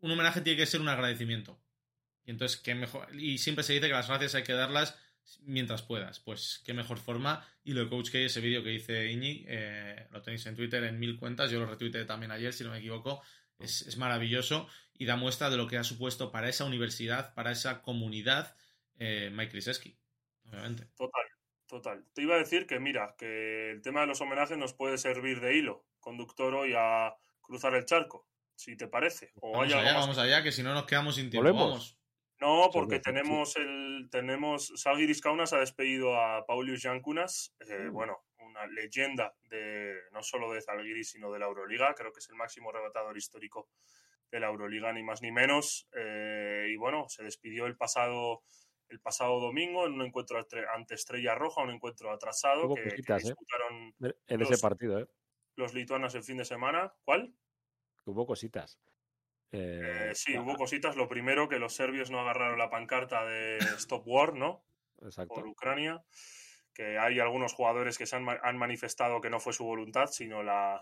Un 0.00 0.10
homenaje 0.10 0.40
tiene 0.40 0.56
que 0.58 0.66
ser 0.66 0.80
un 0.80 0.88
agradecimiento. 0.88 1.58
Y 2.24 2.32
entonces, 2.32 2.58
qué 2.60 2.74
mejor. 2.74 3.08
Y 3.14 3.38
siempre 3.38 3.62
se 3.62 3.74
dice 3.74 3.86
que 3.86 3.92
las 3.92 4.08
gracias 4.08 4.34
hay 4.34 4.42
que 4.42 4.52
darlas 4.54 4.98
mientras 5.42 5.82
puedas. 5.82 6.18
Pues 6.20 6.60
qué 6.64 6.74
mejor 6.74 6.98
forma. 6.98 7.46
Y 7.64 7.72
lo 7.72 7.82
de 7.84 7.88
Coach 7.88 8.10
K, 8.10 8.18
ese 8.18 8.40
vídeo 8.40 8.62
que 8.64 8.70
dice 8.70 9.10
Iñi, 9.12 9.44
eh, 9.46 10.08
lo 10.10 10.20
tenéis 10.22 10.44
en 10.46 10.56
Twitter 10.56 10.82
en 10.84 10.98
mil 10.98 11.16
cuentas. 11.16 11.50
Yo 11.52 11.60
lo 11.60 11.66
retuiteé 11.66 12.04
también 12.04 12.32
ayer, 12.32 12.52
si 12.52 12.64
no 12.64 12.70
me 12.70 12.78
equivoco. 12.78 13.22
Es, 13.58 13.82
es 13.82 13.96
maravilloso 13.96 14.68
y 14.94 15.06
da 15.06 15.16
muestra 15.16 15.50
de 15.50 15.56
lo 15.56 15.66
que 15.66 15.76
ha 15.78 15.84
supuesto 15.84 16.30
para 16.30 16.48
esa 16.48 16.64
universidad, 16.64 17.34
para 17.34 17.52
esa 17.52 17.82
comunidad, 17.82 18.56
eh, 18.98 19.30
Mike 19.32 19.52
Krzyzewski, 19.52 19.98
obviamente. 20.48 20.86
Total, 20.96 21.24
total. 21.66 22.04
Te 22.12 22.22
iba 22.22 22.34
a 22.34 22.38
decir 22.38 22.66
que, 22.66 22.80
mira, 22.80 23.14
que 23.18 23.70
el 23.72 23.82
tema 23.82 24.00
de 24.02 24.06
los 24.06 24.20
homenajes 24.20 24.56
nos 24.58 24.74
puede 24.74 24.98
servir 24.98 25.40
de 25.40 25.56
hilo 25.56 25.84
conductor 26.00 26.54
hoy 26.54 26.72
a 26.76 27.14
cruzar 27.40 27.74
el 27.74 27.84
charco, 27.84 28.28
si 28.54 28.76
te 28.76 28.86
parece. 28.88 29.32
O 29.40 29.52
Vamos 29.52 29.72
allá, 29.74 29.94
vamos 29.94 30.18
allá, 30.18 30.42
que 30.42 30.52
si 30.52 30.62
no 30.62 30.72
nos 30.72 30.86
quedamos 30.86 31.16
sin 31.16 31.30
tiempo. 31.30 31.78
No, 32.38 32.68
porque 32.72 33.00
tenemos 33.00 33.56
el 33.56 34.08
tenemos 34.10 34.72
Salgiris 34.76 35.20
Kaunas 35.22 35.52
ha 35.54 35.58
despedido 35.58 36.20
a 36.20 36.44
Paulius 36.46 36.82
Jankunas, 36.82 37.54
eh, 37.60 37.88
Mm. 37.88 37.92
bueno, 37.92 38.25
una 38.56 38.66
leyenda 38.72 39.34
de 39.50 39.94
no 40.12 40.22
solo 40.22 40.52
de 40.52 40.60
Zalgiris 40.62 41.10
sino 41.10 41.30
de 41.32 41.38
la 41.38 41.46
Euroliga, 41.46 41.94
creo 41.94 42.12
que 42.12 42.20
es 42.20 42.28
el 42.28 42.36
máximo 42.36 42.72
rebatador 42.72 43.16
histórico 43.16 43.68
de 44.30 44.40
la 44.40 44.48
Euroliga 44.48 44.92
ni 44.92 45.02
más 45.02 45.22
ni 45.22 45.30
menos 45.32 45.88
eh, 45.96 46.66
y 46.70 46.76
bueno, 46.76 47.06
se 47.08 47.22
despidió 47.22 47.66
el 47.66 47.76
pasado 47.76 48.42
el 48.88 49.00
pasado 49.00 49.40
domingo 49.40 49.84
en 49.86 49.94
un 49.94 50.02
encuentro 50.02 50.38
ante- 50.72 50.94
Estrella 50.94 51.34
Roja, 51.34 51.62
un 51.62 51.70
encuentro 51.70 52.12
atrasado 52.12 52.72
que, 52.74 52.82
que 52.82 52.90
cositas, 52.90 53.22
¿eh? 53.24 53.26
disputaron 53.26 53.94
En 54.28 54.40
Los- 54.40 54.50
ese 54.50 54.62
partido, 54.62 55.00
¿eh? 55.00 55.06
los 55.56 55.74
lituanos 55.74 56.14
el 56.14 56.22
fin 56.22 56.36
de 56.36 56.44
semana. 56.44 56.94
¿Cuál? 57.04 57.34
Hubo 58.04 58.26
cositas. 58.26 58.78
Eh, 59.50 60.10
Eh, 60.10 60.14
sí, 60.14 60.36
ah, 60.36 60.42
hubo 60.42 60.54
cositas. 60.54 60.94
Lo 60.96 61.08
primero, 61.08 61.48
que 61.48 61.58
los 61.58 61.74
serbios 61.74 62.10
no 62.10 62.20
agarraron 62.20 62.58
la 62.58 62.70
pancarta 62.70 63.24
de 63.24 63.56
Stop 63.78 64.06
War, 64.06 64.34
¿no? 64.34 64.64
Exacto. 65.02 65.34
por 65.34 65.46
Ucrania, 65.48 66.04
que 66.76 66.98
hay 66.98 67.18
algunos 67.20 67.54
jugadores 67.54 67.96
que 67.96 68.04
se 68.06 68.16
han, 68.16 68.26
han 68.28 68.58
manifestado 68.58 69.20
que 69.22 69.30
no 69.30 69.40
fue 69.40 69.52
su 69.54 69.64
voluntad, 69.64 70.08
sino 70.08 70.42
la 70.42 70.78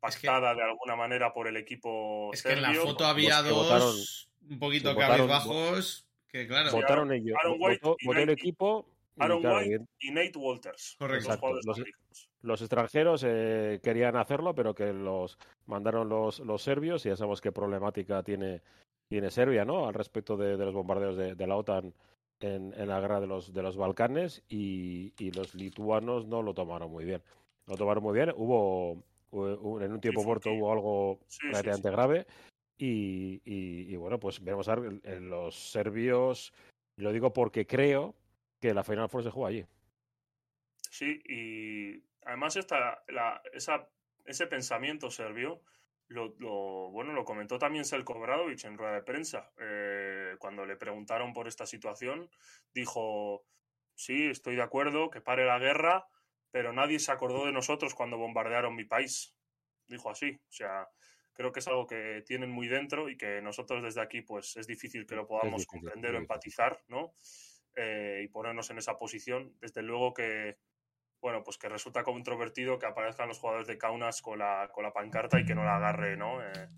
pactada 0.00 0.54
de 0.54 0.62
alguna 0.62 0.94
manera 0.94 1.32
por 1.34 1.48
el 1.48 1.56
equipo 1.56 2.30
Es 2.32 2.42
que 2.44 2.52
en 2.52 2.62
la 2.62 2.72
foto 2.74 3.04
había 3.04 3.42
dos 3.42 3.66
votaron- 3.68 4.50
un 4.52 4.58
poquito 4.60 4.94
cabizbajos 4.96 6.06
que 6.28 6.46
claro. 6.46 6.70
Votaron 6.70 7.12
ellos. 7.12 7.36
Aaron 7.42 7.56
White 7.58 7.80
votó, 7.82 7.96
y 8.00 8.06
votó 8.06 8.18
el 8.20 8.26
Nike- 8.28 8.40
equipo. 8.40 8.86
Aaron 9.18 9.40
claro, 9.40 9.58
White 9.58 9.84
y 9.98 10.10
Nate 10.12 10.32
Walters, 10.38 10.94
Correcto. 10.98 11.14
los 11.16 11.24
Exacto, 11.24 11.40
jugadores 11.40 11.66
los- 11.66 11.76
americanos. 11.78 12.30
los 12.42 12.60
extranjeros 12.60 13.24
eh, 13.26 13.80
querían 13.82 14.16
hacerlo, 14.16 14.54
pero 14.54 14.74
que 14.74 14.92
los 14.92 15.36
mandaron 15.66 16.08
los, 16.08 16.38
los 16.40 16.62
serbios 16.62 17.04
y 17.04 17.08
ya 17.08 17.16
sabemos 17.16 17.40
qué 17.40 17.50
problemática 17.50 18.22
tiene, 18.22 18.62
tiene 19.08 19.30
Serbia, 19.32 19.64
¿no? 19.64 19.88
Al 19.88 19.94
respecto 19.94 20.36
de, 20.36 20.56
de 20.56 20.64
los 20.64 20.74
bombardeos 20.74 21.16
de, 21.16 21.34
de 21.34 21.46
la 21.48 21.56
OTAN 21.56 21.92
en, 22.40 22.72
en 22.76 22.88
la 22.88 23.00
guerra 23.00 23.20
de 23.20 23.26
los, 23.26 23.52
de 23.52 23.62
los 23.62 23.76
Balcanes 23.76 24.42
y, 24.48 25.12
y 25.18 25.30
los 25.32 25.54
lituanos 25.54 26.26
no 26.26 26.42
lo 26.42 26.54
tomaron 26.54 26.90
muy 26.90 27.04
bien. 27.04 27.22
Lo 27.66 27.76
tomaron 27.76 28.02
muy 28.02 28.14
bien. 28.14 28.32
Hubo, 28.36 29.02
hubo- 29.30 29.80
en 29.80 29.92
un 29.92 30.00
tiempo 30.00 30.22
que- 30.40 30.48
hubo 30.50 30.72
algo 30.72 31.18
Sí, 31.28 31.38
sí, 31.40 31.46
relativamente 31.48 31.88
sí. 31.88 31.92
grave 31.92 32.26
y, 32.78 33.42
y- 33.44 33.92
y 33.92 33.96
bueno, 33.96 34.18
pues 34.20 34.42
veremos 34.42 34.68
a 34.68 34.76
ver 34.76 35.00
en 35.04 35.30
los 35.30 35.54
serbios. 35.54 36.52
Lo 36.96 37.12
digo 37.12 37.32
porque 37.32 37.66
creo 37.66 38.14
que 38.60 38.72
la 38.74 38.84
Final 38.84 39.08
Four 39.08 39.24
se 39.24 39.30
juega 39.30 39.48
allí. 39.48 39.66
Sí, 40.90 41.20
y 41.28 42.02
además 42.24 42.56
esta, 42.56 43.02
la, 43.08 43.42
esa, 43.52 43.88
ese 44.24 44.46
pensamiento 44.46 45.10
serbio 45.10 45.60
lo, 46.08 46.34
lo- 46.38 46.90
bueno, 46.90 47.12
lo 47.12 47.24
comentó 47.24 47.58
también 47.58 47.84
Selko 47.84 48.14
Obradovic 48.14 48.64
en 48.64 48.78
rueda 48.78 48.94
de 48.94 49.02
prensa. 49.02 49.52
Eh, 49.58 50.36
cuando 50.38 50.66
le 50.66 50.76
preguntaron 50.76 51.32
por 51.32 51.48
esta 51.48 51.66
situación, 51.66 52.30
dijo, 52.72 53.46
sí, 53.94 54.26
estoy 54.26 54.56
de 54.56 54.62
acuerdo, 54.62 55.10
que 55.10 55.20
pare 55.20 55.44
la 55.46 55.58
guerra, 55.58 56.06
pero 56.50 56.72
nadie 56.72 56.98
se 56.98 57.12
acordó 57.12 57.46
de 57.46 57.52
nosotros 57.52 57.94
cuando 57.94 58.16
bombardearon 58.18 58.74
mi 58.74 58.84
país. 58.84 59.36
Dijo 59.86 60.10
así. 60.10 60.32
O 60.48 60.52
sea, 60.52 60.88
creo 61.32 61.52
que 61.52 61.60
es 61.60 61.68
algo 61.68 61.86
que 61.86 62.22
tienen 62.26 62.50
muy 62.50 62.68
dentro 62.68 63.08
y 63.08 63.16
que 63.16 63.40
nosotros 63.42 63.82
desde 63.82 64.00
aquí, 64.00 64.22
pues 64.22 64.56
es 64.56 64.66
difícil 64.66 65.06
que 65.06 65.14
lo 65.16 65.26
podamos 65.26 65.66
difícil, 65.66 65.66
comprender 65.66 66.14
o 66.14 66.18
empatizar, 66.18 66.82
¿no? 66.88 67.12
Eh, 67.76 68.22
y 68.24 68.28
ponernos 68.28 68.70
en 68.70 68.78
esa 68.78 68.98
posición. 68.98 69.56
Desde 69.60 69.82
luego 69.82 70.12
que, 70.14 70.58
bueno, 71.20 71.42
pues 71.42 71.58
que 71.58 71.68
resulta 71.68 72.04
controvertido 72.04 72.78
que 72.78 72.86
aparezcan 72.86 73.28
los 73.28 73.38
jugadores 73.38 73.66
de 73.66 73.78
Kaunas 73.78 74.22
con 74.22 74.38
la, 74.38 74.70
con 74.72 74.84
la 74.84 74.92
pancarta 74.92 75.40
y 75.40 75.44
que 75.44 75.54
no 75.54 75.64
la 75.64 75.76
agarre, 75.76 76.16
¿no? 76.16 76.42
Eh, 76.42 76.68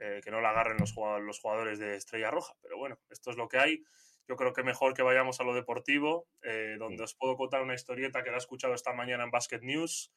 eh, 0.00 0.20
que 0.24 0.30
no 0.30 0.40
la 0.40 0.50
agarren 0.50 0.78
los 0.78 0.92
jugadores, 0.92 1.24
los 1.24 1.38
jugadores 1.38 1.78
de 1.78 1.94
Estrella 1.94 2.30
Roja. 2.30 2.54
Pero 2.60 2.76
bueno, 2.76 2.98
esto 3.10 3.30
es 3.30 3.36
lo 3.36 3.48
que 3.48 3.58
hay. 3.58 3.84
Yo 4.26 4.36
creo 4.36 4.52
que 4.52 4.62
mejor 4.62 4.94
que 4.94 5.02
vayamos 5.02 5.40
a 5.40 5.44
lo 5.44 5.54
deportivo, 5.54 6.26
eh, 6.42 6.76
donde 6.78 7.04
os 7.04 7.14
puedo 7.14 7.36
contar 7.36 7.62
una 7.62 7.74
historieta 7.74 8.22
que 8.22 8.30
la 8.30 8.36
he 8.36 8.38
escuchado 8.38 8.74
esta 8.74 8.92
mañana 8.92 9.24
en 9.24 9.30
Basket 9.30 9.60
News, 9.62 10.12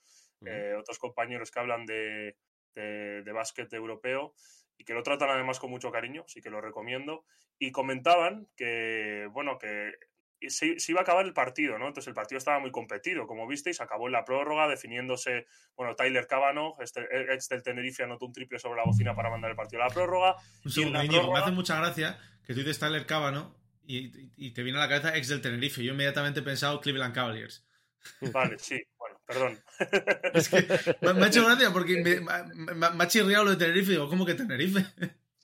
eh, 0.46 0.74
otros 0.78 1.00
compañeros 1.00 1.52
que 1.52 1.60
hablan 1.60 1.86
de, 1.86 2.36
de, 2.74 3.24
de 3.24 3.32
básquet 3.32 3.72
europeo 3.74 4.34
y 4.78 4.86
que 4.86 4.94
lo 4.94 5.04
tratan 5.04 5.30
además 5.30 5.60
con 5.60 5.70
mucho 5.70 5.92
cariño, 5.92 6.24
así 6.26 6.42
que 6.42 6.50
lo 6.50 6.62
recomiendo. 6.62 7.26
Y 7.60 7.72
comentaban 7.72 8.48
que, 8.56 9.28
bueno, 9.32 9.58
que 9.58 9.94
se, 10.50 10.80
se 10.80 10.92
iba 10.92 11.02
a 11.02 11.04
acabar 11.04 11.26
el 11.26 11.34
partido, 11.34 11.78
¿no? 11.78 11.88
Entonces 11.88 12.08
el 12.08 12.14
partido 12.14 12.38
estaba 12.38 12.60
muy 12.60 12.72
competido, 12.72 13.28
como 13.28 13.48
visteis, 13.48 13.82
acabó 13.82 14.08
en 14.08 14.14
la 14.14 14.26
prórroga, 14.26 14.68
definiéndose, 14.68 15.46
bueno, 15.76 15.96
Tyler 15.96 16.28
Cavano, 16.28 16.76
este, 16.80 17.02
ex 17.34 17.50
del 17.50 17.64
Tenerife, 17.64 18.04
anotó 18.04 18.26
un 18.26 18.34
triple 18.34 18.60
sobre 18.60 18.78
la 18.78 18.86
bocina 18.86 19.16
para 19.16 19.30
mandar 19.30 19.52
el 19.52 19.58
partido 19.58 19.82
a 19.84 19.88
la 19.88 19.94
prórroga. 19.94 20.36
Un 20.64 20.72
Y 20.76 20.82
en 20.84 20.94
la 20.94 21.00
segundo, 21.02 21.04
Íñigo, 21.04 21.34
me 21.34 21.40
hace 21.40 21.52
mucha 21.52 21.78
gracia 21.78 22.20
que 22.46 22.54
tú 22.54 22.60
dices 22.60 22.80
Tyler 22.80 23.06
Cábano 23.06 23.56
y, 23.88 24.32
y 24.36 24.52
te 24.52 24.64
viene 24.64 24.80
a 24.80 24.82
la 24.82 24.90
cabeza 24.90 25.16
ex 25.18 25.28
del 25.28 25.42
Tenerife. 25.42 25.84
Yo 25.84 25.94
inmediatamente 25.94 26.40
he 26.40 26.44
pensado 26.44 26.82
Cleveland 26.82 27.14
Cavaliers. 27.14 27.66
Vale, 28.22 28.60
sí, 28.60 28.82
bueno, 28.98 29.20
perdón. 29.26 29.60
Es 30.34 30.50
que 30.50 30.58
me, 31.02 31.14
me 31.14 31.26
ha 31.26 31.28
hecho 31.28 31.46
gracia 31.46 31.72
porque 31.74 32.02
me- 32.04 32.20
me 32.20 33.04
ha 33.04 33.08
chirriado 33.08 33.46
lo 33.46 33.52
de 33.52 33.58
Tenerife. 33.58 33.92
Digo, 33.92 34.08
¿cómo 34.10 34.26
que 34.26 34.36
Tenerife? 34.36 34.86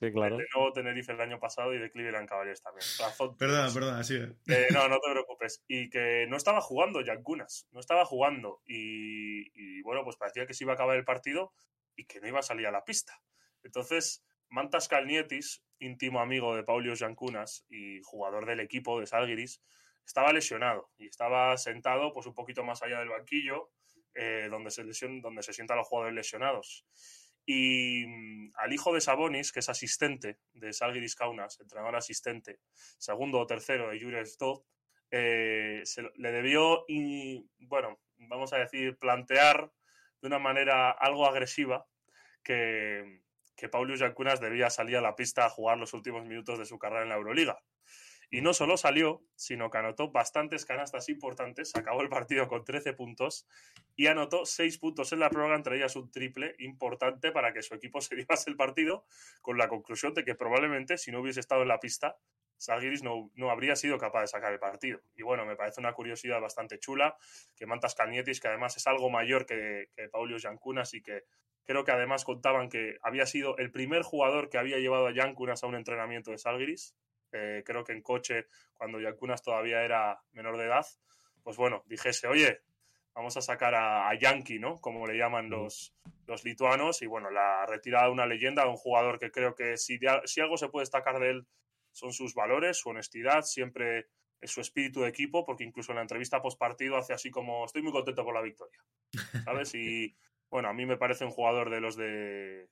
Sí, 0.02 0.10
claro. 0.10 0.36
De 0.36 0.46
nuevo 0.52 0.72
Tenerife 0.72 1.12
el 1.12 1.20
año 1.20 1.38
pasado 1.38 1.72
y 1.72 1.78
de 1.78 1.88
Cleveland 1.92 2.28
Cavaliers 2.28 2.60
también. 2.60 2.84
Razón 2.98 3.36
Perdona, 3.36 3.72
perdona, 3.72 4.02
sí. 4.02 4.16
Eh, 4.16 4.66
no, 4.72 4.88
no 4.88 4.98
te 4.98 5.12
preocupes. 5.12 5.62
Y 5.68 5.90
que 5.90 6.26
no 6.28 6.36
estaba 6.36 6.60
jugando 6.60 7.02
Yankunas, 7.02 7.68
no 7.70 7.78
estaba 7.78 8.04
jugando. 8.04 8.62
Y, 8.66 9.52
y, 9.54 9.80
bueno, 9.82 10.02
pues 10.02 10.16
parecía 10.16 10.44
que 10.44 10.54
se 10.54 10.64
iba 10.64 10.72
a 10.72 10.74
acabar 10.74 10.96
el 10.96 11.04
partido 11.04 11.52
y 11.94 12.06
que 12.06 12.20
no 12.20 12.26
iba 12.26 12.40
a 12.40 12.42
salir 12.42 12.66
a 12.66 12.72
la 12.72 12.84
pista. 12.84 13.22
Entonces, 13.62 14.24
Mantas 14.48 14.88
Kalnietis, 14.88 15.62
íntimo 15.78 16.18
amigo 16.18 16.56
de 16.56 16.64
Paulios 16.64 16.98
Yankunas 16.98 17.64
y 17.68 18.00
jugador 18.02 18.44
del 18.44 18.58
equipo 18.58 18.98
de 18.98 19.06
Salgiris, 19.06 19.62
estaba 20.04 20.32
lesionado 20.32 20.90
y 20.98 21.06
estaba 21.06 21.56
sentado 21.58 22.12
pues 22.12 22.26
un 22.26 22.34
poquito 22.34 22.64
más 22.64 22.82
allá 22.82 22.98
del 22.98 23.10
banquillo, 23.10 23.70
eh, 24.14 24.48
donde, 24.50 24.72
se 24.72 24.82
lesion, 24.82 25.20
donde 25.20 25.44
se 25.44 25.52
sientan 25.52 25.76
los 25.76 25.86
jugadores 25.86 26.16
lesionados. 26.16 26.84
Y 27.44 28.06
mm, 28.06 28.52
al 28.56 28.72
hijo 28.72 28.94
de 28.94 29.00
Sabonis, 29.00 29.52
que 29.52 29.60
es 29.60 29.68
asistente 29.68 30.38
de 30.52 30.72
Salgiris 30.72 31.14
Kaunas, 31.14 31.60
entrenador 31.60 31.96
asistente, 31.96 32.60
segundo 32.98 33.38
o 33.38 33.46
tercero 33.46 33.90
de 33.90 34.00
Jules 34.00 34.36
Dodd, 34.38 34.62
eh, 35.10 35.82
se, 35.84 36.02
le 36.16 36.32
debió, 36.32 36.84
y, 36.88 37.46
bueno, 37.58 38.00
vamos 38.16 38.52
a 38.52 38.58
decir, 38.58 38.96
plantear 38.98 39.70
de 40.20 40.28
una 40.28 40.38
manera 40.38 40.90
algo 40.90 41.26
agresiva 41.26 41.86
que, 42.42 43.22
que 43.56 43.68
Paulius 43.68 44.00
Yankunas 44.00 44.40
debía 44.40 44.70
salir 44.70 44.96
a 44.96 45.02
la 45.02 45.14
pista 45.14 45.44
a 45.44 45.50
jugar 45.50 45.78
los 45.78 45.92
últimos 45.92 46.24
minutos 46.24 46.58
de 46.58 46.64
su 46.64 46.78
carrera 46.78 47.02
en 47.02 47.10
la 47.10 47.16
Euroliga. 47.16 47.62
Y 48.34 48.40
no 48.40 48.54
solo 48.54 48.78
salió, 48.78 49.22
sino 49.36 49.70
que 49.70 49.76
anotó 49.76 50.10
bastantes 50.10 50.64
canastas 50.64 51.10
importantes, 51.10 51.76
acabó 51.76 52.00
el 52.00 52.08
partido 52.08 52.48
con 52.48 52.64
13 52.64 52.94
puntos 52.94 53.46
y 53.94 54.06
anotó 54.06 54.46
6 54.46 54.78
puntos 54.78 55.12
en 55.12 55.20
la 55.20 55.28
prórroga, 55.28 55.54
entre 55.54 55.76
ellas 55.76 55.96
un 55.96 56.10
triple 56.10 56.54
importante 56.58 57.30
para 57.30 57.52
que 57.52 57.60
su 57.60 57.74
equipo 57.74 58.00
se 58.00 58.16
llevase 58.16 58.48
el 58.48 58.56
partido, 58.56 59.04
con 59.42 59.58
la 59.58 59.68
conclusión 59.68 60.14
de 60.14 60.24
que 60.24 60.34
probablemente 60.34 60.96
si 60.96 61.12
no 61.12 61.20
hubiese 61.20 61.40
estado 61.40 61.60
en 61.60 61.68
la 61.68 61.78
pista, 61.78 62.16
Salgiris 62.56 63.02
no, 63.02 63.30
no, 63.34 63.50
habría 63.50 63.76
sido 63.76 63.98
capaz 63.98 64.22
de 64.22 64.28
sacar 64.28 64.50
el 64.50 64.58
partido. 64.58 65.02
Y 65.14 65.22
bueno, 65.22 65.44
me 65.44 65.54
parece 65.54 65.80
una 65.82 65.92
curiosidad 65.92 66.40
bastante 66.40 66.78
chula 66.78 67.18
que 67.54 67.66
Mantas 67.66 67.94
Calnietis, 67.94 68.40
que 68.40 68.48
además 68.48 68.78
es 68.78 68.86
algo 68.86 69.10
mayor 69.10 69.44
que, 69.44 69.90
que 69.94 70.08
Paulius 70.08 70.44
Yankunas 70.44 70.94
y 70.94 71.02
que 71.02 71.24
creo 71.64 71.84
que 71.84 71.92
además 71.92 72.24
contaban 72.24 72.70
que 72.70 72.96
había 73.02 73.26
sido 73.26 73.58
el 73.58 73.70
primer 73.72 74.00
jugador 74.00 74.48
que 74.48 74.56
había 74.56 74.78
llevado 74.78 75.08
a 75.08 75.12
Yankunas 75.12 75.62
a 75.62 75.66
un 75.66 75.74
entrenamiento 75.74 76.30
de 76.30 76.38
Salgiris, 76.38 76.96
eh, 77.32 77.62
creo 77.64 77.84
que 77.84 77.92
en 77.92 78.02
coche, 78.02 78.46
cuando 78.74 79.00
Yankunas 79.00 79.42
todavía 79.42 79.82
era 79.82 80.20
menor 80.32 80.56
de 80.56 80.66
edad, 80.66 80.86
pues 81.42 81.56
bueno, 81.56 81.82
dijese, 81.86 82.26
oye, 82.28 82.62
vamos 83.14 83.36
a 83.36 83.42
sacar 83.42 83.74
a, 83.74 84.08
a 84.08 84.14
Yankee, 84.14 84.58
¿no? 84.58 84.80
Como 84.80 85.06
le 85.06 85.16
llaman 85.16 85.50
los, 85.50 85.94
los 86.26 86.44
lituanos, 86.44 87.02
y 87.02 87.06
bueno, 87.06 87.30
la 87.30 87.66
retirada 87.66 88.06
de 88.06 88.12
una 88.12 88.26
leyenda, 88.26 88.64
de 88.64 88.70
un 88.70 88.76
jugador 88.76 89.18
que 89.18 89.30
creo 89.30 89.54
que 89.54 89.76
si, 89.76 89.98
si 90.24 90.40
algo 90.40 90.56
se 90.56 90.68
puede 90.68 90.82
destacar 90.82 91.18
de 91.18 91.30
él 91.30 91.46
son 91.92 92.12
sus 92.12 92.34
valores, 92.34 92.78
su 92.78 92.88
honestidad, 92.88 93.42
siempre 93.42 94.08
su 94.42 94.60
espíritu 94.60 95.02
de 95.02 95.08
equipo, 95.08 95.44
porque 95.44 95.64
incluso 95.64 95.92
en 95.92 95.96
la 95.96 96.02
entrevista 96.02 96.42
post 96.42 96.58
partido 96.58 96.96
hace 96.96 97.12
así 97.12 97.30
como, 97.30 97.64
estoy 97.64 97.82
muy 97.82 97.92
contento 97.92 98.24
por 98.24 98.34
la 98.34 98.42
victoria, 98.42 98.80
¿sabes? 99.44 99.74
Y 99.74 100.16
bueno, 100.50 100.68
a 100.68 100.72
mí 100.72 100.84
me 100.84 100.96
parece 100.96 101.24
un 101.24 101.30
jugador 101.30 101.70
de 101.70 101.80
los 101.80 101.96
de, 101.96 102.68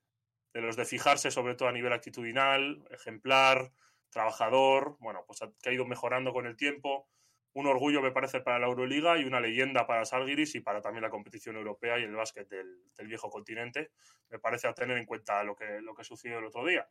de 0.52 0.60
los 0.60 0.76
de 0.76 0.84
fijarse, 0.84 1.30
sobre 1.30 1.54
todo 1.54 1.68
a 1.68 1.72
nivel 1.72 1.92
actitudinal, 1.92 2.84
ejemplar, 2.90 3.70
trabajador, 4.10 4.96
bueno, 5.00 5.24
pues 5.26 5.40
que 5.62 5.70
ha 5.70 5.72
ido 5.72 5.86
mejorando 5.86 6.32
con 6.32 6.46
el 6.46 6.56
tiempo. 6.56 7.08
Un 7.52 7.66
orgullo 7.66 8.00
me 8.00 8.12
parece 8.12 8.40
para 8.40 8.58
la 8.58 8.66
Euroliga 8.66 9.18
y 9.18 9.24
una 9.24 9.40
leyenda 9.40 9.86
para 9.86 10.04
Salgiris 10.04 10.54
y 10.54 10.60
para 10.60 10.80
también 10.80 11.02
la 11.02 11.10
competición 11.10 11.56
europea 11.56 11.98
y 11.98 12.04
el 12.04 12.14
básquet 12.14 12.48
del, 12.48 12.84
del, 12.96 13.08
viejo 13.08 13.28
continente. 13.28 13.90
Me 14.28 14.38
parece 14.38 14.68
a 14.68 14.74
tener 14.74 14.96
en 14.96 15.04
cuenta 15.04 15.42
lo 15.42 15.56
que, 15.56 15.80
lo 15.80 15.94
que 15.94 16.04
sucedió 16.04 16.38
el 16.38 16.44
otro 16.44 16.64
día. 16.64 16.88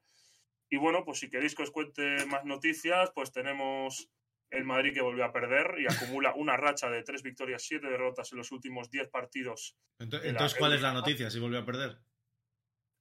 Y 0.69 0.77
bueno, 0.77 1.05
pues 1.05 1.19
si 1.19 1.29
queréis 1.29 1.55
que 1.55 1.63
os 1.63 1.71
cuente 1.71 2.25
más 2.25 2.43
noticias, 2.43 3.11
pues 3.15 3.31
tenemos 3.31 4.09
el 4.51 4.65
Madrid 4.65 4.93
que 4.93 5.01
volvió 5.01 5.25
a 5.25 5.31
perder 5.31 5.75
y 5.79 5.85
acumula 5.85 6.33
una 6.35 6.57
racha 6.57 6.89
de 6.89 7.03
tres 7.03 7.23
victorias, 7.23 7.63
siete 7.63 7.87
derrotas 7.87 8.31
en 8.31 8.39
los 8.39 8.51
últimos 8.51 8.89
diez 8.89 9.07
partidos. 9.07 9.77
Entonces, 9.99 10.29
entonces 10.29 10.57
¿cuál 10.57 10.73
es 10.73 10.81
la 10.81 10.93
noticia 10.93 11.29
si 11.29 11.39
volvió 11.39 11.59
a 11.59 11.65
perder? 11.65 11.99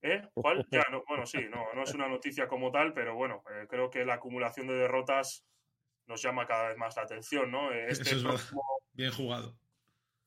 ¿Eh? 0.03 0.23
¿Cuál? 0.35 0.67
Ya, 0.71 0.85
no, 0.91 1.03
bueno, 1.09 1.27
sí, 1.27 1.39
no, 1.51 1.73
no 1.75 1.83
es 1.83 1.93
una 1.95 2.09
noticia 2.09 2.47
como 2.47 2.71
tal, 2.71 2.93
pero 2.93 3.17
bueno, 3.17 3.43
eh, 3.51 3.67
creo 3.69 3.91
que 3.91 4.05
la 4.05 4.15
acumulación 4.15 4.69
de 4.69 4.75
derrotas 4.75 5.45
nos 6.07 6.23
llama 6.23 6.47
cada 6.47 6.69
vez 6.69 6.79
más 6.79 6.97
la 6.97 7.03
atención, 7.03 7.51
¿no? 7.51 7.73
Este 7.73 8.11
Eso 8.11 8.17
es 8.17 8.23
próximo, 8.23 8.63
bien 8.93 9.13
jugado. 9.13 9.59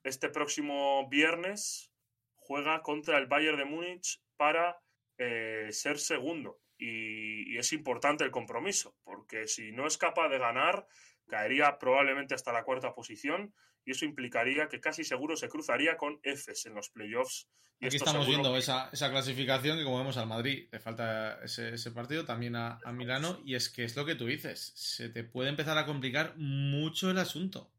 Este 0.04 0.30
próximo 0.30 1.08
viernes 1.10 1.92
juega 2.36 2.82
contra 2.82 3.18
el 3.18 3.28
Bayern 3.28 3.58
de 3.58 3.66
Múnich 3.66 4.22
para 4.36 4.82
eh, 5.18 5.68
ser 5.72 6.00
segundo. 6.00 6.60
Y, 6.78 7.54
y, 7.54 7.58
es 7.58 7.74
importante 7.74 8.24
el 8.24 8.32
compromiso, 8.32 8.96
porque 9.04 9.48
si 9.48 9.72
no 9.72 9.86
es 9.86 10.00
capaz 10.00 10.30
de 10.30 10.40
ganar, 10.40 10.88
caería 11.28 11.78
probablemente 11.78 12.34
hasta 12.34 12.52
la 12.52 12.64
cuarta 12.64 12.96
posición 12.96 13.54
y 13.86 13.92
eso 13.92 14.06
implicaría 14.06 14.68
que 14.68 14.80
casi 14.80 15.04
seguro 15.04 15.36
se 15.36 15.50
cruzaría 15.50 15.98
con 15.98 16.20
Efes 16.24 16.66
en 16.66 16.76
los 16.76 16.90
playoffs. 16.90 17.48
Y 17.80 17.88
Aquí 17.88 17.96
estamos 17.96 18.28
viendo 18.28 18.56
esa, 18.56 18.90
esa, 18.94 19.10
clasificación 19.10 19.78
que 19.78 19.84
como 19.84 19.98
vemos 19.98 20.16
al 20.18 20.28
Madrid 20.28 20.70
le 20.72 20.80
falta 20.80 21.44
ese, 21.44 21.74
ese 21.74 21.92
partido, 21.92 22.26
también 22.26 22.56
a, 22.56 22.80
a, 22.84 22.92
Milano, 22.92 23.40
y 23.44 23.56
es 23.56 23.70
que 23.70 23.84
es 23.84 23.96
lo 23.96 24.06
que 24.06 24.14
tú 24.14 24.28
dices, 24.28 24.72
se 24.76 25.10
te 25.10 25.24
puede 25.24 25.50
empezar 25.50 25.78
a 25.80 25.88
complicar 25.88 26.36
mucho 26.38 27.10
el 27.10 27.18
asunto. 27.18 27.72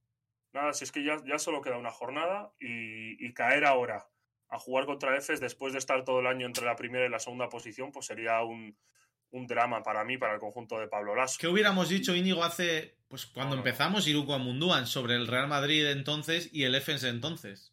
Nada, 0.53 0.73
si 0.73 0.85
es 0.85 0.91
que 0.91 1.05
ya, 1.05 1.23
ya 1.25 1.39
solo 1.39 1.63
queda 1.63 1.79
una 1.79 1.93
jornada 1.93 2.53
y, 2.59 3.25
y 3.25 3.33
caer 3.33 3.65
ahora 3.65 4.09
a 4.49 4.59
jugar 4.59 4.87
contra 4.87 5.17
Efes 5.17 5.41
después 5.41 5.73
de 5.73 5.79
estar 5.79 6.05
todo 6.05 6.19
el 6.19 6.27
año 6.27 6.47
entre 6.47 6.67
la 6.67 6.77
primera 6.77 7.07
y 7.07 7.09
la 7.09 7.21
segunda 7.21 7.49
posición, 7.49 7.93
pues 7.93 8.07
sería 8.07 8.43
un, 8.43 8.77
un 9.33 9.47
drama 9.47 9.83
para 9.83 10.05
mí, 10.05 10.19
para 10.19 10.35
el 10.35 10.41
conjunto 10.41 10.79
de 10.79 10.89
Pablo 10.89 11.15
Lasso. 11.15 11.39
¿Qué 11.41 11.49
hubiéramos 11.49 11.89
dicho, 11.89 12.15
Íñigo, 12.15 12.45
hace, 12.45 12.97
pues 13.09 13.27
cuando 13.27 13.57
no, 13.57 13.63
no. 13.63 13.67
empezamos 13.67 14.07
Iruko 14.07 14.39
Munduan 14.39 14.87
sobre 14.87 15.17
el 15.17 15.27
Real 15.27 15.49
Madrid 15.49 15.83
de 15.83 15.93
entonces 15.93 16.51
y 16.53 16.65
el 16.65 16.75
Efes 16.75 17.03
de 17.03 17.09
entonces? 17.09 17.73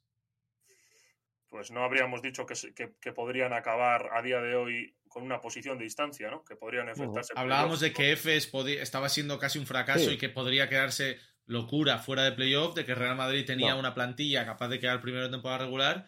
Pues 1.49 1.72
no 1.72 1.84
habríamos 1.84 2.22
dicho 2.22 2.45
que, 2.45 2.53
que, 2.74 2.93
que, 3.01 3.12
podrían 3.12 3.53
acabar 3.53 4.10
a 4.14 4.22
día 4.22 4.39
de 4.39 4.55
hoy 4.55 4.95
con 5.07 5.24
una 5.24 5.41
posición 5.41 5.78
de 5.78 5.84
distancia, 5.84 6.30
¿no? 6.30 6.43
Que 6.45 6.55
podrían 6.55 6.88
enfrentarse. 6.88 7.34
Uh, 7.34 7.39
hablábamos 7.39 7.80
de 7.80 7.91
que 7.91 8.12
Efes 8.12 8.51
estaba 8.80 9.10
siendo 9.10 9.39
casi 9.39 9.60
un 9.60 9.66
fracaso 9.66 10.05
sí. 10.05 10.12
y 10.12 10.18
que 10.18 10.30
podría 10.30 10.70
quedarse 10.70 11.18
locura 11.45 11.97
fuera 11.97 12.24
de 12.24 12.32
playoff, 12.32 12.76
de 12.76 12.86
que 12.86 12.93
Real 12.93 13.16
Madrid 13.16 13.45
tenía 13.45 13.74
no. 13.74 13.80
una 13.80 13.95
plantilla 13.95 14.45
capaz 14.45 14.70
de 14.70 14.80
quedar 14.80 15.01
primero 15.01 15.26
de 15.26 15.32
temporada 15.32 15.66
regular. 15.66 16.05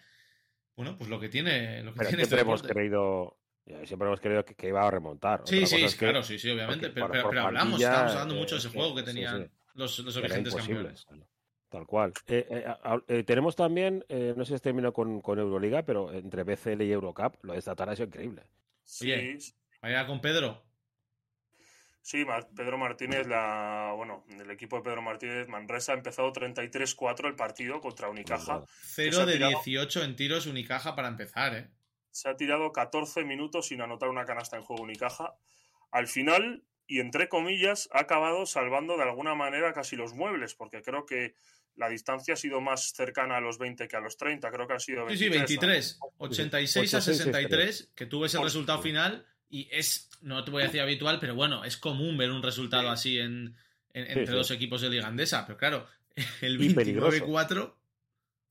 Bueno, 0.75 0.95
pues 0.97 1.09
lo 1.09 1.19
que 1.19 1.29
tiene. 1.29 1.81
Lo 1.83 1.93
que 1.93 1.97
Pero 1.97 2.09
tiene 2.09 2.25
siempre 2.25 2.41
hemos 2.41 2.61
creído 2.61 3.40
Siempre 3.85 4.07
hemos 4.07 4.19
creído 4.19 4.43
que, 4.43 4.55
que, 4.55 4.67
iba 4.67 4.85
a 4.85 4.91
remontar. 4.91 5.43
Sí, 5.45 5.65
sí, 5.65 5.83
es 5.83 5.95
claro, 5.95 6.23
sí, 6.23 6.37
sí, 6.37 6.49
obviamente. 6.49 6.89
Pero, 6.89 7.07
por, 7.07 7.15
pero, 7.15 7.29
pero 7.29 7.41
hablamos, 7.43 7.79
estamos 7.79 8.11
hablando 8.11 8.35
mucho 8.35 8.55
de 8.55 8.59
ese 8.59 8.69
juego 8.69 8.95
que 8.95 9.03
tenían 9.03 9.43
sí, 9.43 9.43
sí. 9.45 9.69
los, 9.75 9.99
los 9.99 10.21
vigentes 10.21 10.55
campeones. 10.55 11.07
Tal 11.71 11.87
cual. 11.87 12.11
Eh, 12.27 12.45
eh, 12.49 12.75
eh, 13.07 13.23
tenemos 13.23 13.55
también, 13.55 14.03
no 14.35 14.43
sé 14.43 14.57
si 14.57 14.61
termino 14.61 14.91
con, 14.91 15.21
con, 15.21 15.39
Euroliga, 15.39 15.83
pero 15.83 16.11
entre 16.11 16.43
BCL 16.43 16.81
y 16.81 16.91
Eurocup, 16.91 17.35
lo 17.43 17.53
de 17.53 17.59
esta 17.59 17.75
tarde 17.75 17.93
ha 17.93 17.95
sido 17.95 18.07
increíble. 18.07 18.43
Sí. 18.83 19.09
Oye, 19.09 19.37
vaya 19.81 20.05
con 20.05 20.19
Pedro. 20.19 20.65
Sí, 22.01 22.25
Pedro 22.57 22.77
Martínez, 22.77 23.25
la, 23.25 23.93
bueno, 23.95 24.25
el 24.27 24.51
equipo 24.51 24.75
de 24.75 24.81
Pedro 24.81 25.01
Martínez 25.01 25.47
Manresa 25.47 25.93
ha 25.93 25.95
empezado 25.95 26.33
33-4 26.33 27.27
el 27.27 27.35
partido 27.35 27.79
contra 27.79 28.09
Unicaja. 28.09 28.65
0 28.81 29.25
de 29.25 29.33
tirado... 29.33 29.51
18 29.51 30.03
en 30.03 30.15
tiros 30.17 30.47
Unicaja 30.47 30.93
para 30.93 31.07
empezar, 31.07 31.55
¿eh? 31.55 31.69
Se 32.11 32.29
ha 32.29 32.35
tirado 32.35 32.71
14 32.71 33.23
minutos 33.23 33.67
sin 33.67 33.81
anotar 33.81 34.09
una 34.09 34.25
canasta 34.25 34.57
en 34.57 34.63
juego 34.63 34.83
Unicaja. 34.83 35.35
Al 35.91 36.07
final, 36.07 36.63
y 36.87 36.99
entre 36.99 37.29
comillas, 37.29 37.89
ha 37.93 38.01
acabado 38.01 38.45
salvando 38.45 38.97
de 38.97 39.03
alguna 39.03 39.35
manera 39.35 39.73
casi 39.73 39.95
los 39.95 40.13
muebles, 40.13 40.55
porque 40.55 40.81
creo 40.81 41.05
que 41.05 41.35
la 41.75 41.89
distancia 41.89 42.33
ha 42.33 42.37
sido 42.37 42.61
más 42.61 42.91
cercana 42.93 43.37
a 43.37 43.41
los 43.41 43.57
20 43.57 43.87
que 43.87 43.95
a 43.95 44.01
los 44.01 44.17
30. 44.17 44.51
Creo 44.51 44.67
que 44.67 44.73
han 44.73 44.79
sido 44.79 45.05
23. 45.05 45.19
Sí, 45.19 45.25
sí, 45.25 45.57
23. 45.57 45.99
¿no? 46.01 46.25
86 46.25 46.93
a 46.93 47.01
63, 47.01 47.91
que 47.95 48.05
tú 48.05 48.19
ves 48.19 48.35
el 48.35 48.43
resultado 48.43 48.81
final 48.81 49.25
y 49.49 49.67
es, 49.71 50.09
no 50.21 50.43
te 50.43 50.51
voy 50.51 50.63
a 50.63 50.65
decir 50.65 50.81
habitual, 50.81 51.19
pero 51.19 51.35
bueno, 51.35 51.63
es 51.63 51.77
común 51.77 52.17
ver 52.17 52.31
un 52.31 52.43
resultado 52.43 52.83
sí. 52.83 52.89
así 52.89 53.19
en, 53.19 53.55
en 53.93 54.07
entre 54.07 54.25
sí, 54.25 54.31
sí. 54.31 54.37
dos 54.37 54.51
equipos 54.51 54.81
de 54.81 54.89
Liga 54.89 55.07
Andesa. 55.07 55.45
Pero 55.45 55.57
claro, 55.57 55.87
el 56.41 56.59
29-4 56.59 57.73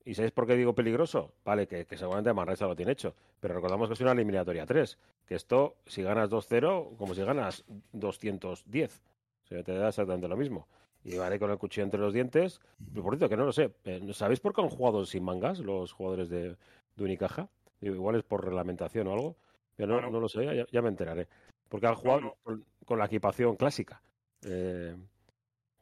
¿Y 0.03 0.15
sabéis 0.15 0.31
por 0.31 0.47
qué 0.47 0.55
digo 0.55 0.73
peligroso? 0.73 1.33
Vale, 1.45 1.67
que, 1.67 1.85
que 1.85 1.97
seguramente 1.97 2.33
Manresa 2.33 2.65
lo 2.65 2.75
tiene 2.75 2.93
hecho, 2.93 3.15
pero 3.39 3.53
recordamos 3.53 3.87
que 3.87 3.93
es 3.93 4.01
una 4.01 4.13
eliminatoria 4.13 4.65
3, 4.65 4.97
que 5.27 5.35
esto, 5.35 5.75
si 5.85 6.01
ganas 6.01 6.29
2-0, 6.29 6.97
como 6.97 7.13
si 7.13 7.23
ganas 7.23 7.63
210. 7.93 9.01
O 9.43 9.47
sea, 9.47 9.63
te 9.63 9.73
da 9.73 9.89
exactamente 9.89 10.27
lo 10.27 10.37
mismo. 10.37 10.67
Y 11.03 11.17
vale 11.17 11.39
con 11.39 11.51
el 11.51 11.57
cuchillo 11.57 11.83
entre 11.83 11.99
los 11.99 12.13
dientes. 12.13 12.61
Pero 12.91 13.03
por 13.03 13.13
cierto, 13.13 13.29
que 13.29 13.37
no 13.37 13.45
lo 13.45 13.51
sé. 13.51 13.71
Eh, 13.85 14.01
¿Sabéis 14.13 14.39
por 14.39 14.53
qué 14.53 14.61
han 14.61 14.69
jugado 14.69 15.05
sin 15.05 15.23
mangas 15.23 15.59
los 15.59 15.91
jugadores 15.91 16.29
de, 16.29 16.55
de 16.95 17.03
Unicaja? 17.03 17.49
Igual 17.81 18.15
es 18.15 18.23
por 18.23 18.43
reglamentación 18.43 19.07
o 19.07 19.13
algo. 19.13 19.35
Pero 19.75 19.87
no, 19.87 19.93
bueno. 19.95 20.11
no 20.11 20.19
lo 20.19 20.29
sé, 20.29 20.45
ya, 20.45 20.65
ya, 20.71 20.81
me 20.81 20.89
enteraré. 20.89 21.27
Porque 21.67 21.87
han 21.87 21.95
jugado 21.95 22.19
bueno. 22.19 22.35
con, 22.43 22.65
con, 22.85 22.99
la 22.99 23.05
equipación 23.05 23.55
clásica. 23.55 24.01
Eh, 24.43 24.95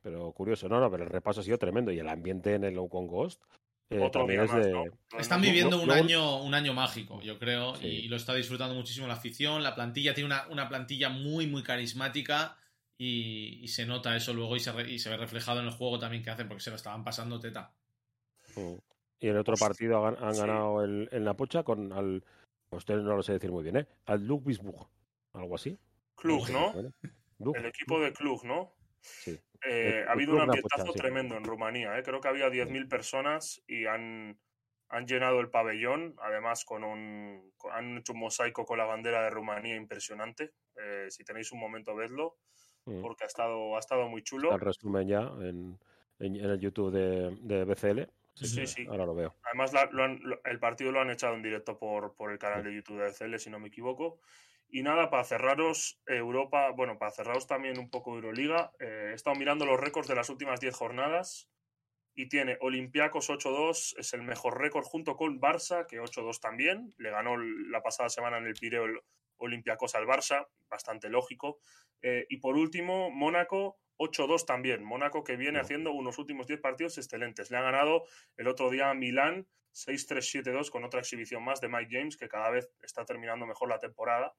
pero 0.01 0.31
curioso, 0.31 0.69
no, 0.69 0.79
no, 0.79 0.89
pero 0.89 1.03
el 1.03 1.09
repaso 1.09 1.41
ha 1.41 1.43
sido 1.43 1.57
tremendo. 1.57 1.91
Y 1.91 1.99
el 1.99 2.07
ambiente 2.07 2.53
en 2.53 2.63
el 2.63 2.75
Low 2.75 2.87
Con 2.87 3.07
Ghost 3.07 3.41
eh, 3.89 4.09
también 4.11 4.45
más. 4.45 4.51
¿no? 4.67 4.83
Están 5.17 5.39
No, 5.41 5.45
no, 5.45 5.51
viviendo 5.51 5.77
no, 5.77 5.83
un 5.83 5.91
año, 5.91 6.43
un 6.43 6.53
año 6.53 6.73
mágico, 6.73 7.21
yo 7.21 7.39
creo, 7.39 7.75
Sí. 7.75 7.87
y 7.87 8.07
lo 8.07 8.15
está 8.17 8.33
disfrutando 8.35 8.75
muchísimo 8.75 9.07
la 9.07 9.13
afición. 9.15 9.63
La 9.63 9.75
plantilla 9.75 10.13
tiene 10.13 10.27
una, 10.27 10.47
una 10.49 10.69
plantilla 10.69 11.09
muy, 11.09 11.47
muy 11.47 11.63
carismática 11.63 12.57
y, 12.97 13.59
y 13.63 13.67
se 13.69 13.85
nota 13.85 14.15
eso 14.15 14.33
luego 14.33 14.55
y 14.55 14.59
se, 14.59 14.71
re- 14.71 14.91
y 14.91 14.99
se 14.99 15.09
ve 15.09 15.17
reflejado 15.17 15.59
en 15.59 15.65
el 15.67 15.71
juego 15.71 15.97
también 15.99 16.21
que 16.23 16.29
hacen 16.29 16.47
porque 16.47 16.61
se 16.63 16.69
lo 16.69 16.75
estaban 16.75 17.03
pasando 17.03 17.39
teta. 17.39 17.73
Mm. 18.55 18.73
Y 19.21 19.27
en 19.27 19.37
otro 19.37 19.55
partido 19.57 20.05
han, 20.05 20.15
han 20.23 20.33
sí. 20.33 20.41
ganado 20.41 20.83
el, 20.83 21.09
el 21.11 21.23
Napocha 21.23 21.63
con 21.63 21.91
al. 21.91 22.23
Usted 22.71 22.95
no 22.97 23.15
lo 23.15 23.23
sé 23.23 23.33
decir 23.33 23.51
muy 23.51 23.63
bien, 23.63 23.77
¿eh? 23.77 23.87
Al 24.05 24.25
Ludwigsburg. 24.25 24.87
Algo 25.33 25.55
así. 25.55 25.77
Klug, 26.15 26.49
¿no? 26.51 26.73
Klug, 27.37 27.55
El 27.57 27.65
equipo 27.65 27.99
de 27.99 28.13
Klug, 28.13 28.43
¿no? 28.45 28.71
Sí. 29.01 29.39
Eh, 29.65 29.89
El- 29.89 29.95
ha 29.97 30.01
el 30.03 30.09
habido 30.09 30.35
un 30.35 30.41
ambientazo 30.41 30.93
sí. 30.93 30.99
tremendo 30.99 31.35
en 31.35 31.43
Rumanía. 31.43 31.97
¿eh? 31.97 32.03
Creo 32.03 32.21
que 32.21 32.27
había 32.27 32.49
10.000 32.49 32.87
personas 32.87 33.61
y 33.67 33.85
han, 33.85 34.39
han 34.89 35.05
llenado 35.07 35.39
el 35.41 35.49
pabellón. 35.49 36.15
Además, 36.21 36.65
con 36.65 36.83
un, 36.83 37.51
con- 37.57 37.71
han 37.73 37.97
hecho 37.97 38.13
un 38.13 38.19
mosaico 38.19 38.65
con 38.65 38.77
la 38.77 38.85
bandera 38.85 39.23
de 39.23 39.29
Rumanía 39.29 39.75
impresionante. 39.75 40.51
Eh, 40.77 41.07
si 41.09 41.23
tenéis 41.23 41.51
un 41.51 41.59
momento, 41.59 41.95
vedlo, 41.95 42.37
Mm. 42.85 43.01
porque 43.01 43.25
ha 43.25 43.27
estado, 43.27 43.75
ha 43.75 43.79
estado 43.79 44.07
muy 44.07 44.23
chulo. 44.23 44.53
Al 44.53 44.61
resumen 44.61 45.05
ya 45.07 45.19
en, 45.41 45.77
en, 46.19 46.35
en 46.37 46.45
el 46.49 46.59
YouTube 46.59 46.91
de, 46.91 47.37
de 47.41 47.65
BCL. 47.65 48.09
Sí, 48.35 48.65
sí. 48.65 48.87
Ahora 48.89 49.05
lo 49.05 49.13
veo. 49.13 49.35
Además, 49.43 49.73
la- 49.73 49.89
lo 49.91 50.03
han- 50.05 50.19
lo- 50.23 50.41
el 50.45 50.59
partido 50.59 50.93
lo 50.93 51.01
han 51.01 51.09
echado 51.09 51.35
en 51.35 51.41
directo 51.43 51.77
por, 51.77 52.15
por 52.15 52.31
el 52.31 52.39
canal 52.39 52.63
de 52.63 52.73
YouTube 52.73 53.01
de 53.01 53.11
CL, 53.11 53.37
si 53.37 53.49
no 53.49 53.59
me 53.59 53.67
equivoco. 53.67 54.21
Y 54.71 54.83
nada, 54.83 55.09
para 55.09 55.23
cerraros 55.23 55.99
Europa, 56.05 56.69
bueno, 56.71 56.99
para 56.99 57.11
cerraros 57.11 57.47
también 57.47 57.79
un 57.79 57.89
poco 57.89 58.13
Euroliga, 58.13 58.71
eh, 58.79 59.09
he 59.11 59.13
estado 59.15 59.35
mirando 59.35 59.65
los 59.65 59.79
récords 59.79 60.07
de 60.07 60.15
las 60.15 60.29
últimas 60.29 60.59
10 60.59 60.75
jornadas 60.75 61.49
y 62.13 62.29
tiene 62.29 62.57
Olympiacos 62.61 63.29
8-2, 63.29 63.95
es 63.97 64.13
el 64.13 64.21
mejor 64.21 64.59
récord 64.59 64.83
junto 64.83 65.15
con 65.15 65.39
Barça, 65.41 65.87
que 65.87 65.99
8-2 65.99 66.39
también, 66.39 66.93
le 66.97 67.09
ganó 67.09 67.37
la 67.37 67.81
pasada 67.81 68.09
semana 68.09 68.37
en 68.37 68.45
el 68.45 68.53
Pireo 68.53 68.85
el 68.85 68.99
Olympiacos 69.37 69.95
al 69.95 70.05
Barça, 70.05 70.47
bastante 70.69 71.09
lógico. 71.09 71.59
Eh, 72.01 72.25
y 72.29 72.37
por 72.37 72.55
último, 72.55 73.09
Mónaco 73.09 73.79
8-2 73.97 74.45
también, 74.45 74.83
Mónaco 74.83 75.23
que 75.23 75.35
viene 75.35 75.59
No. 75.59 75.63
haciendo 75.63 75.91
unos 75.93 76.17
últimos 76.19 76.45
10 76.45 76.59
partidos 76.61 76.97
excelentes. 76.97 77.49
Le 77.49 77.57
ha 77.57 77.61
ganado 77.61 78.03
el 78.37 78.47
otro 78.47 78.69
día 78.69 78.89
a 78.89 78.93
Milán 78.93 79.47
6-3-7-2 79.73 80.69
con 80.71 80.83
otra 80.83 80.99
exhibición 80.99 81.43
más 81.43 81.61
de 81.61 81.69
Mike 81.69 81.89
James, 81.91 82.17
que 82.17 82.27
cada 82.27 82.49
vez 82.49 82.69
está 82.81 83.05
terminando 83.05 83.45
mejor 83.45 83.69
la 83.69 83.79
temporada. 83.79 84.35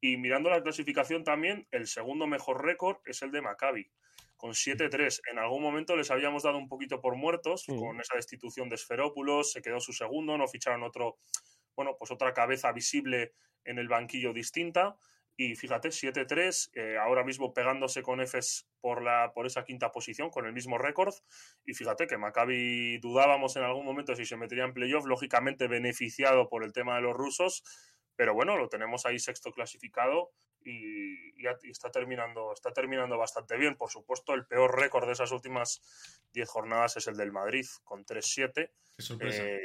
Y 0.00 0.16
mirando 0.16 0.50
la 0.50 0.62
clasificación 0.62 1.24
también, 1.24 1.66
el 1.70 1.86
segundo 1.86 2.26
mejor 2.26 2.64
récord 2.64 2.98
es 3.04 3.22
el 3.22 3.32
de 3.32 3.42
Maccabi, 3.42 3.90
con 4.36 4.54
7-3. 4.54 5.20
En 5.30 5.38
algún 5.38 5.62
momento 5.62 5.96
les 5.96 6.10
habíamos 6.10 6.44
dado 6.44 6.58
un 6.58 6.68
poquito 6.68 7.00
por 7.00 7.16
muertos 7.16 7.66
Sí. 7.66 7.76
con 7.76 8.00
esa 8.00 8.14
destitución 8.16 8.68
de 8.68 8.76
Esferópulos, 8.76 9.52
se 9.52 9.62
quedó 9.62 9.80
su 9.80 9.92
segundo, 9.92 10.38
no 10.38 10.46
ficharon 10.46 10.82
otro, 10.84 11.18
bueno, 11.76 11.96
pues 11.98 12.10
otra 12.10 12.32
cabeza 12.32 12.72
visible 12.72 13.32
en 13.64 13.78
el 13.78 13.88
banquillo 13.88 14.32
distinta. 14.32 14.96
Y 15.40 15.54
fíjate, 15.54 15.92
7-3, 15.92 16.68
eh, 16.74 16.96
ahora 17.00 17.22
mismo 17.22 17.54
pegándose 17.54 18.02
con 18.02 18.20
Efes 18.20 18.68
por, 18.80 19.02
la, 19.02 19.30
por 19.32 19.46
esa 19.46 19.62
quinta 19.64 19.92
posición, 19.92 20.30
con 20.30 20.46
el 20.46 20.52
mismo 20.52 20.78
récord. 20.78 21.14
Y 21.64 21.74
fíjate 21.74 22.08
que 22.08 22.18
Maccabi 22.18 22.98
dudábamos 22.98 23.54
en 23.56 23.62
algún 23.62 23.84
momento 23.84 24.16
si 24.16 24.24
se 24.26 24.36
metería 24.36 24.64
en 24.64 24.74
playoff, 24.74 25.06
lógicamente 25.06 25.68
beneficiado 25.68 26.48
por 26.48 26.64
el 26.64 26.72
tema 26.72 26.96
de 26.96 27.02
los 27.02 27.14
rusos, 27.16 27.62
pero 28.18 28.34
bueno, 28.34 28.56
lo 28.56 28.68
tenemos 28.68 29.06
ahí 29.06 29.20
sexto 29.20 29.52
clasificado 29.52 30.32
y, 30.64 31.40
y 31.40 31.46
está, 31.70 31.88
terminando, 31.92 32.52
está 32.52 32.72
terminando 32.72 33.16
bastante 33.16 33.56
bien. 33.56 33.76
Por 33.76 33.90
supuesto, 33.90 34.34
el 34.34 34.44
peor 34.44 34.76
récord 34.76 35.06
de 35.06 35.12
esas 35.12 35.30
últimas 35.30 36.26
10 36.32 36.48
jornadas 36.48 36.96
es 36.96 37.06
el 37.06 37.16
del 37.16 37.30
Madrid, 37.30 37.64
con 37.84 38.04
3-7. 38.04 38.72
Qué 38.96 39.02
sorpresa. 39.02 39.44
Eh, 39.44 39.60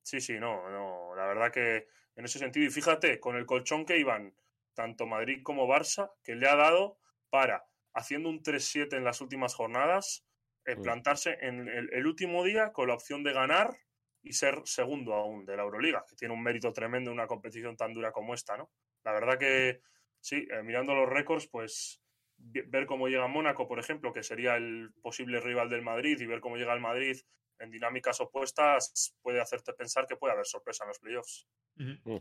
sí, 0.00 0.20
sí, 0.20 0.38
no, 0.38 0.70
no. 0.70 1.16
La 1.16 1.26
verdad 1.26 1.50
que 1.50 1.88
en 2.14 2.24
ese 2.24 2.38
sentido, 2.38 2.66
y 2.66 2.70
fíjate, 2.70 3.18
con 3.18 3.34
el 3.34 3.46
colchón 3.46 3.84
que 3.84 3.98
iban 3.98 4.32
tanto 4.74 5.04
Madrid 5.08 5.42
como 5.42 5.66
Barça, 5.66 6.12
que 6.22 6.36
le 6.36 6.48
ha 6.48 6.54
dado 6.54 7.00
para, 7.30 7.66
haciendo 7.94 8.28
un 8.28 8.44
3-7 8.44 8.96
en 8.96 9.02
las 9.02 9.20
últimas 9.20 9.56
jornadas, 9.56 10.24
eh, 10.66 10.76
Mm. 10.76 10.82
plantarse 10.82 11.36
en 11.40 11.68
el, 11.68 11.92
el 11.92 12.06
último 12.06 12.44
día 12.44 12.72
con 12.72 12.86
la 12.86 12.94
opción 12.94 13.24
de 13.24 13.32
ganar 13.32 13.76
y 14.22 14.32
ser 14.32 14.62
segundo 14.64 15.14
aún 15.14 15.44
de 15.46 15.56
la 15.56 15.62
Euroliga, 15.62 16.04
que 16.08 16.16
tiene 16.16 16.34
un 16.34 16.42
mérito 16.42 16.72
tremendo 16.72 17.10
en 17.10 17.14
una 17.14 17.26
competición 17.26 17.76
tan 17.76 17.94
dura 17.94 18.12
como 18.12 18.34
esta, 18.34 18.56
¿no? 18.56 18.70
La 19.04 19.12
verdad 19.12 19.38
que, 19.38 19.80
sí, 20.20 20.46
eh, 20.50 20.62
mirando 20.62 20.94
los 20.94 21.08
récords, 21.08 21.46
pues 21.48 22.02
ver 22.36 22.86
cómo 22.86 23.08
llega 23.08 23.26
Mónaco, 23.26 23.66
por 23.66 23.78
ejemplo, 23.78 24.12
que 24.12 24.22
sería 24.22 24.56
el 24.56 24.90
posible 25.02 25.40
rival 25.40 25.68
del 25.68 25.82
Madrid, 25.82 26.20
y 26.20 26.26
ver 26.26 26.40
cómo 26.40 26.56
llega 26.56 26.74
el 26.74 26.80
Madrid 26.80 27.16
en 27.60 27.70
dinámicas 27.70 28.20
opuestas, 28.20 29.16
puede 29.22 29.40
hacerte 29.40 29.72
pensar 29.72 30.06
que 30.06 30.16
puede 30.16 30.32
haber 30.34 30.46
sorpresa 30.46 30.84
en 30.84 30.88
los 30.88 30.98
playoffs. 31.00 31.48
Mm. 31.76 32.16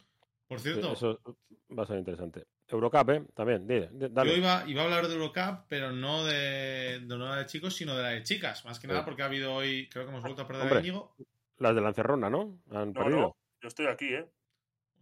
Por 0.47 0.59
Sí, 0.59 0.69
cierto, 0.71 0.93
Eso 0.93 1.21
va 1.77 1.83
a 1.83 1.85
ser 1.85 1.97
interesante. 1.97 2.45
Eurocup, 2.69 3.09
¿eh? 3.09 3.23
También, 3.35 3.67
dile, 3.67 3.89
di- 3.91 4.07
dale. 4.09 4.31
yo 4.31 4.37
iba, 4.37 4.63
iba 4.65 4.81
a 4.81 4.85
hablar 4.85 5.07
de 5.07 5.13
Eurocup, 5.13 5.65
pero 5.67 5.91
no 5.91 6.23
de, 6.25 6.99
de 7.01 7.05
no 7.05 7.17
la 7.17 7.35
de 7.37 7.45
chicos, 7.47 7.75
sino 7.75 7.95
de 7.95 8.01
la 8.03 8.09
de 8.09 8.23
chicas. 8.23 8.63
Más 8.65 8.79
que 8.79 8.87
nada 8.87 9.03
porque 9.03 9.21
ha 9.23 9.25
habido 9.25 9.53
hoy, 9.53 9.89
creo 9.89 10.05
que 10.05 10.09
hemos 10.09 10.23
vuelto 10.23 10.43
a 10.43 10.47
perder 10.47 10.63
Hombre. 10.63 10.77
a 10.77 10.81
Íñigo. 10.81 11.15
Las 11.59 11.75
de 11.75 11.81
la 11.81 11.89
encerrona, 11.89 12.29
¿no? 12.29 12.59
Han 12.71 12.89
No, 12.89 12.93
perdido. 12.93 13.19
no, 13.19 13.37
yo 13.61 13.67
estoy 13.67 13.87
aquí, 13.87 14.13
¿eh? 14.13 14.29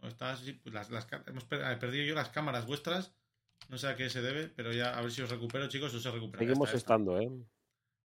O 0.02 0.06
está- 0.08 0.36
sí, 0.36 0.52
pues 0.54 0.74
las, 0.74 0.90
las 0.90 1.06
hemos 1.26 1.44
he 1.50 1.76
perdido 1.76 2.04
yo 2.04 2.14
las 2.14 2.28
cámaras 2.30 2.66
vuestras. 2.66 3.14
No 3.68 3.78
sé 3.78 3.88
a 3.88 3.96
qué 3.96 4.08
se 4.10 4.20
debe, 4.22 4.48
pero 4.48 4.72
ya 4.72 4.96
a 4.96 5.00
ver 5.00 5.10
si 5.10 5.22
os 5.22 5.30
recupero, 5.30 5.68
chicos. 5.68 5.92
Os 5.94 6.04
he 6.04 6.10
recuperado. 6.10 6.46
Seguimos 6.46 6.74
estando, 6.74 7.18
¿eh? 7.18 7.30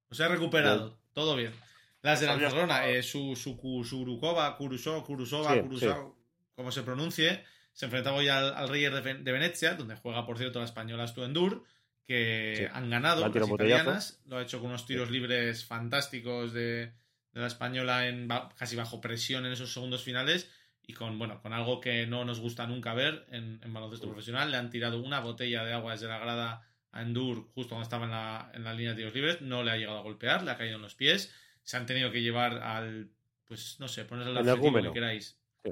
Os 0.09 0.19
he 0.19 0.27
recuperado. 0.27 0.97
Todo 1.13 1.35
bien. 1.35 1.53
Las 2.01 2.19
de 2.19 2.25
la 2.27 2.33
Habías 2.33 2.51
Encerrona, 2.51 2.75
pasado. 2.75 2.91
eh, 2.93 3.03
su, 3.03 3.35
su, 3.35 3.83
Surukova, 3.87 4.57
Kurusó, 4.57 5.03
Kurusova, 5.03 5.53
Sí, 5.53 5.61
Kurusao, 5.61 6.17
como 6.55 6.71
se 6.71 6.81
pronuncie, 6.83 7.43
se 7.73 7.85
enfrentaba 7.85 8.17
hoy 8.17 8.27
al, 8.29 8.53
al 8.55 8.69
Reyes 8.69 8.91
de, 8.93 9.01
Ven- 9.01 9.23
de 9.23 9.31
Venecia, 9.31 9.75
donde 9.75 9.95
juega, 9.97 10.25
por 10.25 10.37
cierto, 10.37 10.57
la 10.59 10.65
española 10.65 11.07
Stuendur, 11.07 11.63
que 12.07 12.55
Sí. 12.57 12.65
han 12.73 12.89
ganado 12.89 13.27
las 13.27 13.47
italianas. 13.49 14.21
Lo 14.25 14.37
ha 14.37 14.41
hecho 14.41 14.59
con 14.59 14.69
unos 14.69 14.85
tiros 14.87 15.11
libres 15.11 15.63
fantásticos 15.65 16.53
de, 16.53 16.91
de 17.33 17.41
la 17.41 17.47
española 17.47 18.07
en 18.07 18.27
casi 18.57 18.75
bajo 18.75 19.01
presión 19.01 19.45
en 19.45 19.51
esos 19.53 19.73
segundos 19.73 20.03
finales. 20.03 20.49
Y 20.83 20.93
con, 20.93 21.17
bueno, 21.19 21.41
con 21.41 21.53
algo 21.53 21.79
que 21.79 22.07
no 22.07 22.25
nos 22.25 22.39
gusta 22.39 22.65
nunca 22.67 22.93
ver 22.93 23.25
en, 23.31 23.59
en 23.63 23.73
baloncesto 23.73 24.07
profesional. 24.07 24.49
Le 24.51 24.57
han 24.57 24.69
tirado 24.69 25.01
una 25.01 25.19
botella 25.19 25.63
de 25.63 25.73
agua 25.73 25.93
desde 25.93 26.07
la 26.07 26.17
grada 26.19 26.67
a 26.91 27.01
Endur 27.01 27.49
justo 27.53 27.69
cuando 27.75 27.83
estaba 27.83 28.05
en 28.05 28.11
la, 28.11 28.51
en 28.53 28.63
la 28.63 28.73
línea 28.73 28.91
de 28.91 28.97
tiros 28.97 29.13
libres. 29.13 29.41
No 29.41 29.63
le 29.63 29.71
ha 29.71 29.77
llegado 29.77 29.99
a 29.99 30.01
golpear, 30.01 30.43
le 30.43 30.51
ha 30.51 30.57
caído 30.57 30.75
en 30.77 30.81
los 30.81 30.95
pies. 30.95 31.33
Se 31.63 31.77
han 31.77 31.85
tenido 31.85 32.11
que 32.11 32.21
llevar 32.21 32.57
al, 32.63 33.11
pues 33.47 33.77
no 33.79 33.87
sé, 33.87 34.05
adjetivo 34.37 34.53
energúmeno. 34.53 34.89
que 34.89 34.99
queráis. 34.99 35.37
Sí, 35.63 35.71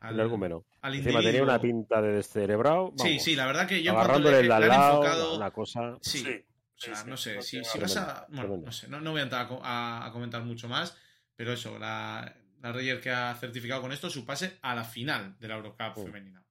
Al, 0.00 0.14
El 0.14 0.64
al 0.80 0.94
Encima 0.94 1.20
tenía 1.20 1.42
una 1.42 1.60
pinta 1.60 2.00
de 2.00 2.12
descerebrado. 2.12 2.92
Sí, 2.96 3.08
vamos, 3.08 3.22
sí, 3.22 3.36
la 3.36 3.46
verdad 3.46 3.68
que 3.68 3.82
yo 3.82 3.92
Agarrándole 3.92 4.36
le, 4.36 4.42
el 4.42 4.48
le 4.48 4.54
al 4.54 4.62
han 4.62 4.68
lado, 4.70 5.02
enfocado... 5.02 5.36
una 5.36 5.50
cosa. 5.50 5.98
Sí, 6.00 6.18
Sí, 6.20 6.44
o 6.76 6.78
sea, 6.78 7.04
no 7.04 7.16
sé, 7.16 7.40
si, 7.42 7.64
si 7.64 7.78
vas 7.78 7.96
a... 7.96 8.26
Bueno, 8.28 8.56
no 8.58 8.72
sé, 8.72 8.88
no, 8.88 9.00
no 9.00 9.10
voy 9.12 9.20
a 9.20 9.24
entrar 9.24 9.46
a, 9.46 9.48
co- 9.48 9.60
a- 9.62 10.06
a 10.06 10.12
comentar 10.12 10.42
mucho 10.42 10.68
más, 10.68 10.96
pero 11.34 11.52
eso, 11.52 11.78
la, 11.78 12.34
la 12.60 12.72
Reyer 12.72 13.00
que 13.00 13.10
ha 13.10 13.34
certificado 13.34 13.80
con 13.82 13.92
esto 13.92 14.10
su 14.10 14.24
pase 14.26 14.58
a 14.62 14.74
la 14.74 14.84
final 14.84 15.38
de 15.38 15.48
la 15.48 15.56
Eurocup 15.56 15.96
Mm. 15.96 16.02
femenina. 16.04 16.44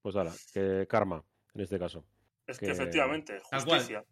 Pues 0.00 0.16
ahora, 0.16 0.32
que 0.52 0.86
karma, 0.88 1.24
en 1.54 1.60
este 1.60 1.78
caso. 1.78 2.04
Es 2.46 2.58
que, 2.58 2.66
Que- 2.66 2.72
efectivamente, 2.72 3.40
justicia. 3.44 4.04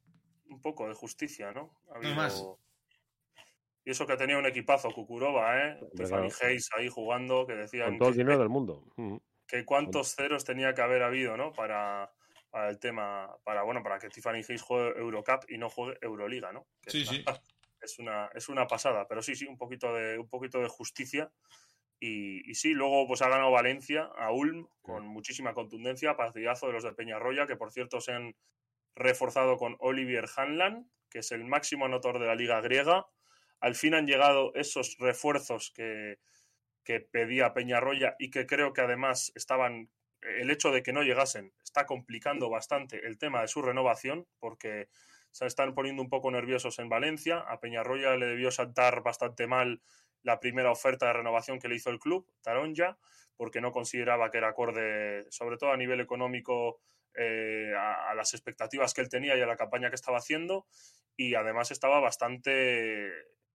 Un 0.46 0.60
poco 0.62 0.88
de 0.88 0.94
justicia, 0.94 1.52
¿no? 1.52 1.80
Ha 1.92 1.96
habido- 1.96 2.14
más. 2.14 2.44
Y 3.84 3.90
eso 3.90 4.06
que 4.06 4.16
tenía 4.16 4.36
un 4.38 4.46
equipazo, 4.46 4.90
Kukurova, 4.92 5.58
¿eh? 5.66 5.80
Tiffany 5.96 6.28
claro. 6.28 6.36
Hayes 6.42 6.68
ahí 6.76 6.88
jugando, 6.88 7.46
que 7.46 7.54
decían 7.54 7.90
Con 7.90 7.98
todo 7.98 8.08
el 8.10 8.14
que, 8.14 8.18
dinero 8.20 8.38
del 8.38 8.48
mundo. 8.48 8.84
Mm. 8.96 9.16
que 9.46 9.64
cuántos 9.64 10.14
ceros 10.14 10.44
tenía 10.44 10.74
que 10.74 10.82
haber 10.82 11.02
habido, 11.02 11.36
¿no? 11.36 11.52
Para, 11.52 12.12
para 12.50 12.68
el 12.68 12.78
tema, 12.78 13.34
para 13.44 13.62
bueno, 13.62 13.82
para 13.82 13.98
que 13.98 14.08
Tiffany 14.08 14.42
Hayes 14.46 14.62
juegue 14.62 14.98
Eurocup 14.98 15.44
y 15.48 15.58
no 15.58 15.70
juegue 15.70 15.98
Euroliga, 16.02 16.52
¿no? 16.52 16.66
Que 16.82 16.90
Sí, 16.90 17.02
es, 17.02 17.08
sí. 17.08 17.24
una, 17.26 17.42
es 17.80 17.98
una 17.98 18.30
es 18.34 18.48
una 18.48 18.66
pasada, 18.66 19.06
pero 19.08 19.22
sí, 19.22 19.34
sí, 19.34 19.46
un 19.46 19.56
poquito 19.56 19.94
de 19.94 20.18
un 20.18 20.28
poquito 20.28 20.60
de 20.60 20.68
justicia. 20.68 21.32
Y, 22.02 22.50
y 22.50 22.54
sí, 22.54 22.72
luego 22.72 23.06
pues 23.06 23.20
ha 23.20 23.28
ganado 23.28 23.50
Valencia 23.50 24.04
a 24.16 24.32
Ulm 24.32 24.66
con 24.80 25.06
muchísima 25.06 25.52
contundencia, 25.52 26.16
partidazo 26.16 26.66
de 26.66 26.72
los 26.72 26.82
de 26.82 26.94
Peñarroya, 26.94 27.46
que 27.46 27.56
por 27.56 27.72
cierto 27.72 28.00
se 28.00 28.12
han 28.12 28.34
reforzado 28.94 29.56
con 29.56 29.76
Olivier 29.80 30.26
Hanlan, 30.34 30.90
que 31.10 31.20
es 31.20 31.32
el 31.32 31.44
máximo 31.44 31.84
anotador 31.84 32.20
de 32.20 32.26
la 32.26 32.34
liga 32.34 32.60
griega. 32.60 33.06
Al 33.60 33.74
fin 33.74 33.94
han 33.94 34.06
llegado 34.06 34.54
esos 34.54 34.96
refuerzos 34.98 35.70
que, 35.74 36.18
que 36.84 37.00
pedía 37.00 37.52
Peñarroya 37.52 38.16
y 38.18 38.30
que 38.30 38.46
creo 38.46 38.72
que 38.72 38.80
además 38.80 39.32
estaban. 39.34 39.90
El 40.22 40.50
hecho 40.50 40.70
de 40.70 40.82
que 40.82 40.92
no 40.92 41.02
llegasen 41.02 41.52
está 41.62 41.86
complicando 41.86 42.50
bastante 42.50 43.06
el 43.06 43.18
tema 43.18 43.40
de 43.42 43.48
su 43.48 43.62
renovación, 43.62 44.26
porque 44.38 44.88
se 45.30 45.46
están 45.46 45.74
poniendo 45.74 46.02
un 46.02 46.08
poco 46.08 46.30
nerviosos 46.30 46.78
en 46.78 46.88
Valencia. 46.88 47.38
A 47.38 47.60
Peñarroya 47.60 48.16
le 48.16 48.26
debió 48.26 48.50
saltar 48.50 49.02
bastante 49.02 49.46
mal 49.46 49.80
la 50.22 50.40
primera 50.40 50.70
oferta 50.70 51.06
de 51.06 51.14
renovación 51.14 51.58
que 51.58 51.68
le 51.68 51.76
hizo 51.76 51.90
el 51.90 51.98
club, 51.98 52.26
Taronja, 52.42 52.98
porque 53.36 53.60
no 53.60 53.72
consideraba 53.72 54.30
que 54.30 54.38
era 54.38 54.48
acorde, 54.48 55.26
sobre 55.30 55.56
todo 55.56 55.72
a 55.72 55.76
nivel 55.76 56.00
económico, 56.00 56.80
eh, 57.14 57.72
a, 57.76 58.10
a 58.10 58.14
las 58.14 58.34
expectativas 58.34 58.92
que 58.92 59.00
él 59.00 59.08
tenía 59.08 59.36
y 59.36 59.40
a 59.40 59.46
la 59.46 59.56
campaña 59.56 59.88
que 59.88 59.96
estaba 59.96 60.18
haciendo. 60.18 60.66
Y 61.16 61.34
además 61.34 61.70
estaba 61.70 62.00
bastante 62.00 63.10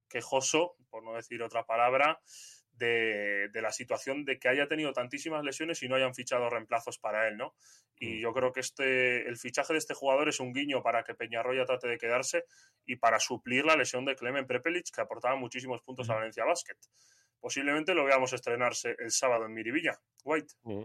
quejoso, 0.09 0.75
por 0.89 1.03
no 1.03 1.13
decir 1.13 1.43
otra 1.43 1.65
palabra, 1.65 2.21
de, 2.77 3.49
la 3.53 3.71
situación 3.71 4.25
de 4.25 4.39
que 4.39 4.47
haya 4.47 4.67
tenido 4.67 4.93
tantísimas 4.93 5.43
lesiones 5.43 5.81
y 5.83 5.87
no 5.87 5.95
hayan 5.95 6.13
fichado 6.13 6.49
reemplazos 6.49 6.97
para 6.97 7.27
él, 7.27 7.37
¿no? 7.37 7.55
Y 7.97 8.15
mm. 8.15 8.19
yo 8.19 8.33
creo 8.33 8.51
que 8.51 8.59
este, 8.59 9.27
el 9.27 9.37
fichaje 9.37 9.73
de 9.73 9.79
este 9.79 9.93
jugador 9.93 10.29
es 10.29 10.39
un 10.39 10.53
guiño 10.53 10.81
para 10.83 11.03
que 11.03 11.15
Peñarroya 11.15 11.65
trate 11.65 11.87
de 11.87 11.97
quedarse 11.97 12.45
y 12.85 12.97
para 12.97 13.19
suplir 13.19 13.65
la 13.65 13.75
lesión 13.75 14.05
de 14.05 14.15
Clemen 14.15 14.45
Prepelic, 14.47 14.91
que 14.93 15.01
aportaba 15.01 15.35
muchísimos 15.35 15.81
puntos 15.81 16.09
a 16.09 16.15
Valencia 16.15 16.45
Basket. 16.45 16.77
Posiblemente 17.39 17.93
lo 17.93 18.05
veamos 18.05 18.33
estrenarse 18.33 18.95
el 18.99 19.11
sábado 19.11 19.45
en 19.45 19.53
Miribilla. 19.53 19.99
White. 20.23 20.53
Mm. 20.63 20.83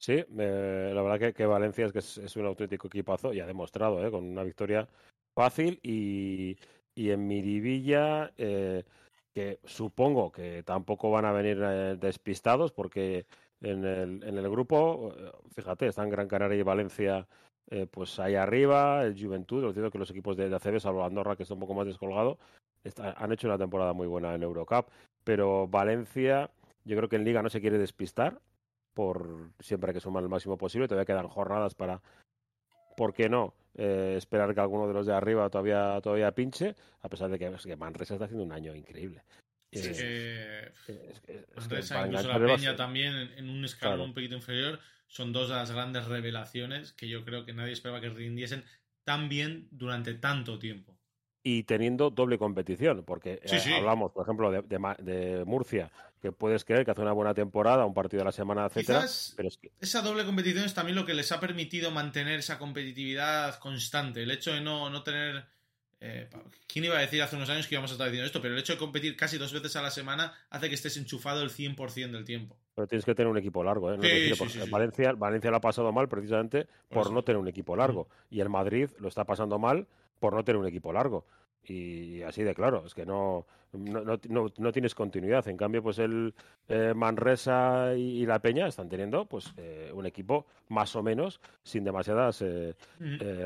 Sí, 0.00 0.24
la 0.28 1.02
verdad 1.02 1.34
que, 1.34 1.46
Valencia 1.46 1.86
es 1.86 1.92
que 1.92 1.98
es, 1.98 2.36
un 2.36 2.46
auténtico 2.46 2.86
equipazo 2.86 3.32
y 3.32 3.40
ha 3.40 3.46
demostrado, 3.46 4.06
¿eh? 4.06 4.10
con 4.10 4.24
una 4.24 4.44
victoria 4.44 4.88
fácil 5.34 5.80
y, 5.82 6.56
y 6.94 7.10
en 7.10 7.26
Miribilla, 7.26 8.32
eh, 8.36 8.84
que 9.38 9.60
supongo 9.64 10.32
que 10.32 10.64
tampoco 10.64 11.12
van 11.12 11.24
a 11.24 11.30
venir 11.30 11.60
eh, 11.62 11.96
despistados 11.96 12.72
porque 12.72 13.26
en 13.60 13.84
el, 13.84 14.24
en 14.24 14.36
el 14.36 14.50
grupo, 14.50 15.14
eh, 15.16 15.30
fíjate, 15.54 15.86
están 15.86 16.10
Gran 16.10 16.26
Canaria 16.26 16.58
y 16.58 16.62
Valencia 16.62 17.26
pues 17.90 18.18
ahí 18.18 18.34
arriba, 18.34 19.04
el 19.04 19.22
Juventud, 19.22 19.62
lo 19.62 19.74
cierto 19.74 19.90
que 19.90 19.98
los 19.98 20.10
equipos 20.10 20.38
de, 20.38 20.48
de 20.48 20.56
ACB, 20.56 20.80
salvo 20.80 21.04
Andorra, 21.04 21.36
que 21.36 21.42
está 21.42 21.52
un 21.52 21.60
poco 21.60 21.74
más 21.74 21.86
descolgado, 21.86 22.38
han 22.96 23.30
hecho 23.30 23.46
una 23.46 23.58
temporada 23.58 23.92
muy 23.92 24.06
buena 24.06 24.34
en 24.34 24.42
Eurocup, 24.42 24.86
pero 25.22 25.68
Valencia, 25.68 26.50
yo 26.86 26.96
creo 26.96 27.10
que 27.10 27.16
en 27.16 27.24
Liga 27.24 27.42
no 27.42 27.50
se 27.50 27.60
quiere 27.60 27.76
despistar, 27.76 28.40
por 28.94 29.50
siempre 29.60 29.92
que 29.92 30.00
suman 30.00 30.24
el 30.24 30.30
máximo 30.30 30.56
posible, 30.56 30.88
todavía 30.88 31.04
quedan 31.04 31.28
jornadas 31.28 31.74
para, 31.74 32.00
¿por 32.98 33.14
qué 33.14 33.28
no? 33.28 33.54
Eh, 33.76 34.14
esperar 34.18 34.52
que 34.52 34.60
alguno 34.60 34.88
de 34.88 34.92
los 34.92 35.06
de 35.06 35.14
arriba 35.14 35.48
todavía, 35.48 36.00
todavía 36.02 36.32
pinche, 36.32 36.74
a 37.00 37.08
pesar 37.08 37.30
de 37.30 37.38
que, 37.38 37.48
que 37.64 37.76
Manresa 37.76 38.14
está 38.14 38.24
haciendo 38.24 38.44
un 38.44 38.50
año 38.50 38.74
increíble. 38.74 39.22
Sí, 39.72 39.92
eh, 39.94 40.72
Manresa, 41.54 42.04
incluso 42.04 42.28
la 42.28 42.44
Peña 42.44 42.74
también, 42.74 43.14
en 43.36 43.48
un 43.48 43.64
escalón 43.64 44.08
un 44.08 44.14
poquito 44.14 44.34
inferior, 44.34 44.80
son 45.06 45.32
dos 45.32 45.48
de 45.48 45.54
las 45.54 45.70
grandes 45.70 46.06
revelaciones 46.06 46.92
que 46.92 47.08
yo 47.08 47.24
creo 47.24 47.44
que 47.44 47.52
nadie 47.52 47.72
esperaba 47.72 48.00
que 48.00 48.10
rindiesen 48.10 48.64
tan 49.04 49.28
bien 49.28 49.68
durante 49.70 50.14
tanto 50.14 50.58
tiempo 50.58 50.97
y 51.42 51.62
teniendo 51.64 52.10
doble 52.10 52.38
competición, 52.38 53.04
porque 53.04 53.40
eh, 53.42 53.74
hablamos, 53.76 54.12
por 54.12 54.24
ejemplo, 54.24 54.50
de, 54.50 55.44
Murcia, 55.46 55.90
que 56.20 56.32
puedes 56.32 56.64
creer 56.64 56.84
que 56.84 56.90
hace 56.90 57.00
una 57.00 57.12
buena 57.12 57.34
temporada, 57.34 57.86
un 57.86 57.94
partido 57.94 58.20
de 58.20 58.24
la 58.26 58.32
semana, 58.32 58.66
etcétera. 58.66 59.06
Pero 59.36 59.48
es 59.48 59.58
Esa 59.80 60.02
doble 60.02 60.24
competición 60.24 60.64
es 60.64 60.74
también 60.74 60.96
lo 60.96 61.06
que 61.06 61.14
les 61.14 61.30
ha 61.32 61.40
permitido 61.40 61.90
mantener 61.90 62.40
esa 62.40 62.58
competitividad 62.58 63.58
constante. 63.60 64.22
El 64.22 64.30
hecho 64.30 64.52
de 64.52 64.60
no, 64.60 64.90
no 64.90 65.02
tener. 65.02 65.46
Eh, 66.00 66.28
¿Quién 66.66 66.84
iba 66.84 66.96
a 66.96 67.00
decir 67.00 67.20
hace 67.22 67.34
unos 67.34 67.50
años 67.50 67.66
que 67.66 67.74
íbamos 67.74 67.90
a 67.90 67.94
estar 67.94 68.06
diciendo 68.06 68.26
esto? 68.26 68.40
Pero 68.40 68.54
el 68.54 68.60
hecho 68.60 68.72
de 68.72 68.78
competir 68.78 69.16
casi 69.16 69.36
dos 69.36 69.52
veces 69.52 69.74
a 69.76 69.82
la 69.82 69.90
semana 69.90 70.32
hace 70.50 70.68
que 70.68 70.74
estés 70.74 70.96
enchufado 70.96 71.42
el 71.42 71.50
100% 71.50 72.10
del 72.12 72.24
tiempo. 72.24 72.56
Pero 72.74 72.86
tienes 72.86 73.04
que 73.04 73.14
tener 73.14 73.28
un 73.28 73.38
equipo 73.38 73.64
largo. 73.64 73.92
¿eh? 73.92 74.32
Valencia, 74.70 75.12
Valencia 75.12 75.50
lo 75.50 75.56
ha 75.56 75.60
pasado 75.60 75.90
mal 75.92 76.08
precisamente 76.08 76.68
por, 76.88 77.12
no 77.12 77.24
tener 77.24 77.40
un 77.40 77.48
equipo 77.48 77.74
largo. 77.74 78.08
Y 78.30 78.40
el 78.40 78.48
Madrid 78.48 78.90
lo 79.00 79.08
está 79.08 79.24
pasando 79.24 79.58
mal 79.58 79.88
por 80.18 80.34
no 80.34 80.44
tener 80.44 80.60
un 80.60 80.66
equipo 80.66 80.92
largo. 80.92 81.24
Y 81.64 82.22
así 82.22 82.42
de 82.42 82.54
claro, 82.54 82.86
es 82.86 82.94
que 82.94 83.04
no, 83.04 83.46
no, 83.72 84.18
no, 84.56 84.72
tienes 84.72 84.94
continuidad. 84.94 85.46
En 85.48 85.56
cambio, 85.56 85.82
pues 85.82 85.98
el 85.98 86.34
eh, 86.68 86.94
Manresa 86.94 87.94
y, 87.94 88.24
la 88.24 88.38
Peña 88.38 88.66
están 88.66 88.88
teniendo 88.88 89.26
pues 89.26 89.52
eh, 89.58 89.90
un 89.92 90.06
equipo 90.06 90.46
más 90.68 90.96
o 90.96 91.02
menos 91.02 91.40
sin 91.62 91.84
demasiadas 91.84 92.42
eh, 92.42 92.74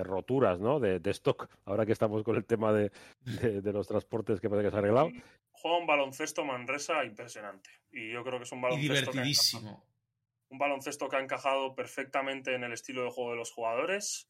roturas 0.05 0.61
¿no? 0.61 0.79
de, 0.79 1.01
stock. 1.11 1.49
Ahora 1.65 1.85
que 1.85 1.93
estamos 1.93 2.23
con 2.23 2.37
el 2.37 2.45
tema 2.45 2.73
de, 2.73 2.93
de, 3.25 3.73
los 3.73 3.89
transportes 3.89 4.41
que 4.41 4.49
parece 4.49 4.67
que 4.67 4.71
se 4.71 4.77
ha 4.77 4.79
arreglado. 4.79 5.11
Juega 5.51 5.79
un 5.79 5.87
baloncesto 5.87 6.45
Manresa 6.45 7.05
impresionante. 7.05 7.71
Y 7.91 8.13
yo 8.13 8.23
creo 8.23 8.39
que 8.39 8.45
es 8.45 8.53
un 8.53 8.61
baloncesto. 8.61 9.11
divertidísimo. 9.11 9.85
un 10.51 10.59
baloncesto 10.59 11.09
que 11.09 11.17
ha 11.17 11.21
encajado 11.21 11.75
perfectamente 11.75 12.55
en 12.55 12.63
el 12.63 12.73
estilo 12.73 13.03
de 13.03 13.11
juego 13.11 13.33
de 13.33 13.37
los 13.39 13.51
jugadores 13.51 14.29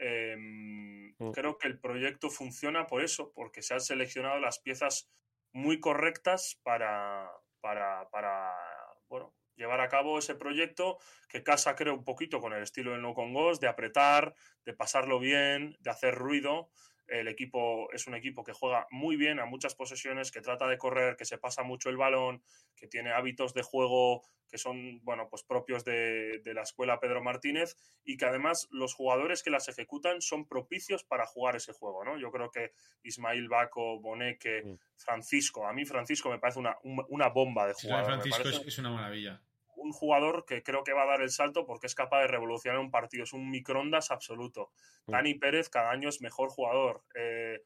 Em, 0.00 1.14
mm. 1.18 1.32
Creo 1.32 1.58
que 1.58 1.68
el 1.68 1.78
proyecto 1.78 2.30
funciona 2.30 2.86
por 2.86 3.04
eso, 3.04 3.32
porque 3.34 3.62
se 3.62 3.74
han 3.74 3.82
seleccionado 3.82 4.40
las 4.40 4.58
piezas 4.58 5.10
muy 5.52 5.78
correctas 5.78 6.58
para, 6.62 7.30
para, 7.60 8.08
para 8.08 8.56
bueno, 9.08 9.34
llevar 9.56 9.82
a 9.82 9.88
cabo 9.88 10.18
ese 10.18 10.34
proyecto 10.34 10.98
que 11.28 11.42
casa, 11.42 11.76
creo, 11.76 11.92
un 11.94 12.04
poquito 12.04 12.40
con 12.40 12.54
el 12.54 12.62
estilo 12.62 12.92
del 12.92 13.02
No 13.02 13.12
Con 13.12 13.34
Ghost, 13.34 13.60
de 13.60 13.68
apretar, 13.68 14.34
de 14.64 14.72
pasarlo 14.72 15.18
bien, 15.18 15.76
de 15.80 15.90
hacer 15.90 16.14
ruido 16.14 16.70
el 17.10 17.28
equipo 17.28 17.90
es 17.92 18.06
un 18.06 18.14
equipo 18.14 18.44
que 18.44 18.52
juega 18.52 18.86
muy 18.90 19.16
bien 19.16 19.40
a 19.40 19.46
muchas 19.46 19.74
posesiones, 19.74 20.30
que 20.30 20.40
trata 20.40 20.66
de 20.66 20.78
correr, 20.78 21.16
que 21.16 21.24
se 21.24 21.38
pasa 21.38 21.62
mucho 21.62 21.90
el 21.90 21.96
balón, 21.96 22.42
que 22.76 22.86
tiene 22.86 23.12
hábitos 23.12 23.52
de 23.54 23.62
juego 23.62 24.22
que 24.48 24.58
son, 24.58 25.00
bueno, 25.04 25.28
pues 25.30 25.44
propios 25.44 25.84
de, 25.84 26.42
la 26.44 26.62
escuela 26.62 26.98
Pedro 26.98 27.22
Martínez 27.22 27.76
y 28.04 28.16
que 28.16 28.24
además 28.24 28.66
los 28.72 28.94
jugadores 28.94 29.44
que 29.44 29.50
las 29.50 29.68
ejecutan 29.68 30.20
son 30.20 30.48
propicios 30.48 31.04
para 31.04 31.24
jugar 31.24 31.54
ese 31.54 31.72
juego, 31.72 32.04
¿no? 32.04 32.18
Yo 32.18 32.32
creo 32.32 32.50
que 32.50 32.72
Ismail 33.04 33.48
Baco, 33.48 34.00
Boneque. 34.00 34.78
Francisco, 34.96 35.66
a 35.66 35.72
mí 35.72 35.84
Francisco 35.86 36.28
me 36.28 36.38
parece 36.38 36.58
una, 36.58 36.76
una 36.82 37.28
bomba 37.28 37.66
de 37.68 37.74
jugador. 37.74 38.20
Francisco 38.20 38.66
es 38.66 38.78
una 38.78 38.90
maravilla 38.90 39.40
un 39.80 39.92
jugador 39.92 40.44
que 40.46 40.62
creo 40.62 40.84
que 40.84 40.92
va 40.92 41.02
a 41.02 41.06
dar 41.06 41.22
el 41.22 41.30
salto 41.30 41.66
porque 41.66 41.86
es 41.86 41.94
capaz 41.94 42.20
de 42.20 42.28
revolucionar 42.28 42.78
un 42.78 42.90
partido. 42.90 43.24
Es 43.24 43.32
un 43.32 43.50
microondas 43.50 44.10
absoluto. 44.10 44.70
Mm. 45.06 45.12
Dani 45.12 45.34
Pérez 45.34 45.68
cada 45.68 45.90
año 45.90 46.08
es 46.08 46.20
mejor 46.20 46.50
jugador. 46.50 47.02
Eh, 47.14 47.62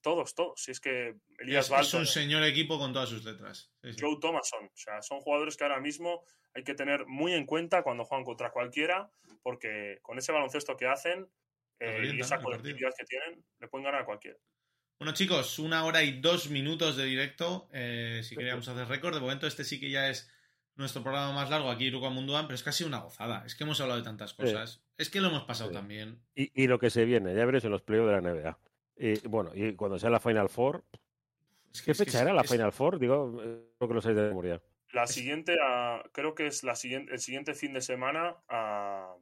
todos, 0.00 0.34
todos. 0.34 0.60
Si 0.60 0.70
es 0.70 0.80
que 0.80 1.16
Elías 1.38 1.70
es, 1.70 1.80
es 1.80 1.94
un 1.94 2.06
señor 2.06 2.42
equipo 2.44 2.78
con 2.78 2.92
todas 2.92 3.08
sus 3.08 3.24
letras. 3.24 3.72
Joe 3.98 4.18
Thomason. 4.20 4.66
O 4.66 4.76
sea, 4.76 5.00
son 5.02 5.20
jugadores 5.20 5.56
que 5.56 5.64
ahora 5.64 5.80
mismo 5.80 6.24
hay 6.54 6.62
que 6.62 6.74
tener 6.74 7.06
muy 7.06 7.32
en 7.32 7.46
cuenta 7.46 7.82
cuando 7.82 8.04
juegan 8.04 8.24
contra 8.24 8.50
cualquiera, 8.50 9.10
porque 9.42 9.98
con 10.02 10.18
ese 10.18 10.32
baloncesto 10.32 10.76
que 10.76 10.86
hacen 10.86 11.28
eh, 11.80 12.12
y 12.14 12.20
esa 12.20 12.40
colectividad 12.40 12.90
que 12.96 13.04
tienen, 13.04 13.44
le 13.58 13.68
pueden 13.68 13.86
ganar 13.86 14.02
a 14.02 14.04
cualquiera. 14.04 14.38
Bueno, 14.98 15.12
chicos, 15.12 15.58
una 15.58 15.84
hora 15.84 16.02
y 16.02 16.20
dos 16.20 16.50
minutos 16.50 16.96
de 16.96 17.04
directo. 17.04 17.68
Eh, 17.72 18.20
si 18.22 18.36
queríamos 18.36 18.68
hacer 18.68 18.86
récord, 18.86 19.14
de 19.14 19.20
momento 19.20 19.46
este 19.46 19.64
sí 19.64 19.80
que 19.80 19.90
ya 19.90 20.08
es 20.08 20.30
nuestro 20.76 21.02
programa 21.02 21.32
más 21.32 21.50
largo 21.50 21.70
aquí, 21.70 21.84
Iruka 21.84 22.10
Munduan, 22.10 22.46
pero 22.46 22.54
es 22.54 22.62
casi 22.62 22.84
una 22.84 22.98
gozada. 22.98 23.44
Es 23.46 23.54
que 23.54 23.64
hemos 23.64 23.80
hablado 23.80 23.98
de 24.00 24.04
tantas 24.04 24.34
cosas. 24.34 24.82
Es 24.98 25.10
que 25.10 25.20
lo 25.20 25.28
hemos 25.28 25.44
pasado 25.44 25.70
también. 25.70 26.20
Y, 26.34 26.66
lo 26.66 26.78
que 26.78 26.90
se 26.90 27.04
viene, 27.04 27.34
ya 27.34 27.44
veréis 27.44 27.64
en 27.64 27.70
los 27.70 27.82
playoffs 27.82 28.08
de 28.08 28.20
la 28.20 28.20
NBA. 28.20 28.58
Y 28.96 29.28
bueno, 29.28 29.50
y 29.54 29.74
cuando 29.74 29.98
sea 29.98 30.10
la 30.10 30.20
Final 30.20 30.48
Four. 30.48 30.84
¿Qué 31.84 31.94
fecha 31.94 32.22
era 32.22 32.32
la 32.32 32.44
Final 32.44 32.72
Four? 32.72 32.98
Digo, 32.98 33.36
creo 33.36 33.88
que 33.88 33.94
lo 33.94 34.00
sabéis 34.00 34.20
de 34.20 34.28
memoria. 34.28 34.62
La 34.92 35.08
siguiente, 35.08 35.56
creo 36.12 36.34
que 36.34 36.46
es 36.46 36.62
la 36.62 36.76
siguiente, 36.76 37.12
el 37.12 37.18
siguiente 37.18 37.54
fin 37.54 37.72
de 37.72 37.80
semana 37.80 38.36
a, 38.48 39.12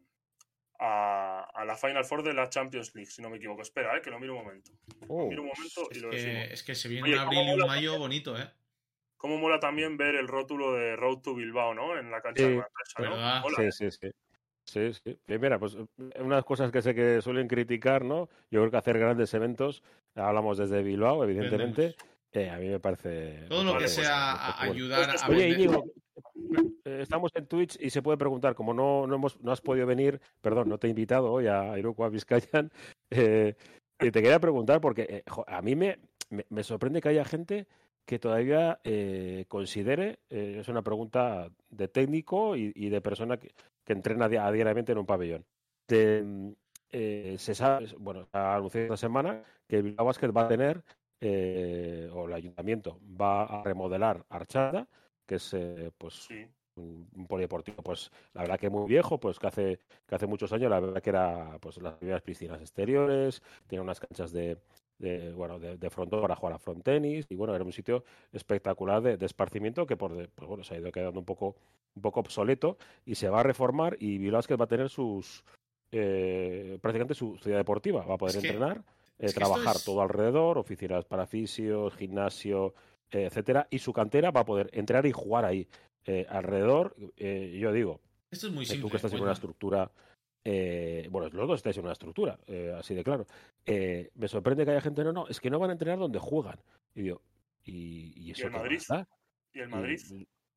a, 0.78 1.64
la 1.64 1.76
Final 1.76 2.04
Four 2.04 2.22
de 2.22 2.34
la 2.34 2.48
Champions 2.50 2.94
League, 2.94 3.10
si 3.10 3.22
no 3.22 3.30
me 3.30 3.36
equivoco. 3.36 3.62
Espera, 3.62 3.96
eh, 3.96 4.02
que 4.02 4.10
lo 4.10 4.18
miro 4.18 4.36
un 4.36 4.44
momento. 4.44 4.72
Oh. 5.08 5.28
miro 5.28 5.42
un 5.42 5.48
momento 5.48 5.88
y 5.90 5.96
es 5.96 6.02
lo 6.02 6.10
que, 6.10 6.52
Es 6.52 6.62
que 6.62 6.74
se 6.74 6.88
viene 6.88 7.12
un 7.12 7.18
abril 7.18 7.48
y 7.48 7.52
un 7.52 7.66
mayo 7.66 7.98
bonito, 7.98 8.38
¿eh? 8.38 8.50
Cómo 9.22 9.38
mola 9.38 9.60
también 9.60 9.96
ver 9.96 10.16
el 10.16 10.26
rótulo 10.26 10.74
de 10.74 10.96
Road 10.96 11.18
to 11.18 11.36
Bilbao, 11.36 11.74
¿no? 11.74 11.96
En 11.96 12.10
la 12.10 12.20
cancha 12.20 12.42
de 12.42 12.56
Manresa, 12.56 13.40
¿no? 13.40 13.54
Sí, 13.56 13.70
sí, 13.70 13.90
sí. 13.92 14.10
Sí, 14.64 14.92
sí. 14.92 15.18
Primera, 15.24 15.60
pues 15.60 15.76
unas 16.18 16.44
cosas 16.44 16.72
que 16.72 16.82
sé 16.82 16.92
que 16.92 17.22
suelen 17.22 17.46
criticar, 17.46 18.04
¿no? 18.04 18.28
Yo 18.50 18.60
creo 18.60 18.70
que 18.72 18.76
hacer 18.76 18.98
grandes 18.98 19.32
eventos, 19.34 19.84
hablamos 20.16 20.58
desde 20.58 20.82
Bilbao, 20.82 21.22
evidentemente, 21.22 21.94
eh, 22.32 22.50
a 22.50 22.58
mí 22.58 22.68
me 22.68 22.80
parece... 22.80 23.46
Todo 23.48 23.62
lo 23.62 23.78
que 23.78 23.86
sea 23.86 24.60
ayudar 24.60 25.10
a... 25.10 25.28
Oye, 25.28 25.50
Íñigo, 25.50 25.84
eh, 26.84 26.98
estamos 27.02 27.30
en 27.36 27.46
Twitch 27.46 27.78
y 27.80 27.90
se 27.90 28.02
puede 28.02 28.18
preguntar, 28.18 28.56
como 28.56 28.74
no, 28.74 29.06
no, 29.06 29.14
hemos, 29.14 29.40
no 29.40 29.52
has 29.52 29.60
podido 29.60 29.86
venir, 29.86 30.20
perdón, 30.40 30.68
no 30.68 30.78
te 30.78 30.88
he 30.88 30.90
invitado 30.90 31.30
hoy 31.30 31.46
a 31.46 31.78
Iroquois 31.78 32.10
Vizcayan, 32.10 32.72
eh, 33.10 33.54
te 33.98 34.10
quería 34.10 34.40
preguntar 34.40 34.80
porque 34.80 35.06
eh, 35.08 35.22
a 35.46 35.62
mí 35.62 35.76
me, 35.76 36.00
me 36.48 36.64
sorprende 36.64 37.00
que 37.00 37.10
haya 37.10 37.24
gente 37.24 37.68
que 38.04 38.18
todavía 38.18 38.80
eh, 38.84 39.44
considere, 39.48 40.20
eh, 40.30 40.58
es 40.60 40.68
una 40.68 40.82
pregunta 40.82 41.48
de 41.70 41.88
técnico 41.88 42.56
y, 42.56 42.88
de 42.88 43.00
persona 43.00 43.38
que, 43.38 43.52
entrena 43.86 44.28
diariamente 44.28 44.92
en 44.92 44.98
un 44.98 45.06
pabellón. 45.06 45.44
Mm, 45.88 46.52
eh, 46.90 47.36
se 47.38 47.54
sabe, 47.54 47.86
bueno, 47.98 48.28
ha 48.32 48.56
anunciado 48.56 48.86
esta 48.86 48.96
semana 48.96 49.42
que 49.68 49.76
el 49.76 49.82
Bilbao 49.84 50.06
Basket 50.06 50.30
va 50.30 50.42
a 50.42 50.48
tener, 50.48 50.82
o 51.20 52.26
el 52.26 52.32
ayuntamiento 52.32 52.98
va 53.20 53.44
a 53.44 53.62
remodelar 53.62 54.24
Archada, 54.28 54.88
que 55.24 55.36
es 55.36 55.54
pues 55.96 56.28
un, 56.76 57.06
polideportivo, 57.28 57.82
pues 57.82 58.10
la 58.32 58.42
verdad 58.42 58.58
que 58.58 58.70
muy 58.70 58.88
viejo, 58.88 59.20
pues 59.20 59.38
que 59.38 59.46
hace, 59.46 59.78
que 60.06 60.14
hace 60.14 60.26
muchos 60.26 60.52
años, 60.52 60.70
la 60.70 60.80
verdad 60.80 61.00
que 61.00 61.10
era 61.10 61.58
pues 61.60 61.80
las 61.80 61.94
primeras 61.94 62.22
piscinas 62.22 62.60
exteriores, 62.60 63.42
tiene 63.68 63.82
unas 63.82 64.00
canchas 64.00 64.32
de, 64.32 64.58
de, 65.02 65.32
bueno, 65.32 65.58
de, 65.58 65.76
de 65.76 65.90
para 65.90 66.36
jugar 66.36 66.54
a 66.54 66.58
front 66.58 66.84
tenis 66.84 67.26
y 67.28 67.34
bueno, 67.34 67.54
era 67.54 67.64
un 67.64 67.72
sitio 67.72 68.04
espectacular 68.32 69.02
de, 69.02 69.26
esparcimiento 69.26 69.84
que 69.84 69.96
por 69.96 70.28
pues 70.30 70.48
bueno, 70.48 70.62
se 70.62 70.74
ha 70.74 70.78
ido 70.78 70.92
quedando 70.92 71.18
un 71.18 71.26
poco, 71.26 71.56
un 71.96 72.02
poco 72.02 72.20
obsoleto 72.20 72.78
y 73.04 73.16
se 73.16 73.28
va 73.28 73.40
a 73.40 73.42
reformar 73.42 73.96
y 73.98 74.18
Bilbao 74.18 74.40
va 74.56 74.64
a 74.64 74.68
tener 74.68 74.88
sus 74.88 75.44
eh, 75.90 76.78
prácticamente 76.80 77.14
su 77.14 77.36
ciudad 77.36 77.58
deportiva, 77.58 78.06
va 78.06 78.14
a 78.14 78.18
poder 78.18 78.36
entrenar. 78.36 78.82
trabajar 79.34 79.76
todo 79.84 80.02
alrededor, 80.02 80.56
oficinas 80.58 81.04
para 81.04 81.26
fisios, 81.26 81.94
gimnasio, 81.94 82.74
etcétera, 83.10 83.66
y 83.70 83.78
su 83.78 83.92
cantera 83.92 84.30
va 84.30 84.40
a 84.40 84.44
poder 84.44 84.70
entrar 84.72 85.04
y 85.06 85.12
jugar 85.12 85.44
ahí. 85.44 85.68
alrededor, 86.28 86.96
yo 87.16 87.72
digo, 87.72 88.00
esto 88.32 88.46
es 88.46 88.52
muy 88.52 88.64
simple. 88.64 88.82
Tú 88.82 88.90
que 88.90 88.96
estás 88.96 89.12
en 89.12 89.20
una 89.20 89.32
estructura 89.32 89.90
eh, 90.44 91.06
bueno, 91.10 91.28
los 91.32 91.48
dos 91.48 91.58
estáis 91.58 91.76
en 91.76 91.84
una 91.84 91.92
estructura, 91.92 92.38
eh, 92.46 92.74
así 92.76 92.94
de 92.94 93.04
claro. 93.04 93.26
Eh, 93.64 94.10
me 94.14 94.28
sorprende 94.28 94.64
que 94.64 94.72
haya 94.72 94.80
gente, 94.80 95.04
no, 95.04 95.12
no, 95.12 95.28
es 95.28 95.40
que 95.40 95.50
no 95.50 95.58
van 95.58 95.70
a 95.70 95.74
entrenar 95.74 95.98
donde 95.98 96.18
juegan. 96.18 96.58
Y 96.94 97.02
digo, 97.02 97.22
¿y, 97.64 98.30
eso 98.30 98.42
¿Y 98.42 98.44
el 98.46 98.50
Madrid? 98.50 98.82
¿Y 99.52 99.60
el 99.60 99.68
Madrid? 99.68 100.00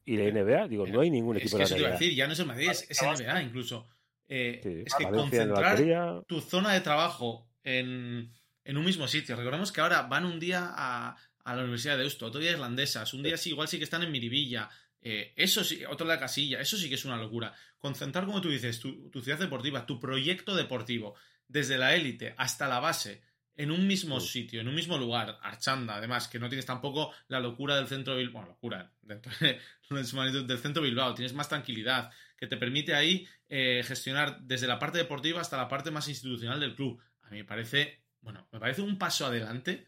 Y, 0.05 0.17
la 0.17 0.31
NBA, 0.31 0.67
digo, 0.67 0.87
no 0.87 1.01
hay 1.01 1.09
ningún 1.09 1.37
equipo 1.37 1.57
es 1.59 1.69
que 1.69 1.75
de 1.75 1.81
la 1.81 1.87
NBA. 1.89 1.93
decir, 1.93 2.15
ya 2.15 2.27
no 2.27 2.33
es 2.33 2.39
el 2.39 2.45
Madrid, 2.45 2.69
es, 2.69 3.01
NBA 3.01 3.41
incluso. 3.41 3.87
es 4.27 4.93
que 4.95 5.09
concentrar 5.09 6.23
tu 6.25 6.41
zona 6.41 6.73
de 6.73 6.81
trabajo 6.81 7.47
en, 7.63 8.31
en, 8.63 8.77
un 8.77 8.85
mismo 8.85 9.07
sitio. 9.07 9.35
Recordemos 9.35 9.71
que 9.71 9.81
ahora 9.81 10.03
van 10.03 10.25
un 10.25 10.39
día 10.39 10.71
a, 10.75 11.15
a 11.43 11.55
la 11.55 11.61
Universidad 11.61 11.93
de 11.93 12.01
Deusto, 12.01 12.25
otro 12.25 12.41
día 12.41 12.51
a 12.51 12.53
Irlandesas, 12.53 13.13
un 13.13 13.21
día 13.21 13.37
sí, 13.37 13.51
igual 13.51 13.67
sí 13.67 13.77
que 13.77 13.83
están 13.83 14.01
en 14.01 14.11
Miribilla, 14.11 14.69
eh, 15.07 15.33
eso 15.35 15.63
sí, 15.63 15.85
otro 15.85 16.07
de 16.07 16.15
la 16.15 16.19
casilla, 16.19 16.59
eso 16.59 16.77
sí 16.77 16.89
que 16.89 16.95
es 16.95 17.05
una 17.05 17.15
locura. 17.15 17.53
Concentrar, 17.77 18.25
como 18.25 18.41
tú 18.41 18.49
dices, 18.49 18.79
tu, 18.79 19.11
ciudad 19.21 19.37
deportiva, 19.37 19.85
tu 19.85 19.99
proyecto 19.99 20.55
deportivo, 20.55 21.13
desde 21.47 21.77
la 21.77 21.93
élite 21.93 22.33
hasta 22.39 22.67
la 22.67 22.79
base, 22.79 23.21
en 23.55 23.69
un 23.69 23.85
mismo 23.85 24.19
sitio, 24.19 24.59
en 24.59 24.67
un 24.67 24.73
mismo 24.73 24.97
lugar, 24.97 25.37
Archanda, 25.43 25.97
además, 25.97 26.27
que 26.27 26.39
no 26.39 26.49
tienes 26.49 26.65
tampoco 26.65 27.13
la 27.27 27.39
locura 27.39 27.75
del 27.75 27.85
centro 27.85 28.13
de 28.15 28.23
Bilbao, 28.23 28.41
bueno, 28.41 28.47
locura, 28.55 28.91
dentro 29.03 29.31
del 29.91 30.57
centro 30.57 30.81
de 30.81 30.89
Bilbao, 30.89 31.13
tienes 31.13 31.33
más 31.33 31.49
tranquilidad, 31.49 32.09
que 32.35 32.47
te 32.47 32.57
permite 32.57 32.95
ahí 32.95 33.27
eh, 33.47 33.83
gestionar 33.85 34.39
desde 34.41 34.65
la 34.65 34.79
parte 34.79 34.97
deportiva 34.97 35.39
hasta 35.39 35.55
la 35.55 35.67
parte 35.67 35.91
más 35.91 36.07
institucional 36.07 36.59
del 36.59 36.73
club. 36.73 36.99
A 37.21 37.29
mí 37.29 37.37
me 37.37 37.45
parece, 37.45 38.01
bueno, 38.21 38.47
me 38.51 38.59
parece 38.59 38.81
un 38.81 38.97
paso 38.97 39.27
adelante 39.27 39.87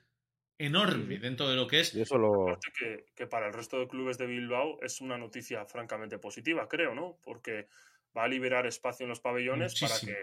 enorme 0.58 1.20
dentro 1.20 1.48
de 1.50 1.56
lo 1.56 1.68
que 1.68 1.82
es. 1.82 1.94
Y 1.94 2.02
eso 2.02 2.18
lo... 2.18 2.58
que, 3.16 3.28
para 3.28 3.48
el 3.48 3.54
resto 3.54 3.80
de 3.80 3.88
clubes 3.88 4.18
de 4.18 4.26
Bilbao 4.26 4.80
es 4.82 5.02
una 5.02 5.18
noticia 5.18 5.66
francamente 5.66 6.18
positiva, 6.20 6.68
creo, 6.68 6.96
¿no? 6.96 7.20
Porque 7.24 7.68
va 8.16 8.24
a 8.24 8.28
liberar 8.28 8.66
espacio 8.66 9.04
en 9.04 9.10
los 9.10 9.20
pabellones 9.20 9.80
para 9.80 10.00
que 10.00 10.16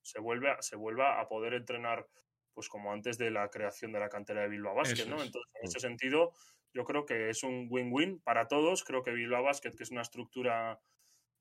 se 0.00 0.20
vuelva, 0.20 0.60
se 0.60 0.76
vuelva 0.76 1.20
a 1.20 1.28
poder 1.28 1.54
entrenar, 1.54 2.06
pues 2.54 2.68
como 2.68 2.92
antes 2.92 3.18
de 3.18 3.30
la 3.30 3.48
creación 3.48 3.92
de 3.92 4.00
la 4.00 4.08
cantera 4.08 4.42
de 4.42 4.48
Bilbao 4.48 4.74
Basket, 4.74 5.06
¿no? 5.06 5.22
Entonces, 5.22 5.52
en 5.60 5.68
ese 5.68 5.80
sentido, 5.80 6.32
yo 6.72 6.84
creo 6.84 7.04
que 7.04 7.28
es 7.28 7.42
un 7.42 7.66
win-win 7.70 8.20
para 8.20 8.48
todos. 8.48 8.84
Creo 8.84 9.02
que 9.02 9.12
Bilbao 9.12 9.42
Basket, 9.42 9.72
que 9.76 9.82
es 9.82 9.90
una 9.90 10.02
estructura 10.02 10.80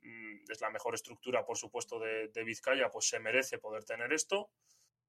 mm, 0.02 0.52
es 0.52 0.62
la 0.62 0.70
mejor 0.70 0.94
estructura, 0.94 1.46
por 1.46 1.58
supuesto, 1.58 2.00
de, 2.00 2.28
de, 2.28 2.44
Vizcaya, 2.44 2.90
pues 2.90 3.08
se 3.08 3.20
merece 3.20 3.58
poder 3.58 3.86
tener 3.86 4.12
esto. 4.12 4.52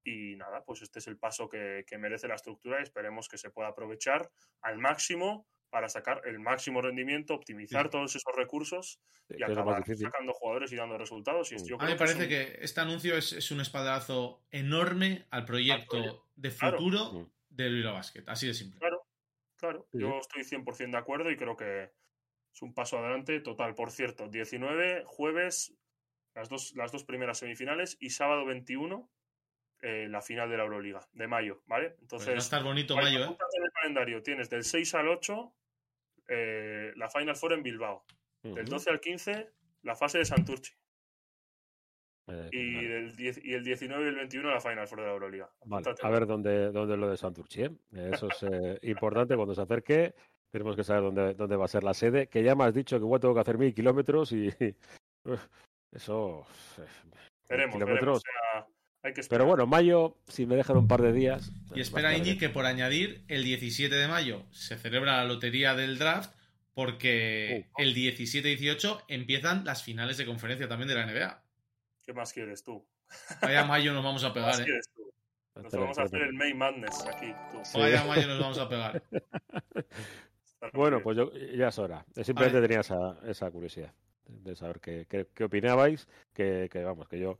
Y 0.05 0.37
nada, 0.37 0.65
pues 0.65 0.83
este 0.83 0.99
es 0.99 1.07
el 1.07 1.19
paso 1.19 1.49
que, 1.49 1.85
merece 1.99 2.29
la 2.29 2.35
estructura 2.35 2.81
y 2.81 2.83
esperemos 2.83 3.29
que 3.29 3.39
se 3.39 3.51
pueda 3.51 3.69
aprovechar 3.69 4.31
al 4.63 4.79
máximo 4.79 5.47
para 5.71 5.89
sacar 5.89 6.21
el 6.27 6.39
máximo 6.39 6.83
rendimiento, 6.83 7.35
optimizar 7.35 7.89
todos 7.89 8.15
esos 8.15 8.35
recursos 8.37 9.01
y 9.31 9.43
acabar 9.43 9.83
sacando 9.97 10.35
jugadores 10.35 10.71
y 10.73 10.77
dando 10.77 10.99
resultados. 10.99 11.51
Y 11.53 11.55
a 11.55 11.85
mí 11.85 11.93
me 11.93 11.97
parece 11.97 12.29
que, 12.29 12.59
este 12.61 12.81
anuncio 12.81 13.17
es, 13.17 13.51
un 13.51 13.61
espadazo 13.61 14.45
enorme 14.51 15.27
al 15.31 15.45
proyecto, 15.45 16.27
de 16.35 16.51
futuro 16.51 17.31
del 17.49 17.75
Bilbao 17.75 17.95
Basket, 17.95 18.25
así 18.27 18.49
de 18.49 18.55
simple. 18.55 18.79
Claro, 18.81 19.07
claro. 19.57 19.89
Yo 19.93 20.19
estoy 20.19 20.43
100% 20.43 20.91
de 20.91 20.99
acuerdo 20.99 21.31
y 21.31 21.37
creo 21.37 21.57
que 21.57 21.93
es 22.53 22.63
un 22.63 22.75
paso 22.75 22.99
adelante 22.99 23.41
total. 23.41 23.75
Por 23.75 23.91
cierto, 23.91 24.29
19, 24.29 25.05
jueves, 25.07 25.75
las 26.35 26.49
dos, 26.49 26.75
las 26.77 26.93
dos 26.93 27.05
primeras 27.05 27.39
semifinales 27.39 27.97
y 28.01 28.11
sábado 28.11 28.45
21 28.45 29.09
eh, 29.85 30.07
la 30.09 30.23
final 30.23 30.49
de 30.49 30.57
la 30.57 30.63
Euroliga, 30.63 31.01
de 31.13 31.27
mayo, 31.27 31.63
¿vale? 31.67 31.91
Pues 31.91 32.03
Entonces, 32.03 32.29
va 32.29 32.35
a 32.35 32.39
estar 32.39 32.63
bonito 32.63 32.95
mayo, 32.95 33.25
¿eh? 33.25 33.37
En 33.57 33.65
el 33.65 33.73
calendario 33.73 34.23
tienes 34.23 34.49
del 34.49 34.63
6 34.63 34.95
al 34.95 35.09
8 35.09 35.53
eh, 36.29 36.93
la 36.95 37.11
Final 37.11 37.35
Four 37.35 37.55
en 37.55 37.65
Bilbao. 37.65 38.05
Del 38.43 38.67
12 38.67 38.91
al 38.91 39.01
15 39.01 39.51
la 39.83 39.97
fase 39.97 40.19
de 40.19 40.25
Santurchi. 40.25 40.73
Eh, 42.29 42.49
y, 42.53 42.85
del 42.85 43.15
y 43.19 43.55
el 43.55 43.65
19 43.65 44.05
y 44.05 44.09
el 44.09 44.15
21 44.15 44.51
la 44.51 44.61
Final 44.61 44.87
Four 44.87 45.01
de 45.01 45.07
la 45.07 45.13
Euroliga. 45.13 45.51
a 46.03 46.11
ver 46.11 46.27
dónde, 46.27 46.71
dónde 46.71 46.97
lo 46.97 47.11
de 47.11 47.17
Santurchi. 47.17 47.65
Eso 47.93 48.29
es 48.29 48.85
importante 48.85 49.35
cuando 49.35 49.55
se 49.55 49.63
acerque. 49.63 50.15
Tenemos 50.53 50.77
que 50.77 50.85
saber 50.85 51.03
dónde, 51.03 51.35
dónde 51.35 51.57
va 51.57 51.65
a 51.65 51.69
ser 51.69 51.83
la 51.83 51.95
sede. 51.95 52.29
Que 52.29 52.45
ya 52.45 52.55
me 52.55 52.65
has 52.65 52.75
dicho 52.75 52.99
que 52.99 53.05
igual 53.05 53.21
tengo 53.21 53.35
que 53.35 53.41
hacer 53.41 53.59
mil 53.59 53.75
kilómetros 53.75 54.31
y 54.31 54.49
eso. 55.93 56.47
Veremos, 57.49 57.79
veremos. 57.81 58.23
Pero 59.29 59.47
bueno, 59.47 59.67
mayo, 59.67 60.17
si 60.29 60.47
me 60.47 60.55
dejan 60.55 60.77
un 60.77 60.87
par 60.87 61.03
de 61.03 61.13
días. 61.13 61.51
Y 61.75 61.81
espera, 61.81 62.17
Iñi, 62.17 62.39
que 62.39 62.49
por 62.49 62.67
añadir, 62.67 63.25
el 63.29 63.43
17 63.43 63.93
de 63.95 64.07
mayo 64.07 64.45
se 64.53 64.77
celebra 64.77 65.17
la 65.17 65.25
lotería 65.25 65.75
del 65.75 65.99
draft 65.99 66.33
porque 66.75 67.67
uh. 67.77 67.83
el 67.83 67.95
17-18 67.95 69.05
empiezan 69.09 69.65
las 69.65 69.83
finales 69.83 70.17
de 70.17 70.27
conferencia 70.27 70.69
también 70.69 70.89
de 70.89 70.95
la 70.95 71.07
NBA. 71.07 71.43
¿Qué 72.07 72.13
más 72.13 72.33
quieres 72.33 72.63
tú? 72.63 72.87
Vaya 73.41 73.65
mayo 73.65 73.93
nos 73.93 74.05
vamos 74.05 74.25
a 74.25 74.33
pegar, 74.35 74.61
¿eh? 74.61 74.65
Quieres 74.65 74.89
tú? 74.95 75.13
Nos 75.61 75.73
vamos 75.73 75.99
a 75.99 76.03
hacer 76.03 76.23
el 76.23 76.33
May 76.33 76.55
Madness 76.55 77.05
aquí. 77.07 77.35
Vaya 77.75 78.05
mayo 78.05 78.27
nos 78.27 78.41
vamos 78.41 78.59
a 78.59 78.69
pegar. 78.69 79.03
bueno, 80.73 81.03
pues 81.03 81.17
yo, 81.17 81.31
ya 81.33 81.69
es 81.69 81.79
hora. 81.79 82.07
Simplemente 82.23 82.61
tenía 82.61 82.81
esa, 82.81 83.19
esa 83.27 83.51
curiosidad 83.51 83.93
de 84.27 84.57
saber 84.57 84.81
qué, 84.81 85.07
qué, 85.35 85.45
opinabais, 85.45 86.09
que, 86.33 86.69
que, 86.71 86.83
vamos, 86.83 87.09
que 87.09 87.19
yo 87.19 87.39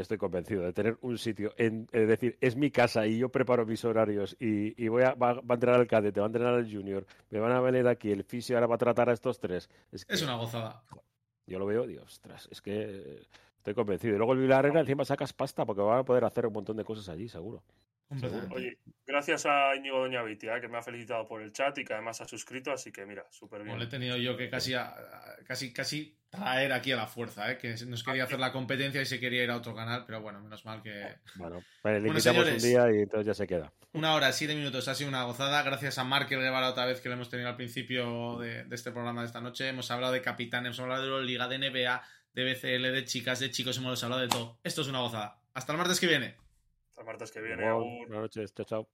estoy 0.00 0.18
convencido 0.18 0.62
de 0.62 0.72
tener 0.72 0.98
un 1.02 1.18
sitio, 1.18 1.52
en, 1.56 1.88
es 1.92 2.08
decir, 2.08 2.36
es 2.40 2.56
mi 2.56 2.70
casa 2.70 3.06
y 3.06 3.18
yo 3.18 3.28
preparo 3.28 3.64
mis 3.64 3.84
horarios 3.84 4.36
y, 4.40 4.88
voy 4.88 5.02
a, 5.02 5.14
va, 5.14 5.30
a 5.30 5.54
entrenar 5.54 5.80
al 5.80 5.86
cadete, 5.86 6.20
va 6.20 6.26
a 6.26 6.28
entrenar 6.28 6.54
al 6.54 6.70
junior, 6.70 7.06
me 7.30 7.38
van 7.38 7.52
a 7.52 7.60
venir 7.60 7.86
aquí, 7.86 8.10
el 8.10 8.24
fisio 8.24 8.56
ahora 8.56 8.66
va 8.66 8.74
a 8.74 8.78
tratar 8.78 9.08
a 9.08 9.12
estos 9.12 9.38
tres. 9.38 9.70
Es, 9.92 10.22
una 10.22 10.34
gozada. 10.36 10.82
Yo 11.46 11.58
lo 11.58 11.66
veo, 11.66 11.86
dios, 11.86 12.04
ostras, 12.04 12.48
es 12.50 12.60
que 12.60 13.22
estoy 13.56 13.74
convencido. 13.74 14.14
Y 14.14 14.18
luego 14.18 14.32
el 14.32 14.52
Arena 14.52 14.80
encima 14.80 15.04
sacas 15.04 15.32
pasta 15.32 15.64
porque 15.64 15.82
van 15.82 16.00
a 16.00 16.04
poder 16.04 16.24
hacer 16.24 16.46
un 16.46 16.54
montón 16.54 16.76
de 16.76 16.84
cosas 16.84 17.08
allí, 17.08 17.28
seguro. 17.28 17.62
Oye, 18.50 18.78
gracias 19.06 19.46
a 19.46 19.74
Íñigo 19.74 19.98
Doña 19.98 20.22
Vitia, 20.22 20.60
que 20.60 20.68
me 20.68 20.78
ha 20.78 20.82
felicitado 20.82 21.26
por 21.26 21.42
el 21.42 21.52
chat 21.52 21.76
y 21.78 21.84
que 21.84 21.94
además 21.94 22.20
ha 22.20 22.28
suscrito, 22.28 22.70
así 22.70 22.92
que 22.92 23.06
mira, 23.06 23.26
súper 23.30 23.62
bien. 23.62 23.78
le 23.78 23.84
he 23.84 23.88
tenido 23.88 24.16
yo 24.16 24.36
que 24.36 24.48
casi, 24.48 24.74
casi, 25.46 25.72
casi 25.72 26.16
traer 26.30 26.72
aquí 26.72 26.92
a 26.92 26.96
la 26.96 27.06
fuerza, 27.06 27.50
¿eh? 27.50 27.58
que 27.58 27.74
nos 27.86 28.02
quería 28.02 28.24
hacer 28.24 28.38
la 28.38 28.52
competencia 28.52 29.00
y 29.00 29.06
se 29.06 29.18
quería 29.20 29.44
ir 29.44 29.50
a 29.50 29.56
otro 29.56 29.74
canal, 29.74 30.04
pero 30.06 30.20
bueno, 30.20 30.40
menos 30.40 30.64
mal 30.64 30.82
que. 30.82 31.16
Bueno, 31.36 31.62
le 31.84 32.08
invitamos 32.08 32.48
un 32.48 32.58
día 32.58 32.92
y 32.92 33.02
entonces 33.02 33.26
ya 33.26 33.34
se 33.34 33.46
queda. 33.46 33.72
Una 33.92 34.14
hora, 34.14 34.32
siete 34.32 34.54
minutos, 34.54 34.88
ha 34.88 34.94
sido 34.94 35.08
una 35.08 35.22
gozada. 35.24 35.62
Gracias 35.62 35.98
a 35.98 36.04
Mark 36.04 36.28
Guevara 36.28 36.68
otra 36.68 36.84
vez 36.84 37.00
que 37.00 37.08
lo 37.08 37.14
hemos 37.14 37.30
tenido 37.30 37.48
al 37.48 37.56
principio 37.56 38.38
de, 38.38 38.66
este 38.72 38.90
programa 38.90 39.20
de 39.20 39.28
esta 39.28 39.40
noche. 39.40 39.68
Hemos 39.68 39.90
hablado 39.90 40.12
de 40.12 40.20
capitanes, 40.20 40.66
hemos 40.66 40.80
hablado 40.80 41.18
de 41.18 41.24
Liga, 41.24 41.46
de 41.46 41.58
NBA, 41.58 42.02
de 42.34 42.44
BCL, 42.44 42.92
de 42.92 43.04
chicas, 43.04 43.38
de 43.38 43.50
chicos, 43.50 43.78
hemos 43.78 44.02
hablado 44.02 44.22
de 44.22 44.28
todo. 44.28 44.58
Esto 44.64 44.82
es 44.82 44.88
una 44.88 44.98
gozada. 44.98 45.38
Hasta 45.54 45.72
el 45.72 45.78
martes 45.78 46.00
que 46.00 46.08
viene. 46.08 46.34
Hasta 46.94 47.02
el 47.02 47.06
martes 47.08 47.32
que 47.32 47.40
viene. 47.40 47.72
Buenas 47.72 48.08
noches, 48.08 48.54
chao, 48.54 48.64
chao. 48.64 48.88